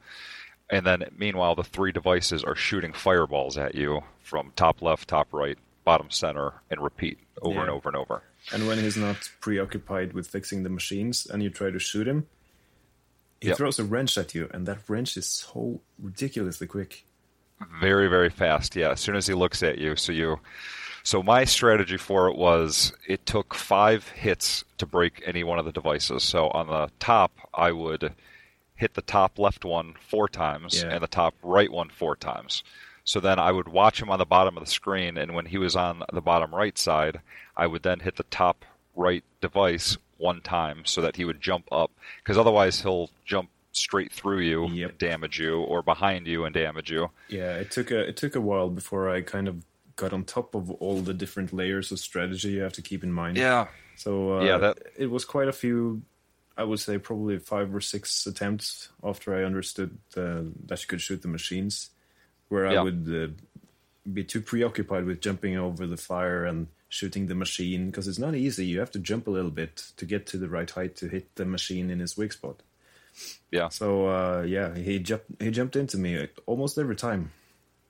And 0.70 0.86
then 0.86 1.02
meanwhile, 1.18 1.56
the 1.56 1.64
three 1.64 1.90
devices 1.90 2.44
are 2.44 2.54
shooting 2.54 2.92
fireballs 2.92 3.58
at 3.58 3.74
you 3.74 4.02
from 4.22 4.52
top 4.54 4.80
left, 4.80 5.08
top 5.08 5.26
right, 5.32 5.58
bottom 5.90 6.10
center, 6.10 6.48
and 6.70 6.78
repeat 6.90 7.16
over 7.40 7.60
and 7.64 7.70
over 7.76 7.88
and 7.88 7.96
over. 7.96 8.16
And 8.52 8.66
when 8.68 8.78
he's 8.78 8.96
not 8.96 9.16
preoccupied 9.40 10.12
with 10.12 10.26
fixing 10.36 10.62
the 10.62 10.68
machines, 10.80 11.26
and 11.30 11.42
you 11.42 11.50
try 11.50 11.70
to 11.70 11.78
shoot 11.78 12.06
him, 12.12 12.26
he 13.40 13.48
Yep. 13.48 13.56
throws 13.56 13.78
a 13.78 13.84
wrench 13.84 14.18
at 14.18 14.34
you, 14.34 14.44
and 14.52 14.66
that 14.68 14.80
wrench 14.88 15.16
is 15.16 15.26
so 15.26 15.80
ridiculously 16.08 16.66
quick. 16.66 17.04
Very, 17.80 18.06
very 18.08 18.30
fast. 18.30 18.76
Yeah, 18.76 18.90
as 18.92 19.00
soon 19.00 19.16
as 19.16 19.26
he 19.26 19.34
looks 19.34 19.62
at 19.62 19.78
you. 19.78 19.96
So 19.96 20.12
you, 20.12 20.40
so 21.04 21.22
my 21.22 21.44
strategy 21.44 21.96
for 21.96 22.28
it 22.28 22.36
was 22.36 22.92
it 23.06 23.24
took 23.26 23.54
five 23.54 24.08
hits 24.08 24.64
to 24.78 24.86
break 24.86 25.22
any 25.24 25.42
one 25.44 25.58
of 25.58 25.64
the 25.64 25.72
devices. 25.72 26.22
So 26.22 26.48
on 26.50 26.66
the 26.66 26.90
top, 27.00 27.32
I 27.54 27.72
would 27.72 28.12
hit 28.76 28.94
the 28.94 29.02
top 29.02 29.38
left 29.38 29.64
one 29.64 29.94
four 30.10 30.28
times 30.28 30.82
Yeah. 30.82 30.90
and 30.92 31.02
the 31.02 31.08
top 31.08 31.34
right 31.42 31.72
one 31.72 31.88
four 31.90 32.14
times. 32.14 32.62
So 33.08 33.20
then 33.20 33.38
I 33.38 33.52
would 33.52 33.68
watch 33.68 34.02
him 34.02 34.10
on 34.10 34.18
the 34.18 34.26
bottom 34.26 34.58
of 34.58 34.62
the 34.64 34.70
screen, 34.70 35.16
and 35.16 35.34
when 35.34 35.46
he 35.46 35.56
was 35.56 35.74
on 35.74 36.02
the 36.12 36.20
bottom 36.20 36.54
right 36.54 36.76
side, 36.76 37.20
I 37.56 37.66
would 37.66 37.82
then 37.82 38.00
hit 38.00 38.16
the 38.16 38.22
top 38.24 38.66
right 38.94 39.24
device 39.40 39.96
one 40.18 40.42
time 40.42 40.82
so 40.84 41.00
that 41.00 41.16
he 41.16 41.24
would 41.24 41.40
jump 41.40 41.66
up, 41.72 41.90
because 42.22 42.36
otherwise 42.36 42.82
he'll 42.82 43.08
jump 43.24 43.48
straight 43.72 44.12
through 44.12 44.40
you 44.40 44.68
Yep. 44.68 44.90
and 44.90 44.98
damage 44.98 45.38
you, 45.40 45.58
or 45.58 45.80
behind 45.82 46.26
you 46.26 46.44
and 46.44 46.52
damage 46.52 46.90
you. 46.90 47.08
Yeah, 47.28 47.56
it 47.56 47.70
took 47.70 47.90
a 47.90 48.00
it 48.08 48.18
took 48.18 48.36
a 48.36 48.42
while 48.42 48.68
before 48.68 49.08
I 49.08 49.22
kind 49.22 49.48
of 49.48 49.64
got 49.96 50.12
on 50.12 50.24
top 50.24 50.54
of 50.54 50.70
all 50.72 51.00
the 51.00 51.14
different 51.14 51.52
layers 51.54 51.90
of 51.90 51.98
strategy 52.00 52.50
you 52.50 52.60
have 52.60 52.74
to 52.74 52.82
keep 52.82 53.02
in 53.02 53.12
mind. 53.12 53.38
Yeah. 53.38 53.68
So 53.96 54.38
uh, 54.38 54.44
Yeah, 54.44 54.58
that- 54.58 54.78
it 54.98 55.06
was 55.10 55.24
quite 55.24 55.48
a 55.48 55.52
few. 55.52 56.02
I 56.58 56.64
would 56.64 56.80
say 56.80 56.98
probably 56.98 57.38
five 57.38 57.74
or 57.74 57.80
six 57.80 58.26
attempts 58.26 58.90
after 59.02 59.34
I 59.34 59.44
understood 59.44 59.96
uh, 60.16 60.42
that 60.66 60.82
you 60.82 60.88
could 60.88 61.00
shoot 61.00 61.22
the 61.22 61.28
machines, 61.28 61.90
where 62.48 62.66
I 62.66 62.74
Yeah. 62.74 62.82
would 62.82 63.06
uh, 63.08 63.28
be 64.12 64.24
too 64.24 64.40
preoccupied 64.40 65.04
with 65.04 65.20
jumping 65.20 65.56
over 65.56 65.86
the 65.86 65.96
fire 65.96 66.44
and 66.44 66.68
shooting 66.88 67.26
the 67.26 67.34
machine 67.34 67.86
because 67.86 68.08
it's 68.08 68.18
not 68.18 68.34
easy. 68.34 68.64
You 68.66 68.78
have 68.80 68.90
to 68.92 68.98
jump 68.98 69.26
a 69.26 69.30
little 69.30 69.50
bit 69.50 69.76
to 69.98 70.06
get 70.06 70.26
to 70.28 70.38
the 70.38 70.48
right 70.48 70.70
height 70.70 70.96
to 70.96 71.08
hit 71.08 71.34
the 71.34 71.44
machine 71.44 71.90
in 71.90 72.00
its 72.00 72.16
weak 72.16 72.32
spot. 72.32 72.62
Yeah. 73.50 73.68
So 73.68 74.06
uh, 74.08 74.42
yeah, 74.46 74.74
he 74.76 74.98
jumped 74.98 75.42
he 75.42 75.50
jumped 75.50 75.76
into 75.76 75.98
me 75.98 76.28
almost 76.46 76.78
every 76.78 76.96
time. 76.96 77.30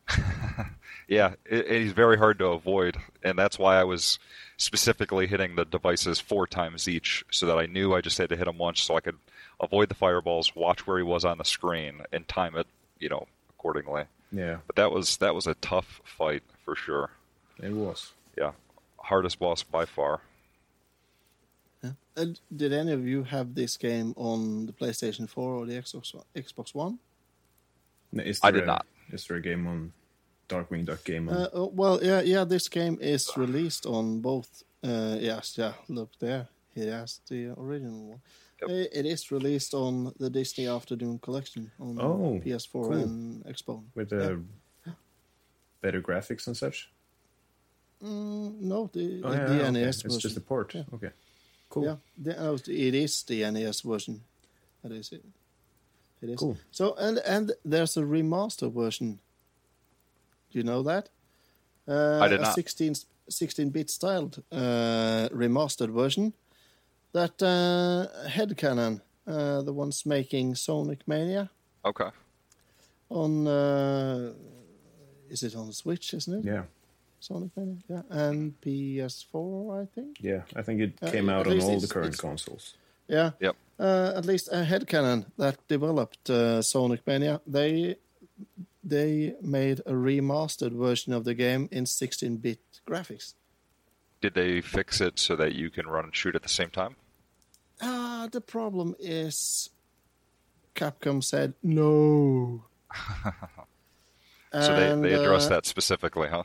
Yeah, 1.06 1.34
it, 1.46 1.66
it- 1.66 1.80
he's 1.82 1.92
very 1.92 2.18
hard 2.18 2.38
to 2.40 2.48
avoid, 2.48 2.98
and 3.22 3.38
that's 3.38 3.58
why 3.58 3.76
I 3.80 3.84
was 3.84 4.18
specifically 4.58 5.26
hitting 5.26 5.56
the 5.56 5.64
devices 5.64 6.20
four 6.20 6.46
times 6.46 6.86
each, 6.86 7.24
so 7.30 7.46
that 7.46 7.56
I 7.58 7.64
knew 7.64 7.94
I 7.94 8.02
just 8.02 8.18
had 8.18 8.28
to 8.28 8.36
hit 8.36 8.46
him 8.46 8.58
once, 8.58 8.82
so 8.82 8.94
I 8.94 9.00
could 9.00 9.16
avoid 9.58 9.88
the 9.88 9.94
fireballs, 9.94 10.54
watch 10.54 10.86
where 10.86 10.98
he 10.98 11.02
was 11.02 11.24
on 11.24 11.38
the 11.38 11.44
screen, 11.46 12.02
and 12.12 12.28
time 12.28 12.56
it, 12.56 12.66
you 12.98 13.08
know, 13.08 13.26
accordingly. 13.48 14.04
Yeah, 14.30 14.58
But 14.66 14.76
that 14.76 14.92
was 14.92 15.16
that 15.18 15.34
was 15.34 15.46
a 15.46 15.54
tough 15.54 16.00
fight 16.04 16.42
for 16.64 16.74
sure. 16.76 17.10
it 17.62 17.72
was. 17.72 18.12
Yeah, 18.36 18.52
hardest 18.98 19.38
boss 19.38 19.62
by 19.62 19.84
far. 19.86 20.20
Yeah. 21.82 21.92
Uh, 22.16 22.26
did 22.54 22.72
any 22.72 22.92
of 22.92 23.06
you 23.06 23.24
have 23.24 23.54
this 23.54 23.76
game 23.76 24.12
on 24.16 24.66
the 24.66 24.72
PlayStation 24.72 25.28
4 25.28 25.52
or 25.54 25.66
the 25.66 25.74
Xbox 25.74 26.14
Xbox 26.36 26.74
One? 26.74 26.98
Is 28.12 28.40
I 28.42 28.50
did 28.50 28.64
a- 28.64 28.66
not. 28.66 28.86
Is 29.12 29.26
there 29.26 29.38
a 29.38 29.40
game 29.40 29.66
on 29.66 29.92
Darkwing 30.48 30.84
Duck 30.84 31.04
game? 31.04 31.28
On, 31.28 31.34
Uh, 31.34 31.48
oh, 31.54 31.70
well, 31.74 31.98
yeah, 32.02 32.20
yeah. 32.20 32.44
This 32.44 32.68
game 32.68 32.98
is 33.00 33.30
released 33.36 33.86
on 33.86 34.20
both. 34.20 34.62
Uh, 34.84 35.16
yes, 35.18 35.56
yeah. 35.56 35.72
Look 35.88 36.10
there. 36.18 36.48
He 36.74 36.86
has 36.86 37.20
the 37.28 37.54
original 37.58 38.04
one. 38.10 38.20
Yep. 38.60 38.70
Uh, 38.70 38.98
It 38.98 39.06
is 39.06 39.30
released 39.30 39.74
on 39.74 40.12
the 40.18 40.30
Disney 40.30 40.66
Afternoon 40.68 41.18
Collection 41.20 41.70
on 41.78 41.98
Oh, 42.00 42.40
PS4 42.44 42.72
cool. 42.72 42.92
and 42.92 43.44
Xbox. 43.44 43.82
with 43.94 44.12
uh, 44.12 44.36
better 45.80 46.02
graphics 46.02 46.46
and 46.46 46.56
such. 46.56 46.90
Mm, 48.02 48.60
no, 48.60 48.90
the, 48.92 49.22
Oh, 49.24 49.30
the, 49.30 49.36
yeah, 49.36 49.46
the 49.46 49.60
okay. 49.62 49.70
NES 49.70 49.88
It's 49.96 50.02
version. 50.02 50.20
just 50.20 50.36
a 50.36 50.40
port. 50.40 50.74
Yeah. 50.74 50.84
Okay, 50.94 51.10
cool. 51.70 51.84
Yeah, 51.84 51.96
the, 52.16 52.36
oh, 52.40 52.54
it 52.54 52.94
is 52.94 53.22
the 53.24 53.50
NES 53.50 53.80
version. 53.82 54.20
That 54.82 54.92
is 54.92 55.12
it. 55.12 55.24
It 56.22 56.30
is. 56.30 56.38
Cool. 56.38 56.56
So 56.70 56.94
and 56.98 57.18
and 57.18 57.52
there's 57.64 57.96
a 57.96 58.02
remaster 58.02 58.72
version. 58.72 59.18
Do 60.50 60.58
you 60.58 60.64
know 60.64 60.82
that? 60.84 61.08
Uh, 61.88 62.20
I 62.24 62.28
did 62.28 62.40
a 62.40 62.42
not. 62.42 62.54
16 62.54 62.94
16-bit 63.30 63.90
styled 63.90 64.42
uh, 64.52 65.28
remastered 65.32 65.90
version. 65.92 66.32
That 67.18 67.42
uh, 67.42 68.28
Headcannon, 68.28 69.00
uh, 69.26 69.62
the 69.62 69.72
ones 69.72 70.06
making 70.06 70.54
Sonic 70.54 71.00
Mania 71.08 71.50
Okay. 71.84 72.10
on. 73.10 73.46
Uh, 73.46 74.34
is 75.28 75.42
it 75.42 75.54
on 75.56 75.72
Switch? 75.72 76.14
Isn't 76.14 76.38
it? 76.38 76.44
Yeah, 76.52 76.62
Sonic 77.20 77.50
Mania. 77.56 77.76
Yeah, 77.88 78.02
and 78.10 78.54
PS4, 78.60 79.82
I 79.82 79.86
think. 79.94 80.18
yeah. 80.20 80.42
I 80.54 80.62
think 80.62 80.80
it 80.80 80.92
Uh, 81.02 81.10
came 81.10 81.28
at 81.28 81.34
out 81.40 81.46
on 81.48 81.60
all 81.60 81.80
the 81.80 81.88
current 81.88 82.16
consoles. 82.18 82.74
Yeah. 83.08 83.30
Yep. 83.40 83.56
Uh, 83.80 84.12
at 84.16 84.24
least 84.24 84.48
a 84.52 84.62
Headcannon 84.64 85.26
that 85.38 85.56
developed 85.68 86.30
uh, 86.30 86.62
Sonic 86.62 87.04
Mania, 87.06 87.40
they 87.46 87.96
they 88.84 89.34
made 89.42 89.80
a 89.86 89.92
remastered 89.92 90.72
version 90.72 91.12
of 91.12 91.24
the 91.24 91.34
game 91.34 91.68
in 91.72 91.84
16-bit 91.84 92.60
graphics. 92.86 93.34
Did 94.20 94.34
they 94.34 94.60
fix 94.62 95.00
it 95.00 95.18
so 95.18 95.34
that 95.36 95.54
you 95.56 95.68
can 95.70 95.86
run 95.88 96.04
and 96.04 96.14
shoot 96.16 96.34
at 96.36 96.42
the 96.42 96.48
same 96.48 96.70
time? 96.70 96.94
Ah, 97.80 98.28
the 98.30 98.40
problem 98.40 98.94
is 98.98 99.70
Capcom 100.74 101.22
said 101.22 101.54
no. 101.62 102.64
So 104.52 104.74
they, 104.74 104.90
And, 104.90 105.04
they 105.04 105.12
addressed 105.12 105.48
uh, 105.48 105.56
that 105.56 105.66
specifically, 105.66 106.28
huh? 106.28 106.44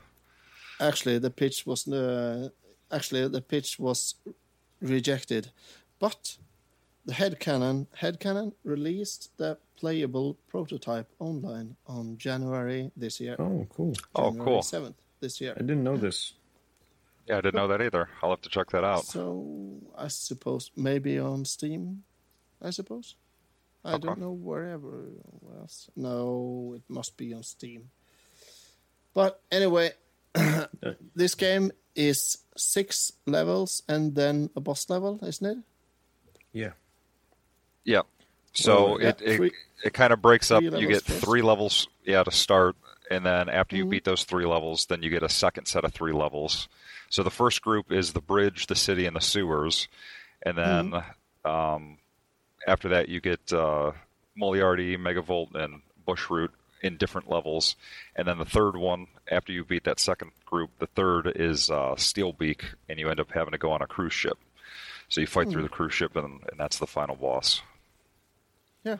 Actually, 0.79 1.19
the 1.19 1.29
pitch 1.29 1.65
was 1.65 1.87
uh, 1.87 2.49
actually 2.91 3.27
the 3.29 3.41
pitch 3.41 3.79
was 3.79 4.15
rejected, 4.81 5.51
but 5.99 6.37
the 7.05 7.13
Headcannon 7.13 7.87
Headcannon 8.01 8.53
released 8.65 9.31
the 9.37 9.57
playable 9.77 10.37
prototype 10.49 11.09
online 11.19 11.77
on 11.87 12.17
January 12.17 12.91
this 12.97 13.21
year. 13.21 13.35
Oh, 13.39 13.65
cool. 13.69 13.93
Oh, 14.15 14.33
cool. 14.33 14.59
7th 14.59 14.95
this 15.19 15.39
year. 15.39 15.53
I 15.55 15.61
didn't 15.61 15.83
know 15.83 15.97
this. 15.97 16.33
Yeah, 17.27 17.37
I 17.37 17.41
didn't 17.41 17.55
know 17.55 17.67
that 17.69 17.81
either. 17.81 18.09
I'll 18.21 18.31
have 18.31 18.41
to 18.41 18.49
check 18.49 18.69
that 18.71 18.83
out. 18.83 19.05
So 19.05 19.77
I 19.97 20.07
suppose 20.09 20.71
maybe 20.75 21.17
on 21.19 21.45
Steam. 21.45 22.03
I 22.61 22.69
suppose. 22.71 23.15
I 23.85 23.97
don't 23.97 24.19
know 24.19 24.31
wherever 24.31 25.09
else. 25.59 25.89
No, 25.95 26.73
it 26.77 26.83
must 26.87 27.17
be 27.17 27.33
on 27.33 27.43
Steam. 27.43 27.89
But 29.13 29.41
anyway, 29.51 29.91
this 31.15 31.35
game 31.35 31.71
is 31.95 32.37
six 32.55 33.11
levels 33.25 33.83
and 33.89 34.15
then 34.15 34.49
a 34.55 34.61
boss 34.61 34.89
level, 34.89 35.19
isn't 35.21 35.45
it? 35.45 35.57
Yeah. 36.53 36.71
Yeah. 37.83 38.01
So 38.53 38.85
Well, 38.91 39.01
yeah, 39.01 39.09
it 39.09 39.21
it, 39.21 39.35
three- 39.37 39.51
it 39.83 39.93
kind 39.93 40.13
of 40.13 40.21
breaks 40.21 40.49
up. 40.49 40.63
You 40.63 40.71
get 40.87 41.03
first. 41.03 41.23
three 41.25 41.41
levels, 41.41 41.87
yeah, 42.05 42.23
to 42.23 42.31
start, 42.31 42.75
and 43.09 43.25
then 43.25 43.49
after 43.49 43.75
Mm-hmm. 43.75 43.85
you 43.85 43.89
beat 43.89 44.03
those 44.05 44.23
three 44.23 44.45
levels, 44.45 44.85
then 44.87 45.01
you 45.03 45.09
get 45.09 45.23
a 45.23 45.29
second 45.29 45.65
set 45.65 45.83
of 45.85 45.93
three 45.93 46.13
levels. 46.13 46.67
So 47.09 47.23
the 47.23 47.29
first 47.31 47.61
group 47.61 47.91
is 47.91 48.13
the 48.13 48.21
bridge, 48.21 48.67
the 48.67 48.75
city, 48.75 49.05
and 49.05 49.15
the 49.15 49.21
sewers, 49.21 49.87
and 50.45 50.57
then 50.57 50.91
Mm-hmm. 50.91 51.49
um, 51.51 51.97
after 52.67 52.89
that 52.89 53.09
you 53.09 53.19
get 53.21 53.51
uh, 53.53 53.91
Moriarty, 54.35 54.97
Megavolt, 54.97 55.53
and 55.55 55.81
Bushroot 56.07 56.49
in 56.81 56.97
different 56.97 57.29
levels, 57.29 57.75
and 58.15 58.27
then 58.27 58.37
the 58.37 58.45
third 58.45 58.75
one 58.75 59.07
after 59.31 59.51
you 59.53 59.63
beat 59.63 59.85
that 59.85 59.99
second 59.99 60.31
group, 60.45 60.69
the 60.79 60.87
third 60.87 61.31
is 61.35 61.69
uh, 61.69 61.95
Steelbeak, 61.95 62.61
and 62.89 62.99
you 62.99 63.09
end 63.09 63.19
up 63.19 63.31
having 63.31 63.51
to 63.51 63.57
go 63.57 63.71
on 63.71 63.81
a 63.81 63.87
cruise 63.87 64.13
ship. 64.13 64.37
So 65.09 65.21
you 65.21 65.27
fight 65.27 65.47
Hmm. 65.47 65.51
through 65.53 65.63
the 65.63 65.69
cruise 65.69 65.93
ship, 65.93 66.15
and, 66.15 66.25
and 66.49 66.59
that's 66.59 66.79
the 66.79 66.87
final 66.87 67.15
boss. 67.15 67.61
Yeah. 68.83 68.97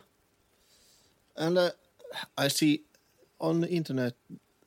And 1.36 1.58
uh, 1.58 1.70
I 2.38 2.48
see 2.48 2.82
on 3.44 3.60
the 3.60 3.68
internet 3.68 4.14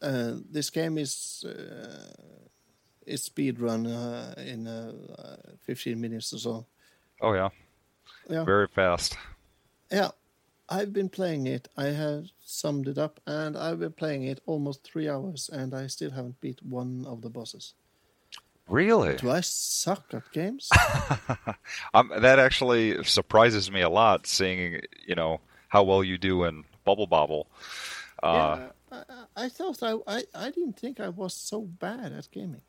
uh, 0.01 0.33
this 0.49 0.69
game 0.69 0.97
is 0.97 1.43
uh, 1.45 2.13
is 3.05 3.23
speed 3.23 3.59
run 3.59 3.87
uh, 3.87 4.33
in 4.37 4.67
uh, 4.67 4.93
uh, 5.17 5.51
15 5.65 5.99
minutes 5.99 6.33
or 6.33 6.39
so. 6.39 6.65
Oh 7.21 7.33
yeah. 7.33 7.49
Yeah. 8.29 8.43
Very 8.43 8.67
fast. 8.67 9.17
Yeah. 9.91 10.09
I've 10.69 10.91
been 10.91 11.07
playing 11.07 11.47
it. 11.47 11.69
I 11.77 11.85
have 11.85 12.25
summed 12.43 12.89
it 12.89 12.97
up, 12.97 13.21
and 13.25 13.55
I've 13.55 13.79
been 13.79 13.93
playing 13.93 14.23
it 14.23 14.41
almost 14.45 14.83
three 14.83 15.07
hours, 15.07 15.49
and 15.51 15.73
I 15.73 15.87
still 15.87 16.11
haven't 16.11 16.41
beat 16.41 16.61
one 16.61 17.05
of 17.07 17.21
the 17.21 17.29
bosses. 17.29 17.73
Really? 18.67 19.15
Do 19.15 19.31
I 19.31 19.39
suck 19.39 20.13
at 20.13 20.29
games? 20.33 20.69
Um, 21.93 22.11
that 22.19 22.37
actually 22.37 23.01
surprises 23.05 23.71
me 23.71 23.81
a 23.81 23.89
lot, 23.89 24.27
seeing 24.27 24.81
you 25.05 25.15
know 25.15 25.39
how 25.69 25.83
well 25.83 26.03
you 26.03 26.17
do 26.17 26.43
in 26.43 26.65
Bubble 26.83 27.07
Bobble. 27.07 27.47
Uh, 28.23 28.57
yeah, 28.59 28.69
I, 28.91 28.97
I- 28.97 29.45
I 29.45 29.49
thought 29.49 29.83
I, 29.83 29.95
I 30.07 30.23
I 30.33 30.49
didn't 30.51 30.79
think 30.79 30.99
I 30.99 31.09
was 31.09 31.33
so 31.33 31.61
bad 31.61 32.11
at 32.13 32.29
gaming. 32.31 32.61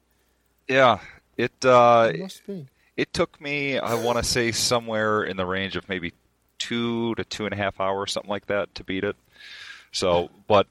yeah, 0.68 0.98
it 1.36 1.52
uh, 1.64 2.10
It 2.12 2.20
must 2.20 2.46
be. 2.46 2.66
it 2.96 3.12
took 3.12 3.40
me, 3.40 3.78
I 3.78 3.94
want 3.94 4.18
to 4.18 4.24
say, 4.24 4.52
somewhere 4.52 5.22
in 5.24 5.36
the 5.36 5.46
range 5.46 5.76
of 5.76 5.88
maybe 5.88 6.12
two 6.58 7.14
to 7.14 7.24
two 7.24 7.44
and 7.46 7.54
a 7.54 7.56
half 7.56 7.80
hours, 7.80 8.12
something 8.12 8.28
like 8.30 8.46
that, 8.46 8.74
to 8.74 8.84
beat 8.84 9.04
it. 9.04 9.16
So, 9.92 10.28
but 10.46 10.66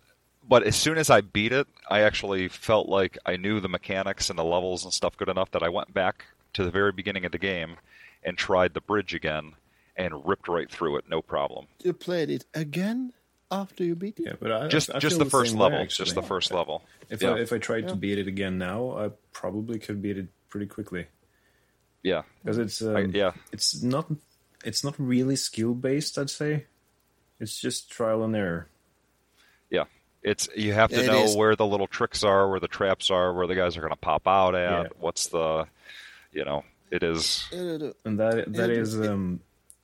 but 0.47 0.63
as 0.63 0.75
soon 0.75 0.97
as 0.97 1.09
I 1.09 1.21
beat 1.21 1.51
it, 1.51 1.67
I 1.89 2.01
actually 2.01 2.47
felt 2.47 2.87
like 2.87 3.17
I 3.25 3.37
knew 3.37 3.59
the 3.59 3.67
mechanics 3.69 4.29
and 4.29 4.37
the 4.37 4.43
levels 4.43 4.83
and 4.83 4.93
stuff 4.93 5.17
good 5.17 5.29
enough 5.29 5.51
that 5.51 5.63
I 5.63 5.69
went 5.69 5.93
back 5.93 6.25
to 6.53 6.63
the 6.63 6.71
very 6.71 6.91
beginning 6.91 7.25
of 7.25 7.31
the 7.31 7.37
game 7.39 7.77
and 8.23 8.37
tried 8.37 8.73
the 8.73 8.81
bridge 8.81 9.13
again 9.15 9.53
and 9.95 10.25
ripped 10.27 10.47
right 10.47 10.69
through 10.69 10.97
it, 10.97 11.05
no 11.09 11.21
problem. 11.23 11.65
You 11.83 11.93
played 11.93 12.29
it 12.29 12.45
again 12.53 13.13
after 13.51 13.83
you 13.83 13.95
beat 13.95 14.19
it. 14.19 14.25
Yeah, 14.25 14.33
but 14.39 14.51
I, 14.51 14.67
Just 14.67 14.89
I 14.93 14.99
just 14.99 15.15
feel 15.17 15.25
the 15.25 15.29
first 15.31 15.51
same 15.51 15.59
level, 15.59 15.79
actually. 15.79 16.05
just 16.05 16.15
the 16.15 16.21
first 16.23 16.51
level. 16.51 16.83
If 17.09 17.21
yeah. 17.21 17.31
I 17.31 17.39
if 17.39 17.53
I 17.53 17.57
tried 17.57 17.83
Yeah. 17.83 17.89
to 17.89 17.95
beat 17.95 18.17
it 18.19 18.27
again 18.27 18.57
now, 18.57 18.97
I 18.97 19.11
probably 19.31 19.79
could 19.79 20.01
beat 20.01 20.17
it 20.17 20.27
pretty 20.49 20.65
quickly 20.67 21.07
yeah. 22.03 22.23
because 22.43 22.57
it's 22.57 22.81
um, 22.81 22.95
I- 22.95 23.01
yeah. 23.01 23.31
it's 23.51 23.81
not 23.83 24.09
it's 24.65 24.83
not 24.83 24.95
really 24.97 25.35
skill 25.35 25.73
based. 25.73 26.17
I'd 26.17 26.29
say 26.29 26.65
it's 27.39 27.59
just 27.59 27.89
trial 27.91 28.23
and 28.23 28.35
error. 28.35 28.67
Yeah. 29.69 29.85
It's 30.23 30.49
you 30.55 30.73
have 30.73 30.89
to 30.89 31.03
It 31.03 31.07
know 31.07 31.23
is. 31.23 31.35
where 31.35 31.55
the 31.55 31.65
little 31.65 31.87
tricks 31.87 32.23
are, 32.23 32.49
where 32.49 32.59
the 32.59 32.67
traps 32.67 33.09
are, 33.11 33.33
where 33.33 33.47
the 33.47 33.55
guys 33.55 33.77
are 33.77 33.81
going 33.81 33.91
to 33.93 33.97
pop 33.97 34.27
out 34.27 34.55
at. 34.55 34.83
Yeah. 34.83 34.87
What's 34.99 35.27
the, 35.27 35.67
you 36.33 36.43
know, 36.43 36.63
it 36.91 37.03
is. 37.03 37.45
And 37.51 38.19
that 38.19 38.45
that 38.53 38.69
It- 38.69 38.77
is 38.77 38.95
it- 38.95 39.09
um 39.09 39.39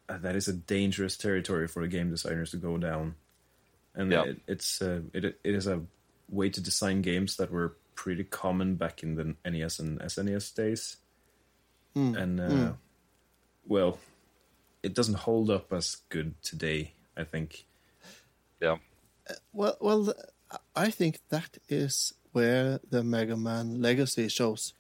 that 0.07 0.35
is 0.35 0.47
a 0.49 0.53
dangerous 0.53 1.15
territory 1.15 1.67
for 1.67 1.81
the 1.81 1.87
game 1.87 2.09
designers 2.09 2.51
to 2.51 2.57
go 2.57 2.77
down 2.77 3.15
and 3.95 4.11
Yeah. 4.11 4.23
it, 4.25 4.37
it's 4.47 4.81
uh, 4.81 5.01
it 5.13 5.23
it 5.25 5.55
is 5.55 5.67
a 5.67 5.81
way 6.29 6.49
to 6.49 6.61
design 6.61 7.01
games 7.01 7.35
that 7.37 7.51
were 7.51 7.75
pretty 7.95 8.23
common 8.23 8.75
back 8.75 9.03
in 9.03 9.15
the 9.15 9.35
NES 9.49 9.79
and 9.79 9.99
SNES 10.01 10.55
days 10.55 10.97
and 11.95 12.39
uh, 12.39 12.73
well 13.67 13.99
it 14.81 14.95
doesn't 14.95 15.19
hold 15.19 15.49
up 15.51 15.71
as 15.71 15.97
good 16.09 16.33
today 16.41 16.93
I 17.15 17.23
think 17.23 17.65
Yeah. 18.61 18.77
Well, 19.51 19.77
well, 19.79 20.13
I 20.75 20.89
think 20.89 21.19
that 21.29 21.57
is 21.69 22.13
where 22.31 22.79
the 22.89 23.03
Mega 23.03 23.37
Man 23.37 23.81
legacy 23.81 24.27
shows, 24.29 24.73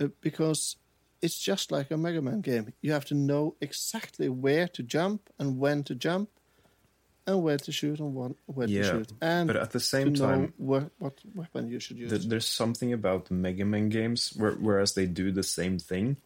Uh, 0.00 0.08
because 0.20 0.76
it's 1.20 1.38
just 1.38 1.70
like 1.70 1.90
a 1.90 1.96
Mega 1.96 2.22
Man 2.22 2.40
game. 2.40 2.72
You 2.80 2.92
have 2.92 3.04
to 3.06 3.14
know 3.14 3.56
exactly 3.60 4.28
where 4.28 4.68
to 4.68 4.82
jump 4.82 5.28
and 5.38 5.58
when 5.58 5.82
to 5.84 5.94
jump, 5.94 6.30
and 7.26 7.42
where 7.42 7.56
to 7.58 7.72
shoot 7.72 7.98
and 8.00 8.14
what, 8.14 8.32
where 8.46 8.66
Yeah, 8.68 8.82
to 8.82 8.88
shoot, 8.88 9.12
and 9.20 9.46
but 9.46 9.56
at 9.56 9.70
the 9.70 9.80
same 9.80 10.14
to 10.14 10.20
time- 10.20 10.52
where, 10.56 10.90
what 10.98 11.18
weapon 11.34 11.68
you 11.68 11.78
should 11.78 11.96
use. 11.98 12.10
Th- 12.10 12.24
there's 12.24 12.46
something 12.46 12.92
about 12.92 13.30
Mega 13.30 13.64
Man 13.64 13.88
games 13.88 14.32
where, 14.36 14.52
whereas 14.52 14.94
they 14.94 15.06
do 15.06 15.30
the 15.30 15.42
same 15.42 15.78
thing, 15.78 16.16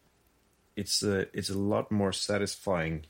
it's 0.75 1.03
a 1.03 1.27
it's 1.37 1.49
a 1.49 1.57
lot 1.57 1.91
more 1.91 2.11
satisfying 2.11 3.05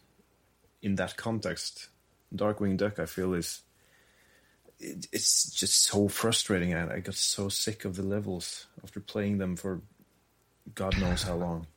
in 0.81 0.95
that 0.95 1.17
context. 1.17 1.89
Darkwing 2.35 2.75
Duck, 2.77 2.99
I 2.99 3.05
feel, 3.05 3.33
is 3.33 3.61
it, 4.79 5.07
it's 5.11 5.49
just 5.51 5.83
so 5.83 6.07
frustrating, 6.07 6.73
and 6.73 6.91
I 6.91 6.99
got 6.99 7.15
so 7.15 7.47
sick 7.49 7.85
of 7.85 7.95
the 7.95 8.03
levels 8.03 8.67
after 8.83 8.99
playing 8.99 9.37
them 9.37 9.55
for 9.55 9.81
God 10.75 10.99
knows 10.99 11.23
how 11.23 11.35
long. 11.35 11.67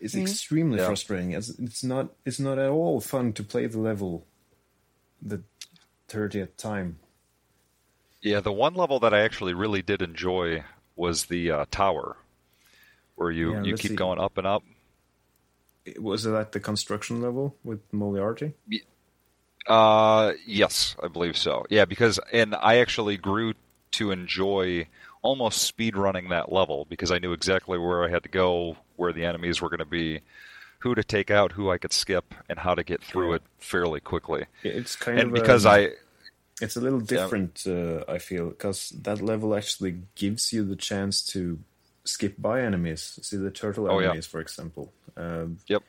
It's 0.00 0.14
mm-hmm. 0.14 0.22
extremely 0.22 0.78
Yeah. 0.78 0.86
frustrating. 0.86 1.32
It's, 1.32 1.50
it's 1.58 1.82
not 1.82 2.10
it's 2.24 2.38
not 2.40 2.58
at 2.58 2.70
all 2.70 3.00
fun 3.00 3.32
to 3.34 3.42
play 3.42 3.66
the 3.66 3.80
level 3.80 4.26
the 5.22 5.42
thirtieth 6.08 6.56
time. 6.56 6.98
Yeah, 8.22 8.38
the 8.40 8.52
one 8.52 8.74
level 8.74 9.00
that 9.00 9.12
I 9.14 9.20
actually 9.22 9.54
really 9.54 9.82
did 9.82 10.02
enjoy 10.02 10.64
was 10.96 11.26
the 11.26 11.50
uh, 11.50 11.64
tower, 11.70 12.16
where 13.16 13.30
you 13.30 13.56
Yeah, 13.56 13.62
you 13.62 13.74
keep 13.74 13.94
see. 13.94 13.96
going 13.96 14.20
up 14.20 14.38
and 14.38 14.46
up. 14.46 14.62
Was 15.98 16.24
it 16.24 16.34
at 16.34 16.52
the 16.52 16.60
construction 16.60 17.20
level 17.20 17.56
with 17.64 17.80
Moriarty? 17.92 18.54
Uh, 19.66 20.32
yes, 20.46 20.96
I 21.02 21.08
believe 21.08 21.36
so. 21.36 21.66
Yeah, 21.68 21.84
because 21.84 22.18
and 22.32 22.54
I 22.54 22.78
actually 22.78 23.16
grew 23.16 23.54
to 23.92 24.10
enjoy 24.10 24.86
almost 25.22 25.62
speed 25.62 25.96
running 25.96 26.28
that 26.28 26.50
level 26.52 26.86
because 26.88 27.10
I 27.10 27.18
knew 27.18 27.32
exactly 27.32 27.78
where 27.78 28.04
I 28.04 28.08
had 28.08 28.22
to 28.22 28.28
go, 28.28 28.76
where 28.96 29.12
the 29.12 29.24
enemies 29.24 29.60
were 29.60 29.68
going 29.68 29.78
to 29.80 29.84
be, 29.84 30.20
who 30.80 30.94
to 30.94 31.02
take 31.04 31.30
out, 31.30 31.52
who 31.52 31.70
I 31.70 31.78
could 31.78 31.92
skip, 31.92 32.34
and 32.48 32.58
how 32.60 32.74
to 32.74 32.84
get 32.84 33.02
through 33.02 33.30
Yeah. 33.30 33.36
it 33.36 33.42
fairly 33.58 34.00
quickly. 34.00 34.46
It's 34.62 34.96
kind 34.96 35.18
And 35.18 35.28
of 35.28 35.34
because 35.34 35.66
um, 35.66 35.72
I 35.72 35.92
it's 36.60 36.76
a 36.76 36.80
little 36.80 37.00
different. 37.00 37.64
Uh, 37.66 38.04
I 38.08 38.18
feel 38.18 38.48
because 38.50 38.90
that 39.02 39.20
level 39.22 39.54
actually 39.54 40.02
gives 40.14 40.52
you 40.52 40.64
the 40.64 40.76
chance 40.76 41.22
to 41.28 41.58
skip 42.04 42.34
by 42.38 42.62
enemies. 42.62 43.18
See 43.22 43.36
the 43.36 43.50
turtle 43.50 43.90
Oh, 43.90 43.98
yeah. 43.98 44.08
enemies, 44.08 44.26
for 44.26 44.40
example. 44.40 44.92
Um, 45.16 45.58
yep 45.66 45.82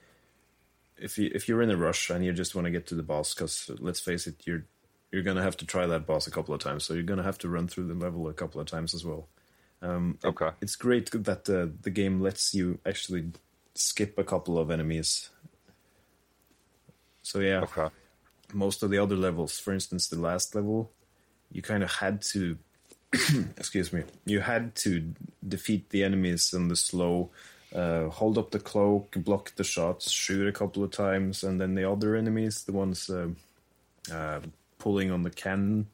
if 0.97 1.17
you 1.17 1.31
if 1.33 1.47
you're 1.47 1.61
in 1.61 1.71
a 1.71 1.77
rush 1.77 2.09
and 2.09 2.25
you 2.25 2.33
just 2.33 2.55
want 2.55 2.65
to 2.65 2.71
get 2.71 2.87
to 2.87 2.95
the 2.95 3.03
boss, 3.03 3.33
because 3.33 3.71
let's 3.79 3.99
face 3.99 4.27
it, 4.27 4.35
you're 4.45 4.65
you're 5.11 5.23
gonna 5.23 5.41
have 5.41 5.57
to 5.57 5.65
try 5.65 5.87
that 5.87 6.05
boss 6.05 6.27
a 6.27 6.31
couple 6.31 6.53
of 6.53 6.59
times, 6.61 6.83
so 6.83 6.93
you're 6.93 7.03
gonna 7.03 7.23
have 7.23 7.37
to 7.39 7.49
run 7.49 7.67
through 7.67 7.87
the 7.87 7.93
level 7.93 8.27
a 8.27 8.33
couple 8.33 8.59
of 8.61 8.67
times 8.67 8.93
as 8.93 9.05
well. 9.05 9.27
Um, 9.81 10.17
it- 10.23 10.27
Okay. 10.27 10.49
it's 10.61 10.75
great 10.75 11.09
that 11.11 11.49
uh, 11.49 11.67
the 11.81 11.89
game 11.89 12.19
lets 12.21 12.53
you 12.53 12.79
actually 12.85 13.31
skip 13.79 14.17
a 14.17 14.23
couple 14.23 14.59
of 14.59 14.69
enemies. 14.69 15.29
So 17.23 17.39
yeah, 17.39 17.61
okay 17.61 17.87
most 18.53 18.81
of 18.81 18.89
the 18.89 18.97
other 18.97 19.15
levels, 19.15 19.59
for 19.59 19.71
instance, 19.73 20.07
the 20.07 20.19
last 20.19 20.55
level, 20.55 20.91
you 21.51 21.61
kind 21.61 21.83
of 21.83 21.91
had 21.91 22.19
to, 22.23 22.57
excuse 23.57 23.93
me, 23.93 24.01
you 24.25 24.39
had 24.39 24.73
to 24.73 25.13
defeat 25.47 25.89
the 25.91 26.03
enemies 26.03 26.51
in 26.51 26.67
the 26.67 26.75
slow, 26.75 27.29
uh, 27.75 28.07
hold 28.09 28.39
up 28.39 28.49
the 28.49 28.57
cloak, 28.59 29.13
block 29.17 29.53
the 29.55 29.63
shots, 29.63 30.09
shoot 30.09 30.47
a 30.47 30.51
couple 30.51 30.83
of 30.83 30.89
times, 30.89 31.43
and 31.43 31.61
then 31.61 31.75
the 31.75 31.87
other 31.87 32.15
enemies, 32.15 32.63
the 32.63 32.71
ones 32.71 33.07
uh, 33.07 33.27
uh, 34.11 34.39
pulling 34.79 35.11
on 35.11 35.21
the 35.21 35.29
cannon, 35.29 35.85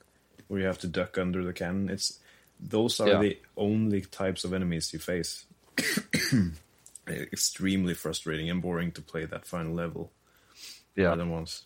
where 0.48 0.62
you 0.62 0.66
have 0.66 0.80
to 0.80 0.88
duck 0.88 1.18
under 1.18 1.44
the 1.44 1.52
cannon. 1.52 1.90
It's 1.90 2.20
those 2.58 3.02
are 3.02 3.10
Yeah. 3.10 3.20
the 3.20 3.38
only 3.58 4.00
types 4.00 4.46
of 4.46 4.54
enemies 4.54 4.94
you 4.94 5.00
face. 5.00 5.44
Extremely 7.08 7.94
frustrating 7.94 8.50
and 8.50 8.62
boring 8.62 8.92
to 8.94 9.02
play 9.02 9.26
that 9.26 9.46
final 9.46 9.74
level 9.74 10.12
yeah 10.96 11.08
more 11.08 11.18
than 11.18 11.30
once. 11.30 11.66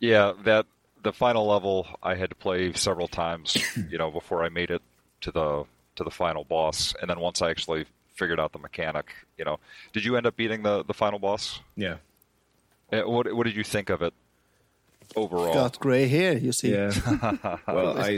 Yeah, 0.00 0.32
that 0.44 0.66
the 1.02 1.12
final 1.12 1.46
level 1.46 1.86
I 2.02 2.14
had 2.14 2.30
to 2.30 2.36
play 2.36 2.72
several 2.72 3.08
times, 3.08 3.56
you 3.90 3.98
know, 3.98 4.10
before 4.10 4.44
I 4.44 4.48
made 4.48 4.70
it 4.70 4.82
to 5.22 5.30
the 5.30 5.64
to 5.96 6.04
the 6.04 6.10
final 6.10 6.44
boss. 6.44 6.94
And 7.00 7.10
then 7.10 7.18
once 7.20 7.42
I 7.42 7.50
actually 7.50 7.86
figured 8.14 8.38
out 8.40 8.52
the 8.52 8.58
mechanic, 8.58 9.06
you 9.36 9.44
know, 9.44 9.58
did 9.92 10.04
you 10.04 10.16
end 10.16 10.26
up 10.26 10.36
beating 10.36 10.62
the 10.62 10.84
the 10.84 10.94
final 10.94 11.18
boss? 11.18 11.60
Yeah. 11.76 11.96
Uh, 12.92 13.02
What 13.02 13.32
what 13.34 13.44
did 13.46 13.56
you 13.56 13.64
think 13.64 13.90
of 13.90 14.02
it 14.02 14.14
overall? 15.16 15.54
Got 15.54 15.78
grey 15.78 16.08
hair, 16.08 16.36
you 16.36 16.52
see. 16.52 16.72
Yeah. 16.72 16.92
well, 17.66 17.98
I 18.08 18.10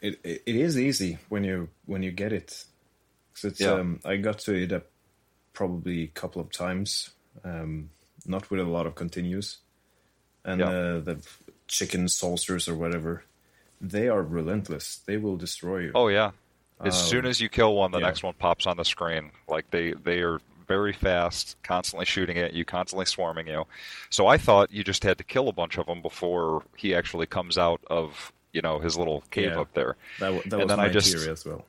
it, 0.00 0.20
it 0.22 0.42
it 0.46 0.56
is 0.56 0.78
easy 0.78 1.18
when 1.28 1.44
you 1.44 1.68
when 1.86 2.02
you 2.02 2.12
get 2.12 2.32
it. 2.32 2.64
It's 3.44 3.60
Yeah. 3.60 3.72
um 3.72 4.00
I 4.04 4.16
got 4.16 4.38
to 4.40 4.54
it 4.54 4.72
up 4.72 4.86
probably 5.52 6.04
a 6.04 6.08
couple 6.08 6.40
of 6.40 6.50
times, 6.50 7.10
um, 7.44 7.90
not 8.26 8.50
with 8.50 8.60
a 8.60 8.64
lot 8.64 8.86
of 8.86 8.94
continues, 8.94 9.58
and 10.44 10.60
Yeah. 10.60 10.68
uh, 10.68 11.00
the 11.00 11.26
chicken 11.66 12.08
saucers 12.08 12.68
or 12.68 12.74
whatever, 12.74 13.24
they 13.80 14.08
are 14.08 14.22
relentless. 14.22 14.98
They 15.06 15.16
will 15.16 15.36
destroy 15.36 15.78
you. 15.80 15.92
Oh 15.94 16.08
yeah. 16.08 16.30
As 16.82 16.98
Um, 17.00 17.06
soon 17.08 17.26
as 17.26 17.40
you 17.40 17.48
kill 17.48 17.74
one, 17.74 17.90
the 17.90 17.98
yeah. 17.98 18.06
next 18.06 18.22
one 18.22 18.34
pops 18.34 18.66
on 18.66 18.76
the 18.76 18.84
screen. 18.84 19.32
Like 19.48 19.70
they 19.70 19.92
they 19.92 20.20
are 20.22 20.40
very 20.66 20.92
fast, 20.92 21.56
constantly 21.64 22.06
shooting 22.06 22.38
at 22.38 22.52
you, 22.54 22.64
constantly 22.64 23.04
swarming 23.04 23.48
you. 23.48 23.66
So 24.08 24.28
I 24.28 24.38
thought 24.38 24.70
you 24.70 24.84
just 24.84 25.02
had 25.02 25.18
to 25.18 25.24
kill 25.24 25.48
a 25.48 25.52
bunch 25.52 25.78
of 25.78 25.86
them 25.86 26.00
before 26.00 26.62
he 26.76 26.94
actually 26.94 27.26
comes 27.26 27.58
out 27.58 27.80
of 27.88 28.32
you 28.52 28.62
know 28.62 28.78
his 28.80 28.96
little 28.96 29.22
cave 29.30 29.52
Yeah. 29.52 29.60
up 29.60 29.74
there. 29.74 29.96
that 30.20 30.30
that 30.44 30.52
and 30.52 30.62
was 30.62 30.68
then 30.68 30.76
my 30.78 30.84
I 30.86 30.88
just- 30.88 31.12
theory 31.12 31.30
as 31.30 31.44
well. 31.44 31.64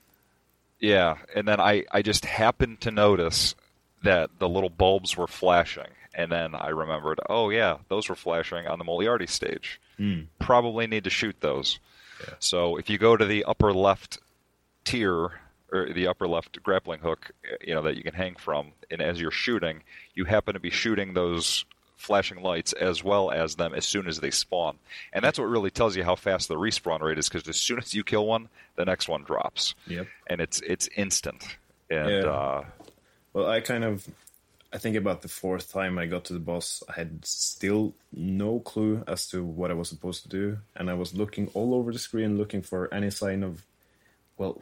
Yeah, 0.81 1.19
and 1.35 1.47
then 1.47 1.61
I 1.61 1.85
I 1.91 2.01
just 2.01 2.25
happened 2.25 2.81
to 2.81 2.91
notice 2.91 3.55
that 4.03 4.31
the 4.39 4.49
little 4.49 4.69
bulbs 4.69 5.15
were 5.15 5.27
flashing, 5.27 5.87
and 6.13 6.31
then 6.31 6.55
I 6.55 6.69
remembered, 6.69 7.19
oh 7.29 7.51
yeah, 7.51 7.77
those 7.87 8.09
were 8.09 8.15
flashing 8.15 8.65
on 8.67 8.79
the 8.79 8.83
Moriarty 8.83 9.27
stage. 9.27 9.79
Hmm. 9.97 10.21
Probably 10.39 10.87
need 10.87 11.03
to 11.03 11.11
shoot 11.11 11.35
those. 11.39 11.79
So 12.39 12.77
if 12.77 12.89
you 12.89 12.97
go 12.97 13.15
to 13.15 13.25
the 13.25 13.45
upper 13.45 13.73
left 13.73 14.19
tier 14.83 15.31
or 15.71 15.93
the 15.93 16.07
upper 16.07 16.27
left 16.27 16.61
grappling 16.63 16.99
hook, 16.99 17.31
you 17.61 17.75
know 17.75 17.83
that 17.83 17.95
you 17.95 18.03
can 18.03 18.15
hang 18.15 18.35
from, 18.35 18.71
and 18.89 19.01
as 19.01 19.21
you're 19.21 19.31
shooting, 19.31 19.83
you 20.15 20.25
happen 20.25 20.55
to 20.55 20.59
be 20.59 20.71
shooting 20.71 21.13
those 21.13 21.63
flashing 22.01 22.41
lights 22.41 22.73
as 22.73 23.03
well 23.03 23.31
as 23.31 23.55
them 23.55 23.73
as 23.73 23.85
soon 23.85 24.07
as 24.07 24.19
they 24.19 24.31
spawn, 24.31 24.77
and 25.13 25.23
that's 25.23 25.39
what 25.39 25.45
really 25.45 25.71
tells 25.71 25.95
you 25.95 26.03
how 26.03 26.15
fast 26.15 26.47
the 26.47 26.55
respawn 26.55 26.99
rate 27.01 27.17
is. 27.17 27.29
Because 27.29 27.47
as 27.47 27.57
soon 27.57 27.79
as 27.79 27.93
you 27.93 28.03
kill 28.03 28.25
one, 28.25 28.49
the 28.75 28.85
next 28.85 29.07
one 29.07 29.23
drops 29.23 29.75
Yep. 29.87 30.07
and 30.27 30.41
it's 30.41 30.59
it's 30.61 30.89
instant. 30.95 31.43
And 31.89 32.09
Yeah. 32.09 32.29
uh, 32.29 32.65
Well, 33.33 33.47
I 33.49 33.61
kind 33.61 33.83
of, 33.83 34.07
I 34.73 34.77
think 34.77 34.95
about 34.95 35.21
the 35.21 35.27
fourth 35.27 35.71
time 35.71 35.97
I 35.97 36.05
got 36.05 36.25
to 36.25 36.33
the 36.33 36.39
boss, 36.39 36.83
I 36.89 36.93
had 36.93 37.25
still 37.25 37.93
no 38.11 38.59
clue 38.59 39.03
as 39.07 39.27
to 39.29 39.43
what 39.43 39.71
I 39.71 39.73
was 39.73 39.89
supposed 39.89 40.23
to 40.23 40.29
do, 40.29 40.57
and 40.75 40.89
I 40.89 40.93
was 40.95 41.13
looking 41.13 41.47
all 41.53 41.73
over 41.73 41.91
the 41.93 41.99
screen 41.99 42.37
looking 42.37 42.61
for 42.61 42.93
any 42.93 43.09
sign 43.11 43.43
of, 43.43 43.65
well, 44.37 44.61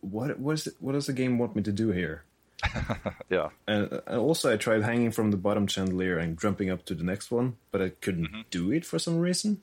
what 0.00 0.38
what 0.38 0.54
is 0.54 0.66
it, 0.66 0.74
what 0.80 0.92
does 0.92 1.06
the 1.06 1.12
game 1.12 1.38
want 1.38 1.54
me 1.56 1.62
to 1.62 1.72
do 1.72 1.90
here? 1.92 2.24
yeah, 3.30 3.48
And, 3.66 4.00
and 4.06 4.18
also, 4.18 4.52
I 4.52 4.56
tried 4.56 4.82
hanging 4.82 5.10
from 5.12 5.30
the 5.30 5.36
bottom 5.36 5.66
chandelier 5.66 6.18
and 6.18 6.38
jumping 6.38 6.70
up 6.70 6.84
to 6.86 6.94
the 6.94 7.04
next 7.04 7.30
one, 7.30 7.56
but 7.70 7.80
I 7.82 7.90
couldn't 7.90 8.46
do 8.50 8.70
it 8.72 8.84
for 8.84 8.98
some 8.98 9.18
reason. 9.18 9.62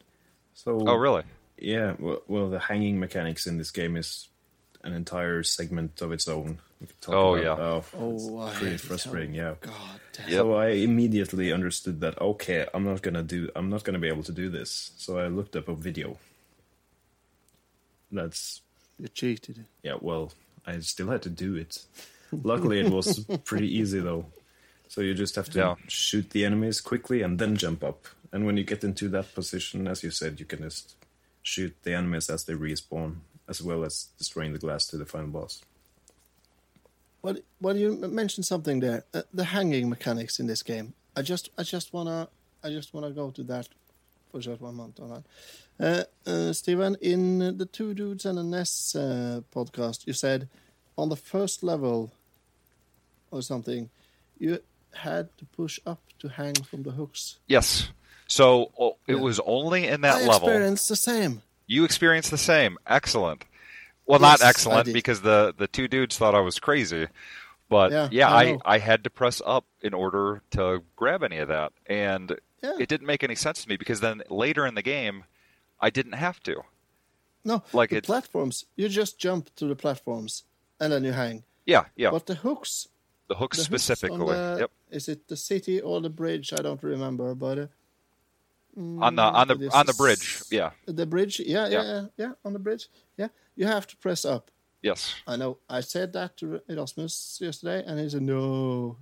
So, 0.53 0.77
Mm-hmm. 0.79 0.87
oh 0.89 0.95
really? 0.95 1.23
yeah, 1.57 1.93
well, 1.99 2.21
well, 2.27 2.49
the 2.49 2.59
hanging 2.59 2.99
mechanics 2.99 3.45
in 3.47 3.57
this 3.57 3.71
game 3.71 3.95
is 3.97 4.27
an 4.83 4.93
entire 4.93 5.43
segment 5.43 6.01
of 6.01 6.11
its 6.11 6.27
own. 6.27 6.59
Talk 7.01 7.15
Oh, 7.15 7.35
about- 7.35 7.43
yeah. 7.43 7.63
oh, 7.65 7.83
Oh, 7.97 8.37
I 8.39 8.49
it's 8.49 8.57
pretty 8.57 8.65
hate 8.71 8.73
it. 8.75 8.81
frustrating. 8.81 9.33
Yeah, 9.33 9.55
God 9.61 9.73
damn. 10.13 10.29
Yep. 10.29 10.37
so 10.39 10.53
I 10.53 10.67
immediately 10.69 11.51
understood 11.51 12.01
that 12.01 12.21
okay, 12.21 12.67
I'm 12.73 12.83
not 12.83 13.01
gonna 13.01 13.23
do, 13.23 13.49
I'm 13.55 13.69
not 13.69 13.83
gonna 13.83 13.97
be 13.99 14.07
able 14.07 14.23
to 14.23 14.31
do 14.31 14.49
this. 14.49 14.91
So 14.97 15.17
I 15.17 15.27
looked 15.27 15.55
up 15.55 15.67
a 15.67 15.75
video. 15.75 16.17
That's 18.11 18.61
You 18.99 19.07
cheated. 19.07 19.65
yeah. 19.83 19.95
Well, 19.99 20.31
I 20.65 20.79
still 20.79 21.09
had 21.09 21.21
to 21.23 21.29
do 21.29 21.55
it. 21.55 21.83
Luckily, 22.31 22.79
it 22.79 22.91
was 22.91 23.19
pretty 23.45 23.67
easy 23.77 23.99
though. 23.99 24.25
So 24.89 25.01
you 25.01 25.13
just 25.13 25.35
have 25.35 25.49
to 25.51 25.59
Yeah. 25.59 25.75
shoot 25.87 26.29
the 26.29 26.45
enemies 26.45 26.81
quickly 26.81 27.21
and 27.21 27.37
then 27.39 27.55
jump 27.57 27.83
up. 27.83 28.05
And 28.31 28.45
when 28.45 28.57
you 28.57 28.63
get 28.63 28.83
into 28.83 29.09
that 29.09 29.33
position, 29.35 29.87
as 29.87 30.03
you 30.03 30.11
said, 30.11 30.39
you 30.39 30.45
can 30.45 30.61
just 30.61 30.95
shoot 31.43 31.75
the 31.83 31.93
enemies 31.93 32.29
as 32.29 32.43
they 32.45 32.53
respawn, 32.53 33.17
as 33.47 33.61
well 33.61 33.83
as 33.85 34.07
destroying 34.17 34.53
the 34.53 34.59
glass 34.59 34.85
to 34.87 34.97
the 34.97 35.05
final 35.05 35.29
boss. 35.29 35.61
Well, 37.21 37.37
well, 37.61 37.75
you 37.75 37.95
mentioned 37.95 38.45
something 38.45 38.79
there. 38.79 39.03
Uh, 39.13 39.23
the 39.33 39.45
hanging 39.45 39.89
mechanics 39.89 40.39
in 40.39 40.47
this 40.47 40.63
game. 40.63 40.93
I 41.15 41.21
just, 41.21 41.49
I 41.57 41.63
just 41.63 41.93
wanna, 41.93 42.29
I 42.63 42.69
just 42.69 42.93
wanna 42.93 43.11
go 43.11 43.31
to 43.31 43.43
that 43.43 43.67
for 44.31 44.39
just 44.39 44.61
one 44.61 44.75
month 44.75 44.99
on 44.99 45.09
that. 45.09 46.07
Uh, 46.27 46.29
uh, 46.29 46.53
Stephen, 46.53 46.95
in 47.01 47.57
the 47.57 47.65
Two 47.65 47.93
Dudes 47.93 48.25
and 48.25 48.37
an 48.39 48.51
NES 48.51 48.95
uh, 48.95 49.41
podcast, 49.53 50.05
you 50.07 50.13
said 50.13 50.47
on 50.97 51.09
the 51.09 51.15
first 51.15 51.63
level 51.63 52.11
or 53.31 53.41
something, 53.41 53.89
you 54.39 54.59
had 54.93 55.29
to 55.37 55.45
push 55.45 55.79
up 55.85 55.99
to 56.19 56.27
hang 56.29 56.55
from 56.55 56.83
the 56.83 56.91
hooks. 56.91 57.39
Yes. 57.47 57.89
So 58.27 58.71
oh, 58.79 58.97
it 59.07 59.15
Yeah. 59.15 59.21
was 59.21 59.39
only 59.45 59.87
in 59.87 60.01
that 60.01 60.15
I 60.15 60.25
level. 60.27 60.47
experienced 60.47 60.89
the 60.89 60.95
same. 60.95 61.41
You 61.67 61.83
experienced 61.85 62.31
the 62.31 62.37
same. 62.37 62.77
Excellent. 62.87 63.45
Well, 64.05 64.21
Yes, 64.21 64.39
not 64.39 64.47
excellent 64.47 64.93
because 64.93 65.21
the 65.21 65.53
the 65.57 65.67
two 65.67 65.87
dudes 65.87 66.17
thought 66.17 66.35
I 66.35 66.39
was 66.41 66.59
crazy. 66.59 67.07
But 67.69 67.91
Yeah, 67.91 68.07
yeah, 68.11 68.29
I 68.31 68.43
I. 68.43 68.57
I 68.65 68.77
had 68.79 69.03
to 69.03 69.09
press 69.09 69.41
up 69.45 69.65
in 69.81 69.93
order 69.93 70.41
to 70.51 70.81
grab 70.95 71.23
any 71.23 71.37
of 71.39 71.49
that, 71.49 71.73
and 71.85 72.39
Yeah. 72.63 72.77
it 72.79 72.87
didn't 72.89 73.07
make 73.07 73.23
any 73.23 73.35
sense 73.35 73.63
to 73.63 73.69
me 73.69 73.75
because 73.77 73.99
then 73.99 74.23
later 74.29 74.65
in 74.65 74.75
the 74.75 74.81
game, 74.81 75.25
I 75.79 75.89
didn't 75.89 76.13
have 76.13 76.41
to. 76.43 76.63
No, 77.43 77.63
Like 77.73 77.89
the 77.91 77.97
it- 77.97 78.03
platforms. 78.05 78.65
You 78.75 78.89
just 78.89 79.19
jump 79.19 79.53
to 79.57 79.65
the 79.67 79.75
platforms 79.75 80.43
and 80.79 80.91
then 80.91 81.03
you 81.03 81.11
hang. 81.13 81.43
Yeah, 81.65 81.85
yeah. 81.95 82.09
But 82.11 82.25
the 82.25 82.35
hooks 82.35 82.87
the 83.27 83.35
hooks 83.35 83.57
the 83.57 83.63
specifically. 83.63 84.19
on 84.19 84.27
the- 84.27 84.57
Yep. 84.61 84.71
Is 84.91 85.09
it 85.09 85.27
the 85.27 85.35
city 85.37 85.81
or 85.81 85.99
the 86.01 86.09
bridge? 86.09 86.53
I 86.53 86.61
don't 86.61 86.81
remember, 86.81 87.35
but 87.35 87.57
uh, 87.59 87.67
On 88.77 89.15
the 89.15 89.21
on 89.23 89.49
it 89.51 89.59
the 89.59 89.69
on 89.75 89.85
the 89.85 89.93
bridge. 89.93 90.41
Yeah. 90.51 90.71
the 90.85 91.05
bridge. 91.05 91.39
Yeah, 91.39 91.67
yeah, 91.67 91.69
Yeah. 91.69 91.83
yeah, 91.83 92.05
yeah, 92.17 92.31
on 92.45 92.53
the 92.53 92.59
bridge. 92.59 92.87
Yeah, 93.17 93.29
you 93.55 93.65
have 93.65 93.87
to 93.87 93.97
press 93.97 94.23
up. 94.23 94.51
Yes. 94.81 95.15
I 95.25 95.35
know. 95.35 95.57
I 95.69 95.81
said 95.81 96.13
that 96.13 96.37
to 96.37 96.61
Rasmus 96.69 97.39
yesterday, 97.41 97.83
and 97.85 97.99
he 97.99 98.07
said 98.09 98.21
no. 98.21 98.97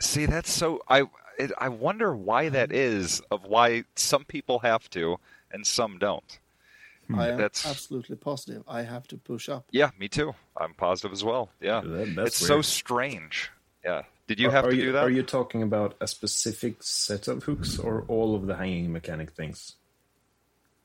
See, 0.00 0.26
that's 0.26 0.50
so. 0.50 0.82
I 0.88 1.04
it, 1.38 1.52
I 1.58 1.68
wonder 1.68 2.14
why 2.14 2.48
that 2.50 2.72
is. 2.72 3.22
Of 3.30 3.44
why 3.44 3.84
some 3.94 4.24
people 4.24 4.58
have 4.58 4.90
to 4.90 5.18
and 5.52 5.66
some 5.66 5.98
don't. 5.98 6.38
I 7.14 7.28
am 7.28 7.38
That's- 7.38 7.66
absolutely 7.66 8.16
positive. 8.16 8.62
I 8.68 8.82
have 8.82 9.08
to 9.08 9.16
push 9.16 9.48
up. 9.48 9.64
Yeah, 9.72 9.90
me 9.98 10.08
too. 10.08 10.34
I'm 10.56 10.74
positive 10.74 11.12
as 11.12 11.24
well. 11.24 11.50
Yeah, 11.60 11.82
that's 11.84 12.36
it's 12.36 12.46
so 12.46 12.62
strange. 12.62 13.50
Yeah. 13.84 14.02
Did 14.26 14.38
you 14.38 14.48
Are- 14.48 14.52
have 14.52 14.64
are 14.66 14.70
to 14.70 14.76
you, 14.76 14.82
do 14.82 14.92
that? 14.92 15.04
Are 15.04 15.10
you 15.10 15.22
talking 15.22 15.62
about 15.62 15.96
a 16.00 16.06
specific 16.06 16.82
set 16.82 17.26
of 17.28 17.44
hooks 17.44 17.78
or 17.78 18.04
all 18.08 18.34
of 18.34 18.46
the 18.46 18.56
hanging 18.56 18.92
mechanic 18.92 19.30
things? 19.30 19.74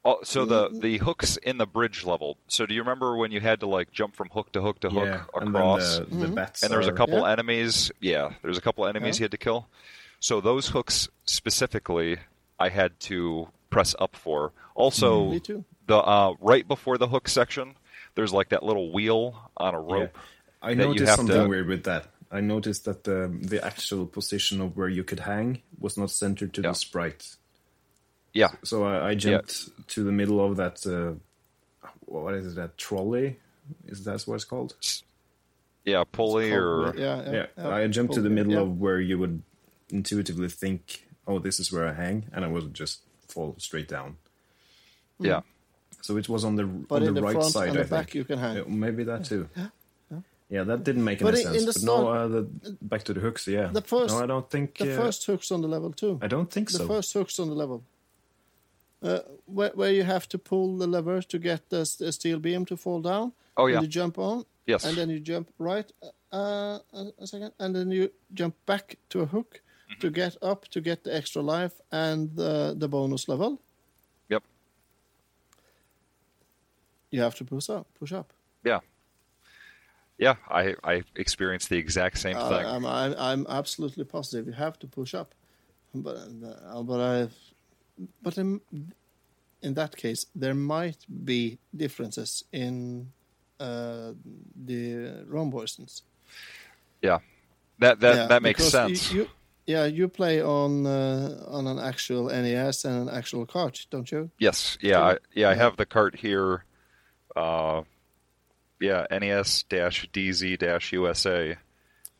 Oh, 0.03 0.19
so 0.23 0.45
the 0.45 0.69
Mm-hmm. 0.69 0.79
the 0.79 0.97
hooks 0.99 1.37
in 1.37 1.57
the 1.57 1.65
bridge 1.65 2.05
level. 2.05 2.37
So 2.47 2.65
do 2.65 2.73
you 2.75 2.81
remember 2.81 3.17
when 3.17 3.31
you 3.31 3.39
had 3.41 3.59
to 3.61 3.65
like 3.67 3.91
jump 3.91 4.15
from 4.15 4.29
hook 4.29 4.51
to 4.53 4.61
hook 4.61 4.79
to 4.81 4.89
hook 4.89 5.29
and 5.33 5.49
across? 5.55 5.97
then 5.99 6.19
the, 6.19 6.27
the 6.27 6.33
bats. 6.33 6.61
and 6.63 6.71
there 6.71 6.77
was 6.79 6.87
a 6.87 6.91
couple 6.93 7.19
Yeah. 7.19 7.31
enemies. 7.31 7.91
Yeah, 7.99 8.33
there's 8.43 8.57
a 8.57 8.61
couple 8.61 8.85
enemies 8.85 9.17
Yeah. 9.17 9.21
you 9.21 9.25
had 9.25 9.31
to 9.31 9.37
kill. 9.37 9.67
So 10.19 10.41
those 10.41 10.69
hooks 10.69 11.09
specifically, 11.25 12.17
I 12.59 12.69
had 12.69 12.99
to 13.01 13.49
press 13.69 13.95
up 13.99 14.15
for. 14.15 14.51
Also, 14.75 15.31
Me 15.31 15.39
too. 15.39 15.65
the 15.87 15.97
uh, 15.97 16.33
right 16.39 16.67
before 16.67 16.97
the 16.97 17.07
hook 17.07 17.27
section, 17.27 17.75
there's 18.15 18.31
like 18.33 18.49
that 18.49 18.61
little 18.63 18.91
wheel 18.91 19.49
on 19.57 19.73
a 19.73 19.79
Yeah. 19.87 19.93
rope. 19.93 20.17
I 20.61 20.73
that 20.75 20.81
you 20.83 20.87
noticed 20.89 21.05
have 21.09 21.15
something 21.17 21.35
to- 21.43 21.47
weird 21.47 21.67
with 21.67 21.83
that. 21.85 22.07
I 22.31 22.41
noticed 22.41 22.85
that 22.85 23.03
the 23.03 23.29
the 23.41 23.63
actual 23.63 24.05
position 24.05 24.61
of 24.61 24.75
where 24.77 24.89
you 24.89 25.03
could 25.03 25.19
hang 25.21 25.61
was 25.79 25.97
not 25.97 26.09
centered 26.11 26.53
to 26.55 26.61
Yeah. 26.61 26.69
the 26.69 26.75
sprite. 26.75 27.35
Yeah, 28.33 28.49
So 28.63 28.83
I, 28.83 29.09
I 29.11 29.15
jumped 29.15 29.69
to 29.93 30.03
the 30.03 30.11
middle 30.11 30.43
of 30.45 30.57
that. 30.57 30.85
Uh, 30.85 31.13
what 32.05 32.33
is 32.33 32.47
it? 32.47 32.55
That 32.55 32.77
trolley? 32.77 33.39
Is 33.87 34.03
that 34.03 34.21
what 34.27 34.35
it's 34.35 34.43
called? 34.45 34.75
yeah, 35.85 36.03
pulley 36.11 36.51
or 36.51 36.93
yeah, 36.97 37.31
yeah, 37.31 37.45
Yeah. 37.57 37.69
I 37.69 37.87
jumped 37.87 38.13
to 38.15 38.21
the 38.21 38.29
middle 38.29 38.53
yeah. 38.53 38.59
of 38.61 38.79
where 38.79 38.99
you 38.99 39.17
would 39.19 39.41
intuitively 39.89 40.49
think, 40.49 41.05
"Oh, 41.27 41.39
this 41.39 41.59
is 41.59 41.71
where 41.71 41.87
I 41.87 41.93
hang," 41.93 42.25
and 42.33 42.43
I 42.43 42.47
would 42.49 42.73
just 42.73 43.01
fall 43.29 43.55
straight 43.59 43.87
down. 43.87 44.17
yeah. 45.19 45.41
So 46.01 46.17
it 46.17 46.27
was 46.29 46.43
on 46.45 46.55
the 46.55 46.65
But 46.65 47.01
on 47.01 47.07
in 47.07 47.13
the, 47.15 47.21
the 47.21 47.25
right 47.25 47.33
front 47.33 47.51
side. 47.53 47.69
and 47.69 47.77
I 47.79 47.83
back 47.83 47.89
think. 48.11 48.15
you 48.15 48.23
can 48.25 48.37
hang. 48.37 48.57
Yeah, 48.57 48.63
maybe 48.67 49.03
that 49.05 49.25
too. 49.25 49.49
Yeah, 50.49 50.63
that 50.63 50.83
didn't 50.83 51.03
make 51.03 51.21
any 51.21 51.31
But 51.31 51.39
in- 51.39 51.43
sense. 51.45 51.57
in 51.57 51.65
the 51.65 51.73
but 51.73 51.83
no, 51.83 52.07
uh, 52.07 52.27
the, 52.27 52.77
back 52.81 53.03
to 53.03 53.13
the 53.13 53.19
hooks. 53.19 53.47
Yeah, 53.47 53.67
The 53.73 53.81
first- 53.81 54.13
No, 54.13 54.23
I 54.23 54.27
don't 54.27 54.49
think. 54.49 54.77
The 54.77 54.93
uh, 54.93 55.01
first 55.01 55.25
hooks 55.25 55.51
on 55.51 55.61
the 55.61 55.67
level 55.67 55.91
too. 55.91 56.19
I 56.21 56.27
don't 56.27 56.51
think 56.51 56.69
so. 56.69 56.77
the 56.77 56.87
first 56.87 57.13
hooks 57.13 57.39
on 57.39 57.49
the 57.49 57.55
level. 57.55 57.83
Uh, 59.01 59.19
where, 59.45 59.71
where 59.75 59.91
you 59.91 60.03
have 60.03 60.27
to 60.29 60.37
pull 60.37 60.77
the 60.77 60.87
lever 60.87 61.21
to 61.21 61.37
get 61.39 61.69
the, 61.69 61.83
the 61.99 62.11
steel 62.11 62.39
beam 62.39 62.65
to 62.65 62.77
fall 62.77 63.01
down. 63.01 63.33
Oh, 63.57 63.65
and 63.65 63.73
yeah. 63.73 63.81
you 63.81 63.87
jump 63.87 64.17
on. 64.17 64.45
Yes. 64.67 64.83
And 64.85 64.95
then 64.97 65.09
you 65.09 65.19
jump 65.19 65.49
right 65.59 65.91
uh, 66.33 66.79
a, 66.93 67.11
a 67.19 67.27
second, 67.27 67.51
and 67.59 67.75
then 67.75 67.91
you 67.91 68.11
jump 68.33 68.55
back 68.65 68.97
to 69.09 69.21
a 69.21 69.25
hook 69.25 69.61
Mm-hmm. 69.87 69.99
to 70.01 70.09
get 70.09 70.35
up 70.41 70.67
to 70.69 70.81
get 70.81 71.03
the 71.03 71.15
extra 71.15 71.43
life 71.43 71.73
and 71.91 72.35
the 72.35 72.73
the 72.75 72.87
bonus 72.87 73.27
level. 73.29 73.61
Yep. 74.29 74.41
You 77.11 77.21
have 77.21 77.35
to 77.35 77.45
push 77.45 77.69
up. 77.69 77.85
Push 77.99 78.11
up. 78.11 78.33
Yeah. 78.63 78.79
Yeah, 80.17 80.35
I, 80.49 80.75
I 80.83 81.03
experienced 81.15 81.69
the 81.69 81.77
exact 81.77 82.17
same 82.17 82.37
Uh, 82.37 82.49
thing. 82.49 82.65
I'm, 82.65 82.85
I'm 82.85 83.13
I'm 83.17 83.45
absolutely 83.49 84.05
positive. 84.05 84.47
You 84.47 84.53
have 84.53 84.77
to 84.79 84.87
push 84.87 85.13
up. 85.13 85.33
but 85.93 86.15
uh, 86.17 86.83
but 86.83 86.99
I, 86.99 87.27
but 88.21 88.37
in, 88.37 88.61
in 89.61 89.73
that 89.73 89.95
case, 89.95 90.25
there 90.35 90.53
might 90.55 91.05
be 91.25 91.59
differences 91.75 92.43
in 92.51 93.11
uh, 93.59 94.13
the 94.65 95.23
ROM 95.27 95.51
versions. 95.51 96.03
Yeah, 97.01 97.19
that 97.79 97.99
that 97.99 98.15
Yeah, 98.15 98.27
that 98.27 98.41
makes 98.41 98.59
because 98.59 98.73
you- 98.73 98.79
sense. 98.95 99.11
You, 99.11 99.27
yeah, 99.67 99.85
you 99.85 100.07
play 100.09 100.41
on 100.43 100.85
uh, 100.85 101.43
on 101.47 101.67
an 101.67 101.79
actual 101.79 102.29
NES 102.29 102.85
and 102.85 103.09
an 103.09 103.15
actual 103.17 103.45
cart, 103.45 103.87
don't 103.89 104.11
you? 104.11 104.29
Yes, 104.39 104.77
yeah, 104.81 105.01
I, 105.01 105.17
yeah. 105.33 105.49
I 105.49 105.55
have 105.55 105.75
the 105.77 105.85
cart 105.85 106.15
here. 106.15 106.63
Uh, 107.35 107.81
yeah, 108.79 109.05
E 109.11 109.19
NES 109.19 109.63
DZ 109.69 110.91
USA, 110.93 111.57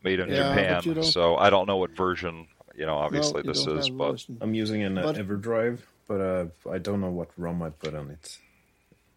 made 0.02 0.20
in 0.20 0.28
Yeah, 0.30 0.54
Japan. 0.82 1.02
So 1.02 1.36
I 1.36 1.50
don't 1.50 1.66
know 1.66 1.76
what 1.76 1.90
version. 1.96 2.48
You 2.76 2.86
know, 2.86 2.96
obviously 2.96 3.42
No, 3.42 3.48
you 3.48 3.52
this 3.54 3.66
is, 3.66 3.90
but 3.90 4.10
version. 4.12 4.38
I'm 4.40 4.54
using 4.54 4.82
an 4.82 4.98
uh, 4.98 5.02
But- 5.02 5.16
EverDrive, 5.16 5.78
but 6.06 6.20
uh, 6.20 6.46
I 6.70 6.78
don't 6.78 7.00
know 7.00 7.10
what 7.10 7.30
ROM 7.36 7.62
I 7.62 7.70
put 7.70 7.94
on 7.94 8.10
it. 8.10 8.38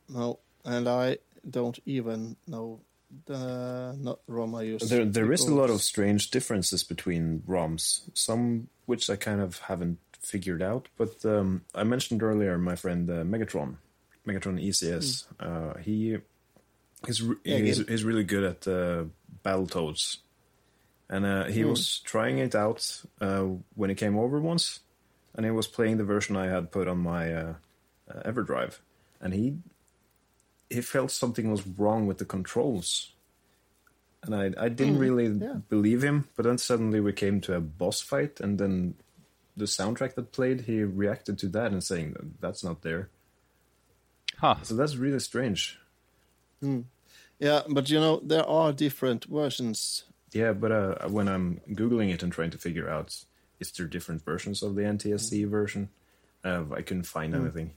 No, 0.07 0.39
and 0.65 0.87
I 0.87 1.17
don't 1.49 1.77
even 1.85 2.35
know 2.47 2.79
the 3.25 3.95
not 3.99 4.19
ROM 4.27 4.55
I 4.55 4.63
use. 4.63 4.89
There, 4.89 5.05
there 5.05 5.31
is 5.31 5.43
a 5.47 5.53
lot 5.53 5.69
of 5.69 5.81
strange 5.81 6.31
differences 6.31 6.83
between 6.83 7.43
ROMs. 7.47 8.01
Some 8.13 8.67
which 8.85 9.09
I 9.09 9.15
kind 9.15 9.41
of 9.41 9.59
haven't 9.59 9.99
figured 10.21 10.61
out. 10.61 10.87
But 10.97 11.23
um, 11.25 11.63
I 11.75 11.83
mentioned 11.83 12.23
earlier 12.23 12.57
my 12.57 12.75
friend 12.75 13.09
uh, 13.09 13.23
Megatron, 13.23 13.75
Megatron 14.27 14.63
ECS. 14.63 15.25
Uh, 15.39 15.77
he 15.79 16.17
he's, 17.05 17.21
re- 17.21 17.37
Yeah, 17.43 17.57
he's 17.57 17.87
he's 17.87 18.03
really 18.03 18.23
good 18.23 18.43
at 18.43 18.67
uh, 18.67 19.05
Battletoads, 19.43 20.17
and 21.09 21.25
uh, 21.25 21.45
he 21.45 21.63
was 21.63 21.99
trying 21.99 22.39
it 22.39 22.55
out 22.55 23.03
uh, 23.21 23.45
when 23.75 23.89
he 23.89 23.95
came 23.95 24.17
over 24.17 24.39
once, 24.39 24.81
and 25.35 25.45
he 25.45 25.51
was 25.51 25.67
playing 25.67 25.97
the 25.97 26.03
version 26.03 26.35
I 26.35 26.47
had 26.47 26.71
put 26.71 26.87
on 26.87 26.99
my 26.99 27.33
uh, 27.33 27.53
uh, 28.09 28.29
EverDrive, 28.29 28.79
and 29.21 29.33
he 29.33 29.57
he 30.69 30.81
felt 30.81 31.11
something 31.11 31.49
was 31.49 31.65
wrong 31.65 32.07
with 32.07 32.17
the 32.17 32.25
controls. 32.25 33.13
And 34.21 34.35
I, 34.35 34.51
I 34.65 34.67
didn't 34.67 34.97
really 34.97 35.27
yeah. 35.27 35.59
believe 35.69 36.03
him, 36.03 36.27
but 36.35 36.43
then 36.43 36.57
suddenly 36.57 36.99
we 36.99 37.13
came 37.13 37.39
to 37.41 37.55
a 37.55 37.61
boss 37.61 38.01
fight, 38.01 38.41
and 38.41 38.59
then 38.59 38.95
the 39.55 39.65
soundtrack 39.65 40.15
that 40.15 40.31
played, 40.31 40.61
he 40.61 40.83
reacted 40.83 41.37
to 41.39 41.47
that 41.49 41.71
and 41.71 41.83
saying 41.83 42.35
that's 42.39 42.63
not 42.63 42.81
there. 42.81 43.09
huh? 44.37 44.55
So 44.63 44.75
that's 44.75 44.95
really 44.95 45.19
strange. 45.19 45.79
Yeah, 47.39 47.61
but 47.69 47.89
you 47.89 47.99
know 47.99 48.19
there 48.23 48.45
are 48.45 48.73
different 48.73 49.25
versions. 49.25 50.03
Yeah, 50.33 50.53
but 50.53 50.71
uh, 50.71 51.07
when 51.09 51.27
I'm 51.27 51.61
googling 51.69 52.13
it 52.13 52.23
and 52.23 52.31
trying 52.31 52.51
to 52.51 52.57
figure 52.57 52.89
out 52.89 53.25
is 53.59 53.71
there 53.71 53.87
different 53.87 54.23
versions 54.23 54.61
of 54.63 54.75
the 54.75 54.83
NTSC 54.83 55.47
version, 55.49 55.89
uh, 56.43 56.63
I 56.71 56.81
couldn't 56.81 57.07
find 57.07 57.33
anything. 57.35 57.71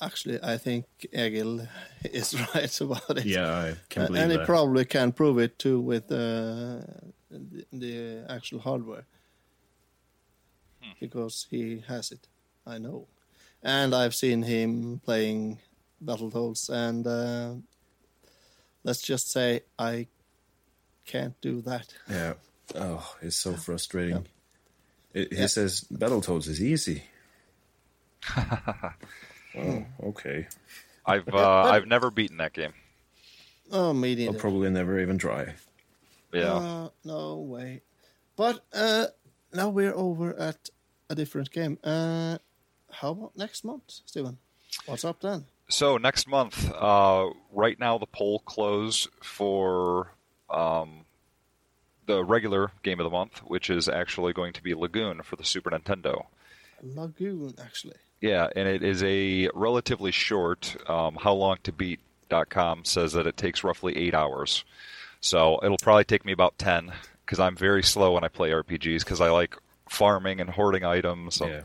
Actually, 0.00 0.38
I 0.42 0.58
think 0.58 0.84
Egil 1.12 1.66
is 2.04 2.34
right 2.54 2.80
about 2.80 3.16
it. 3.18 3.24
Yeah, 3.24 3.50
I 3.50 3.76
can 3.88 4.02
Uh, 4.02 4.06
believe 4.08 4.22
and 4.22 4.32
he 4.32 4.38
that. 4.38 4.46
probably 4.46 4.84
can 4.84 5.12
prove 5.12 5.38
it 5.38 5.58
too 5.58 5.80
with 5.80 6.12
uh, 6.12 6.82
the, 7.30 7.64
the 7.72 8.24
actual 8.28 8.60
hardware 8.60 9.06
because 11.00 11.46
he 11.50 11.82
has 11.88 12.12
it. 12.12 12.28
I 12.66 12.78
know, 12.78 13.06
and 13.62 13.94
I've 13.94 14.14
seen 14.14 14.42
him 14.42 15.00
playing 15.04 15.60
Battletoads, 16.04 16.70
and 16.70 17.06
uh, 17.06 17.54
let's 18.84 19.02
just 19.02 19.30
say 19.30 19.62
I 19.78 20.06
can't 21.04 21.40
do 21.40 21.60
that. 21.62 21.94
yeah. 22.10 22.34
Oh, 22.74 23.16
it's 23.22 23.36
so 23.36 23.54
frustrating. 23.54 24.26
It, 25.14 25.32
he 25.32 25.40
Yeah. 25.40 25.46
says 25.46 25.86
Battletoads 25.92 26.48
is 26.48 26.62
easy. 26.62 27.04
oh, 28.36 29.86
okay. 30.02 30.48
I've 31.04 31.28
uh, 31.32 31.62
I've 31.62 31.86
never 31.86 32.10
beaten 32.10 32.38
that 32.38 32.52
game. 32.52 32.72
Oh, 33.70 33.92
me 33.92 34.26
I'll 34.26 34.34
probably 34.34 34.70
never 34.70 35.00
even 35.00 35.18
try. 35.18 35.54
Yeah. 36.32 36.54
Uh, 36.54 36.88
no 37.04 37.36
way. 37.36 37.82
But 38.36 38.64
uh, 38.72 39.06
now 39.52 39.70
we're 39.70 39.94
over 39.94 40.38
at 40.38 40.68
a 41.08 41.14
different 41.14 41.50
game. 41.50 41.78
Uh, 41.82 42.38
how 42.90 43.10
about 43.12 43.36
next 43.36 43.64
month, 43.64 43.82
Stephen? 44.04 44.38
What's 44.86 45.04
up 45.04 45.20
then? 45.20 45.44
So 45.68 45.96
next 45.96 46.28
month, 46.28 46.72
uh, 46.72 47.30
right 47.52 47.78
now 47.78 47.98
the 47.98 48.06
poll 48.06 48.40
closed 48.40 49.08
for 49.20 50.12
um, 50.48 51.04
the 52.06 52.24
regular 52.24 52.70
game 52.82 53.00
of 53.00 53.04
the 53.04 53.10
month, 53.10 53.38
which 53.40 53.68
is 53.68 53.88
actually 53.88 54.32
going 54.32 54.52
to 54.52 54.62
be 54.62 54.74
Lagoon 54.74 55.22
for 55.22 55.36
the 55.36 55.44
Super 55.44 55.70
Nintendo. 55.70 56.26
Lagoon, 56.82 57.54
actually. 57.60 57.96
Yeah, 58.20 58.48
and 58.54 58.68
it 58.68 58.82
is 58.82 59.02
a 59.02 59.50
relatively 59.54 60.12
short. 60.12 60.76
Um, 60.88 61.16
how 61.16 61.34
long 61.34 61.58
to 61.64 61.72
beat.com 61.72 62.84
says 62.84 63.12
that 63.12 63.26
it 63.26 63.36
takes 63.36 63.64
roughly 63.64 63.96
eight 63.96 64.14
hours. 64.14 64.64
So 65.20 65.58
it'll 65.62 65.78
probably 65.78 66.04
take 66.04 66.24
me 66.24 66.32
about 66.32 66.58
ten 66.58 66.92
because 67.24 67.40
I'm 67.40 67.56
very 67.56 67.82
slow 67.82 68.12
when 68.12 68.24
I 68.24 68.28
play 68.28 68.50
RPGs 68.50 69.00
because 69.00 69.20
I 69.20 69.30
like 69.30 69.56
farming 69.88 70.40
and 70.40 70.48
hoarding 70.48 70.84
items. 70.84 71.40
Yeah. 71.44 71.62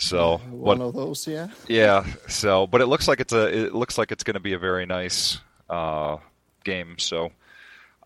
So, 0.00 0.38
One 0.50 0.78
but 0.78 0.84
of 0.84 0.94
those, 0.94 1.26
yeah. 1.26 1.48
yeah, 1.66 2.06
so 2.28 2.66
but 2.68 2.80
it 2.80 2.86
looks 2.86 3.08
like 3.08 3.18
it's 3.20 3.32
a 3.32 3.66
it 3.66 3.74
looks 3.74 3.98
like 3.98 4.12
it's 4.12 4.22
going 4.22 4.34
to 4.34 4.40
be 4.40 4.52
a 4.52 4.58
very 4.58 4.86
nice 4.86 5.38
uh, 5.68 6.18
game. 6.64 6.98
So 6.98 7.32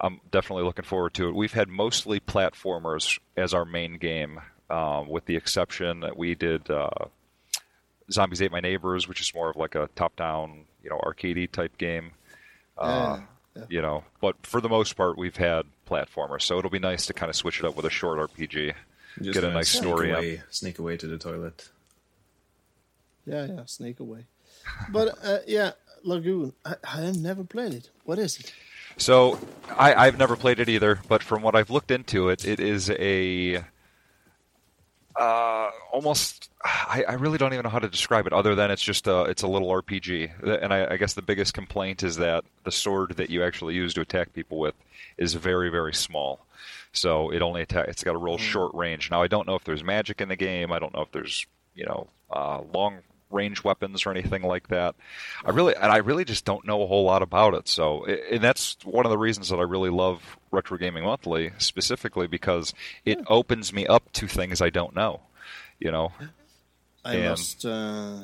I'm 0.01 0.20
definitely 0.31 0.64
looking 0.64 0.86
forward 0.86 1.12
to 1.14 1.28
it. 1.28 1.35
We've 1.35 1.52
had 1.52 1.69
mostly 1.69 2.19
platformers 2.19 3.19
as 3.36 3.52
our 3.52 3.66
main 3.66 3.98
game, 3.98 4.40
um, 4.70 5.09
with 5.09 5.27
the 5.27 5.36
exception 5.36 6.01
that 6.01 6.16
we 6.16 6.35
did 6.35 6.70
uh, 6.70 6.89
Zombies 8.10 8.40
Ate 8.40 8.52
My 8.52 8.60
Neighbors, 8.60 9.06
which 9.06 9.20
is 9.20 9.35
more 9.35 9.51
of 9.51 9.56
like 9.56 9.74
a 9.74 9.89
top-down, 9.94 10.64
you 10.82 10.90
know, 10.90 10.98
arcadey 10.98 11.51
type 11.51 11.77
game. 11.78 12.12
Uh, 12.78 13.20
Yeah, 13.55 13.64
You 13.69 13.82
know, 13.82 14.05
but 14.23 14.47
for 14.47 14.62
the 14.62 14.69
most 14.70 14.97
part, 14.97 15.19
we've 15.19 15.36
had 15.36 15.66
platformers. 15.86 16.40
So 16.43 16.59
it'll 16.59 16.70
be 16.70 16.78
nice 16.78 17.05
to 17.06 17.12
kind 17.12 17.28
of 17.28 17.36
switch 17.36 17.60
it 17.60 17.66
up 17.66 17.77
with 17.77 17.85
a 17.85 17.90
short 17.90 18.19
RPG. 18.19 18.73
Just 19.19 19.35
Get 19.35 19.36
a 19.36 19.40
gonna 19.43 19.55
nice 19.55 19.69
sneak 19.69 19.82
story. 19.82 20.10
Away, 20.10 20.43
sneak 20.48 20.78
away 20.78 20.97
to 20.97 21.06
the 21.06 21.19
toilet. 21.19 21.69
Yeah, 23.27 23.47
yeah, 23.47 23.65
sneak 23.66 24.01
away. 24.01 24.27
But 24.90 25.19
uh, 25.24 25.39
yeah, 25.47 25.73
Lagoon. 26.05 26.53
I, 26.65 26.77
I 26.85 27.01
have 27.03 27.19
never 27.19 27.44
played 27.44 27.74
it. 27.74 27.90
What 28.05 28.19
is 28.19 28.39
it? 28.39 28.53
So 28.97 29.39
I, 29.77 29.94
I've 29.94 30.19
never 30.19 30.36
played 30.36 30.61
it 30.61 30.69
either, 30.69 31.01
but 31.09 31.23
from 31.23 31.43
what 31.43 31.55
I've 31.55 31.70
looked 31.70 31.90
into 31.90 32.28
it, 32.28 32.47
it 32.47 32.61
is 32.61 32.90
a 32.90 33.65
uh, 35.16 35.70
almost. 35.93 36.51
I, 36.65 37.05
I 37.09 37.15
really 37.15 37.39
don't 37.39 37.53
even 37.53 37.65
know 37.65 37.70
how 37.70 37.78
to 37.78 37.89
describe 37.89 38.27
it, 38.27 38.32
other 38.32 38.55
than 38.55 38.70
it's 38.70 38.82
just 38.82 39.07
a 39.07 39.23
it's 39.24 39.43
a 39.43 39.49
little 39.49 39.69
RPG. 39.69 40.62
And 40.62 40.73
I, 40.73 40.93
I 40.93 40.97
guess 40.97 41.15
the 41.15 41.23
biggest 41.23 41.55
complaint 41.55 42.03
is 42.03 42.16
that 42.16 42.44
the 42.65 42.73
sword 42.73 43.16
that 43.16 43.31
you 43.31 43.43
actually 43.43 43.74
use 43.74 43.94
to 43.94 44.01
attack 44.01 44.32
people 44.32 44.59
with 44.59 44.74
is 45.19 45.35
very 45.35 45.70
very 45.70 45.94
small. 45.94 46.47
So 46.93 47.31
it 47.31 47.43
only 47.43 47.62
attack. 47.62 47.89
It's 47.89 48.05
got 48.05 48.15
a 48.15 48.19
real 48.19 48.39
short 48.39 48.74
range. 48.74 49.11
Now 49.11 49.23
I 49.23 49.27
don't 49.27 49.47
know 49.47 49.55
if 49.55 49.65
there's 49.65 49.82
magic 49.82 50.20
in 50.20 50.28
the 50.28 50.36
game. 50.36 50.70
I 50.73 50.78
don't 50.78 50.94
know 50.94 51.03
if 51.03 51.11
there's 51.12 51.47
you 51.74 51.86
know 51.86 52.07
uh, 52.31 52.61
long 52.73 52.99
range 53.32 53.64
weapons 53.64 54.04
or 54.06 54.10
anything 54.10 54.42
like 54.42 54.68
that. 54.68 54.94
I 55.44 55.50
really 55.50 55.74
and 55.74 55.86
I 55.90 55.96
really 55.98 56.24
just 56.24 56.44
don't 56.44 56.66
know 56.66 56.82
a 56.82 56.86
whole 56.86 57.04
lot 57.04 57.22
about 57.22 57.54
it. 57.54 57.68
So 57.68 58.04
and 58.04 58.42
that's 58.42 58.76
one 58.84 59.06
of 59.06 59.10
the 59.10 59.18
reasons 59.18 59.48
that 59.48 59.56
I 59.56 59.62
really 59.62 59.90
love 59.90 60.36
Retro 60.50 60.76
Gaming 60.78 61.04
Monthly 61.04 61.52
specifically 61.59 62.26
because 62.26 62.74
it 63.04 63.18
opens 63.28 63.72
me 63.72 63.86
up 63.86 64.12
to 64.14 64.26
things 64.26 64.60
I 64.60 64.70
don't 64.70 64.94
know. 64.94 65.20
You 65.80 65.90
know, 65.90 66.12
I 67.04 67.14
And- 67.14 67.24
must. 67.30 67.64
Uh, 67.64 68.20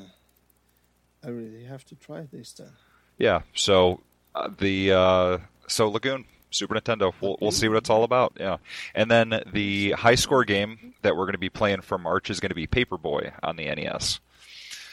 I 1.24 1.28
really 1.30 1.64
have 1.64 1.84
to 1.86 1.96
try 1.96 2.26
this 2.32 2.52
then. 2.52 2.70
yeah. 3.18 3.40
So 3.54 4.00
uh, 4.34 4.48
the 4.56 4.92
uh, 4.92 5.38
so 5.66 5.88
Lagoon 5.88 6.24
Super 6.50 6.76
Nintendo. 6.76 7.12
We'll, 7.20 7.36
we'll 7.40 7.50
see 7.50 7.66
what 7.68 7.76
it's 7.78 7.90
all 7.90 8.04
about. 8.04 8.34
Yeah, 8.38 8.58
and 8.94 9.10
then 9.10 9.42
the 9.52 9.90
high 9.92 10.14
score 10.14 10.44
game 10.44 10.94
that 11.02 11.16
we're 11.16 11.24
going 11.24 11.32
to 11.32 11.38
be 11.38 11.48
playing 11.50 11.80
for 11.80 11.98
March 11.98 12.30
is 12.30 12.38
going 12.38 12.50
to 12.50 12.54
be 12.54 12.66
Paperboy 12.68 13.32
on 13.42 13.56
the 13.56 13.64
NES. 13.64 14.20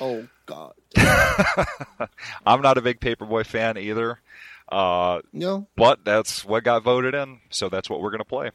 Oh 0.01 0.27
God. 0.45 0.73
I'm 2.45 2.61
not 2.61 2.77
a 2.77 2.81
big 2.81 2.99
Paperboy 2.99 3.45
fan 3.45 3.77
either, 3.77 4.19
uh, 4.69 5.21
No. 5.33 5.67
but 5.75 6.03
that's 6.05 6.43
what 6.45 6.63
got 6.63 6.83
voted 6.83 7.13
in, 7.15 7.39
so 7.49 7.69
that's 7.69 7.89
what 7.89 8.01
we're 8.01 8.09
going 8.11 8.19
to 8.19 8.25
play. 8.25 8.51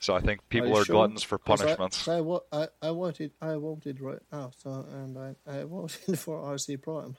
So 0.00 0.14
I 0.14 0.20
think 0.20 0.46
people 0.48 0.68
you 0.68 0.76
are, 0.76 0.84
sure? 0.84 0.94
gluttons 0.96 1.22
for 1.22 1.38
punishments. 1.38 2.06
I, 2.08 2.18
I, 2.52 2.68
I 2.82 2.88
voted. 2.88 3.32
I 3.40 3.54
voted 3.54 4.00
right 4.00 4.18
now. 4.30 4.50
So 4.58 4.86
and 4.90 5.16
I, 5.18 5.34
I 5.46 5.62
voted 5.64 6.18
for 6.18 6.40
RC 6.42 6.82
Pro-Am. 6.82 7.16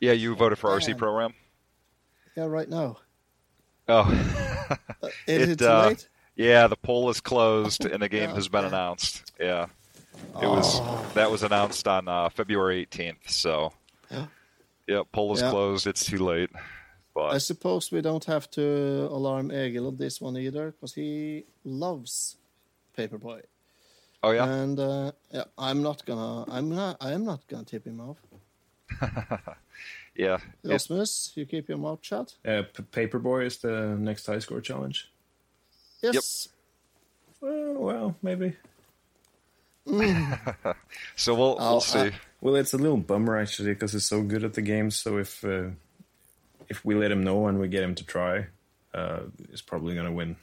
yeah, 0.00 0.12
you 0.12 0.34
voted 0.36 0.58
for 0.58 0.70
RC 0.70 0.88
Man. 0.88 0.96
Program. 0.98 1.34
Yeah, 2.36 2.44
right 2.44 2.68
now. 2.68 2.98
Oh, 3.88 4.76
Uh, 5.02 5.08
Is 5.26 5.48
it, 5.48 5.60
It, 5.60 5.62
uh, 5.62 5.86
late? 5.88 6.08
yeah, 6.36 6.66
the 6.68 6.76
poll 6.76 7.08
is 7.10 7.20
closed 7.20 7.84
and 7.84 8.00
the 8.02 8.08
game 8.08 8.28
Yeah, 8.28 8.34
has 8.36 8.48
been 8.48 8.62
yeah. 8.62 8.68
announced. 8.68 9.32
Yeah, 9.40 9.66
it 10.42 10.46
was 10.46 10.80
that 11.14 11.30
was 11.30 11.42
announced 11.42 11.86
on 11.88 12.08
uh, 12.08 12.28
February 12.28 12.86
18th. 12.86 13.28
So, 13.30 13.72
Yeah. 14.10 14.26
yeah, 14.86 15.02
poll 15.12 15.34
is 15.34 15.40
Yeah. 15.40 15.50
closed. 15.50 15.86
It's 15.86 16.04
too 16.04 16.18
late. 16.18 16.50
But 17.14 17.32
I 17.34 17.38
suppose 17.38 17.90
we 17.90 18.00
don't 18.00 18.24
have 18.26 18.48
to 18.52 19.08
alarm 19.10 19.50
Egil 19.50 19.88
on 19.88 19.96
this 19.96 20.20
one 20.20 20.36
either, 20.36 20.70
because 20.70 20.94
he 20.94 21.44
loves 21.64 22.36
Paperboy. 22.96 23.42
Oh 24.22 24.30
yeah. 24.32 24.44
And 24.48 24.78
uh, 24.78 25.12
yeah, 25.32 25.44
I'm 25.56 25.82
not 25.82 26.04
gonna. 26.04 26.44
I'm 26.50 26.68
not. 26.68 26.96
I 27.00 27.12
am 27.12 27.24
not 27.24 27.46
gonna 27.48 27.64
tip 27.64 27.84
him 27.86 28.00
off. 28.00 28.18
yeah. 30.14 30.38
It- 30.64 30.70
Rasmus, 30.70 31.32
you 31.34 31.46
keep 31.46 31.68
your 31.68 31.78
mouth 31.78 32.00
shut. 32.02 32.34
Uh, 32.46 32.62
P- 32.74 32.82
Paperboy 33.06 33.46
is 33.46 33.58
the 33.58 33.96
next 33.98 34.26
high 34.26 34.38
score 34.40 34.60
challenge. 34.60 35.10
Yes. 36.02 36.48
Well, 37.40 37.74
well, 37.74 38.16
maybe. 38.22 38.56
so 41.16 41.34
we'll 41.34 41.58
I'll- 41.58 41.70
we'll 41.72 41.80
see. 41.80 42.10
Well, 42.40 42.54
it's 42.56 42.72
a 42.72 42.78
little 42.78 42.98
bummer 42.98 43.36
actually 43.36 43.72
because 43.74 43.92
he's 43.92 44.04
so 44.04 44.22
good 44.22 44.44
at 44.44 44.54
the 44.54 44.62
game. 44.62 44.90
So 44.90 45.18
if 45.18 45.44
uh, 45.44 45.70
if 46.68 46.84
we 46.84 46.94
let 46.94 47.10
him 47.10 47.24
know 47.24 47.46
and 47.48 47.58
we 47.58 47.66
get 47.68 47.82
him 47.82 47.94
to 47.96 48.04
try, 48.04 48.46
uh, 48.94 49.20
he's 49.50 49.62
probably 49.62 49.94
gonna 49.94 50.12
win. 50.12 50.36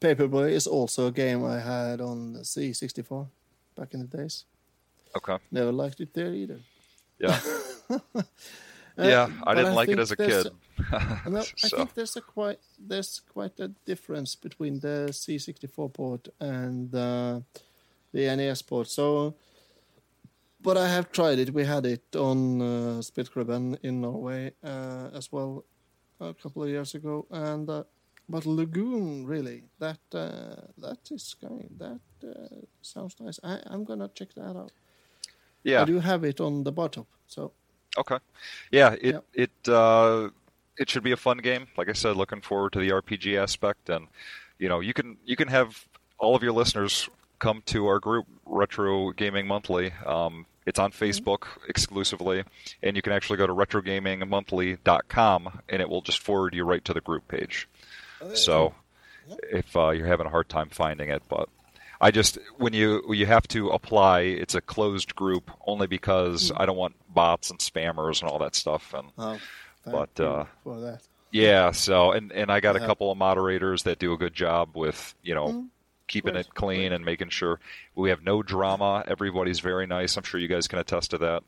Paperboy 0.00 0.50
is 0.52 0.66
also 0.66 1.06
a 1.08 1.12
game 1.12 1.44
I 1.44 1.58
had 1.58 2.00
on 2.00 2.34
the 2.34 2.40
C64 2.40 3.28
back 3.76 3.94
in 3.94 4.00
the 4.00 4.16
days. 4.16 4.44
okay. 5.16 5.36
Never 5.50 5.72
liked 5.72 6.00
it 6.00 6.14
there 6.14 6.32
either. 6.32 6.60
Yeah. 7.18 7.38
Uh, 9.00 9.08
yeah. 9.08 9.28
I 9.46 9.54
didn't 9.54 9.74
like 9.74 9.88
it 9.88 9.98
as 9.98 10.10
a 10.10 10.16
kid. 10.16 10.46
I 10.92 11.42
So- 11.56 11.76
think 11.76 11.94
there's 11.94 12.16
a 12.16 12.20
quite 12.20 12.58
there's 12.78 13.20
quite 13.32 13.58
a 13.60 13.68
difference 13.86 14.34
between 14.36 14.80
the 14.80 15.08
C64 15.12 15.92
port 15.92 16.28
and 16.40 16.94
uh, 16.94 17.40
the 18.12 18.36
NES 18.36 18.62
port. 18.62 18.88
So, 18.88 19.34
but 20.62 20.76
I 20.76 20.88
have 20.88 21.10
tried 21.12 21.38
it. 21.38 21.54
We 21.54 21.64
had 21.64 21.86
it 21.86 22.16
on 22.16 22.60
uh, 22.60 23.00
Spitkribben 23.02 23.76
in 23.82 24.00
Norway 24.00 24.52
uh, 24.64 25.08
as 25.14 25.32
well 25.32 25.64
a 26.20 26.34
couple 26.34 26.62
of 26.62 26.68
years 26.68 26.94
ago, 26.94 27.26
and 27.30 27.68
uh, 27.70 27.84
but 28.28 28.44
Lagoon 28.46 29.26
really 29.26 29.62
that 29.78 30.00
uh, 30.14 30.56
that 30.78 31.10
is 31.10 31.34
kind 31.40 31.70
that 31.78 32.00
uh, 32.28 32.56
sounds 32.82 33.16
nice. 33.20 33.40
I, 33.42 33.58
I'm 33.66 33.84
gonna 33.84 34.08
check 34.14 34.34
that 34.34 34.56
out. 34.56 34.72
yeah. 35.64 35.82
I 35.82 35.84
do 35.86 36.00
have 36.00 36.24
it 36.24 36.40
on 36.40 36.64
the 36.64 36.72
bottom, 36.72 37.06
so 37.26 37.52
Okay. 37.98 38.18
Yeah, 38.70 38.92
it 39.00 39.14
Yep. 39.14 39.24
it 39.34 39.68
uh, 39.68 40.28
it 40.76 40.88
should 40.88 41.02
be 41.02 41.12
a 41.12 41.16
fun 41.16 41.38
game. 41.38 41.66
Like 41.76 41.88
I 41.88 41.92
said, 41.92 42.16
looking 42.16 42.40
forward 42.40 42.72
to 42.74 42.78
the 42.78 42.90
RPG 42.90 43.36
aspect, 43.40 43.90
and 43.90 44.06
you 44.58 44.68
know, 44.68 44.80
you 44.80 44.92
can 44.94 45.16
you 45.24 45.36
can 45.36 45.48
have 45.48 45.84
all 46.18 46.34
of 46.36 46.42
your 46.42 46.52
listeners 46.52 47.08
come 47.38 47.62
to 47.66 47.86
our 47.86 47.98
group, 47.98 48.26
Retro 48.46 49.10
Gaming 49.12 49.46
Monthly. 49.46 49.92
Um, 50.06 50.46
it's 50.66 50.78
on 50.78 50.92
Facebook 50.92 51.46
exclusively, 51.68 52.44
and 52.82 52.94
you 52.94 53.02
can 53.02 53.12
actually 53.12 53.38
go 53.38 53.46
to 53.46 53.54
retrogamingmonthly.com, 53.54 55.60
and 55.68 55.82
it 55.82 55.88
will 55.88 56.02
just 56.02 56.18
forward 56.20 56.54
you 56.54 56.64
right 56.64 56.84
to 56.84 56.92
the 56.92 57.00
group 57.00 57.26
page. 57.28 57.66
So, 58.34 58.74
if 59.50 59.74
uh, 59.74 59.90
you're 59.90 60.06
having 60.06 60.26
a 60.26 60.30
hard 60.30 60.50
time 60.50 60.68
finding 60.68 61.08
it, 61.08 61.22
but 61.28 61.48
I 62.00 62.10
just 62.10 62.38
when 62.56 62.72
you 62.72 63.12
you 63.12 63.26
have 63.26 63.46
to 63.48 63.68
apply, 63.70 64.20
it's 64.20 64.54
a 64.54 64.60
closed 64.60 65.14
group 65.14 65.50
only 65.66 65.86
because 65.86 66.50
I 66.56 66.66
don't 66.66 66.76
want 66.76 66.94
bots 67.12 67.50
and 67.50 67.58
spammers 67.60 68.22
and 68.22 68.30
all 68.30 68.38
that 68.38 68.54
stuff. 68.54 68.94
And 68.94 69.08
oh, 69.18 69.38
thank 69.84 70.08
But, 70.14 70.18
you 70.18 70.24
uh, 70.24 70.46
for 70.64 70.80
that. 70.80 71.00
yeah, 71.30 71.70
so 71.72 72.12
and 72.12 72.32
and 72.32 72.50
I 72.50 72.60
got 72.60 72.76
a 72.76 72.80
couple 72.80 73.10
of 73.12 73.18
moderators 73.18 73.82
that 73.84 73.98
do 73.98 74.12
a 74.12 74.18
good 74.18 74.34
job 74.34 74.76
with 74.76 75.14
you 75.22 75.34
know 75.34 75.66
keeping 76.08 76.34
it 76.34 76.48
clean 76.54 76.92
and 76.92 77.04
making 77.04 77.28
sure 77.28 77.60
we 77.94 78.10
have 78.10 78.22
no 78.22 78.42
drama. 78.42 79.04
Everybody's 79.06 79.60
very 79.60 79.86
nice. 79.86 80.16
I'm 80.16 80.24
sure 80.24 80.40
you 80.40 80.48
guys 80.48 80.66
can 80.68 80.78
attest 80.80 81.10
to 81.12 81.18
that. 81.18 81.42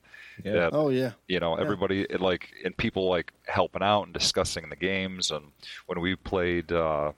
Yeah. 0.45 0.53
That, 0.53 0.71
Oh 0.75 0.89
yeah. 0.91 1.13
you 1.29 1.41
know 1.41 1.57
everybody 1.57 2.03
it, 2.09 2.21
like 2.21 2.51
and 2.65 2.77
people 2.77 3.09
like 3.09 3.33
helping 3.47 3.83
out 3.83 4.05
and 4.05 4.13
discussing 4.15 4.69
the 4.69 4.77
games 4.77 5.31
and 5.31 5.47
when 5.87 6.01
we 6.01 6.15
played 6.17 6.73
uh 6.73 7.13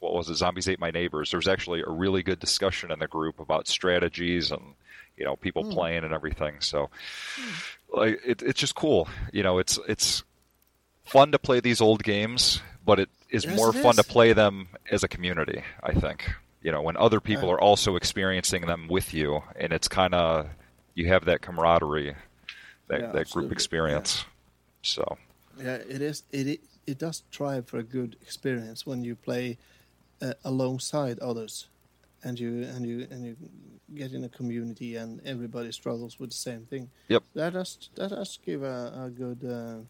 what 0.00 0.14
was 0.14 0.28
it 0.28 0.34
zombies 0.34 0.68
ate 0.68 0.80
my 0.80 0.90
neighbors 0.90 1.30
there 1.30 1.38
was 1.38 1.48
actually 1.48 1.82
a 1.82 1.90
really 1.90 2.22
good 2.22 2.38
discussion 2.38 2.90
in 2.90 2.98
the 2.98 3.08
group 3.08 3.40
about 3.40 3.66
strategies 3.68 4.50
and 4.50 4.62
you 5.16 5.24
know 5.24 5.36
people 5.36 5.64
hmm. 5.64 5.70
playing 5.70 6.04
and 6.04 6.14
everything 6.14 6.54
so 6.60 6.90
hmm. 7.36 7.98
like 8.00 8.20
it, 8.24 8.42
it's 8.42 8.60
just 8.60 8.74
cool 8.74 9.08
you 9.32 9.42
know 9.42 9.58
it's 9.58 9.78
it's 9.88 10.22
fun 11.04 11.32
to 11.32 11.38
play 11.38 11.60
these 11.60 11.80
old 11.80 12.02
games 12.02 12.60
but 12.84 13.00
it 13.00 13.08
is 13.30 13.44
Yes, 13.44 13.56
more 13.56 13.70
it 13.70 13.74
fun 13.74 13.96
to 13.96 14.04
play 14.04 14.32
them 14.32 14.68
as 14.90 15.02
a 15.02 15.08
community 15.08 15.62
i 15.82 15.92
think 15.92 16.30
you 16.62 16.70
know 16.70 16.82
when 16.82 16.96
other 16.96 17.20
people 17.20 17.48
Yeah. 17.48 17.54
are 17.54 17.60
also 17.60 17.96
experiencing 17.96 18.66
them 18.66 18.88
with 18.88 19.12
you 19.14 19.42
and 19.56 19.72
it's 19.72 19.88
kind 19.88 20.14
of 20.14 20.48
you 20.94 21.08
have 21.08 21.24
that 21.26 21.40
camaraderie 21.42 22.14
that, 22.88 23.00
Yeah, 23.00 23.12
that 23.12 23.30
group 23.30 23.52
experience 23.52 24.24
so 24.82 25.18
Yeah, 25.58 25.74
it 25.74 26.00
is. 26.02 26.22
It 26.30 26.46
it, 26.46 26.60
it 26.86 26.98
does 26.98 27.22
strive 27.30 27.66
for 27.66 27.78
a 27.78 27.82
good 27.82 28.16
experience 28.22 28.86
when 28.86 29.04
you 29.04 29.16
play 29.16 29.58
uh, 30.22 30.34
alongside 30.44 31.18
others, 31.20 31.68
and 32.22 32.38
you 32.38 32.62
and 32.64 32.86
you 32.86 33.06
and 33.10 33.24
you 33.24 33.36
get 33.94 34.12
in 34.12 34.24
a 34.24 34.28
community 34.28 34.96
and 34.96 35.20
everybody 35.24 35.72
struggles 35.72 36.18
with 36.20 36.30
the 36.30 36.36
same 36.36 36.66
thing. 36.66 36.90
Yep. 37.08 37.22
That 37.34 37.52
does 37.52 37.90
that 37.94 38.10
does 38.10 38.38
give 38.44 38.62
a, 38.62 39.06
a 39.06 39.10
good. 39.10 39.44
Uh, 39.44 39.84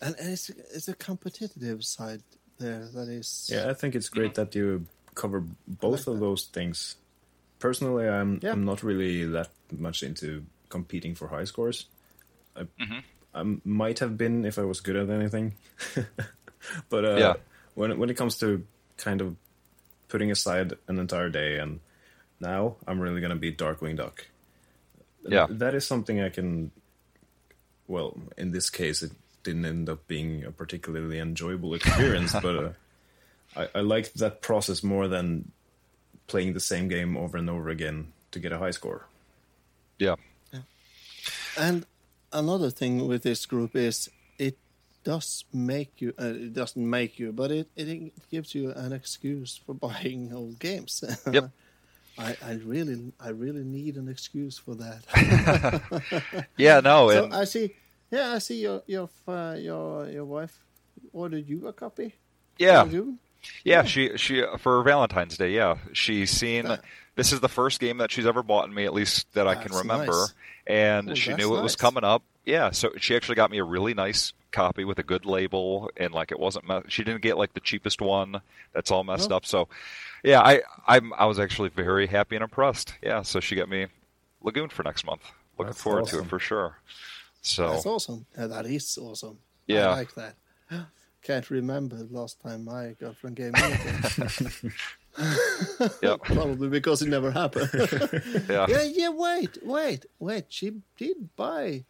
and, 0.00 0.14
and 0.18 0.30
it's 0.32 0.50
it's 0.50 0.88
a 0.88 0.94
competitive 0.94 1.84
side 1.84 2.22
there 2.58 2.86
that 2.94 3.08
is. 3.08 3.48
Yeah, 3.52 3.70
I 3.70 3.74
think 3.74 3.94
it's 3.94 4.08
great 4.08 4.34
that 4.34 4.54
you 4.54 4.86
cover 5.14 5.42
both 5.66 6.06
of 6.06 6.20
those 6.20 6.44
things. 6.44 6.96
Personally, 7.58 8.08
I'm 8.08 8.38
Yeah. 8.42 8.52
I'm 8.52 8.64
not 8.64 8.82
really 8.82 9.24
that 9.24 9.50
much 9.72 10.02
into 10.02 10.44
competing 10.68 11.14
for 11.14 11.28
high 11.28 11.44
scores. 11.44 11.86
I, 12.54 12.66
I 13.34 13.42
might 13.64 13.98
have 14.00 14.16
been 14.16 14.44
if 14.44 14.58
I 14.58 14.62
was 14.62 14.80
good 14.80 14.96
at 14.96 15.10
anything, 15.10 15.54
but 16.88 17.04
uh, 17.04 17.16
Yeah. 17.16 17.34
When 17.76 17.96
when 17.98 18.10
it 18.10 18.16
comes 18.16 18.36
to 18.38 18.66
kind 18.96 19.20
of 19.20 19.36
putting 20.08 20.32
aside 20.32 20.74
an 20.88 20.98
entire 20.98 21.28
day, 21.28 21.58
and 21.58 21.78
now 22.40 22.74
I'm 22.88 22.98
really 22.98 23.20
gonna 23.20 23.36
be 23.36 23.52
Darkwing 23.52 23.96
Duck. 23.96 24.26
Yeah. 25.28 25.46
that 25.48 25.74
is 25.74 25.86
something 25.86 26.20
I 26.20 26.30
can. 26.30 26.72
Well, 27.86 28.18
in 28.36 28.50
this 28.50 28.68
case, 28.68 29.02
it 29.02 29.12
didn't 29.44 29.64
end 29.64 29.88
up 29.88 30.08
being 30.08 30.44
a 30.44 30.50
particularly 30.50 31.20
enjoyable 31.20 31.74
experience, 31.74 32.32
but. 32.42 32.56
Uh, 32.56 32.72
I, 33.56 33.68
I 33.76 33.80
liked 33.80 34.18
that 34.18 34.42
process 34.42 34.82
more 34.82 35.08
than 35.08 35.50
playing 36.26 36.52
the 36.52 36.60
same 36.60 36.88
game 36.88 37.16
over 37.16 37.36
and 37.38 37.48
over 37.48 37.68
again 37.68 38.12
to 38.32 38.38
get 38.38 38.52
a 38.52 38.58
high 38.58 38.70
score. 38.70 39.06
yeah 39.98 40.16
And 41.56 41.86
another 42.32 42.70
thing 42.70 43.06
with 43.08 43.22
this 43.22 43.46
group 43.46 43.74
is 43.74 44.10
it 44.38 44.58
does 45.06 45.44
make 45.52 46.00
you. 46.00 46.12
Uh, 46.20 46.34
it 46.34 46.52
doesn't 46.52 46.90
make 46.90 47.20
you, 47.20 47.30
but 47.30 47.52
it, 47.52 47.68
it 47.76 48.12
gives 48.28 48.56
you 48.56 48.72
an 48.72 48.92
excuse 48.92 49.56
for 49.64 49.72
buying 49.88 50.32
old 50.34 50.58
games. 50.58 51.04
Yep. 51.30 51.50
I, 52.18 52.34
I 52.42 52.52
really 52.64 53.12
I 53.20 53.28
really 53.28 53.62
need 53.62 53.96
an 53.96 54.08
excuse 54.08 54.58
for 54.58 54.74
that. 54.76 56.46
yeah 56.56 56.80
no 56.80 57.10
so 57.10 57.24
and 57.24 57.34
I 57.34 57.44
see. 57.44 57.74
Yeah, 58.10 58.32
I 58.32 58.38
see 58.38 58.62
your 58.62 58.82
your 58.86 59.10
uh, 59.28 59.54
your 59.58 60.08
your 60.08 60.24
wife 60.24 60.58
ordered 61.12 61.46
you 61.46 61.68
a 61.68 61.72
copy. 61.74 62.14
yeah 62.58 62.88
yeah 63.64 63.84
she 63.84 64.16
she 64.16 64.42
for 64.58 64.82
valentine's 64.82 65.36
day 65.36 65.50
yeah 65.50 65.76
she's 65.92 66.30
seen 66.30 66.66
this 67.16 67.32
is 67.32 67.40
the 67.40 67.48
first 67.48 67.78
game 67.80 67.98
that 67.98 68.10
she's 68.10 68.26
ever 68.26 68.42
bought 68.42 68.66
in 68.66 68.74
me 68.74 68.84
at 68.86 68.94
least 68.94 69.30
that 69.34 69.46
i 69.46 69.54
can 69.54 69.72
remember 69.72 70.12
nice. 70.12 70.34
and 70.66 71.10
Oh, 71.10 71.14
she 71.14 71.34
knew 71.34 71.56
it 71.56 71.62
was 71.62 71.76
coming 71.76 72.02
up 72.02 72.22
yeah 72.44 72.70
so 72.72 72.90
she 72.98 73.14
actually 73.14 73.36
got 73.36 73.50
me 73.52 73.58
a 73.58 73.64
really 73.64 73.94
nice 73.94 74.32
copy 74.52 74.84
with 74.84 74.98
a 74.98 75.02
good 75.02 75.26
label 75.26 75.90
and 75.96 76.14
like 76.14 76.32
it 76.32 76.38
wasn't 76.38 76.66
me- 76.68 76.80
she 76.88 77.04
didn't 77.04 77.22
get 77.22 77.36
like 77.36 77.52
the 77.54 77.60
cheapest 77.60 78.00
one 78.00 78.40
that's 78.72 78.90
all 78.90 79.04
messed 79.04 79.30
up 79.32 79.44
so 79.44 79.68
yeah 80.22 80.40
i 80.40 80.62
i'm 80.86 81.12
i 81.14 81.26
was 81.26 81.38
actually 81.38 81.68
very 81.68 82.06
happy 82.06 82.36
and 82.36 82.42
impressed 82.42 82.94
yeah 83.02 83.22
so 83.22 83.40
she 83.40 83.54
got 83.54 83.68
me 83.68 83.86
lagoon 84.42 84.68
for 84.68 84.82
next 84.82 85.04
month 85.04 85.22
looking 85.58 85.70
That's 85.70 85.82
forward 85.82 86.06
to 86.06 86.20
it 86.20 86.26
for 86.26 86.38
sure 86.38 86.78
so 87.46 87.70
That's 87.70 87.86
awesome. 87.86 88.26
Yeah, 88.36 88.48
that 88.48 88.66
is 88.66 88.98
awesome. 89.00 89.38
Yeah. 89.68 89.90
I 89.90 89.94
like 89.94 90.14
that. 90.14 90.34
Can't 91.22 91.48
remember 91.48 91.94
the 91.96 92.12
last 92.12 92.40
time 92.40 92.64
my 92.64 92.96
girlfriend 92.98 93.36
gave 93.36 93.52
me 93.52 93.62
anything. 93.62 94.72
Yep. 96.02 96.20
Probably 96.24 96.68
because 96.68 97.00
it 97.00 97.08
never 97.08 97.30
happened. 97.30 97.70
yeah 98.50 98.66
yeah, 98.68 98.82
yeah. 98.82 99.08
Wait, 99.08 99.56
wait, 99.62 100.04
wait. 100.18 100.44
She 100.50 100.82
did 100.98 101.34
buy 101.36 101.84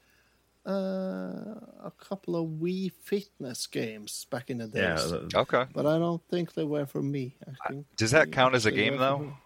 a 0.70 1.92
couple 1.98 2.36
of 2.36 2.46
Wii 2.60 2.92
Fitness 3.04 3.66
games 3.66 4.26
back 4.30 4.50
in 4.50 4.58
the 4.58 4.66
Yeah, 4.72 4.94
days, 4.94 5.10
th- 5.12 5.34
okay 5.34 5.64
but 5.72 5.86
I 5.86 5.98
don't 5.98 6.22
think 6.28 6.54
they 6.54 6.64
were 6.64 6.86
for 6.86 7.02
me. 7.02 7.36
I 7.46 7.68
think 7.68 7.86
does 7.96 8.10
that 8.10 8.32
count 8.32 8.54
as 8.54 8.66
a 8.66 8.70
game 8.70 8.96
though. 8.98 9.36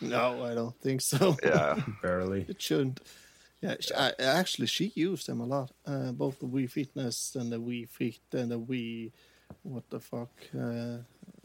No, 0.00 0.44
I 0.44 0.54
don't 0.54 0.76
think 0.80 1.00
so. 1.00 1.36
yeah 1.42 1.76
barely. 2.02 2.46
It 2.48 2.60
shouldn't. 2.60 3.00
Yeah, 3.62 3.74
I, 3.96 4.12
actually, 4.18 4.68
she 4.68 4.90
used 4.94 5.26
them 5.26 5.40
a 5.40 5.44
lot. 5.44 5.70
Uh, 5.86 6.12
both 6.12 6.38
the 6.38 6.46
Wii 6.46 6.70
Fitness 6.70 7.34
and 7.34 7.52
the 7.52 7.60
Wii 7.60 7.86
Fit 7.90 8.18
and 8.32 8.50
the 8.50 8.58
Wii, 8.58 9.12
what 9.62 9.84
the 9.90 10.00
fuck, 10.00 10.30
uh, 10.54 10.98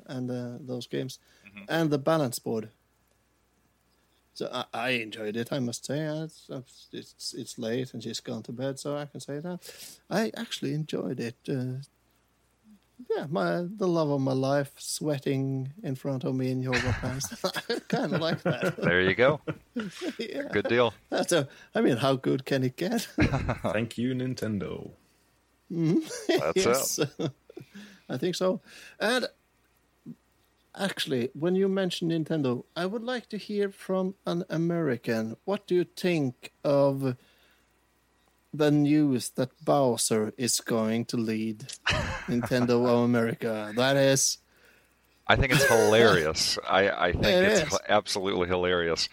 and 0.08 0.32
uh, 0.32 0.58
those 0.62 0.88
games, 0.88 1.20
and 1.68 1.90
the 1.90 1.98
balance 1.98 2.40
board. 2.40 2.70
So 4.36 4.50
I, 4.52 4.66
I 4.74 4.90
enjoyed 4.90 5.38
it. 5.38 5.54
I 5.54 5.60
must 5.60 5.86
say, 5.86 6.00
it's, 6.02 6.50
it's 6.92 7.34
it's 7.34 7.58
late 7.58 7.94
and 7.94 8.04
she's 8.04 8.20
gone 8.20 8.44
to 8.44 8.52
bed, 8.52 8.78
so 8.78 8.98
I 8.98 9.06
can 9.06 9.22
say 9.22 9.40
that 9.40 9.60
I 10.10 10.32
actually 10.36 10.74
enjoyed 10.74 11.22
it. 11.22 11.38
Uh, 11.48 11.80
yeah, 13.16 13.28
my 13.30 13.64
the 13.66 13.88
love 13.88 14.10
of 14.10 14.20
my 14.20 14.34
life, 14.34 14.72
sweating 14.78 15.72
in 15.84 15.96
front 15.96 16.26
of 16.26 16.36
me 16.36 16.52
in 16.52 16.62
yoga 16.62 16.96
pants. 17.00 17.28
kind 17.88 18.14
of 18.14 18.20
like 18.20 18.44
that. 18.44 18.76
There 18.76 19.02
you 19.02 19.16
go. 19.16 19.40
yeah. 20.20 20.50
Good 20.52 20.68
deal. 20.68 20.94
That's 21.10 21.32
a, 21.32 21.48
I 21.74 21.80
mean, 21.80 21.96
how 21.96 22.16
good 22.16 22.46
can 22.46 22.64
it 22.66 22.76
get? 22.76 23.02
Thank 23.72 23.98
you, 23.98 24.14
Nintendo. 24.14 24.92
That's 25.70 27.00
it. 27.00 27.32
I 28.10 28.18
think 28.18 28.36
so. 28.36 28.62
And 29.00 29.28
actually, 30.78 31.30
when 31.34 31.56
you 31.56 31.68
mention 31.68 32.10
Nintendo, 32.10 32.64
I 32.76 32.86
would 32.86 33.04
like 33.04 33.28
to 33.30 33.38
hear 33.38 33.70
from 33.72 34.16
an 34.26 34.44
American. 34.50 35.36
What 35.46 35.68
do 35.68 35.76
you 35.76 35.84
think 35.86 36.52
of 36.64 37.16
the 38.54 38.72
news 38.72 39.30
that 39.32 39.50
Bowser 39.64 40.34
is 40.38 40.62
going 40.62 41.06
to 41.06 41.18
lead 41.18 41.66
Nintendo 42.28 42.86
of 42.88 43.00
America? 43.04 43.72
That 43.76 43.98
is, 43.98 44.38
I 45.28 45.36
think 45.36 45.54
it's 45.54 45.66
hilarious. 45.66 46.58
I, 46.68 46.90
I 46.90 47.12
think 47.14 47.26
It 47.26 47.44
it's 47.44 47.74
is. 47.74 47.80
absolutely 47.88 48.48
hilarious. 48.48 49.10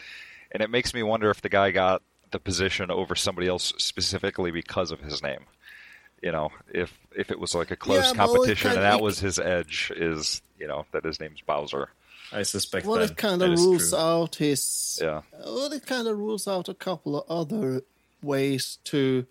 And 0.53 0.63
it 0.63 0.71
makes 0.71 0.93
me 0.93 1.03
wonder 1.03 1.31
if 1.31 1.41
the 1.41 1.49
guy 1.49 1.71
got 1.71 2.03
the 2.31 2.39
position 2.39 2.91
over 2.91 3.15
somebody 3.15 3.49
else 3.49 3.73
specifically 3.79 4.51
because 4.51 4.91
of 4.91 5.01
his 5.01 5.23
name. 5.23 5.47
You 6.23 6.31
know, 6.33 6.51
if 6.73 6.93
if 7.17 7.31
it 7.31 7.39
was 7.41 7.55
like 7.55 7.71
a 7.73 7.77
close 7.77 8.05
Yeah, 8.05 8.13
well, 8.13 8.35
competition 8.35 8.69
and 8.71 8.77
kinda- 8.77 8.91
that 8.91 9.01
it- 9.01 9.03
was 9.03 9.19
his 9.19 9.39
edge, 9.39 9.93
is 9.97 10.41
you 10.59 10.69
know 10.69 10.87
that 10.93 11.05
his 11.05 11.19
name's 11.21 11.41
Bowser. 11.41 11.89
I 12.35 12.45
suspect 12.45 12.87
well, 12.87 13.01
that, 13.01 13.11
it 13.11 13.17
kind 13.17 13.41
that 13.41 13.49
of 13.49 13.55
is 13.55 13.61
rules 13.61 13.91
true. 13.91 13.99
out 13.99 14.37
his. 14.37 14.99
Yeah, 15.03 15.23
Well, 15.45 15.71
it 15.73 15.85
kind 15.85 16.07
of 16.09 16.17
rules 16.17 16.47
out 16.49 16.69
a 16.69 16.75
couple 16.75 17.21
of 17.21 17.25
other 17.29 17.83
ways 18.23 18.79
to 18.85 19.27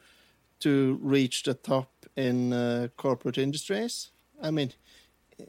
to 0.60 1.00
reach 1.02 1.44
the 1.44 1.54
top 1.56 1.90
in 2.16 2.54
uh, 2.54 2.90
corporate 2.98 3.38
industries. 3.40 4.12
I 4.42 4.52
mean, 4.52 4.74
eh, 5.40 5.44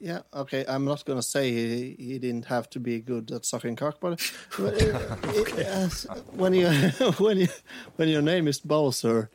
yeah, 0.00 0.22
okay. 0.34 0.64
I'm 0.66 0.84
not 0.84 1.04
going 1.04 1.18
to 1.18 1.22
say 1.22 1.52
he, 1.52 1.94
he 1.98 2.18
didn't 2.18 2.46
have 2.46 2.68
to 2.70 2.80
be 2.80 2.98
good 3.00 3.30
at 3.30 3.44
sucking 3.44 3.76
cock, 3.76 3.98
but 4.00 4.20
it- 4.58 5.58
as- 5.58 6.06
when 6.32 6.54
you 6.54 6.66
when 7.18 7.36
you 7.38 7.48
when 7.96 8.08
your 8.08 8.22
name 8.22 8.48
is 8.48 8.58
Bowser 8.58 9.30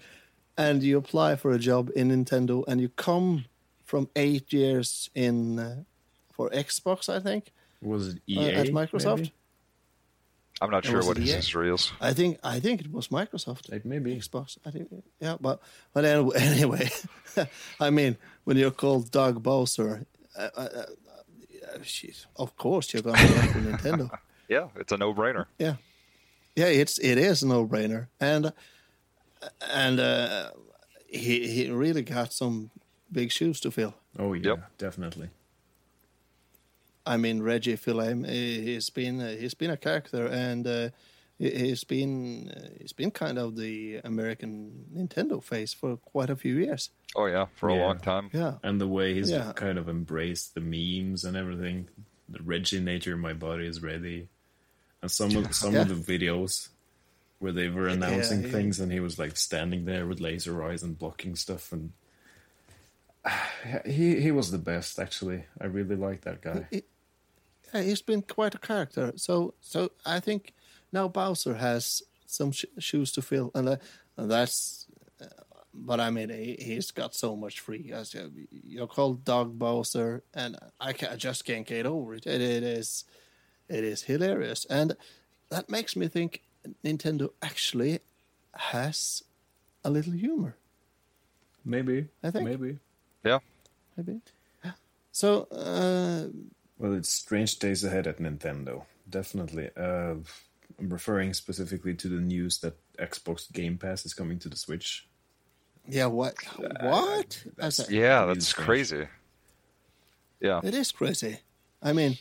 and 0.57 0.83
you 0.83 0.97
apply 0.97 1.35
for 1.35 1.51
a 1.51 1.59
job 1.59 1.89
in 1.95 2.09
Nintendo 2.09 2.63
and 2.67 2.81
you 2.81 2.89
come 2.89 3.45
from 3.85 4.09
eight 4.15 4.51
years 4.51 5.09
in 5.15 5.59
uh, 5.59 5.83
for 6.33 6.49
Xbox, 6.49 7.09
I 7.09 7.19
think 7.19 7.51
Was 7.81 8.09
it 8.09 8.15
uh, 8.15 8.19
EA 8.27 8.53
at 8.53 8.67
Microsoft. 8.67 9.17
Maybe? 9.17 9.33
I'm 10.59 10.71
not 10.71 10.85
sure 10.85 10.97
was 10.97 11.05
what 11.07 11.17
it 11.17 11.21
his 11.21 11.29
EA? 11.31 11.35
history 11.35 11.73
is. 11.73 11.91
I 12.01 12.13
think 12.13 12.39
I 12.43 12.59
think 12.59 12.81
it 12.81 12.91
was 12.91 13.09
Microsoft. 13.09 13.71
Like, 13.71 13.85
maybe. 13.85 14.15
Xbox. 14.15 14.57
I 14.65 14.71
think 14.71 14.87
yeah, 15.19 15.37
but 15.39 15.61
but 15.93 16.03
anyway, 16.05 16.35
anyway 16.39 16.89
I 17.79 17.89
mean, 17.91 18.17
when 18.43 18.57
you're 18.57 18.71
called 18.71 19.11
Doug 19.11 19.43
Bowser, 19.43 20.05
uh, 20.35 20.49
uh, 20.55 20.69
uh, 20.79 20.85
of 22.35 22.57
course 22.57 22.93
you're 22.93 23.03
going 23.03 23.15
to 23.15 23.27
go 23.27 23.41
for 23.53 23.59
Nintendo. 23.59 24.09
Yeah, 24.49 24.69
it's 24.77 24.93
a 24.93 24.97
no-brainer. 24.97 25.47
Yeah, 25.59 25.75
yeah, 26.55 26.67
it's 26.67 26.97
it 26.99 27.17
is 27.17 27.43
a 27.43 27.47
no 27.47 27.67
brainer, 27.67 28.07
and 28.17 28.53
and 29.71 29.99
uh, 29.99 30.51
he 31.07 31.47
he 31.47 31.69
really 31.71 32.01
got 32.03 32.33
some 32.33 32.69
big 33.11 33.31
shoes 33.31 33.59
to 33.61 33.71
fill. 33.71 33.93
Oh 34.19 34.33
yeah, 34.33 34.49
Yep. 34.49 34.77
definitely. 34.77 35.29
I 37.05 37.15
mean, 37.17 37.41
Reggie 37.41 37.75
Fils-Aime, 37.77 38.25
he- 38.25 38.61
he's 38.61 38.89
been 38.89 39.21
uh, 39.21 39.35
he's 39.39 39.53
been 39.53 39.69
a 39.71 39.77
character, 39.77 40.27
and 40.27 40.67
uh, 40.67 40.89
he- 41.39 41.51
he's 41.67 41.83
been 41.85 42.49
uh, 42.49 42.69
he's 42.79 42.93
been 42.93 43.11
kind 43.11 43.37
of 43.37 43.55
the 43.55 44.01
American 44.03 44.85
Nintendo 44.93 45.41
face 45.41 45.73
for 45.73 45.97
quite 45.97 46.29
a 46.29 46.35
few 46.35 46.55
years. 46.57 46.89
Oh 47.15 47.25
yeah, 47.27 47.45
for 47.55 47.69
a 47.69 47.75
Yeah. 47.75 47.85
long 47.85 47.99
time. 47.99 48.29
Yeah. 48.33 48.57
And 48.63 48.81
the 48.81 48.87
way 48.87 49.13
he's 49.13 49.29
Yeah. 49.31 49.53
kind 49.55 49.77
of 49.77 49.87
embraced 49.87 50.53
the 50.55 50.61
memes 50.61 51.23
and 51.23 51.37
everything. 51.37 51.87
The 52.29 52.43
Reggie 52.43 52.81
nature, 52.81 53.15
my 53.15 53.31
body 53.33 53.65
is 53.67 53.81
ready. 53.81 54.27
And 55.01 55.09
some 55.09 55.33
of 55.37 55.55
some 55.55 55.73
Yeah. 55.75 55.83
of 55.83 55.87
the 56.05 56.17
videos 56.17 56.69
where 57.39 57.51
they 57.51 57.69
were 57.69 57.87
announcing 57.87 58.43
yeah. 58.43 58.49
things 58.49 58.79
and 58.79 58.91
he 58.91 58.99
was 58.99 59.19
like 59.19 59.37
standing 59.37 59.85
there 59.85 60.07
with 60.07 60.19
laser 60.19 60.63
eyes 60.63 60.83
and 60.83 60.97
blocking 60.97 61.35
stuff 61.35 61.71
and 61.71 61.93
he 63.85 64.19
he 64.19 64.31
was 64.31 64.51
the 64.51 64.57
best 64.57 64.99
actually. 64.99 65.45
I 65.59 65.65
really 65.65 65.95
like 65.95 66.21
that 66.21 66.41
guy. 66.41 66.67
yeah, 66.71 67.81
he's 67.81 68.01
been 68.01 68.21
quite 68.21 68.55
a 68.55 68.59
character. 68.59 69.13
So, 69.15 69.53
so 69.61 69.91
I 70.05 70.19
think 70.19 70.53
now 70.91 71.07
Bowser 71.07 71.55
has 71.55 72.01
some 72.25 72.51
sh- 72.51 72.65
shoes 72.79 73.11
to 73.13 73.21
fill, 73.21 73.51
and, 73.55 73.69
uh, 73.69 73.77
and 74.17 74.29
that's. 74.31 74.87
Uh, 75.21 75.25
but 75.73 75.99
I 75.99 76.09
mean, 76.09 76.29
he, 76.29 76.57
he's 76.59 76.91
got 76.91 77.13
so 77.15 77.35
much 77.35 77.59
free. 77.59 77.91
As 77.93 78.13
you- 78.13 78.47
you're 78.51 78.87
called 78.87 79.25
Doug 79.25 79.57
Bowser, 79.57 80.23
and 80.33 80.57
I, 80.79 80.93
ca 80.93 81.09
I 81.11 81.15
just 81.15 81.45
can't 81.45 81.67
get 81.67 81.85
over 81.85 82.15
it. 82.15 82.25
it. 82.25 82.41
It 82.41 82.63
is, 82.63 83.03
it 83.69 83.83
is 83.83 84.03
hilarious, 84.03 84.65
and 84.69 84.95
that 85.49 85.69
makes 85.69 85.95
me 85.95 86.07
think 86.07 86.41
Nintendo 86.83 87.31
actually 87.41 87.99
has 88.55 89.23
a 89.83 89.89
little 89.89 90.13
humor. 90.13 90.55
Maybe. 91.65 92.07
I 92.23 92.31
think- 92.31 92.45
Maybe. 92.49 92.79
Yeah, 93.23 93.39
Maybe. 93.95 94.21
So, 95.11 95.43
uh, 95.51 96.27
Well, 96.77 96.93
it's 96.93 97.09
strange 97.09 97.57
days 97.59 97.83
ahead 97.83 98.05
at 98.07 98.19
Nintendo. 98.19 98.83
Definitely. 99.09 99.69
Uh, 99.75 100.15
I'm 100.79 100.89
referring 100.89 101.33
specifically 101.33 101.95
to 101.95 102.07
the 102.07 102.21
news 102.21 102.59
that 102.59 102.75
Xbox 102.99 103.51
Game 103.51 103.77
Pass 103.77 104.05
is 104.05 104.13
coming 104.13 104.37
to 104.39 104.49
the 104.49 104.55
Switch. 104.57 105.07
yeah, 105.87 106.05
what? 106.07 106.35
What? 106.81 107.43
As 107.57 107.79
a- 107.79 107.91
yeah, 107.91 108.25
that's 108.25 108.47
strange. 108.49 108.65
crazy. 108.65 109.07
Yeah, 110.39 110.61
It 110.63 110.75
is 110.75 110.91
crazy. 110.91 111.39
I 111.81 111.93
mean, 111.93 112.17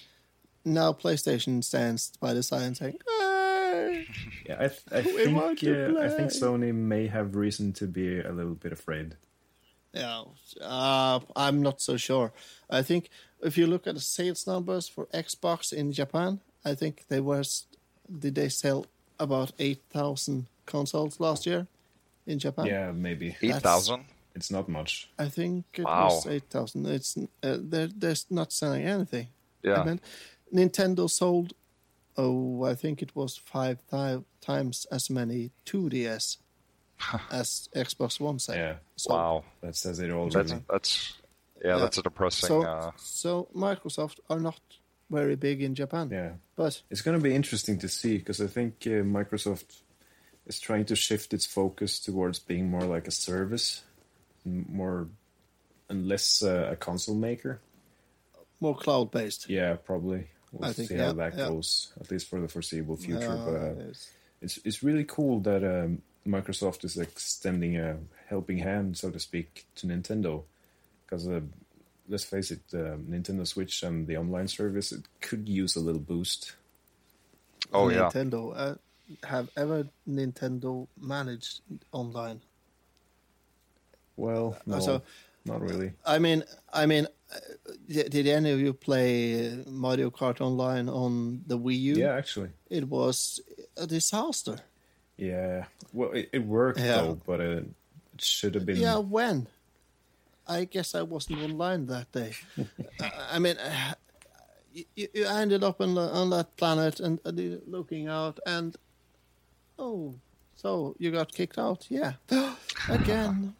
now 0.64 0.92
PlayStation 0.94 1.62
stands 1.62 2.12
by 2.18 2.32
the 2.32 2.42
side 2.42 2.62
and 2.62 2.76
saying, 2.76 2.98
"Ah, 3.86 4.14
Yeah, 4.48 4.56
I, 4.64 4.68
th- 4.68 4.82
I 4.92 5.02
think 5.24 5.36
uh, 5.38 6.00
I 6.00 6.08
think. 6.08 6.30
Sony 6.32 6.72
may 6.74 7.06
have 7.08 7.34
reason 7.36 7.72
to 7.74 7.86
be 7.86 8.20
a 8.20 8.32
little 8.32 8.54
bit 8.54 8.72
afraid. 8.72 9.16
yeah, 9.92 10.24
uh, 10.60 11.20
I'm 11.34 11.62
not 11.62 11.80
so 11.80 11.96
sure. 11.96 12.32
I 12.70 12.82
think 12.82 13.08
if 13.42 13.56
you 13.58 13.66
look 13.66 13.86
at 13.86 13.94
the 13.94 14.00
sales 14.00 14.46
numbers 14.46 14.88
for 14.88 15.06
Xbox 15.14 15.72
in 15.72 15.92
Japan, 15.92 16.40
I 16.64 16.74
think 16.74 17.04
they 17.08 17.20
were, 17.20 17.44
did 18.18 18.34
they 18.34 18.48
sell 18.50 18.86
about 19.18 19.52
8,000 19.58 20.46
consoles 20.66 21.18
last 21.20 21.46
year 21.46 21.66
in 22.26 22.38
Japan? 22.38 22.66
Yeah, 22.66 22.92
maybe 22.92 23.36
eight 23.42 23.62
thousand. 23.62 24.04
it's 24.34 24.50
not 24.50 24.68
much. 24.68 25.08
I 25.18 25.28
think 25.30 25.64
it 25.78 25.84
Wow. 25.84 26.04
was 26.06 26.26
8,000. 26.26 26.86
It's, 26.86 27.16
uh, 27.42 27.56
they're, 27.70 27.88
they're 27.88 28.16
not 28.30 28.52
selling 28.52 28.84
anything. 28.84 29.28
Yeah, 29.62 29.80
I 29.80 29.84
mean, 29.84 30.00
Nintendo 30.52 31.08
sold, 31.08 31.52
oh, 32.16 32.64
I 32.64 32.74
think 32.74 33.02
it 33.02 33.14
was 33.14 33.36
five 33.36 33.80
thi- 33.90 34.24
times 34.40 34.86
as 34.90 35.10
many 35.10 35.50
2DS 35.66 36.38
as 37.30 37.68
Xbox 37.74 38.20
One 38.20 38.38
sale. 38.38 38.56
Yeah, 38.56 38.76
So, 38.96 39.14
wow. 39.14 39.44
that 39.60 39.76
says 39.76 39.98
it 40.00 40.10
all. 40.10 40.28
That's 40.30 40.54
that's 40.70 41.12
yeah, 41.62 41.70
Yeah. 41.74 41.78
that's 41.78 41.98
a 41.98 42.02
depressing. 42.02 42.48
So, 42.48 42.62
uh, 42.62 42.90
so 42.96 43.48
Microsoft 43.54 44.20
are 44.30 44.40
not 44.40 44.60
very 45.10 45.36
big 45.36 45.62
in 45.62 45.74
Japan. 45.74 46.08
Yeah, 46.10 46.32
But 46.56 46.82
it's 46.90 47.02
going 47.02 47.16
to 47.18 47.22
be 47.22 47.34
interesting 47.34 47.78
to 47.80 47.88
see 47.88 48.18
because 48.18 48.40
I 48.40 48.46
think 48.46 48.74
uh, 48.86 49.02
Microsoft 49.04 49.82
is 50.46 50.58
trying 50.60 50.84
to 50.86 50.96
shift 50.96 51.32
its 51.34 51.46
focus 51.46 51.98
towards 52.00 52.38
being 52.38 52.70
more 52.70 52.84
like 52.84 53.06
a 53.06 53.10
service, 53.12 53.82
more 54.44 55.08
and 55.88 56.08
less 56.08 56.42
uh, 56.42 56.68
a 56.72 56.76
console 56.76 57.14
maker. 57.14 57.60
more 58.60 58.76
cloud 58.76 59.10
based. 59.10 59.48
Yeah, 59.50 59.74
probably. 59.76 60.28
We'll 60.52 60.68
I 60.70 60.72
think, 60.72 60.88
see 60.88 60.96
yeah, 60.96 61.06
how 61.06 61.12
that 61.14 61.36
yeah. 61.36 61.48
goes, 61.48 61.92
at 62.00 62.10
least 62.10 62.28
for 62.28 62.40
the 62.40 62.48
foreseeable 62.48 62.96
future. 62.96 63.30
Uh, 63.30 63.44
but 63.44 63.54
uh, 63.54 63.92
it's 64.40 64.58
it's 64.64 64.82
really 64.82 65.04
cool 65.04 65.40
that 65.40 65.64
um, 65.64 66.02
Microsoft 66.26 66.84
is 66.84 66.96
extending 66.96 67.76
a 67.76 67.98
helping 68.28 68.58
hand, 68.58 68.96
so 68.96 69.10
to 69.10 69.18
speak, 69.18 69.66
to 69.76 69.86
Nintendo, 69.86 70.44
because 71.04 71.28
uh, 71.28 71.40
let's 72.08 72.24
face 72.24 72.50
it, 72.50 72.62
uh, 72.72 72.96
Nintendo 73.08 73.46
Switch 73.46 73.82
and 73.82 74.06
the 74.06 74.16
online 74.16 74.48
service 74.48 74.92
it 74.92 75.02
could 75.20 75.48
use 75.48 75.76
a 75.76 75.80
little 75.80 76.00
boost. 76.00 76.54
oh 77.72 77.88
yeah, 77.88 78.10
Nintendo. 78.10 78.52
Uh, 78.56 78.74
have 79.24 79.48
ever 79.56 79.86
Nintendo 80.08 80.86
managed 81.00 81.60
online? 81.92 82.40
Well, 84.16 84.56
no, 84.66 84.80
so- 84.80 85.02
not 85.44 85.60
really. 85.60 85.92
I 86.04 86.18
mean, 86.18 86.42
I 86.72 86.86
mean, 86.86 87.06
uh, 87.06 87.08
did 87.88 88.10
did 88.10 88.26
any 88.26 88.50
of 88.52 88.60
you 88.60 88.72
play 88.72 89.50
uh, 89.50 89.70
Mario 89.70 90.10
Kart 90.10 90.40
Online 90.40 90.88
on 90.88 91.42
the 91.46 91.58
Wii 91.58 91.78
U? 91.80 91.94
Yeah, 91.96 92.14
actually, 92.14 92.50
It 92.70 92.88
was 92.88 93.40
a 93.76 93.86
disaster. 93.86 94.58
yeah. 95.16 95.64
Well, 95.92 96.12
it, 96.12 96.28
it 96.32 96.44
worked 96.46 96.78
Yeah. 96.80 97.02
though, 97.02 97.18
but 97.26 97.40
uh, 97.40 97.44
it 97.62 97.66
should 98.18 98.54
have 98.54 98.64
been. 98.66 98.76
Yeah, 98.76 98.98
when? 98.98 99.48
I 100.48 100.64
guess 100.64 100.94
I 100.94 101.02
wasn't 101.02 101.40
online 101.42 101.86
that 101.86 102.12
day. 102.12 102.32
I- 103.32 103.38
mean, 103.40 103.56
uh, 103.58 103.94
you, 104.94 105.08
you 105.14 105.24
ended 105.26 105.64
up 105.64 105.80
on, 105.80 105.94
the, 105.94 106.02
on 106.02 106.30
that 106.30 106.56
planet 106.56 107.00
and 107.00 107.18
uh, 107.24 107.32
looking 107.66 108.08
out, 108.08 108.38
and 108.46 108.76
oh, 109.78 110.14
so 110.54 110.94
you 110.98 111.10
got 111.10 111.32
kicked 111.32 111.58
out? 111.58 111.86
Yeah, 111.90 112.12
again. 112.88 113.54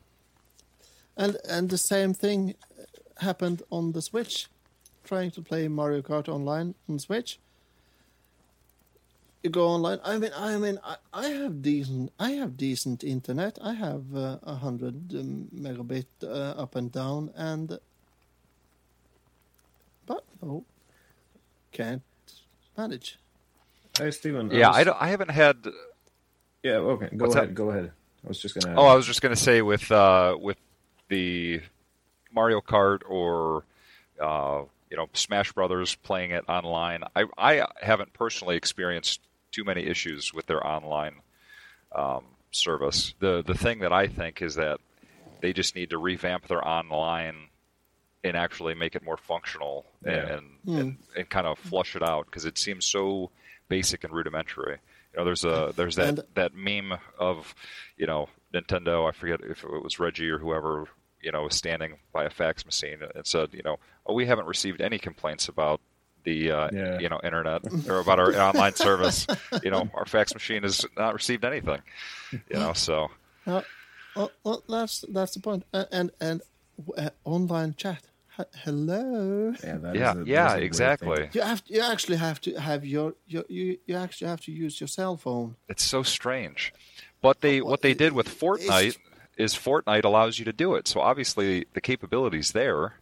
And 1.17 1.37
and 1.49 1.71
the 1.71 1.79
same 1.79 2.13
thing 2.13 2.55
happened 3.19 3.63
on 3.71 3.93
the 3.93 4.03
Switch. 4.03 4.47
Trying 5.05 5.31
to 5.33 5.43
play 5.43 5.69
Mario 5.69 6.03
Kart 6.03 6.29
online 6.29 6.75
on 6.89 6.99
Switch. 6.99 7.39
You 9.43 9.51
go 9.51 9.69
online. 9.69 10.01
I 10.05 10.19
mean, 10.19 10.33
I 10.37 10.57
mean, 10.59 10.81
I, 10.83 10.97
I 11.13 11.27
have 11.29 11.63
decent, 11.63 12.13
I 12.19 12.31
have 12.33 12.57
decent 12.57 13.05
internet. 13.05 13.57
I 13.63 13.75
have 13.75 14.03
uh, 14.17 14.39
a 14.43 14.57
hundred 14.57 15.15
um, 15.15 15.47
megabit 15.55 16.07
uh, 16.25 16.27
up 16.61 16.75
and 16.75 16.91
down, 16.91 17.31
and 17.37 17.79
but 20.07 20.25
no, 20.43 20.65
can't 21.71 22.03
manage. 22.77 23.19
Hey, 23.97 24.11
Stephen. 24.11 24.51
Yeah, 24.51 24.69
was- 24.69 24.77
I, 24.77 24.85
don't, 24.85 25.03
I 25.03 25.09
haven't 25.09 25.31
had. 25.31 25.57
Yeah, 26.65 26.73
okay. 26.79 27.09
Go 27.17 27.27
What's 27.27 27.37
ahead. 27.37 27.51
that? 27.51 27.55
Go 27.55 27.71
ahead. 27.71 27.93
I 28.25 28.29
was 28.29 28.41
just 28.41 28.57
gonna. 28.61 28.75
Oh, 28.77 28.87
I 28.87 28.95
was 28.97 29.07
just 29.07 29.23
going 29.23 29.35
to 29.35 29.41
say 29.41 29.63
with 29.63 29.91
uh, 29.93 30.37
with 30.41 30.57
the 31.09 31.61
Mario 32.37 32.61
Kart 32.61 33.01
or 33.09 33.65
uh, 34.23 34.63
you 34.91 34.97
know 34.97 35.09
Smash 35.15 35.51
Brothers 35.53 35.97
playing 35.97 36.31
it 36.31 36.45
online. 36.49 37.03
I 37.17 37.25
I 37.37 37.67
haven't 37.83 38.13
personally 38.13 38.57
experienced 38.57 39.21
too 39.51 39.65
many 39.65 39.85
issues 39.87 40.33
with 40.33 40.47
their 40.47 40.65
online 40.65 41.15
um, 41.95 42.25
service. 42.53 43.15
The 43.19 43.43
the 43.45 43.55
thing 43.55 43.81
that 43.81 43.93
I 43.93 44.07
think 44.07 44.43
is 44.43 44.55
that 44.57 44.79
they 45.41 45.53
just 45.53 45.75
need 45.75 45.91
to 45.91 45.99
revamp 45.99 46.47
their 46.47 46.67
online 46.67 47.49
and 48.25 48.37
actually 48.37 48.75
make 48.75 48.95
it 48.97 49.05
more 49.05 49.17
functional 49.17 49.85
and 50.05 50.15
Yeah. 50.15 50.37
and, 50.37 50.79
and, 50.79 50.97
and 51.17 51.29
kind 51.31 51.47
of 51.47 51.59
flush 51.59 51.97
it 51.97 52.03
out 52.03 52.27
because 52.27 52.45
it 52.45 52.59
seems 52.59 52.85
so 52.85 53.31
basic 53.69 54.05
and 54.05 54.13
rudimentary. 54.13 54.79
You 55.13 55.19
know, 55.21 55.25
there's 55.25 55.45
a 55.45 55.73
there's 55.75 55.97
that 55.97 56.09
And- 56.09 56.23
that 56.35 56.55
meme 56.55 56.99
of 57.19 57.55
you 57.97 58.07
know 58.07 58.29
Nintendo. 58.53 59.09
I 59.09 59.13
forget 59.13 59.41
if 59.43 59.65
it 59.65 59.83
was 59.83 59.99
Reggie 59.99 60.29
or 60.31 60.39
whoever 60.39 60.87
you 61.27 61.33
know 61.33 61.43
was 61.43 61.57
standing 61.57 61.93
by 62.17 62.23
a 62.25 62.31
fax 62.31 62.65
machine 62.65 62.99
and 63.15 63.27
said, 63.27 63.49
you 63.53 63.63
know, 63.67 63.77
oh, 64.07 64.15
we 64.15 64.25
haven't 64.31 64.47
received 64.47 64.81
any 64.81 64.99
complaints 64.99 65.49
about 65.49 65.81
the 66.25 66.39
uh, 66.59 66.69
Yeah. 66.73 66.99
you 67.03 67.09
know 67.13 67.21
internet 67.23 67.61
or 67.91 67.99
about 68.05 68.19
our 68.21 68.33
online 68.49 68.75
service. 68.75 69.27
You 69.65 69.71
know, 69.75 69.85
our 69.99 70.07
fax 70.07 70.33
machine 70.35 70.63
has 70.63 70.87
not 70.97 71.13
received 71.21 71.45
anything. 71.45 71.83
You 72.33 72.59
know, 72.63 72.73
so 72.75 73.09
Uh, 73.47 73.63
well, 74.17 74.31
well, 74.45 74.63
that's 74.69 75.05
that's 75.17 75.35
the 75.35 75.41
point. 75.41 75.63
Uh, 75.73 75.85
and 75.93 76.11
and 76.21 76.43
uh, 76.97 77.11
online 77.25 77.75
chat. 77.77 78.03
H- 78.39 78.47
hello. 78.65 79.55
Yeah, 79.65 79.79
that 79.79 79.95
is 79.97 80.01
yeah, 80.01 80.13
a- 80.15 80.25
yeah, 80.25 80.55
a 80.55 80.59
exactly. 80.69 81.29
You 81.33 81.43
have 81.43 81.63
you 81.67 81.81
actually 81.93 82.19
have 82.19 82.39
to 82.43 82.51
have 82.61 82.85
your, 82.85 83.15
your 83.27 83.45
you 83.49 83.79
you 83.87 83.97
actually 83.97 84.29
have 84.29 84.41
to 84.47 84.53
use 84.53 84.81
your 84.81 84.89
cell 84.89 85.17
phone. 85.17 85.57
It's 85.69 85.85
so 85.85 86.03
strange. 86.03 86.73
But 87.23 87.41
they 87.41 87.61
what 87.61 87.81
they 87.83 87.95
did 87.95 88.13
with 88.13 88.29
Fortnite 88.29 88.99
is 89.37 89.55
Fortnite 89.55 90.05
allows 90.05 90.39
you 90.39 90.45
to 90.47 90.53
do 90.53 90.75
it. 90.75 90.89
So 90.89 91.01
obviously 91.01 91.67
the 91.75 91.81
capabilities 91.81 92.53
there. 92.53 92.95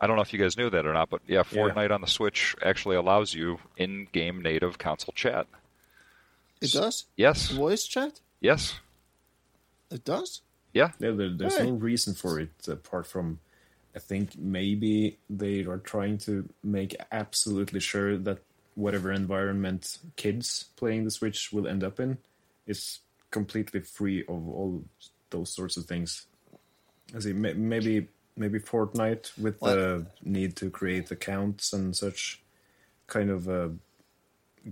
I 0.00 0.06
don't 0.06 0.16
know 0.16 0.22
if 0.22 0.32
you 0.32 0.38
guys 0.38 0.56
knew 0.56 0.68
that 0.70 0.86
or 0.86 0.92
not, 0.92 1.08
but 1.10 1.22
yeah, 1.26 1.42
Yeah. 1.50 1.62
Fortnite 1.62 1.90
on 1.90 2.00
the 2.00 2.06
Switch 2.06 2.54
actually 2.62 2.96
allows 2.96 3.34
you 3.34 3.58
in-game 3.76 4.42
native 4.42 4.78
console 4.78 5.14
chat. 5.14 5.46
It 6.60 6.72
does 6.72 7.06
Yes. 7.16 7.50
voice 7.50 7.84
chat. 7.86 8.20
Yes. 8.40 8.78
It 9.90 10.04
does. 10.04 10.42
Yeah. 10.72 10.92
Yeah, 10.98 11.12
there, 11.12 11.30
there's 11.30 11.56
Hey. 11.56 11.66
no 11.70 11.72
reason 11.76 12.14
for 12.14 12.38
it 12.38 12.68
apart 12.68 13.06
from, 13.06 13.40
I 13.94 13.98
think 13.98 14.36
maybe 14.36 15.18
they 15.30 15.64
are 15.64 15.78
trying 15.78 16.18
to 16.18 16.48
make 16.62 16.94
absolutely 17.10 17.80
sure 17.80 18.18
that 18.18 18.40
whatever 18.74 19.10
environment 19.10 19.98
kids 20.16 20.66
playing 20.76 21.04
the 21.04 21.10
Switch 21.10 21.50
will 21.52 21.66
end 21.66 21.82
up 21.82 21.98
in 21.98 22.18
is 22.66 23.00
completely 23.30 23.80
free 23.80 24.20
of 24.22 24.28
all 24.48 24.84
those 25.30 25.54
sorts 25.54 25.76
of 25.76 25.86
things. 25.86 26.26
I 27.14 27.20
see. 27.20 27.32
Maybe 27.32 28.08
maybe 28.36 28.58
Fortnite 28.58 29.36
with 29.38 29.60
the 29.60 30.06
need 30.22 30.56
to 30.56 30.70
create 30.70 31.10
accounts 31.10 31.72
and 31.72 31.96
such, 31.96 32.42
kind 33.06 33.30
of 33.30 33.48
uh, 33.48 33.68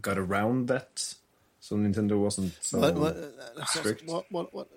got 0.01 0.18
around 0.18 0.68
that. 0.68 1.14
So 1.60 1.76
Nintendo 1.76 2.18
wasn't 2.20 2.52
so 2.60 2.78
What, 2.78 2.94
what, 2.97 3.16
uh, 3.16 3.20
that's- 3.55 3.74
strict. 3.78 4.06
what, 4.06 4.26
what, 4.31 4.52
what, 4.52 4.68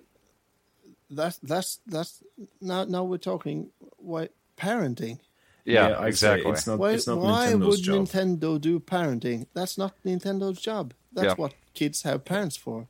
that's 1.10 1.38
that's 1.40 1.80
that's 1.88 2.24
now 2.62 2.84
now 2.86 3.04
we're 3.04 3.18
talking 3.18 3.70
why 3.98 4.30
parenting. 4.58 5.20
Yeah, 5.66 6.00
I'd 6.00 6.08
exactly. 6.08 6.50
It's 6.52 6.66
not, 6.66 6.80
Why 6.80 6.92
it's 6.94 7.08
not 7.08 7.18
why 7.18 7.54
would 7.54 7.82
job. 7.82 8.08
Nintendo 8.08 8.60
do 8.60 8.80
parenting? 8.80 9.48
That's 9.54 9.78
not 9.78 9.96
Nintendo's 10.06 10.62
job. 10.62 10.94
That's 11.12 11.28
Yeah. 11.28 11.34
what 11.36 11.54
kids 11.74 12.04
have 12.04 12.24
parents 12.24 12.56
for. 12.56 12.88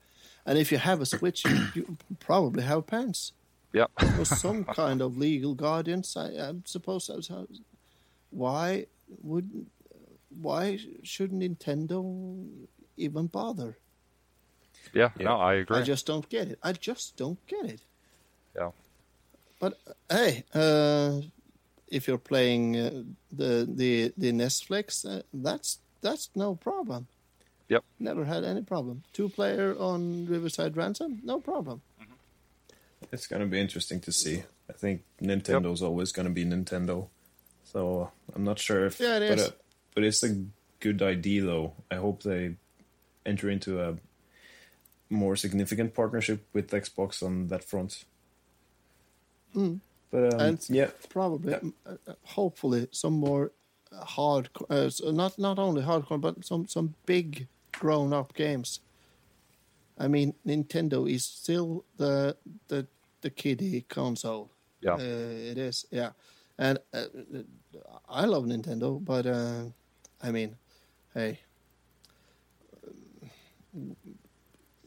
And 0.48 0.57
if 0.57 0.72
you 0.72 0.78
have 0.80 1.02
a 1.02 1.06
Switch, 1.06 1.44
you 1.76 1.98
probably 2.19 2.64
have 2.64 2.88
parents. 2.88 3.34
Yeah. 3.74 3.88
or 4.18 4.26
some 4.26 4.64
kind 4.64 5.02
of 5.02 5.18
legal 5.18 5.53
guardians. 5.53 6.15
I, 6.18 6.28
I 6.30 6.53
suppose 6.65 7.07
that's 7.07 7.28
how. 7.28 7.48
Why 8.32 8.88
would 9.22 9.68
why 10.41 10.80
should 11.03 11.32
Nintendo 11.32 12.48
even 12.95 13.28
bother? 13.28 13.78
yeah, 14.94 15.10
Yeah. 15.19 15.26
no, 15.26 15.36
I 15.38 15.56
agree. 15.56 15.78
I 15.78 15.82
just 15.84 16.06
don't 16.07 16.28
get 16.30 16.48
it. 16.48 16.60
I 16.64 16.72
just 16.74 17.18
don't 17.18 17.45
get 17.48 17.65
it. 17.65 17.82
Yeah. 18.56 18.72
But 19.60 19.78
hey, 20.10 20.44
uh, 20.53 21.22
if 21.88 22.07
you're 22.07 22.18
playing 22.18 22.78
uh, 22.78 23.03
the 23.32 23.68
the 23.69 24.14
the 24.18 24.32
Netflix, 24.32 25.06
uh, 25.06 25.24
that's 25.34 25.80
that's 26.02 26.30
no 26.36 26.56
problem. 26.56 27.07
Yep. 27.69 27.84
Never 27.99 28.23
had 28.26 28.44
any 28.44 28.61
problem. 28.61 29.03
Two 29.14 29.30
player 29.30 29.76
on 29.77 30.26
River 30.26 30.49
City 30.49 30.72
Ransom, 30.72 31.19
no 31.23 31.39
problem. 31.39 31.81
It's 33.11 33.27
going 33.27 33.41
to 33.41 33.48
be 33.48 33.60
interesting 33.60 33.99
to 34.02 34.11
see. 34.11 34.44
I 34.69 34.73
think 34.73 35.03
Nintendo's 35.22 35.81
always 35.81 36.11
going 36.11 36.27
to 36.27 36.34
be 36.34 36.45
Nintendo. 36.45 37.07
So 37.64 38.11
I'm 38.35 38.44
not 38.44 38.60
sure 38.60 38.85
if. 38.85 38.99
Yeah, 38.99 39.18
it 39.18 39.30
but, 39.30 39.39
is. 39.39 39.48
uh, 39.48 39.52
but 39.95 40.03
it's 40.03 40.23
a 40.23 40.45
good 40.80 41.02
idea, 41.02 41.44
though. 41.44 41.73
I 41.91 41.95
hope 41.95 42.23
they 42.23 42.56
enter 43.26 43.49
into 43.49 43.81
a 43.81 43.98
more 45.10 45.35
significant 45.35 45.94
partnership 45.94 46.45
with 46.53 46.72
Xbox 46.72 47.22
on 47.23 47.48
that 47.48 47.64
front. 47.64 48.06
But 49.53 50.34
um, 50.34 50.39
And 50.39 50.69
yeah, 50.69 50.89
probably, 51.10 51.53
uh, 51.53 51.60
uh, 51.85 52.14
hopefully, 52.23 52.88
some 52.91 53.14
more 53.14 53.52
hard, 53.91 54.49
uh, 54.69 54.89
not 55.03 55.38
not 55.39 55.60
only 55.60 55.81
hardcore, 55.81 56.22
but 56.22 56.45
some 56.45 56.68
some 56.68 56.94
big 57.06 57.48
grown 57.80 58.14
up 58.14 58.34
games. 58.34 58.80
I 59.98 60.08
mean, 60.08 60.34
Nintendo 60.45 61.10
is 61.10 61.26
still 61.26 61.86
the 61.98 62.38
the 62.68 62.88
the 63.22 63.30
kiddie 63.30 63.82
console. 63.82 64.52
Yeah. 64.82 64.94
uh, 64.94 64.98
it 65.52 65.58
is. 65.58 65.86
Yeah, 65.91 66.12
and 66.58 66.80
uh, 66.94 67.06
I 68.08 68.26
love 68.26 68.44
Nintendo, 68.45 69.04
but 69.04 69.26
uh, 69.26 69.64
I 70.22 70.32
mean, 70.32 70.56
hey, 71.14 71.40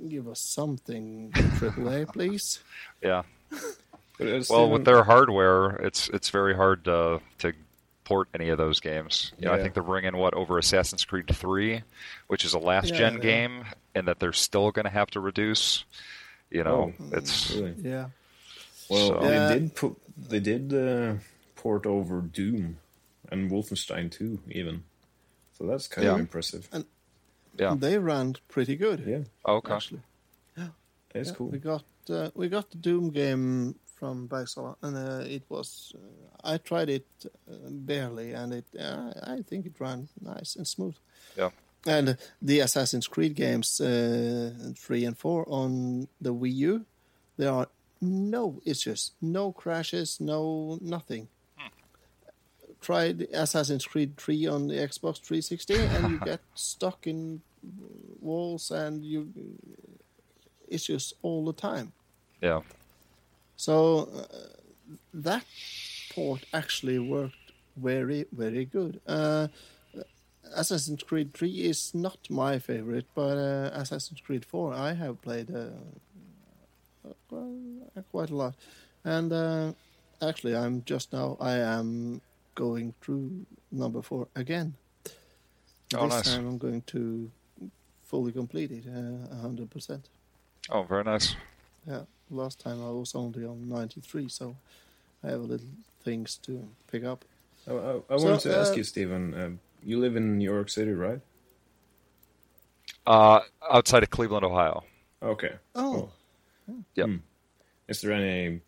give 0.09 0.29
us 0.29 0.41
something 0.41 1.31
AAA, 1.35 2.07
please. 2.13 2.61
yeah. 3.03 3.23
Well, 4.49 4.71
with 4.71 4.85
their 4.85 5.03
hardware, 5.03 5.77
it's 5.77 6.09
it's 6.11 6.29
very 6.31 6.55
hard 6.55 6.85
to 6.85 7.21
to 7.39 7.53
port 8.11 8.29
any 8.35 8.49
of 8.49 8.59
those 8.59 8.81
games. 8.81 9.31
You 9.39 9.47
know, 9.47 9.53
I 9.55 9.59
think 9.63 9.73
they're 9.75 9.85
bringing 9.85 10.17
what 10.17 10.35
over 10.35 10.59
Assassin's 10.59 11.05
Creed 11.05 11.29
Three, 11.33 11.83
which 12.27 12.45
is 12.45 12.55
a 12.55 12.59
last 12.59 12.93
gen 12.93 13.15
Yeah. 13.15 13.21
game, 13.21 13.65
and 13.95 14.09
that 14.09 14.19
they're 14.19 14.33
still 14.33 14.73
going 14.73 14.85
to 14.85 14.91
have 14.91 15.11
to 15.13 15.21
reduce. 15.21 15.85
You 16.51 16.65
know, 16.65 16.93
Oh, 16.99 17.05
it's 17.13 17.53
really. 17.53 17.75
Yeah. 17.79 18.09
Well, 18.89 19.09
So- 19.09 19.21
they 19.21 19.35
Yeah. 19.35 19.49
did 19.55 19.75
put 19.77 19.97
they 20.29 20.41
did 20.41 20.75
uh, 20.75 21.15
port 21.55 21.87
over 21.87 22.21
Doom 22.21 22.79
and 23.31 23.49
Wolfenstein 23.49 24.11
2 24.11 24.41
even. 24.51 24.83
So 25.57 25.67
that's 25.67 25.87
kind 25.87 26.09
of 26.09 26.19
impressive. 26.19 26.69
And 26.73 26.85
yeah. 27.57 27.77
They 27.79 27.97
ran 27.99 28.35
pretty 28.49 28.75
good. 28.75 29.05
Yeah, 29.07 29.23
Okay. 29.47 29.73
Actually. 29.73 30.01
Yeah. 30.57 30.69
It's 31.15 31.29
Yeah, 31.31 31.35
cool. 31.37 31.49
We 31.49 31.59
got 31.59 31.85
uh, 32.11 32.31
we 32.35 32.49
got 32.49 32.71
the 32.71 32.77
Doom 32.79 33.11
game 33.11 33.77
from 34.01 34.27
Bergsala, 34.29 34.75
and 34.83 34.97
uh, 34.97 35.25
it 35.27 35.45
was. 35.49 35.95
Uh, 35.95 36.55
I 36.55 36.57
tried 36.57 36.89
it 36.89 37.07
uh, 37.25 37.55
barely, 37.69 38.33
and 38.33 38.55
it. 38.55 38.65
Uh, 38.79 39.13
I 39.23 39.43
think 39.43 39.67
it 39.67 39.79
ran 39.79 40.09
nice 40.21 40.57
and 40.57 40.67
smooth. 40.67 40.97
Yeah. 41.37 41.51
And 41.87 42.17
the 42.43 42.61
Assassin's 42.61 43.07
Creed 43.07 43.35
games, 43.35 43.81
uh, 43.81 44.73
three 44.77 45.05
and 45.05 45.17
four 45.17 45.47
on 45.49 46.09
the 46.21 46.35
Wii 46.35 46.55
U, 46.55 46.85
there 47.37 47.53
are 47.53 47.69
no 48.01 48.61
issues, 48.65 49.13
no 49.21 49.53
crashes, 49.53 50.19
no 50.21 50.79
nothing. 50.81 51.29
Try 52.81 53.13
the 53.13 53.29
Assassin's 53.35 53.85
Creed 53.85 54.17
3 54.17 54.47
on 54.47 54.69
the 54.69 54.75
Xbox 54.77 55.21
360, 55.21 55.75
and 55.75 56.13
you 56.13 56.21
get 56.25 56.41
stuck 56.55 57.07
in 57.07 57.43
walls 58.21 58.71
and 58.71 59.05
you 59.05 59.29
issues 60.67 61.13
all 61.21 61.45
the 61.45 61.53
time. 61.53 61.93
Yeah. 62.41 62.61
So 63.61 64.09
uh, 64.17 64.25
that 65.13 65.45
port 66.15 66.47
actually 66.55 66.99
worked 66.99 67.53
very, 67.77 68.25
very 68.33 68.65
good. 68.65 69.03
Uh, 69.07 69.49
Assassin's 70.57 71.03
Creed 71.03 71.35
3 71.35 71.51
is 71.51 71.95
not 71.95 72.19
my 72.31 72.59
favorite, 72.59 73.05
but 73.15 73.37
uh, 73.37 73.71
Assassin's 73.75 74.23
Creed 74.23 74.47
4 74.47 74.73
I 74.73 74.95
have 74.95 75.21
played 75.21 75.55
uh, 75.55 75.67
uh, 77.07 78.03
quite 78.11 78.31
a 78.31 78.35
lot. 78.35 78.55
And 79.05 79.31
uh, 79.31 79.73
actually, 80.23 80.57
I'm 80.57 80.83
just 80.87 81.13
now. 81.13 81.37
I 81.39 81.57
am 81.57 82.23
going 82.55 82.95
through 83.03 83.45
number 83.71 84.01
four 84.01 84.29
again. 84.37 84.75
Oh, 85.95 86.07
this 86.07 86.15
nice. 86.15 86.35
time 86.35 86.47
I'm 86.47 86.59
going 86.59 86.83
to 86.95 87.31
fully 88.05 88.33
complete 88.33 88.71
it, 88.71 88.85
uh, 88.89 89.37
hundred 89.37 89.71
percent. 89.71 90.09
Oh, 90.71 90.83
very 90.83 91.05
nice. 91.05 91.37
Yeah. 91.87 92.05
Last 92.31 92.61
time 92.61 92.83
I 92.83 92.91
was 92.91 93.15
only 93.15 93.45
on 93.45 93.69
ninety 93.69 94.01
three, 94.01 94.29
so 94.29 94.57
I 95.25 95.29
have 95.31 95.41
a 95.41 95.45
little 95.45 95.67
things 96.03 96.37
to 96.45 96.69
pick 96.91 97.05
up. 97.05 97.25
I, 97.67 97.73
I, 97.73 98.01
I 98.11 98.17
So, 98.17 98.17
wanted 98.17 98.41
to 98.41 98.57
ask 98.59 98.75
uh, 98.75 98.77
you, 98.77 98.85
Stephen. 98.85 99.35
Um, 99.35 99.61
you 99.83 99.99
live 99.99 100.17
in 100.17 100.39
New 100.39 100.45
York 100.51 100.69
City, 100.71 100.93
right? 100.93 101.21
Uh, 103.07 103.41
outside 103.71 104.03
of 104.03 104.11
Cleveland, 104.11 104.45
Ohio. 104.45 104.85
Okay. 105.23 105.53
Oh, 105.75 106.13
Yep. 106.95 107.11
Hmm. 107.11 107.17
Is 107.89 108.01
there 108.03 108.13
any 108.13 108.63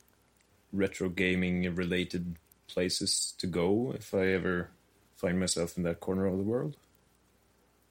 retro 0.72 1.08
gaming 1.10 1.74
related 1.74 2.36
places 2.68 3.34
to 3.38 3.46
go 3.46 3.92
if 3.96 4.14
I 4.14 4.28
ever 4.28 4.70
find 5.16 5.38
myself 5.40 5.76
in 5.76 5.84
that 5.84 6.00
corner 6.00 6.26
of 6.26 6.36
the 6.38 6.44
world? 6.44 6.76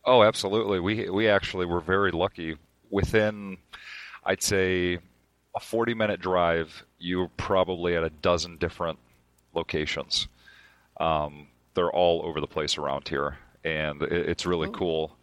Oh, 0.06 0.24
absolutely. 0.24 0.80
We 0.80 1.10
we 1.10 1.28
actually 1.28 1.66
were 1.66 1.80
very 1.82 2.12
lucky. 2.12 2.58
Within, 2.90 3.58
I'd 4.26 4.44
say, 4.44 5.00
a 5.56 5.60
forty-minute 5.60 6.20
drive, 6.20 6.84
you're 7.00 7.30
probably 7.38 7.96
at 7.96 8.04
a 8.04 8.10
dozen 8.10 8.58
different 8.58 9.00
locations. 9.54 10.28
Um, 11.00 11.48
they're 11.74 11.92
all 11.92 12.22
over 12.26 12.40
the 12.40 12.48
place 12.48 12.78
around 12.78 13.08
here, 13.08 13.38
and 13.64 14.02
it, 14.02 14.30
it's 14.30 14.46
really 14.46 14.70
cool. 14.72 15.16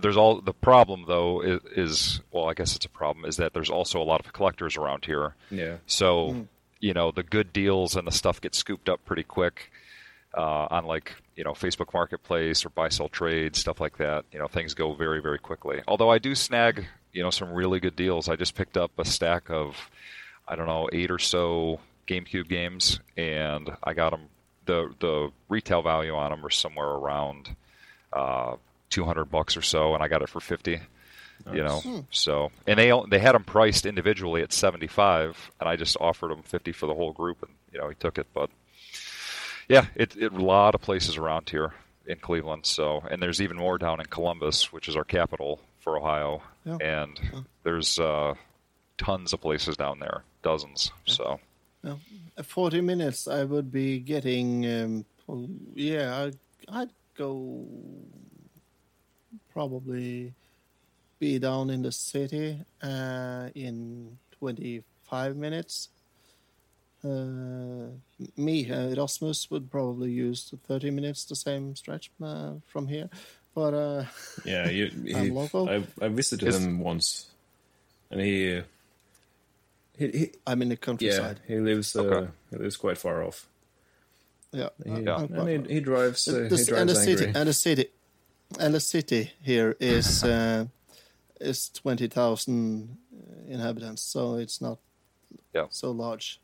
There's 0.00 0.16
all 0.16 0.40
the 0.40 0.52
problem 0.52 1.06
though 1.08 1.40
is, 1.40 1.60
is 1.74 2.20
well, 2.30 2.48
I 2.48 2.54
guess 2.54 2.76
it's 2.76 2.86
a 2.86 2.90
problem 2.90 3.24
is 3.24 3.38
that 3.38 3.52
there's 3.52 3.70
also 3.70 4.00
a 4.00 4.04
lot 4.04 4.24
of 4.24 4.32
collectors 4.32 4.76
around 4.76 5.04
here. 5.04 5.34
Yeah. 5.50 5.78
So, 5.86 6.46
you 6.78 6.94
know, 6.94 7.10
the 7.10 7.24
good 7.24 7.52
deals 7.52 7.96
and 7.96 8.06
the 8.06 8.12
stuff 8.12 8.40
gets 8.40 8.58
scooped 8.58 8.88
up 8.88 9.04
pretty 9.04 9.24
quick 9.24 9.72
uh, 10.36 10.68
on 10.70 10.84
like, 10.84 11.14
you 11.34 11.42
know, 11.42 11.52
Facebook 11.52 11.92
Marketplace 11.92 12.64
or 12.64 12.68
buy 12.68 12.90
sell 12.90 13.08
trade, 13.08 13.56
stuff 13.56 13.80
like 13.80 13.96
that. 13.96 14.24
You 14.30 14.38
know, 14.38 14.46
things 14.46 14.74
go 14.74 14.94
very, 14.94 15.20
very 15.20 15.38
quickly. 15.38 15.82
Although 15.88 16.10
I 16.10 16.18
do 16.18 16.36
snag, 16.36 16.86
you 17.12 17.22
know, 17.22 17.30
some 17.30 17.52
really 17.52 17.80
good 17.80 17.96
deals. 17.96 18.28
I 18.28 18.36
just 18.36 18.54
picked 18.54 18.76
up 18.76 18.90
a 18.98 19.04
stack 19.04 19.50
of, 19.50 19.76
I 20.46 20.56
don't 20.56 20.66
know, 20.66 20.88
eight 20.92 21.10
or 21.10 21.18
so 21.18 21.80
GameCube 22.06 22.48
games, 22.48 23.00
and 23.16 23.70
I 23.82 23.94
got 23.94 24.10
them. 24.10 24.22
The 24.66 24.92
the 25.00 25.30
retail 25.48 25.82
value 25.82 26.14
on 26.14 26.30
them 26.30 26.44
are 26.44 26.50
somewhere 26.50 26.88
around 26.88 27.54
uh, 28.12 28.56
200 28.90 29.24
bucks 29.26 29.56
or 29.56 29.62
so, 29.62 29.94
and 29.94 30.02
I 30.02 30.08
got 30.08 30.22
it 30.22 30.28
for 30.28 30.40
50 30.40 30.80
you 31.52 31.62
know 31.62 32.04
so 32.10 32.50
and 32.66 32.78
they 32.78 32.92
they 33.08 33.18
had 33.18 33.34
them 33.34 33.44
priced 33.44 33.86
individually 33.86 34.42
at 34.42 34.52
75 34.52 35.50
and 35.60 35.68
i 35.68 35.76
just 35.76 35.96
offered 36.00 36.30
them 36.30 36.42
50 36.42 36.72
for 36.72 36.86
the 36.86 36.94
whole 36.94 37.12
group 37.12 37.42
and 37.42 37.52
you 37.72 37.78
know 37.78 37.88
he 37.88 37.94
took 37.94 38.18
it 38.18 38.26
but 38.34 38.50
yeah 39.68 39.86
it, 39.94 40.16
it 40.16 40.32
a 40.32 40.42
lot 40.42 40.74
of 40.74 40.80
places 40.80 41.16
around 41.16 41.48
here 41.48 41.72
in 42.06 42.18
cleveland 42.18 42.66
so 42.66 43.02
and 43.10 43.22
there's 43.22 43.40
even 43.40 43.56
more 43.56 43.78
down 43.78 44.00
in 44.00 44.06
columbus 44.06 44.72
which 44.72 44.88
is 44.88 44.96
our 44.96 45.04
capital 45.04 45.60
for 45.88 45.96
ohio 45.98 46.42
Yeah. 46.64 46.76
and 46.80 47.18
there's 47.62 47.98
uh 47.98 48.34
tons 48.98 49.32
of 49.32 49.40
places 49.40 49.76
down 49.76 49.98
there 50.00 50.22
dozens 50.42 50.92
so 51.06 51.40
At 52.36 52.44
40 52.46 52.80
minutes, 52.82 53.26
I 53.26 53.44
would 53.44 53.70
be 53.72 53.98
getting. 54.00 54.66
Um, 54.66 55.04
well, 55.26 55.48
yeah, 55.74 56.28
I, 56.70 56.80
I'd 56.80 56.90
go. 57.16 57.64
Probably 59.52 60.34
be 61.18 61.38
down 61.38 61.70
in 61.70 61.82
the 61.82 61.92
city 61.92 62.58
uh, 62.82 63.48
in 63.54 64.18
25 64.38 65.36
minutes. 65.36 65.88
Uh, 67.04 67.90
me, 68.36 68.70
uh, 68.70 68.88
Erasmus, 68.94 69.50
would 69.50 69.70
probably 69.70 70.10
use 70.10 70.52
30 70.66 70.90
minutes, 70.90 71.24
the 71.24 71.36
same 71.36 71.74
stretch 71.76 72.10
uh, 72.22 72.54
from 72.66 72.86
here. 72.88 73.08
But 73.58 73.74
uh, 73.74 74.04
Yeah, 74.44 74.70
you, 74.70 74.86
I'm 75.16 75.24
he, 75.24 75.30
local. 75.30 75.68
I, 75.68 75.82
I 76.00 76.08
visited 76.08 76.46
Is- 76.48 76.56
him 76.62 76.78
once, 76.78 77.26
and 78.10 78.20
he, 78.20 78.58
uh, 78.58 78.62
he, 79.98 80.06
he 80.18 80.30
I'm 80.46 80.62
in 80.62 80.68
the 80.68 80.74
yeah, 80.78 80.86
countryside. 80.86 81.40
he 81.48 81.56
lives 81.58 81.96
uh, 81.96 82.02
Okay. 82.02 82.30
he 82.50 82.56
lives 82.56 82.76
quite 82.76 82.98
far 82.98 83.24
off. 83.26 83.46
Yeah. 84.52 84.68
He, 84.84 85.02
Yeah. 85.02 85.26
and 85.26 85.66
he, 85.66 85.74
he 85.74 85.80
drives 85.80 86.28
uh, 86.28 86.32
The- 86.32 86.56
he 86.56 86.64
drives 86.64 86.70
and 86.80 86.88
the 86.90 86.98
angry. 87.00 87.16
city 87.16 87.32
and 87.34 87.48
the 87.48 87.52
city 87.52 87.86
and 88.60 88.74
the 88.74 88.80
city 88.80 89.32
here 89.42 89.74
is 89.80 90.22
uh, 90.34 90.66
is 91.40 91.68
twenty 91.70 92.06
thousand 92.08 92.96
inhabitants, 93.48 94.02
so 94.02 94.36
it's 94.38 94.60
not 94.60 94.78
Yeah. 95.54 95.66
so 95.70 95.90
large. 95.90 96.38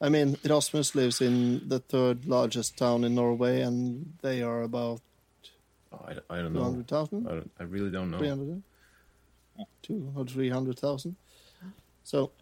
I 0.00 0.08
mean, 0.10 0.36
Erasmus 0.44 0.94
lives 0.94 1.20
in 1.20 1.68
the 1.68 1.78
third 1.78 2.26
largest 2.26 2.76
town 2.76 3.04
in 3.04 3.14
Norway, 3.14 3.62
and 3.62 4.12
they 4.22 4.42
are 4.42 4.62
about 4.62 5.00
Oh, 6.00 6.04
I, 6.30 6.34
I 6.34 6.42
don't 6.42 6.52
two 6.52 6.58
know. 6.58 6.64
200,000? 6.64 7.28
I, 7.28 7.62
I 7.62 7.66
really 7.66 7.90
don't 7.90 8.10
know. 8.10 8.18
three 8.18 8.28
hundred, 8.28 8.62
two 9.82 10.12
or 10.16 10.24
three 10.24 10.48
hundred 10.50 10.78
thousand. 10.78 11.16
So 12.02 12.32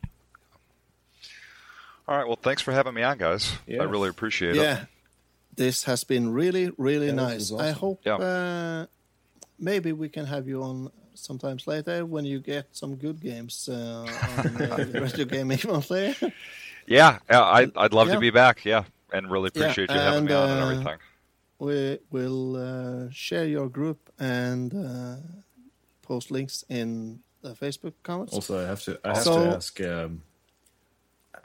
all 2.08 2.16
right 2.18 2.26
well 2.26 2.38
thanks 2.42 2.60
for 2.62 2.72
having 2.72 2.94
me 2.94 3.02
on 3.02 3.16
guys 3.16 3.52
Yeah. 3.64 3.82
i 3.82 3.84
really 3.84 4.08
appreciate 4.08 4.56
it 4.56 4.56
yeah, 4.56 4.84
this 5.54 5.84
has 5.84 6.02
been 6.02 6.32
really, 6.32 6.70
really 6.76 7.06
Yeah, 7.08 7.12
nice. 7.14 7.50
was 7.52 7.60
I 7.60 7.70
hope 7.70 8.00
Yeah. 8.04 8.16
uh, 8.16 8.86
maybe 9.58 9.92
we 9.92 10.08
can 10.08 10.26
have 10.26 10.48
you 10.48 10.62
on 10.64 10.90
sometimes 11.14 11.66
later 11.68 12.04
when 12.04 12.24
you 12.24 12.40
get 12.40 12.66
some 12.72 12.96
good 12.96 13.20
games 13.20 13.68
uh, 13.70 13.74
on 13.74 14.56
uh, 14.56 14.84
Retro 15.00 15.24
Gaming 15.26 15.60
Monthly. 15.64 16.16
yeah 16.86 17.18
yeah, 17.30 17.40
I, 17.42 17.68
i'd 17.76 17.92
love 17.92 18.08
Yeah. 18.08 18.14
to 18.14 18.20
be 18.20 18.30
back 18.30 18.64
yeah 18.64 18.84
and 19.12 19.30
really 19.30 19.50
Yeah, 19.54 19.62
appreciate 19.70 19.90
you 19.94 20.00
having 20.00 20.20
and, 20.20 20.28
me 20.28 20.32
on 20.34 20.50
and 20.50 20.60
uh, 20.60 20.64
everything 20.64 20.98
we 21.62 21.98
will 22.10 22.56
uh, 22.56 23.08
share 23.10 23.46
your 23.46 23.68
group 23.68 23.98
and 24.18 24.74
uh, 24.74 25.16
post 26.02 26.30
links 26.30 26.64
in 26.68 27.20
the 27.42 27.50
Facebook 27.54 27.94
comments. 28.02 28.32
Also, 28.34 28.58
I 28.64 28.66
have 28.66 28.82
to 28.82 28.98
I 29.04 29.08
have 29.14 29.22
So- 29.22 29.44
to 29.44 29.56
ask, 29.56 29.80
um, 29.80 30.22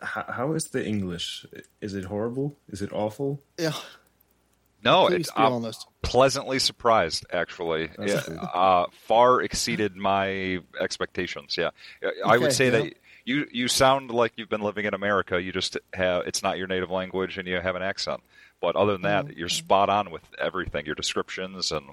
how, 0.01 0.25
how 0.37 0.53
is 0.53 0.65
the 0.69 0.85
English? 0.85 1.45
Is 1.81 1.93
it 1.93 2.05
horrible? 2.05 2.57
Is 2.69 2.81
it 2.81 2.91
awful? 2.93 3.41
Yeah, 3.59 3.73
No, 4.83 5.07
please 5.07 5.21
it's 5.21 5.31
I'm 5.35 5.53
honest. 5.53 5.87
pleasantly 6.01 6.59
surprised. 6.59 7.25
Actually, 7.31 7.89
That's 7.97 8.27
yeah, 8.27 8.41
uh, 8.43 8.85
far 9.07 9.41
exceeded 9.41 9.95
my 9.95 10.59
expectations. 10.79 11.57
Yeah, 11.57 11.71
I 12.25 12.37
would 12.37 12.53
say 12.53 12.65
yeah. 12.65 12.71
that 12.77 12.93
you 13.25 13.47
you 13.51 13.67
sound 13.67 14.11
like 14.11 14.33
you've 14.35 14.49
been 14.49 14.61
living 14.61 14.85
in 14.85 14.93
America. 14.93 15.41
You 15.41 15.51
just 15.51 15.77
have 15.93 16.27
it's 16.27 16.41
not 16.43 16.57
your 16.57 16.67
native 16.67 16.91
language 16.91 17.37
and 17.39 17.47
you 17.47 17.59
have 17.59 17.75
an 17.75 17.81
accent. 17.83 18.21
But 18.61 18.75
other 18.75 18.93
than 18.93 19.03
that, 19.03 19.25
Mm-hmm. 19.25 19.37
you're 19.39 19.49
spot 19.49 19.89
on 19.89 20.09
with 20.11 20.23
everything. 20.39 20.85
Your 20.85 20.95
descriptions 20.95 21.71
and 21.71 21.85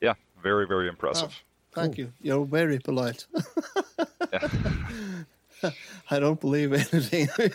yeah, 0.00 0.14
very 0.42 0.66
very 0.66 0.88
impressive. 0.88 1.42
Thank 1.74 1.98
you. 1.98 2.12
You're 2.22 2.44
very 2.46 2.78
polite. 2.78 3.26
I 6.10 6.18
don't 6.20 6.40
believe 6.40 6.72
anything. 6.72 7.28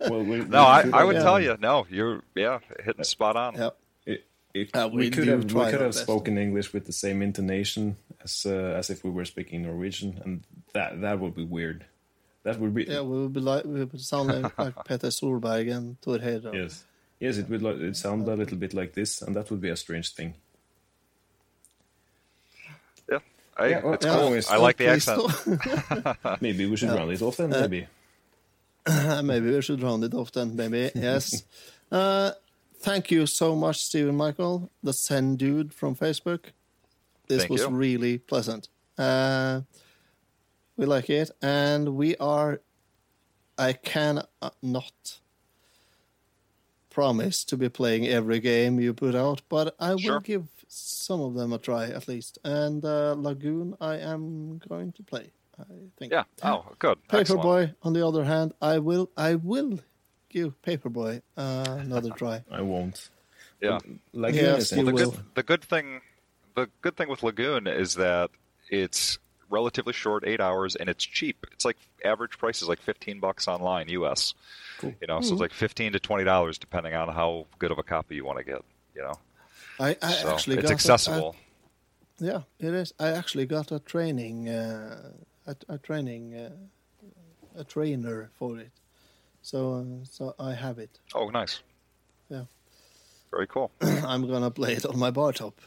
Well, 0.10 0.22
we, 0.22 0.44
No, 0.44 0.60
I, 0.62 0.88
I 0.92 1.04
would 1.04 1.16
Yeah. 1.16 1.22
tell 1.22 1.40
you. 1.40 1.56
No, 1.60 1.86
you're 1.90 2.22
yeah 2.34 2.58
hitting 2.84 3.04
spot 3.04 3.36
on. 3.36 3.54
yeah. 3.56 3.70
It, 4.06 4.24
it, 4.54 4.70
Uh, 4.76 4.88
we, 4.92 4.96
we 4.98 5.10
could 5.10 5.26
have 5.28 5.44
we 5.52 5.64
could 5.64 5.80
have 5.80 5.92
best. 5.92 6.02
spoken 6.02 6.38
English 6.38 6.72
with 6.72 6.84
the 6.86 6.92
same 6.92 7.22
intonation 7.22 7.96
as 8.22 8.44
uh, 8.46 8.76
as 8.78 8.90
if 8.90 9.02
we 9.04 9.10
were 9.10 9.24
speaking 9.24 9.62
Norwegian, 9.62 10.20
and 10.24 10.44
that 10.74 11.00
that 11.00 11.18
would 11.18 11.34
be 11.34 11.44
weird. 11.44 11.86
That 12.44 12.60
would 12.60 12.74
be 12.74 12.84
Yeah, 12.84 13.00
we 13.00 13.22
would 13.22 13.32
be 13.32 13.40
like 13.40 13.64
we 13.64 13.82
would 13.84 14.00
sound 14.00 14.28
like, 14.28 14.56
like 14.58 14.74
Petter 14.84 15.08
Solberg 15.08 15.74
and 15.74 16.00
Thor 16.02 16.18
Heyerdahl. 16.18 16.54
yes, 16.54 16.84
yes. 17.20 17.36
It 17.38 17.48
would 17.48 17.62
like, 17.62 17.76
it 17.76 17.96
sound 17.96 18.26
a 18.28 18.34
little 18.36 18.56
bit 18.58 18.74
like 18.74 18.92
this, 18.94 19.22
and 19.22 19.34
that 19.36 19.50
would 19.50 19.60
be 19.60 19.68
a 19.70 19.76
strange 19.76 20.12
thing. 20.14 20.34
Yeah, 23.10 23.18
I, 23.56 23.66
Yeah, 23.68 23.80
well, 23.84 23.94
it's 23.94 24.06
yeah. 24.06 24.14
cool. 24.14 24.22
always- 24.24 24.48
I 24.50 24.56
like 24.56 24.76
the 24.76 24.88
accent. 24.88 26.40
Maybe 26.40 26.66
we 26.66 26.76
should 26.76 26.90
round 26.90 27.10
it 27.12 27.22
off 27.22 27.36
then. 27.36 27.50
Maybe. 27.50 27.80
don't- 28.86 29.26
maybe 29.26 29.50
we 29.50 29.60
should 29.62 29.82
round 29.82 30.04
it 30.04 30.14
off 30.14 30.30
then, 30.30 30.54
maybe. 30.54 30.90
Yes. 30.94 31.42
uh, 31.90 32.30
thank 32.78 33.10
you 33.10 33.26
so 33.26 33.56
much, 33.56 33.82
Stephen 33.82 34.16
Michael, 34.16 34.70
the 34.82 34.92
Zen 34.92 35.34
dude 35.36 35.74
from 35.74 35.96
Facebook. 35.96 36.52
This 37.26 37.40
Thank 37.40 37.50
was 37.50 37.62
you. 37.62 37.68
really 37.70 38.18
pleasant. 38.18 38.68
Uh, 38.96 39.62
we 40.76 40.86
like 40.86 41.10
it, 41.10 41.32
and 41.42 41.96
we 41.96 42.14
are. 42.18 42.60
I 43.58 43.72
can 43.72 44.22
uh, 44.40 44.50
not 44.62 45.18
promise 46.96 47.44
to 47.44 47.56
be 47.58 47.68
playing 47.68 48.06
every 48.08 48.40
game 48.40 48.80
you 48.80 48.94
put 48.94 49.14
out, 49.14 49.42
but 49.50 49.66
I 49.78 49.90
will 49.90 49.98
Sure. 49.98 50.20
give 50.20 50.44
some 50.68 51.20
of 51.20 51.34
them 51.34 51.52
a 51.52 51.58
try 51.58 51.84
at 51.98 52.08
least. 52.08 52.38
And 52.42 52.82
uh, 52.84 53.14
Lagoon, 53.26 53.76
I 53.80 53.94
am 54.12 54.58
going 54.68 54.92
to 54.92 55.02
play. 55.02 55.26
I 55.58 55.64
think. 55.98 56.12
Yeah. 56.12 56.24
Oh, 56.42 56.64
good. 56.78 56.98
Excellent. 57.10 57.42
Paperboy, 57.42 57.74
on 57.82 57.92
the 57.92 58.06
other 58.08 58.24
hand, 58.24 58.52
I 58.62 58.78
will 58.78 59.10
I 59.16 59.34
will 59.50 59.78
give 60.30 60.50
Paperboy 60.62 61.20
uh, 61.36 61.76
another 61.86 62.10
try. 62.10 62.36
I 62.60 62.62
won't. 62.62 63.10
Yeah. 63.60 63.78
Like 64.12 64.34
Yes, 64.34 64.72
Unison. 64.72 64.78
you 64.78 64.84
the 64.86 64.92
will. 64.92 65.10
good 65.10 65.24
the 65.34 65.42
good 65.42 65.64
thing 65.64 65.86
the 66.54 66.68
good 66.80 66.96
thing 66.96 67.08
with 67.12 67.22
Lagoon 67.22 67.66
is 67.66 67.94
that 67.94 68.30
it's 68.70 69.18
relatively 69.50 69.92
short, 69.92 70.24
eight 70.26 70.40
hours, 70.40 70.76
and 70.76 70.88
it's 70.88 71.04
cheap. 71.04 71.46
It's 71.52 71.64
like 71.64 71.76
average 72.04 72.38
price 72.38 72.62
is 72.62 72.68
like 72.68 72.80
fifteen 72.80 73.20
bucks 73.20 73.48
online, 73.48 73.88
U.S. 73.88 74.34
Cool. 74.78 74.94
You 75.00 75.06
know, 75.06 75.20
so 75.20 75.32
it's 75.32 75.40
like 75.40 75.52
fifteen 75.52 75.92
to 75.92 76.00
twenty 76.00 76.24
dollars 76.24 76.58
depending 76.58 76.94
on 76.94 77.08
how 77.08 77.46
good 77.58 77.70
of 77.70 77.78
a 77.78 77.82
copy 77.82 78.16
you 78.16 78.24
want 78.24 78.38
to 78.38 78.44
get. 78.44 78.62
You 78.94 79.02
know, 79.02 79.14
I, 79.80 79.96
I 80.02 80.10
so 80.12 80.34
actually 80.34 80.56
it's 80.56 80.64
got 80.64 80.72
accessible. 80.72 81.36
A, 82.20 82.24
yeah, 82.24 82.40
it 82.58 82.72
is. 82.72 82.94
I 82.98 83.08
actually 83.08 83.46
got 83.46 83.72
a 83.72 83.78
training, 83.78 84.48
uh, 84.48 85.12
a, 85.46 85.56
a 85.68 85.78
training, 85.78 86.34
uh, 86.34 86.50
a 87.60 87.64
trainer 87.64 88.30
for 88.38 88.58
it. 88.58 88.70
So, 89.42 89.74
uh, 89.74 90.04
so 90.10 90.34
I 90.38 90.54
have 90.54 90.78
it. 90.78 90.98
oh, 91.14 91.28
nice. 91.28 91.60
Yeah. 92.28 92.44
Very 93.30 93.46
cool. 93.46 93.70
I'm 93.80 94.26
gonna 94.26 94.50
play 94.50 94.72
it 94.72 94.86
on 94.86 94.98
my 94.98 95.10
bar 95.10 95.32
top. 95.32 95.60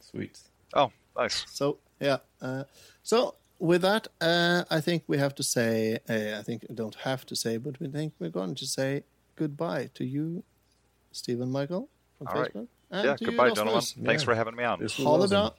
Sweet. 0.00 0.38
Oh, 0.74 0.90
nice. 1.16 1.46
So 1.48 1.78
yeah. 2.00 2.18
Uh, 2.40 2.64
so 3.02 3.34
with 3.58 3.82
that, 3.82 4.08
uh, 4.20 4.64
I 4.70 4.80
think 4.80 5.04
we 5.06 5.18
have 5.18 5.34
to 5.36 5.42
say. 5.42 5.98
Uh, 6.08 6.38
I 6.38 6.42
think 6.42 6.64
we 6.68 6.74
don't 6.74 6.94
have 6.96 7.24
to 7.26 7.36
say, 7.36 7.56
but 7.56 7.78
we 7.80 7.88
think 7.88 8.12
we're 8.18 8.30
going 8.30 8.54
to 8.56 8.66
say 8.66 9.04
goodbye 9.36 9.90
to 9.94 10.04
you, 10.04 10.42
Stephen 11.12 11.50
Michael 11.50 11.88
from 12.18 12.28
All 12.28 12.34
right. 12.40 12.52
Facebook. 12.52 12.68
and 12.90 13.04
Yeah. 13.04 13.16
to 13.16 13.24
you, 13.24 13.26
Goodbye, 13.30 13.44
Rasmus. 13.48 13.56
gentlemen. 13.92 14.06
Thanks 14.06 14.22
Yeah. 14.22 14.24
for 14.26 14.34
having 14.34 14.56
me 14.56 14.64
on. 14.64 14.80
This 14.80 14.98
was 14.98 15.06
Ha 15.06 15.10
awesome. 15.12 15.30
bra. 15.30 15.50